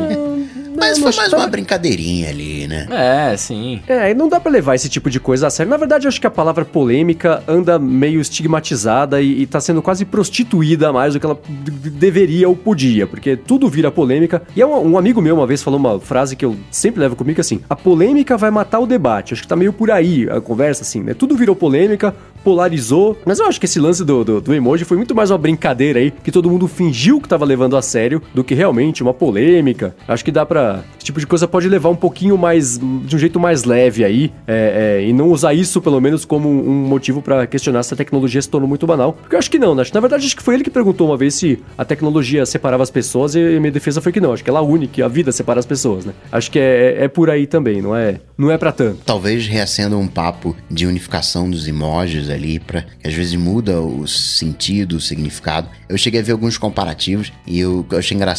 Mas 0.76 0.98
não 0.98 1.12
foi 1.12 1.22
mais 1.22 1.32
uma 1.32 1.46
brincadeirinha 1.46 2.30
ali, 2.30 2.66
né? 2.66 2.88
É, 2.90 3.36
sim. 3.36 3.80
É, 3.86 4.10
e 4.10 4.14
não 4.14 4.28
dá 4.28 4.40
pra 4.40 4.50
levar 4.50 4.74
esse 4.74 4.88
tipo 4.88 5.08
de 5.08 5.20
coisa 5.20 5.46
a 5.46 5.50
sério. 5.50 5.70
Na 5.70 5.76
verdade, 5.76 6.06
eu 6.06 6.08
acho 6.08 6.20
que 6.20 6.26
a 6.26 6.30
palavra 6.30 6.64
polêmica 6.64 7.44
anda 7.46 7.78
meio 7.78 8.20
estigmatizada 8.20 9.22
e, 9.22 9.42
e 9.42 9.46
tá 9.46 9.60
sendo 9.60 9.80
quase 9.80 10.04
prostituída 10.04 10.92
mais 10.92 11.14
do 11.14 11.20
que 11.20 11.26
ela 11.26 11.38
deveria 11.48 12.48
ou 12.48 12.56
podia, 12.56 13.06
porque 13.06 13.36
tudo 13.36 13.68
vira 13.68 13.88
polêmica. 13.88 14.42
E 14.56 14.60
é 14.60 14.66
um, 14.66 14.92
um 14.94 14.98
amigo 14.98 15.22
meu 15.22 15.36
uma 15.36 15.46
vez 15.46 15.62
falou 15.62 15.78
uma 15.78 16.00
frase 16.00 16.34
que 16.34 16.44
eu 16.44 16.56
sempre 16.72 17.00
levo 17.00 17.14
comigo 17.14 17.40
assim: 17.40 17.60
a 17.70 17.76
polêmica 17.76 18.36
vai 18.36 18.50
matar 18.50 18.80
o 18.80 18.86
debate. 18.86 19.32
Acho 19.32 19.42
que 19.42 19.48
tá 19.48 19.54
meio 19.54 19.72
por 19.72 19.92
aí 19.92 20.28
a 20.28 20.40
conversa, 20.40 20.82
assim, 20.82 21.02
né? 21.02 21.14
Tudo 21.14 21.36
virou 21.36 21.54
polêmica, 21.54 22.12
polarizou. 22.42 23.16
Mas 23.24 23.38
eu 23.38 23.46
acho 23.46 23.60
que 23.60 23.66
esse 23.66 23.78
lance 23.78 24.04
do, 24.04 24.24
do, 24.24 24.40
do 24.40 24.54
emoji 24.54 24.84
foi 24.84 24.96
muito 24.96 25.14
mais 25.14 25.30
uma 25.30 25.38
brincadeira 25.38 26.00
aí, 26.00 26.10
que 26.10 26.32
todo 26.32 26.50
mundo 26.50 26.66
fingiu 26.66 27.20
que 27.20 27.28
tava 27.28 27.44
levando 27.44 27.76
a 27.76 27.82
sério, 27.82 28.22
do 28.34 28.39
que 28.44 28.54
realmente 28.54 29.02
uma 29.02 29.14
polêmica. 29.14 29.94
Acho 30.06 30.24
que 30.24 30.32
dá 30.32 30.44
pra. 30.44 30.82
Esse 30.96 31.06
tipo 31.06 31.20
de 31.20 31.26
coisa 31.26 31.46
pode 31.48 31.68
levar 31.68 31.88
um 31.88 31.96
pouquinho 31.96 32.36
mais. 32.36 32.78
de 32.78 33.16
um 33.16 33.18
jeito 33.18 33.38
mais 33.38 33.64
leve 33.64 34.04
aí, 34.04 34.32
é, 34.46 35.00
é, 35.00 35.08
e 35.08 35.12
não 35.12 35.28
usar 35.28 35.54
isso, 35.54 35.80
pelo 35.80 36.00
menos, 36.00 36.24
como 36.24 36.48
um 36.48 36.86
motivo 36.86 37.22
pra 37.22 37.46
questionar 37.46 37.82
se 37.82 37.94
a 37.94 37.96
tecnologia 37.96 38.40
se 38.40 38.48
tornou 38.48 38.68
muito 38.68 38.86
banal. 38.86 39.12
Porque 39.12 39.34
eu 39.34 39.38
acho 39.38 39.50
que 39.50 39.58
não, 39.58 39.74
né? 39.74 39.84
Na 39.92 40.00
verdade, 40.00 40.26
acho 40.26 40.36
que 40.36 40.42
foi 40.42 40.54
ele 40.54 40.64
que 40.64 40.70
perguntou 40.70 41.08
uma 41.08 41.16
vez 41.16 41.34
se 41.34 41.58
a 41.76 41.84
tecnologia 41.84 42.44
separava 42.46 42.82
as 42.82 42.90
pessoas 42.90 43.34
e 43.34 43.58
minha 43.58 43.72
defesa 43.72 44.00
foi 44.00 44.12
que 44.12 44.20
não. 44.20 44.32
Acho 44.32 44.44
que 44.44 44.50
ela 44.50 44.60
une 44.60 44.86
que 44.86 45.02
a 45.02 45.08
vida 45.08 45.32
separa 45.32 45.58
as 45.58 45.66
pessoas, 45.66 46.04
né? 46.04 46.12
Acho 46.30 46.50
que 46.50 46.58
é, 46.58 47.04
é 47.04 47.08
por 47.08 47.30
aí 47.30 47.46
também, 47.46 47.80
não 47.82 47.94
é, 47.96 48.20
não 48.36 48.50
é 48.50 48.58
pra 48.58 48.72
tanto. 48.72 49.00
Talvez 49.04 49.46
reacenda 49.46 49.96
um 49.96 50.06
papo 50.06 50.56
de 50.70 50.86
unificação 50.86 51.50
dos 51.50 51.66
emojis 51.66 52.30
ali, 52.30 52.58
pra, 52.58 52.82
que 52.82 53.08
às 53.08 53.14
vezes 53.14 53.34
muda 53.34 53.80
o 53.80 54.06
sentido, 54.06 54.96
o 54.96 55.00
significado. 55.00 55.68
Eu 55.88 55.98
cheguei 55.98 56.20
a 56.20 56.22
ver 56.22 56.32
alguns 56.32 56.56
comparativos 56.56 57.32
e 57.46 57.58
eu, 57.58 57.84
eu 57.90 57.98
achei 57.98 58.16
engraçado, 58.16 58.29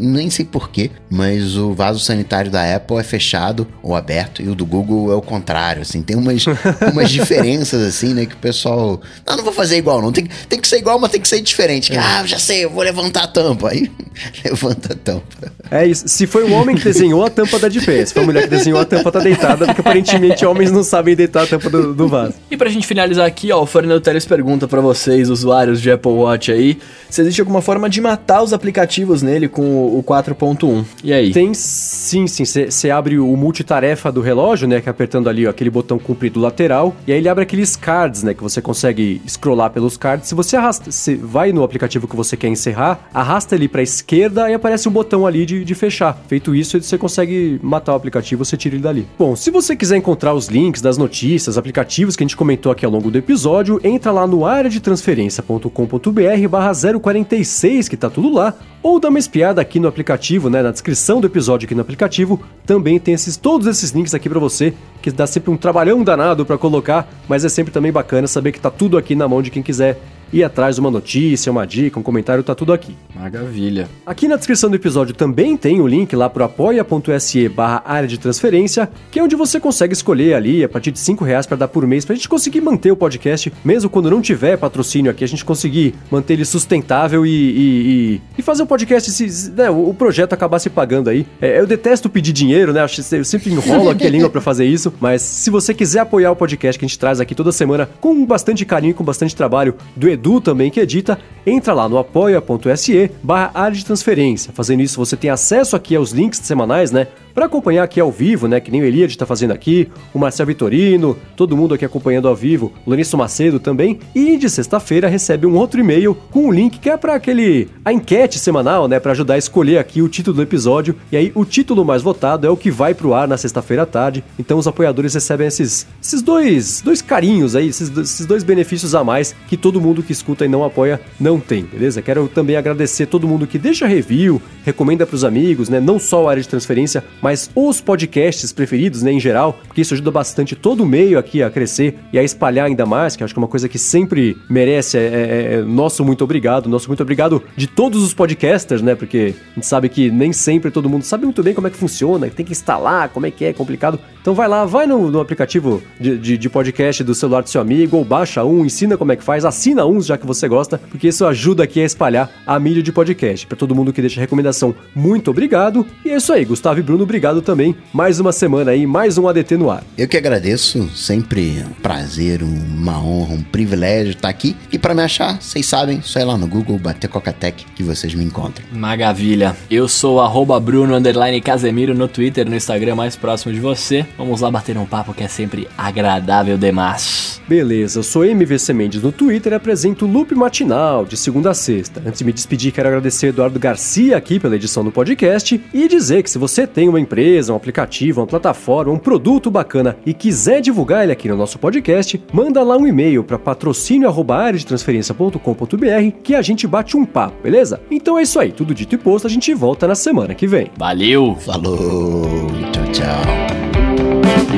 nem 0.00 0.30
sei 0.30 0.44
porquê, 0.44 0.90
mas 1.10 1.56
o 1.56 1.72
vaso 1.72 1.98
sanitário 2.00 2.50
da 2.50 2.76
Apple 2.76 2.98
é 2.98 3.02
fechado 3.02 3.66
ou 3.82 3.94
aberto 3.94 4.42
e 4.42 4.48
o 4.48 4.54
do 4.54 4.66
Google 4.66 5.12
é 5.12 5.14
o 5.14 5.22
contrário, 5.22 5.82
assim, 5.82 6.02
tem 6.02 6.16
umas, 6.16 6.44
umas 6.92 7.10
diferenças 7.10 7.82
assim, 7.82 8.14
né, 8.14 8.26
que 8.26 8.34
o 8.34 8.38
pessoal, 8.38 9.00
não, 9.26 9.36
não 9.36 9.44
vou 9.44 9.52
fazer 9.52 9.76
igual 9.76 10.00
não, 10.00 10.12
tem, 10.12 10.28
tem 10.48 10.60
que 10.60 10.68
ser 10.68 10.78
igual, 10.78 10.98
mas 10.98 11.10
tem 11.10 11.20
que 11.20 11.28
ser 11.28 11.40
diferente. 11.40 11.96
Ah, 11.96 12.24
já 12.26 12.38
sei, 12.38 12.64
eu 12.64 12.70
vou 12.70 12.82
levantar 12.82 13.24
a 13.24 13.26
tampa, 13.26 13.70
aí 13.70 13.90
levanta 14.44 14.92
a 14.92 14.96
tampa. 14.96 15.52
É 15.70 15.86
isso. 15.86 16.08
Se 16.08 16.26
foi 16.26 16.44
um 16.44 16.52
homem 16.54 16.76
que 16.76 16.84
desenhou, 16.84 17.24
a 17.24 17.30
tampa 17.30 17.58
tá 17.58 17.68
de 17.68 17.80
pé. 17.80 18.04
Se 18.04 18.12
foi 18.12 18.22
uma 18.22 18.32
mulher 18.32 18.42
que 18.44 18.50
desenhou, 18.50 18.80
a 18.80 18.84
tampa 18.84 19.12
tá 19.12 19.20
deitada, 19.20 19.66
porque 19.66 19.80
aparentemente 19.80 20.44
homens 20.44 20.72
não 20.72 20.82
sabem 20.82 21.14
deitar 21.14 21.44
a 21.44 21.46
tampa 21.46 21.70
do, 21.70 21.94
do 21.94 22.08
vaso. 22.08 22.34
E 22.50 22.56
pra 22.56 22.68
gente 22.68 22.86
finalizar 22.86 23.26
aqui, 23.26 23.52
ó, 23.52 23.62
o 23.62 23.66
Fernando 23.66 24.00
Teles 24.00 24.24
pergunta 24.24 24.66
pra 24.66 24.80
vocês, 24.80 25.30
usuários 25.30 25.80
de 25.80 25.90
Apple 25.90 26.10
Watch 26.10 26.50
aí, 26.50 26.78
se 27.08 27.20
existe 27.20 27.40
alguma 27.40 27.62
forma 27.62 27.88
de 27.88 28.00
matar 28.00 28.42
os 28.42 28.52
aplicativos 28.52 28.99
nele 29.22 29.48
com 29.48 29.62
o 29.62 30.00
o 30.00 30.02
4.1. 30.02 30.84
E 31.04 31.12
aí? 31.12 31.30
Tem 31.30 31.54
sim, 31.54 32.26
sim. 32.26 32.44
Você 32.44 32.90
abre 32.90 33.18
o 33.18 33.36
multitarefa 33.36 34.10
do 34.10 34.20
relógio, 34.20 34.66
né? 34.66 34.80
Que 34.80 34.88
é 34.88 34.90
apertando 34.90 35.28
ali 35.28 35.46
ó, 35.46 35.50
aquele 35.50 35.70
botão 35.70 35.98
comprido 35.98 36.40
lateral. 36.40 36.96
E 37.06 37.12
aí 37.12 37.18
ele 37.18 37.28
abre 37.28 37.42
aqueles 37.42 37.76
cards, 37.76 38.22
né? 38.22 38.34
Que 38.34 38.42
você 38.42 38.60
consegue 38.60 39.20
scrollar 39.26 39.70
pelos 39.70 39.96
cards. 39.96 40.28
Se 40.28 40.34
você 40.34 40.56
arrasta, 40.56 40.90
você 40.90 41.14
vai 41.14 41.52
no 41.52 41.62
aplicativo 41.62 42.08
que 42.08 42.16
você 42.16 42.36
quer 42.36 42.48
encerrar, 42.48 43.08
arrasta 43.12 43.54
ele 43.54 43.68
pra 43.68 43.82
esquerda 43.82 44.50
e 44.50 44.54
aparece 44.54 44.88
um 44.88 44.92
botão 44.92 45.26
ali 45.26 45.46
de, 45.46 45.64
de 45.64 45.74
fechar. 45.74 46.20
Feito 46.26 46.54
isso, 46.54 46.80
você 46.80 46.98
consegue 46.98 47.60
matar 47.62 47.92
o 47.92 47.96
aplicativo, 47.96 48.44
você 48.44 48.56
tira 48.56 48.74
ele 48.74 48.82
dali. 48.82 49.06
Bom, 49.18 49.36
se 49.36 49.50
você 49.50 49.76
quiser 49.76 49.96
encontrar 49.96 50.34
os 50.34 50.46
links 50.46 50.80
das 50.80 50.96
notícias, 50.96 51.58
aplicativos 51.58 52.16
que 52.16 52.24
a 52.24 52.26
gente 52.26 52.36
comentou 52.36 52.72
aqui 52.72 52.84
ao 52.84 52.90
longo 52.90 53.10
do 53.10 53.18
episódio, 53.18 53.80
entra 53.84 54.10
lá 54.10 54.26
no 54.26 54.46
área 54.46 54.70
de 54.70 54.80
transferência.com.br 54.80 56.48
barra 56.48 56.72
046, 57.00 57.88
que 57.88 57.96
tá 57.96 58.08
tudo 58.08 58.32
lá, 58.32 58.54
ou 58.90 59.00
dá 59.00 59.08
uma 59.08 59.18
espiada 59.18 59.60
aqui 59.60 59.78
no 59.78 59.88
aplicativo, 59.88 60.50
né, 60.50 60.62
na 60.62 60.70
descrição 60.70 61.20
do 61.20 61.26
episódio 61.26 61.66
aqui 61.66 61.74
no 61.74 61.80
aplicativo, 61.80 62.40
também 62.66 62.98
tem 62.98 63.14
esses 63.14 63.36
todos 63.36 63.66
esses 63.66 63.90
links 63.90 64.14
aqui 64.14 64.28
pra 64.28 64.40
você, 64.40 64.74
que 65.00 65.10
dá 65.10 65.26
sempre 65.26 65.50
um 65.50 65.56
trabalhão 65.56 66.02
danado 66.02 66.44
pra 66.44 66.58
colocar, 66.58 67.08
mas 67.28 67.44
é 67.44 67.48
sempre 67.48 67.72
também 67.72 67.92
bacana 67.92 68.26
saber 68.26 68.52
que 68.52 68.60
tá 68.60 68.70
tudo 68.70 68.98
aqui 68.98 69.14
na 69.14 69.28
mão 69.28 69.42
de 69.42 69.50
quem 69.50 69.62
quiser 69.62 69.98
ir 70.32 70.44
atrás 70.44 70.76
de 70.76 70.80
uma 70.80 70.90
notícia, 70.90 71.50
uma 71.50 71.66
dica, 71.66 71.98
um 71.98 72.02
comentário, 72.02 72.42
tá 72.42 72.54
tudo 72.54 72.72
aqui. 72.72 72.94
Maravilha. 73.14 73.88
Aqui 74.06 74.26
na 74.28 74.36
descrição 74.36 74.70
do 74.70 74.76
episódio 74.76 75.14
também 75.14 75.56
tem 75.56 75.80
o 75.80 75.86
link 75.86 76.14
lá 76.16 76.28
pro 76.30 76.44
apoia.se 76.44 77.48
barra 77.48 77.82
área 77.84 78.08
de 78.08 78.18
transferência, 78.18 78.88
que 79.10 79.18
é 79.18 79.22
onde 79.22 79.36
você 79.36 79.58
consegue 79.60 79.92
escolher 79.92 80.34
ali 80.34 80.64
a 80.64 80.68
partir 80.68 80.90
de 80.90 80.98
5 80.98 81.24
reais 81.24 81.46
para 81.46 81.56
dar 81.56 81.68
por 81.68 81.86
mês, 81.86 82.04
pra 82.04 82.14
gente 82.14 82.28
conseguir 82.28 82.60
manter 82.60 82.90
o 82.92 82.96
podcast, 82.96 83.52
mesmo 83.64 83.90
quando 83.90 84.10
não 84.10 84.20
tiver 84.22 84.56
patrocínio 84.56 85.10
aqui, 85.10 85.24
a 85.24 85.28
gente 85.28 85.44
conseguir 85.44 85.94
manter 86.10 86.34
ele 86.34 86.44
sustentável 86.44 87.26
e, 87.26 87.30
e, 87.30 88.12
e- 88.16 88.20
e 88.38 88.42
fazer 88.42 88.62
o 88.62 88.66
podcast, 88.66 89.10
se, 89.10 89.50
né, 89.52 89.68
o 89.70 89.92
projeto 89.94 90.32
acabar 90.32 90.58
se 90.58 90.70
pagando 90.70 91.10
aí. 91.10 91.26
É, 91.40 91.58
eu 91.60 91.66
detesto 91.66 92.08
pedir 92.08 92.32
dinheiro, 92.32 92.72
né, 92.72 92.80
eu 93.12 93.24
sempre 93.24 93.50
enrolo 93.52 93.90
aqui 93.90 94.06
a 94.06 94.10
língua 94.10 94.30
pra 94.30 94.40
fazer 94.40 94.64
isso, 94.64 94.92
mas 95.00 95.22
se 95.22 95.50
você 95.50 95.74
quiser 95.74 96.00
apoiar 96.00 96.30
o 96.30 96.36
podcast 96.36 96.78
que 96.78 96.84
a 96.84 96.88
gente 96.88 96.98
traz 96.98 97.20
aqui 97.20 97.34
toda 97.34 97.52
semana 97.52 97.88
com 98.00 98.24
bastante 98.24 98.64
carinho, 98.64 98.94
com 98.94 99.04
bastante 99.04 99.34
trabalho 99.34 99.74
do 99.96 100.08
Edu 100.08 100.19
também 100.40 100.70
que 100.70 100.80
edita, 100.80 101.18
entra 101.46 101.74
lá 101.74 101.88
no 101.88 101.98
apoia.se 101.98 103.10
barra 103.22 103.50
área 103.54 103.76
de 103.76 103.84
transferência. 103.84 104.52
Fazendo 104.52 104.80
isso, 104.82 104.98
você 104.98 105.16
tem 105.16 105.30
acesso 105.30 105.76
aqui 105.76 105.96
aos 105.96 106.12
links 106.12 106.40
semanais, 106.42 106.90
né? 106.90 107.08
Pra 107.34 107.46
acompanhar 107.46 107.84
aqui 107.84 108.00
ao 108.00 108.10
vivo, 108.10 108.48
né? 108.48 108.60
Que 108.60 108.70
nem 108.70 108.80
o 108.80 108.84
Eliade 108.84 109.16
tá 109.16 109.24
fazendo 109.24 109.52
aqui, 109.52 109.88
o 110.12 110.18
Marcel 110.18 110.46
Vitorino, 110.46 111.16
todo 111.36 111.56
mundo 111.56 111.74
aqui 111.74 111.84
acompanhando 111.84 112.28
ao 112.28 112.34
vivo, 112.34 112.72
o 112.84 112.90
Lourenço 112.90 113.16
Macedo 113.16 113.60
também. 113.60 114.00
E 114.14 114.36
de 114.36 114.50
sexta-feira 114.50 115.08
recebe 115.08 115.46
um 115.46 115.56
outro 115.56 115.80
e-mail 115.80 116.14
com 116.30 116.46
um 116.46 116.52
link 116.52 116.78
que 116.78 116.90
é 116.90 116.96
pra 116.96 117.14
aquele. 117.14 117.68
a 117.84 117.92
enquete 117.92 118.38
semanal, 118.38 118.88
né? 118.88 118.98
Pra 118.98 119.12
ajudar 119.12 119.34
a 119.34 119.38
escolher 119.38 119.78
aqui 119.78 120.02
o 120.02 120.08
título 120.08 120.36
do 120.36 120.42
episódio. 120.42 120.96
E 121.12 121.16
aí 121.16 121.32
o 121.34 121.44
título 121.44 121.84
mais 121.84 122.02
votado 122.02 122.46
é 122.46 122.50
o 122.50 122.56
que 122.56 122.70
vai 122.70 122.94
pro 122.94 123.14
ar 123.14 123.28
na 123.28 123.36
sexta-feira 123.36 123.84
à 123.84 123.86
tarde. 123.86 124.24
Então 124.38 124.58
os 124.58 124.66
apoiadores 124.66 125.14
recebem 125.14 125.46
esses, 125.46 125.86
esses 126.02 126.22
dois, 126.22 126.80
dois 126.80 127.00
carinhos 127.00 127.54
aí, 127.54 127.68
esses, 127.68 127.96
esses 127.96 128.26
dois 128.26 128.42
benefícios 128.42 128.94
a 128.94 129.04
mais 129.04 129.34
que 129.48 129.56
todo 129.56 129.80
mundo 129.80 130.02
que 130.02 130.12
escuta 130.12 130.44
e 130.44 130.48
não 130.48 130.64
apoia 130.64 131.00
não 131.18 131.29
tem, 131.38 131.62
beleza? 131.64 132.00
Quero 132.02 132.26
também 132.28 132.56
agradecer 132.56 133.06
todo 133.06 133.28
mundo 133.28 133.46
que 133.46 133.58
deixa 133.58 133.86
review, 133.86 134.40
recomenda 134.64 135.06
pros 135.06 135.22
amigos, 135.24 135.68
né? 135.68 135.78
Não 135.78 135.98
só 135.98 136.26
a 136.26 136.30
área 136.30 136.42
de 136.42 136.48
transferência, 136.48 137.04
mas 137.22 137.50
os 137.54 137.80
podcasts 137.80 138.52
preferidos, 138.52 139.02
né, 139.02 139.12
em 139.12 139.20
geral, 139.20 139.58
porque 139.66 139.82
isso 139.82 139.94
ajuda 139.94 140.10
bastante 140.10 140.56
todo 140.56 140.82
o 140.82 140.86
meio 140.86 141.18
aqui 141.18 141.42
a 141.42 141.50
crescer 141.50 141.96
e 142.12 142.18
a 142.18 142.22
espalhar 142.22 142.66
ainda 142.66 142.86
mais, 142.86 143.14
que 143.16 143.22
acho 143.22 143.34
que 143.34 143.38
é 143.38 143.42
uma 143.42 143.48
coisa 143.48 143.68
que 143.68 143.78
sempre 143.78 144.36
merece 144.48 144.96
é, 144.98 145.00
é- 145.00 145.54
é 145.54 145.62
nosso 145.62 146.04
muito 146.04 146.24
obrigado, 146.24 146.68
nosso 146.68 146.88
muito 146.88 147.02
obrigado 147.02 147.42
de 147.56 147.66
todos 147.66 148.02
os 148.02 148.14
podcasters, 148.14 148.80
né? 148.82 148.94
Porque 148.94 149.34
a 149.52 149.54
gente 149.54 149.66
sabe 149.66 149.88
que 149.88 150.10
nem 150.10 150.32
sempre 150.32 150.70
todo 150.70 150.88
mundo 150.88 151.04
sabe 151.04 151.24
muito 151.24 151.42
bem 151.42 151.52
como 151.54 151.66
é 151.66 151.70
que 151.70 151.76
funciona, 151.76 152.28
tem 152.30 152.46
que 152.46 152.52
instalar, 152.52 153.08
como 153.10 153.26
é 153.26 153.30
que 153.30 153.44
é, 153.44 153.48
é 153.50 153.52
complicado. 153.52 153.98
Então 154.20 154.34
vai 154.34 154.48
lá, 154.48 154.64
vai 154.64 154.86
no, 154.86 155.10
no 155.10 155.20
aplicativo 155.20 155.82
de, 155.98 156.18
de- 156.18 156.38
de 156.38 156.48
podcast 156.50 157.02
do 157.02 157.14
celular 157.14 157.42
do 157.42 157.48
seu 157.48 157.60
amigo, 157.60 157.96
ou 157.96 158.04
baixa 158.04 158.44
um, 158.44 158.64
ensina 158.64 158.96
como 158.96 159.12
é 159.12 159.16
que 159.16 159.24
faz, 159.24 159.44
assina 159.44 159.86
uns 159.86 160.06
já 160.06 160.18
que 160.18 160.26
você 160.26 160.46
gosta, 160.48 160.78
porque 160.90 161.08
isso 161.08 161.24
ajuda 161.24 161.64
aqui 161.64 161.80
a 161.80 161.84
espalhar 161.84 162.30
a 162.46 162.58
mídia 162.58 162.82
de 162.82 162.92
podcast. 162.92 163.46
Pra 163.46 163.56
todo 163.56 163.74
mundo 163.74 163.92
que 163.92 164.00
deixa 164.00 164.20
recomendação, 164.20 164.74
muito 164.94 165.30
obrigado. 165.30 165.86
E 166.04 166.10
é 166.10 166.16
isso 166.16 166.32
aí, 166.32 166.44
Gustavo 166.44 166.78
e 166.80 166.82
Bruno, 166.82 167.02
obrigado 167.04 167.40
também. 167.42 167.74
Mais 167.92 168.20
uma 168.20 168.32
semana 168.32 168.72
aí, 168.72 168.86
mais 168.86 169.16
um 169.18 169.26
ADT 169.26 169.56
no 169.56 169.70
ar. 169.70 169.82
Eu 169.96 170.06
que 170.08 170.16
agradeço, 170.16 170.88
sempre 170.94 171.64
um 171.66 171.72
prazer, 171.82 172.42
uma 172.42 172.98
honra, 173.02 173.34
um 173.34 173.42
privilégio 173.42 174.12
estar 174.12 174.28
aqui. 174.28 174.54
E 174.70 174.78
pra 174.78 174.94
me 174.94 175.02
achar, 175.02 175.40
vocês 175.40 175.64
sabem, 175.66 176.00
só 176.02 176.20
ir 176.20 176.24
lá 176.24 176.36
no 176.36 176.46
Google, 176.46 176.78
bater 176.78 177.08
Cocatec 177.08 177.64
que 177.74 177.82
vocês 177.82 178.14
me 178.14 178.24
encontram. 178.24 178.64
Maravilha. 178.72 179.56
Eu 179.70 179.88
sou 179.88 180.16
o 180.16 180.20
arroba 180.20 180.58
Bruno 180.60 180.94
underline 180.94 181.40
Casemiro 181.40 181.94
no 181.94 182.06
Twitter, 182.08 182.48
no 182.48 182.54
Instagram 182.56 182.94
mais 182.94 183.16
próximo 183.16 183.52
de 183.52 183.60
você. 183.60 184.04
Vamos 184.16 184.40
lá 184.40 184.50
bater 184.50 184.76
um 184.76 184.86
papo 184.86 185.14
que 185.14 185.22
é 185.22 185.28
sempre 185.28 185.68
agradável 185.76 186.58
demais. 186.58 187.40
Beleza, 187.48 187.98
eu 187.98 188.04
sou 188.04 188.24
MVC 188.24 188.72
Mendes 188.72 189.02
no 189.02 189.10
Twitter 189.10 189.52
e 189.52 189.56
apresento 189.56 190.06
o 190.06 190.08
Loop 190.08 190.32
Matinal, 190.36 191.04
de 191.04 191.16
segunda 191.16 191.50
a 191.50 191.54
sexta. 191.54 192.00
Antes 192.06 192.20
de 192.20 192.24
me 192.24 192.32
despedir, 192.32 192.70
quero 192.72 192.86
agradecer 192.88 193.26
o 193.26 193.30
Eduardo 193.30 193.58
Garcia 193.58 194.16
aqui 194.16 194.38
pela 194.38 194.54
edição 194.54 194.84
do 194.84 194.92
podcast 194.92 195.60
e 195.74 195.88
dizer 195.88 196.22
que 196.22 196.30
se 196.30 196.38
você 196.38 196.64
tem 196.66 196.88
uma 196.88 197.00
empresa, 197.00 197.52
um 197.52 197.56
aplicativo, 197.56 198.20
uma 198.20 198.26
plataforma, 198.26 198.92
um 198.92 198.98
produto 198.98 199.50
bacana 199.50 199.96
e 200.06 200.14
quiser 200.14 200.60
divulgar 200.60 201.02
ele 201.02 201.10
aqui 201.12 201.28
no 201.28 201.36
nosso 201.36 201.58
podcast, 201.58 202.22
manda 202.32 202.62
lá 202.62 202.76
um 202.76 202.86
e-mail 202.86 203.24
para 203.24 203.36
patrocínio@areadetransferencia.com.br 203.38 206.20
que 206.22 206.36
a 206.36 206.42
gente 206.42 206.68
bate 206.68 206.96
um 206.96 207.04
papo, 207.04 207.42
beleza? 207.42 207.80
Então 207.90 208.16
é 208.16 208.22
isso 208.22 208.38
aí, 208.38 208.52
tudo 208.52 208.72
dito 208.72 208.94
e 208.94 208.98
posto, 208.98 209.26
a 209.26 209.30
gente 209.30 209.52
volta 209.54 209.88
na 209.88 209.96
semana 209.96 210.34
que 210.34 210.46
vem. 210.46 210.70
Valeu! 210.76 211.34
Falou, 211.40 212.28
tchau, 212.72 212.84
tchau. 212.92 213.39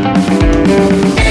Música 0.02 1.21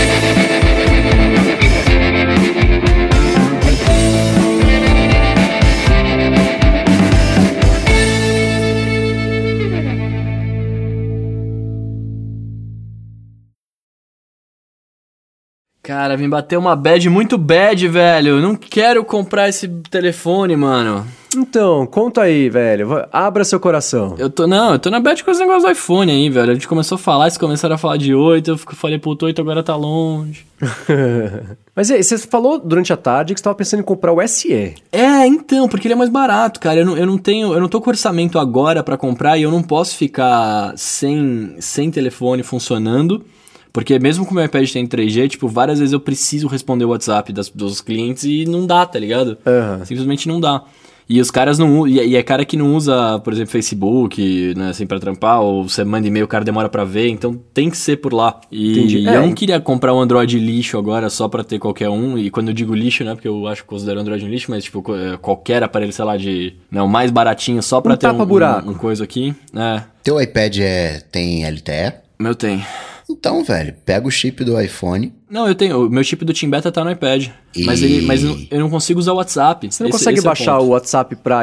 Cara, 15.91 16.15
vem 16.15 16.29
bater 16.29 16.57
uma 16.57 16.73
bad 16.73 17.09
muito 17.09 17.37
bad, 17.37 17.85
velho. 17.89 18.39
Não 18.39 18.55
quero 18.55 19.03
comprar 19.03 19.49
esse 19.49 19.67
telefone, 19.67 20.55
mano. 20.55 21.05
Então, 21.35 21.85
conta 21.85 22.21
aí, 22.21 22.49
velho. 22.49 23.05
Abra 23.11 23.43
seu 23.43 23.59
coração. 23.59 24.15
Eu 24.17 24.29
tô, 24.29 24.47
não, 24.47 24.71
eu 24.71 24.79
tô 24.79 24.89
na 24.89 25.01
bad 25.01 25.21
com 25.21 25.29
esse 25.29 25.41
negócio 25.41 25.63
do 25.63 25.71
iPhone 25.71 26.09
aí, 26.09 26.29
velho. 26.29 26.51
A 26.51 26.53
gente 26.53 26.65
começou 26.65 26.95
a 26.95 26.97
falar, 26.97 27.25
eles 27.25 27.37
começaram 27.37 27.75
a 27.75 27.77
falar 27.77 27.97
de 27.97 28.15
8, 28.15 28.51
eu 28.51 28.57
falei, 28.57 28.99
puto, 28.99 29.25
8 29.25 29.41
agora 29.41 29.61
tá 29.61 29.75
longe. 29.75 30.45
Mas 31.75 31.91
aí, 31.91 32.01
você 32.01 32.17
falou 32.19 32.57
durante 32.57 32.93
a 32.93 32.97
tarde 32.97 33.33
que 33.33 33.41
você 33.41 33.43
tava 33.43 33.55
pensando 33.57 33.81
em 33.81 33.83
comprar 33.83 34.13
o 34.13 34.25
SE. 34.29 34.73
É, 34.93 35.27
então, 35.27 35.67
porque 35.67 35.87
ele 35.87 35.93
é 35.93 35.97
mais 35.97 36.09
barato, 36.09 36.57
cara. 36.61 36.79
Eu 36.79 36.85
não, 36.85 36.97
eu 36.97 37.05
não 37.05 37.17
tenho, 37.17 37.53
eu 37.53 37.59
não 37.59 37.67
tô 37.67 37.81
com 37.81 37.89
orçamento 37.89 38.39
agora 38.39 38.81
pra 38.81 38.95
comprar 38.95 39.37
e 39.37 39.41
eu 39.41 39.51
não 39.51 39.61
posso 39.61 39.97
ficar 39.97 40.71
sem, 40.77 41.53
sem 41.59 41.91
telefone 41.91 42.43
funcionando. 42.43 43.25
Porque 43.73 43.97
mesmo 43.99 44.25
que 44.25 44.31
o 44.31 44.35
meu 44.35 44.43
iPad 44.45 44.69
tem 44.69 44.85
3G, 44.85 45.29
tipo, 45.29 45.47
várias 45.47 45.79
vezes 45.79 45.93
eu 45.93 45.99
preciso 45.99 46.47
responder 46.47 46.85
o 46.85 46.89
WhatsApp 46.89 47.31
das, 47.31 47.49
dos 47.49 47.79
clientes 47.81 48.23
e 48.25 48.45
não 48.45 48.65
dá, 48.67 48.85
tá 48.85 48.99
ligado? 48.99 49.37
Aham. 49.45 49.85
Simplesmente 49.85 50.27
não 50.27 50.39
dá. 50.41 50.63
E 51.09 51.19
os 51.19 51.29
caras 51.29 51.57
não 51.57 51.85
e 51.85 51.99
é- 51.99 52.05
e 52.07 52.15
é 52.15 52.23
cara 52.23 52.45
que 52.45 52.55
não 52.55 52.73
usa, 52.73 53.19
por 53.19 53.33
exemplo, 53.33 53.51
Facebook, 53.51 54.53
né, 54.55 54.69
assim, 54.69 54.85
pra 54.85 54.97
trampar, 54.99 55.41
ou 55.41 55.67
você 55.67 55.83
manda 55.83 56.07
e-mail, 56.07 56.23
o 56.25 56.27
cara 56.27 56.45
demora 56.45 56.69
pra 56.69 56.85
ver, 56.85 57.09
então 57.09 57.37
tem 57.53 57.69
que 57.69 57.75
ser 57.75 57.97
por 57.97 58.13
lá. 58.13 58.39
E 58.49 58.71
Entendi. 58.71 59.03
eu 59.05 59.11
É, 59.11 59.19
não 59.19 59.29
e- 59.29 59.33
queria 59.33 59.59
comprar 59.59 59.93
um 59.93 59.99
Android 59.99 60.39
lixo 60.39 60.77
agora 60.77 61.09
só 61.09 61.27
pra 61.27 61.43
ter 61.43 61.59
qualquer 61.59 61.89
um, 61.89 62.17
e 62.17 62.29
quando 62.29 62.47
eu 62.49 62.53
digo 62.53 62.73
lixo, 62.73 63.03
né, 63.03 63.13
porque 63.13 63.27
eu 63.27 63.45
acho 63.47 63.63
que 63.63 63.67
considero 63.67 63.99
Android 63.99 64.23
um 64.23 64.29
lixo, 64.29 64.49
mas 64.51 64.63
tipo, 64.63 64.83
é, 64.95 65.17
qualquer 65.17 65.63
aparelho, 65.63 65.91
sei 65.91 66.05
lá, 66.05 66.15
de, 66.15 66.53
né, 66.71 66.81
o 66.81 66.87
mais 66.87 67.11
baratinho 67.11 67.61
só 67.61 67.81
pra 67.81 67.93
Um 67.93 67.97
ter 67.97 68.07
um, 68.07 68.21
um, 68.21 68.69
um 68.69 68.73
coisa 68.73 69.03
aqui, 69.03 69.33
é, 69.53 69.83
Teu 70.03 70.21
iPad 70.21 70.57
é, 70.59 71.01
tem 71.11 71.43
LTE? 71.45 71.93
meu 72.19 72.35
tem. 72.35 72.63
Então, 73.11 73.43
velho, 73.43 73.75
pega 73.85 74.07
o 74.07 74.11
chip 74.11 74.43
do 74.43 74.59
iPhone. 74.59 75.13
Não, 75.29 75.47
eu 75.47 75.55
tenho, 75.55 75.85
o 75.85 75.89
meu 75.89 76.03
chip 76.03 76.23
do 76.25 76.33
Team 76.33 76.49
Beta 76.49 76.71
tá 76.71 76.83
no 76.83 76.91
iPad, 76.91 77.27
mas, 77.65 77.81
E- 77.81 77.85
ele, 77.85 78.05
mas 78.05 78.23
eu 78.23 78.37
eu 78.49 78.59
não 78.59 78.69
consigo 78.69 78.99
usar 78.99 79.13
o 79.13 79.17
WhatsApp. 79.17 79.71
Você 79.71 79.83
não 79.83 79.89
Esse- 79.89 79.97
consegue 79.99 80.17
esse 80.19 80.25
é 80.25 80.29
o 80.29 80.31
baixar 80.31 80.59
o 80.59 80.69
WhatsApp 80.69 81.15
pra, 81.17 81.41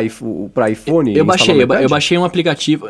pra 0.52 0.70
iPhone? 0.70 1.14
Eu 1.16 1.24
e 1.24 1.26
baixei, 1.26 1.54
eu, 1.62 1.72
eu 1.74 1.88
baixei 1.88 2.18
um 2.18 2.24
aplicativo. 2.24 2.88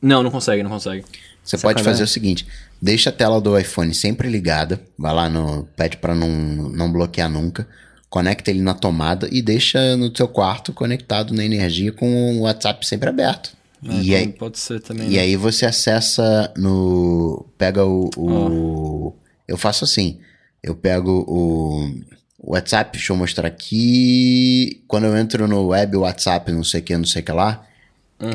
Não, 0.00 0.22
não 0.22 0.30
consegue, 0.30 0.62
não 0.62 0.70
consegue. 0.70 1.04
Você 1.44 1.58
pode 1.58 1.82
fazer 1.82 2.02
o 2.02 2.06
seguinte: 2.06 2.46
deixa 2.80 3.10
a 3.10 3.12
tela 3.12 3.40
do 3.40 3.58
iPhone 3.58 3.92
sempre 3.94 4.28
ligada. 4.28 4.80
Vai 4.98 5.14
lá 5.14 5.28
no. 5.28 5.68
Pede 5.76 5.96
pra 5.96 6.14
não, 6.14 6.28
não 6.28 6.92
bloquear 6.92 7.30
nunca. 7.30 7.66
Conecta 8.08 8.50
ele 8.50 8.60
na 8.60 8.74
tomada 8.74 9.28
e 9.30 9.40
deixa 9.40 9.96
no 9.96 10.10
teu 10.10 10.26
quarto 10.26 10.72
conectado 10.72 11.32
na 11.32 11.44
energia 11.44 11.92
com 11.92 12.38
o 12.38 12.40
WhatsApp 12.40 12.84
sempre 12.86 13.08
aberto. 13.08 13.52
É, 13.88 14.02
e, 14.02 14.14
aí, 14.14 14.28
Pode 14.28 14.58
ser 14.58 14.80
também. 14.80 15.08
e 15.08 15.14
né? 15.16 15.20
aí 15.20 15.36
você 15.36 15.64
acessa 15.66 16.52
no. 16.56 17.46
Pega 17.56 17.84
o. 17.84 18.10
o- 18.16 19.14
Eu 19.48 19.56
faço 19.56 19.84
assim. 19.84 20.18
Eu 20.62 20.74
pego 20.74 21.24
o. 21.26 21.90
WhatsApp, 22.42 22.92
deixa 22.92 23.12
eu 23.12 23.16
mostrar 23.16 23.46
aqui. 23.48 24.82
Quando 24.88 25.04
eu 25.04 25.16
entro 25.16 25.46
no 25.46 25.66
web 25.68 25.96
WhatsApp, 25.98 26.50
não 26.52 26.64
sei 26.64 26.80
o 26.80 26.82
que, 26.82 26.96
não 26.96 27.04
sei 27.04 27.20
o 27.20 27.24
que 27.24 27.32
lá, 27.32 27.66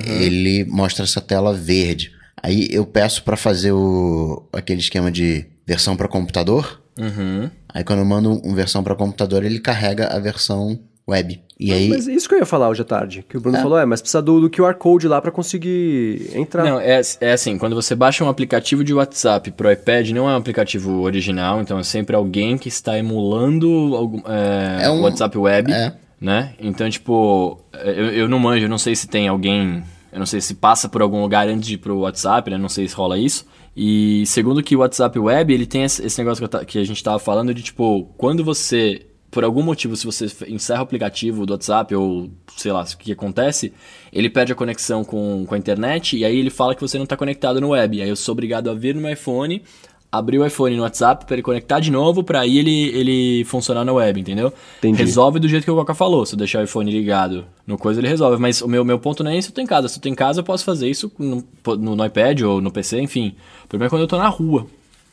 ele 0.06 0.64
mostra 0.66 1.04
essa 1.04 1.20
tela 1.22 1.54
verde. 1.54 2.12
Aí 2.42 2.68
eu 2.70 2.86
peço 2.86 3.24
pra 3.24 3.36
fazer 3.36 3.72
o 3.72 4.48
aquele 4.54 4.80
esquema 4.80 5.12
de 5.12 5.46
versão 5.66 5.96
para 5.98 6.08
computador. 6.08 6.82
Uhum. 7.00 7.50
Aí 7.70 7.84
quando 7.84 8.00
eu 8.00 8.06
mando 8.06 8.40
um 8.48 8.54
versão 8.54 8.84
para 8.84 8.96
computador, 8.96 9.44
ele 9.44 9.60
carrega 9.60 10.08
a 10.08 10.20
versão 10.20 10.80
web. 11.08 11.40
E 11.58 11.72
aí 11.72 11.88
Mas 11.88 12.08
isso 12.08 12.28
que 12.28 12.36
eu 12.36 12.40
ia 12.40 12.46
falar 12.46 12.68
hoje 12.68 12.82
à 12.82 12.86
tarde. 12.86 13.24
Que 13.28 13.38
o 13.38 13.42
Bruno 13.42 13.58
falou, 13.60 13.78
é, 13.80 13.86
mas 13.86 14.02
precisa 14.02 14.22
do, 14.22 14.42
do 14.42 14.50
QR 14.50 14.74
Code 14.76 15.08
lá 15.08 15.22
pra 15.22 15.32
conseguir 15.32 16.30
entrar. 16.34 16.66
Não, 16.66 16.80
é, 16.80 17.00
é 17.22 17.32
assim, 17.32 17.58
quando 17.58 17.76
você 17.76 17.96
baixa 17.96 18.24
um 18.26 18.30
aplicativo 18.30 18.84
de 18.84 18.94
WhatsApp 18.94 19.52
pro 19.52 19.72
iPad, 19.72 20.10
não 20.10 20.30
é 20.30 20.34
um 20.34 20.38
aplicativo 20.38 21.02
original, 21.02 21.62
então 21.62 21.80
é 21.80 21.84
sempre 21.84 22.16
alguém 22.16 22.58
que 22.58 22.68
está 22.68 22.98
emulando 22.98 23.96
algum, 23.96 24.20
é, 24.28 24.86
É 24.86 24.90
um- 24.90 25.00
o 25.00 25.02
WhatsApp 25.04 25.38
Web, 25.38 25.72
é. 25.72 25.94
né? 26.20 26.54
Então, 26.60 26.90
tipo, 26.90 27.60
eu, 27.74 28.10
eu 28.10 28.28
não 28.28 28.40
manjo, 28.40 28.66
eu 28.66 28.70
não 28.70 28.78
sei 28.78 28.96
se 28.96 29.08
tem 29.08 29.28
alguém, 29.30 29.82
eu 30.12 30.20
não 30.20 30.26
sei 30.26 30.42
se 30.42 30.56
passa 30.56 30.90
por 30.90 31.02
algum 31.02 31.22
lugar 31.22 31.48
antes 31.48 31.68
de 31.68 31.76
ir 31.76 31.78
pro 31.78 32.00
WhatsApp, 32.00 32.50
né? 32.50 32.58
Não 32.58 32.70
sei 32.70 32.88
se 32.88 32.96
rola 32.96 33.18
isso. 33.18 33.46
E 33.78 34.24
segundo 34.26 34.64
que 34.64 34.76
o 34.76 34.80
WhatsApp 34.80 35.18
Web, 35.20 35.54
ele 35.54 35.66
tem 35.66 35.84
esse 35.84 36.18
negócio 36.18 36.48
que, 36.48 36.56
eu 36.56 36.66
que 36.66 36.80
a 36.80 36.84
gente 36.84 37.02
tava 37.04 37.20
falando 37.20 37.54
de, 37.54 37.62
tipo, 37.62 38.10
quando 38.18 38.44
você 38.44 39.06
por 39.36 39.44
algum 39.44 39.62
motivo, 39.62 39.98
se 39.98 40.06
você 40.06 40.28
encerra 40.48 40.80
o 40.80 40.84
aplicativo 40.84 41.46
do 41.46 41.52
WhatsApp 41.52 41.94
ou 41.94 42.30
sei 42.56 42.72
lá, 42.72 42.84
o 42.84 42.98
que 42.98 43.12
acontece, 43.12 43.74
ele 44.14 44.30
perde 44.30 44.54
a 44.54 44.56
conexão 44.56 45.04
com, 45.04 45.46
com 45.46 45.54
a 45.54 45.58
internet 45.58 46.16
e 46.16 46.24
aí 46.24 46.40
ele 46.40 46.50
fala 46.50 46.74
que 46.74 46.80
você 46.80 46.98
não 46.98 47.04
está 47.04 47.18
conectado 47.18 47.60
no 47.60 47.72
web. 47.72 48.02
Aí 48.02 48.08
eu 48.08 48.16
sou 48.16 48.32
obrigado 48.32 48.70
a 48.70 48.74
vir 48.74 48.96
no 48.96 49.02
meu 49.02 49.12
iPhone, 49.12 49.62
abrir 50.10 50.40
o 50.40 50.46
iPhone 50.46 50.78
no 50.78 50.84
WhatsApp 50.84 51.26
para 51.26 51.36
ele 51.36 51.42
conectar 51.42 51.82
de 51.82 51.92
novo 51.92 52.24
para 52.24 52.40
aí 52.40 52.58
ele, 52.58 52.88
ele 52.98 53.44
funcionar 53.44 53.84
na 53.84 53.92
web, 53.92 54.22
entendeu? 54.22 54.54
Entendi. 54.78 55.04
Resolve 55.04 55.38
do 55.38 55.50
jeito 55.50 55.66
que 55.66 55.72
o 55.72 55.76
Coca 55.76 55.94
falou. 55.94 56.26
Se 56.26 56.34
eu 56.34 56.38
deixar 56.38 56.62
o 56.62 56.64
iPhone 56.64 56.90
ligado 56.90 57.44
no 57.68 57.78
coisa, 57.78 58.00
ele 58.00 58.08
resolve. 58.08 58.42
Mas 58.42 58.62
o 58.62 58.70
meu, 58.70 58.86
meu 58.86 59.00
ponto 59.00 59.22
não 59.22 59.32
é 59.32 59.38
isso, 59.38 59.50
eu 59.50 59.54
tô 59.54 59.60
em 59.60 59.68
casa. 59.68 59.90
Se 59.90 59.98
eu 59.98 60.02
tô 60.02 60.08
em 60.08 60.16
casa, 60.16 60.40
eu 60.40 60.46
posso 60.46 60.64
fazer 60.64 60.90
isso 60.90 61.12
no, 61.20 61.44
no, 61.78 61.94
no 61.94 62.06
iPad 62.06 62.40
ou 62.44 62.62
no 62.62 62.72
PC, 62.72 63.02
enfim. 63.02 63.36
O 63.66 63.68
problema 63.68 63.88
é 63.88 63.90
quando 63.90 64.04
eu 64.04 64.08
tô 64.08 64.18
na 64.18 64.30
rua. 64.30 64.66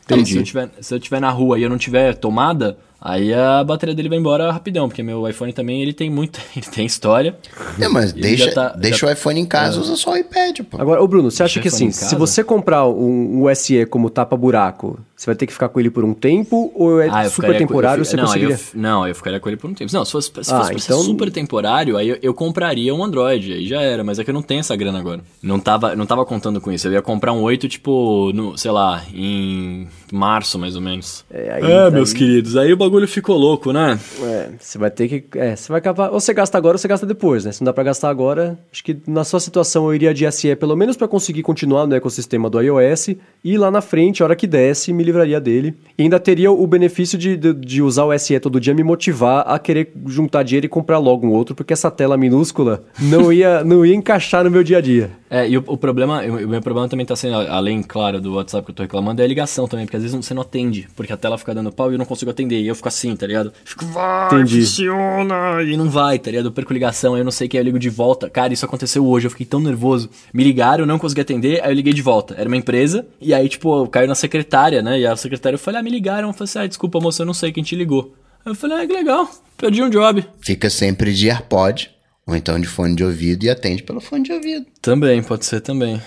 Então, 0.04 0.16
Entendi. 0.16 0.34
se 0.34 0.38
eu, 0.38 0.44
tiver, 0.44 0.70
se 0.80 0.94
eu 0.94 1.00
tiver 1.00 1.20
na 1.20 1.30
rua 1.30 1.58
e 1.58 1.64
eu 1.64 1.68
não 1.68 1.78
tiver 1.78 2.14
tomada, 2.14 2.78
aí 3.02 3.34
a 3.34 3.62
bateria 3.64 3.94
dele 3.94 4.08
vai 4.08 4.18
embora 4.18 4.50
rapidão, 4.52 4.88
porque 4.88 5.02
meu 5.02 5.28
iPhone 5.28 5.52
também 5.52 5.82
ele 5.82 5.92
tem 5.92 6.08
muito, 6.08 6.40
ele 6.56 6.66
tem 6.66 6.86
história. 6.86 7.36
É, 7.80 7.88
mas 7.88 8.12
deixa, 8.12 8.52
tá- 8.52 8.68
deixa 8.78 8.98
já- 8.98 9.08
o 9.08 9.10
iPhone 9.12 9.40
em 9.40 9.46
casa, 9.46 9.80
usa 9.80 9.96
só 9.96 10.12
o 10.12 10.16
iPad, 10.16 10.60
pô. 10.70 10.80
Agora, 10.80 11.02
ô 11.02 11.08
Bruno, 11.08 11.30
você 11.30 11.42
acha 11.42 11.60
Deixa 11.60 11.76
que 11.76 11.84
assim, 11.84 11.90
se 11.90 12.14
você 12.14 12.42
comprar 12.44 12.86
um, 12.86 13.44
um 13.46 13.54
SE 13.54 13.84
como 13.86 14.08
tapa-buraco, 14.08 14.98
você 15.16 15.26
vai 15.26 15.34
ter 15.34 15.46
que 15.46 15.52
ficar 15.52 15.68
com 15.68 15.78
ele 15.80 15.90
por 15.90 16.04
um 16.04 16.14
tempo 16.14 16.72
ou 16.74 17.00
é 17.00 17.08
Ah, 17.08 17.28
super 17.28 17.56
temporário 17.56 18.00
eu 18.00 18.04
você 18.04 18.16
não, 18.16 18.24
conseguiria? 18.24 18.54
eu 18.54 18.80
não, 18.80 19.06
eu 19.06 19.14
ficaria 19.14 19.38
com 19.40 19.48
ele 19.48 19.56
por 19.56 19.70
um 19.70 19.74
tempo. 19.74 19.92
Não, 19.92 20.04
se 20.04 20.12
fosse, 20.12 20.28
se 20.28 20.34
fosse 20.34 20.52
Ah, 20.52 20.58
pra 20.60 20.78
ser 20.78 20.92
então- 20.92 21.02
super 21.02 21.30
temporário, 21.30 21.96
aí 21.96 22.08
eu, 22.08 22.18
eu 22.22 22.34
compraria 22.34 22.94
um 22.94 23.02
Android, 23.04 23.52
aí 23.52 23.66
já 23.66 23.80
era, 23.80 24.02
mas 24.02 24.18
é 24.18 24.24
que 24.24 24.30
eu 24.30 24.34
não 24.34 24.42
tenho 24.42 24.60
essa 24.60 24.74
grana 24.76 24.98
agora. 24.98 25.20
Não 25.42 25.58
tava, 25.60 25.94
não 25.94 26.06
tava 26.06 26.24
contando 26.24 26.60
com 26.60 26.72
isso. 26.72 26.88
Eu 26.88 26.92
ia 26.92 27.02
comprar 27.02 27.32
um 27.32 27.40
8, 27.42 27.68
tipo, 27.68 28.32
no, 28.34 28.56
sei 28.58 28.70
lá, 28.70 29.02
em 29.14 29.86
março, 30.12 30.58
mais 30.58 30.74
ou 30.74 30.82
menos. 30.82 31.24
É, 31.30 31.52
aí- 31.52 31.70
é 31.72 31.84
aí- 31.84 31.90
meus 31.90 32.12
queridos, 32.12 32.56
aí 32.56 32.72
o 32.72 32.76
bagulho 32.76 32.91
ficou 33.06 33.36
louco, 33.36 33.72
né? 33.72 33.98
É, 34.22 34.50
você 34.58 34.78
vai 34.78 34.90
ter 34.90 35.08
que. 35.08 35.38
É, 35.38 35.56
você 35.56 35.68
vai 35.68 35.78
acabar. 35.78 36.10
Ou 36.10 36.20
você 36.20 36.32
gasta 36.32 36.56
agora 36.58 36.74
ou 36.74 36.78
você 36.78 36.88
gasta 36.88 37.06
depois, 37.06 37.44
né? 37.44 37.52
Se 37.52 37.60
não 37.60 37.66
dá 37.66 37.72
pra 37.72 37.84
gastar 37.84 38.08
agora, 38.08 38.58
acho 38.72 38.84
que 38.84 38.96
na 39.06 39.24
sua 39.24 39.40
situação 39.40 39.86
eu 39.86 39.94
iria 39.94 40.14
de 40.14 40.30
SE 40.32 40.54
pelo 40.56 40.76
menos 40.76 40.96
pra 40.96 41.08
conseguir 41.08 41.42
continuar 41.42 41.86
no 41.86 41.94
ecossistema 41.94 42.48
do 42.48 42.60
iOS 42.60 43.10
e 43.44 43.56
lá 43.56 43.70
na 43.70 43.80
frente, 43.80 44.22
a 44.22 44.26
hora 44.26 44.36
que 44.36 44.46
desse, 44.46 44.92
me 44.92 45.02
livraria 45.02 45.40
dele. 45.40 45.74
E 45.98 46.02
ainda 46.02 46.20
teria 46.20 46.50
o 46.50 46.66
benefício 46.66 47.18
de, 47.18 47.36
de, 47.36 47.52
de 47.52 47.82
usar 47.82 48.04
o 48.04 48.18
SE 48.18 48.38
todo 48.40 48.60
dia 48.60 48.74
me 48.74 48.82
motivar 48.82 49.44
a 49.46 49.58
querer 49.58 49.92
juntar 50.06 50.42
dinheiro 50.42 50.66
e 50.66 50.68
comprar 50.68 50.98
logo 50.98 51.26
um 51.26 51.30
outro, 51.30 51.54
porque 51.54 51.72
essa 51.72 51.90
tela 51.90 52.16
minúscula 52.16 52.84
não 52.98 53.32
ia, 53.32 53.64
não 53.64 53.84
ia 53.84 53.94
encaixar 53.94 54.44
no 54.44 54.50
meu 54.50 54.62
dia 54.62 54.78
a 54.78 54.80
dia. 54.80 55.10
É, 55.34 55.48
e 55.48 55.56
o, 55.56 55.64
o 55.66 55.78
problema, 55.78 56.20
o 56.24 56.46
meu 56.46 56.60
problema 56.60 56.86
também 56.90 57.06
tá 57.06 57.16
sendo, 57.16 57.36
além, 57.36 57.82
claro, 57.82 58.20
do 58.20 58.34
WhatsApp 58.34 58.66
que 58.66 58.70
eu 58.70 58.74
tô 58.74 58.82
reclamando, 58.82 59.22
é 59.22 59.24
a 59.24 59.26
ligação 59.26 59.66
também, 59.66 59.86
porque 59.86 59.96
às 59.96 60.02
vezes 60.02 60.14
você 60.14 60.34
não 60.34 60.42
atende, 60.42 60.86
porque 60.94 61.10
a 61.10 61.16
tela 61.16 61.38
fica 61.38 61.54
dando 61.54 61.72
pau 61.72 61.90
e 61.90 61.94
eu 61.94 61.98
não 61.98 62.04
consigo 62.04 62.30
atender, 62.30 62.60
e 62.60 62.68
eu 62.68 62.74
fico 62.74 62.88
assim, 62.88 63.16
tá 63.16 63.26
ligado? 63.26 63.50
Fico, 63.64 63.86
vai, 63.86 64.26
Entendi. 64.26 64.60
funciona, 64.60 65.62
e 65.62 65.74
não 65.74 65.88
vai, 65.88 66.18
tá 66.18 66.30
ligado? 66.30 66.48
Eu 66.48 66.52
perco 66.52 66.70
ligação, 66.74 67.14
aí 67.14 67.22
eu 67.22 67.24
não 67.24 67.30
sei 67.32 67.48
quem 67.48 67.56
eu 67.56 67.64
ligo 67.64 67.78
de 67.78 67.88
volta. 67.88 68.28
Cara, 68.28 68.52
isso 68.52 68.66
aconteceu 68.66 69.06
hoje, 69.06 69.26
eu 69.26 69.30
fiquei 69.30 69.46
tão 69.46 69.58
nervoso. 69.58 70.10
Me 70.34 70.44
ligaram, 70.44 70.82
eu 70.82 70.86
não 70.86 70.98
consegui 70.98 71.22
atender, 71.22 71.62
aí 71.64 71.70
eu 71.70 71.74
liguei 71.76 71.94
de 71.94 72.02
volta. 72.02 72.34
Era 72.36 72.46
uma 72.46 72.56
empresa, 72.58 73.06
e 73.18 73.32
aí, 73.32 73.48
tipo, 73.48 73.88
caiu 73.88 74.08
na 74.08 74.14
secretária, 74.14 74.82
né? 74.82 75.00
E 75.00 75.06
a 75.06 75.16
secretária, 75.16 75.54
eu 75.54 75.58
falei, 75.58 75.80
ah, 75.80 75.82
me 75.82 75.88
ligaram. 75.88 76.28
Eu 76.28 76.34
falei 76.34 76.44
assim, 76.44 76.58
ah, 76.58 76.66
desculpa, 76.66 77.00
moça, 77.00 77.22
eu 77.22 77.26
não 77.26 77.32
sei 77.32 77.50
quem 77.52 77.64
te 77.64 77.74
ligou. 77.74 78.12
Aí 78.44 78.52
eu 78.52 78.54
falei, 78.54 78.82
ah, 78.82 78.86
que 78.86 78.92
legal, 78.92 79.30
perdi 79.56 79.82
um 79.82 79.88
job. 79.88 80.26
Fica 80.42 80.68
sempre 80.68 81.14
de 81.14 81.30
AirPod, 81.30 81.90
ou 82.32 82.36
então 82.36 82.58
de 82.58 82.66
fone 82.66 82.96
de 82.96 83.04
ouvido, 83.04 83.44
e 83.44 83.50
atende 83.50 83.82
pelo 83.82 84.00
fone 84.00 84.24
de 84.24 84.32
ouvido. 84.32 84.66
Também, 84.80 85.22
pode 85.22 85.44
ser 85.44 85.60
também. 85.60 86.00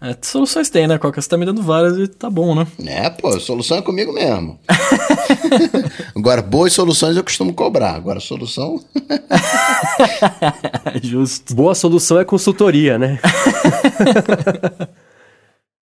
É, 0.00 0.14
soluções 0.20 0.68
tem, 0.68 0.86
né, 0.86 0.98
Coca? 0.98 1.22
Você 1.22 1.28
tá 1.28 1.38
me 1.38 1.46
dando 1.46 1.62
várias 1.62 1.96
e 1.96 2.06
tá 2.08 2.28
bom, 2.28 2.54
né? 2.54 2.66
É, 2.84 3.08
pô, 3.08 3.28
a 3.28 3.40
solução 3.40 3.78
é 3.78 3.82
comigo 3.82 4.12
mesmo. 4.12 4.58
Agora, 6.14 6.42
boas 6.42 6.74
soluções 6.74 7.16
eu 7.16 7.24
costumo 7.24 7.54
cobrar. 7.54 7.94
Agora, 7.94 8.20
solução. 8.20 8.84
Justo. 11.02 11.54
Boa 11.54 11.74
solução 11.74 12.18
é 12.18 12.24
consultoria, 12.24 12.98
né? 12.98 13.18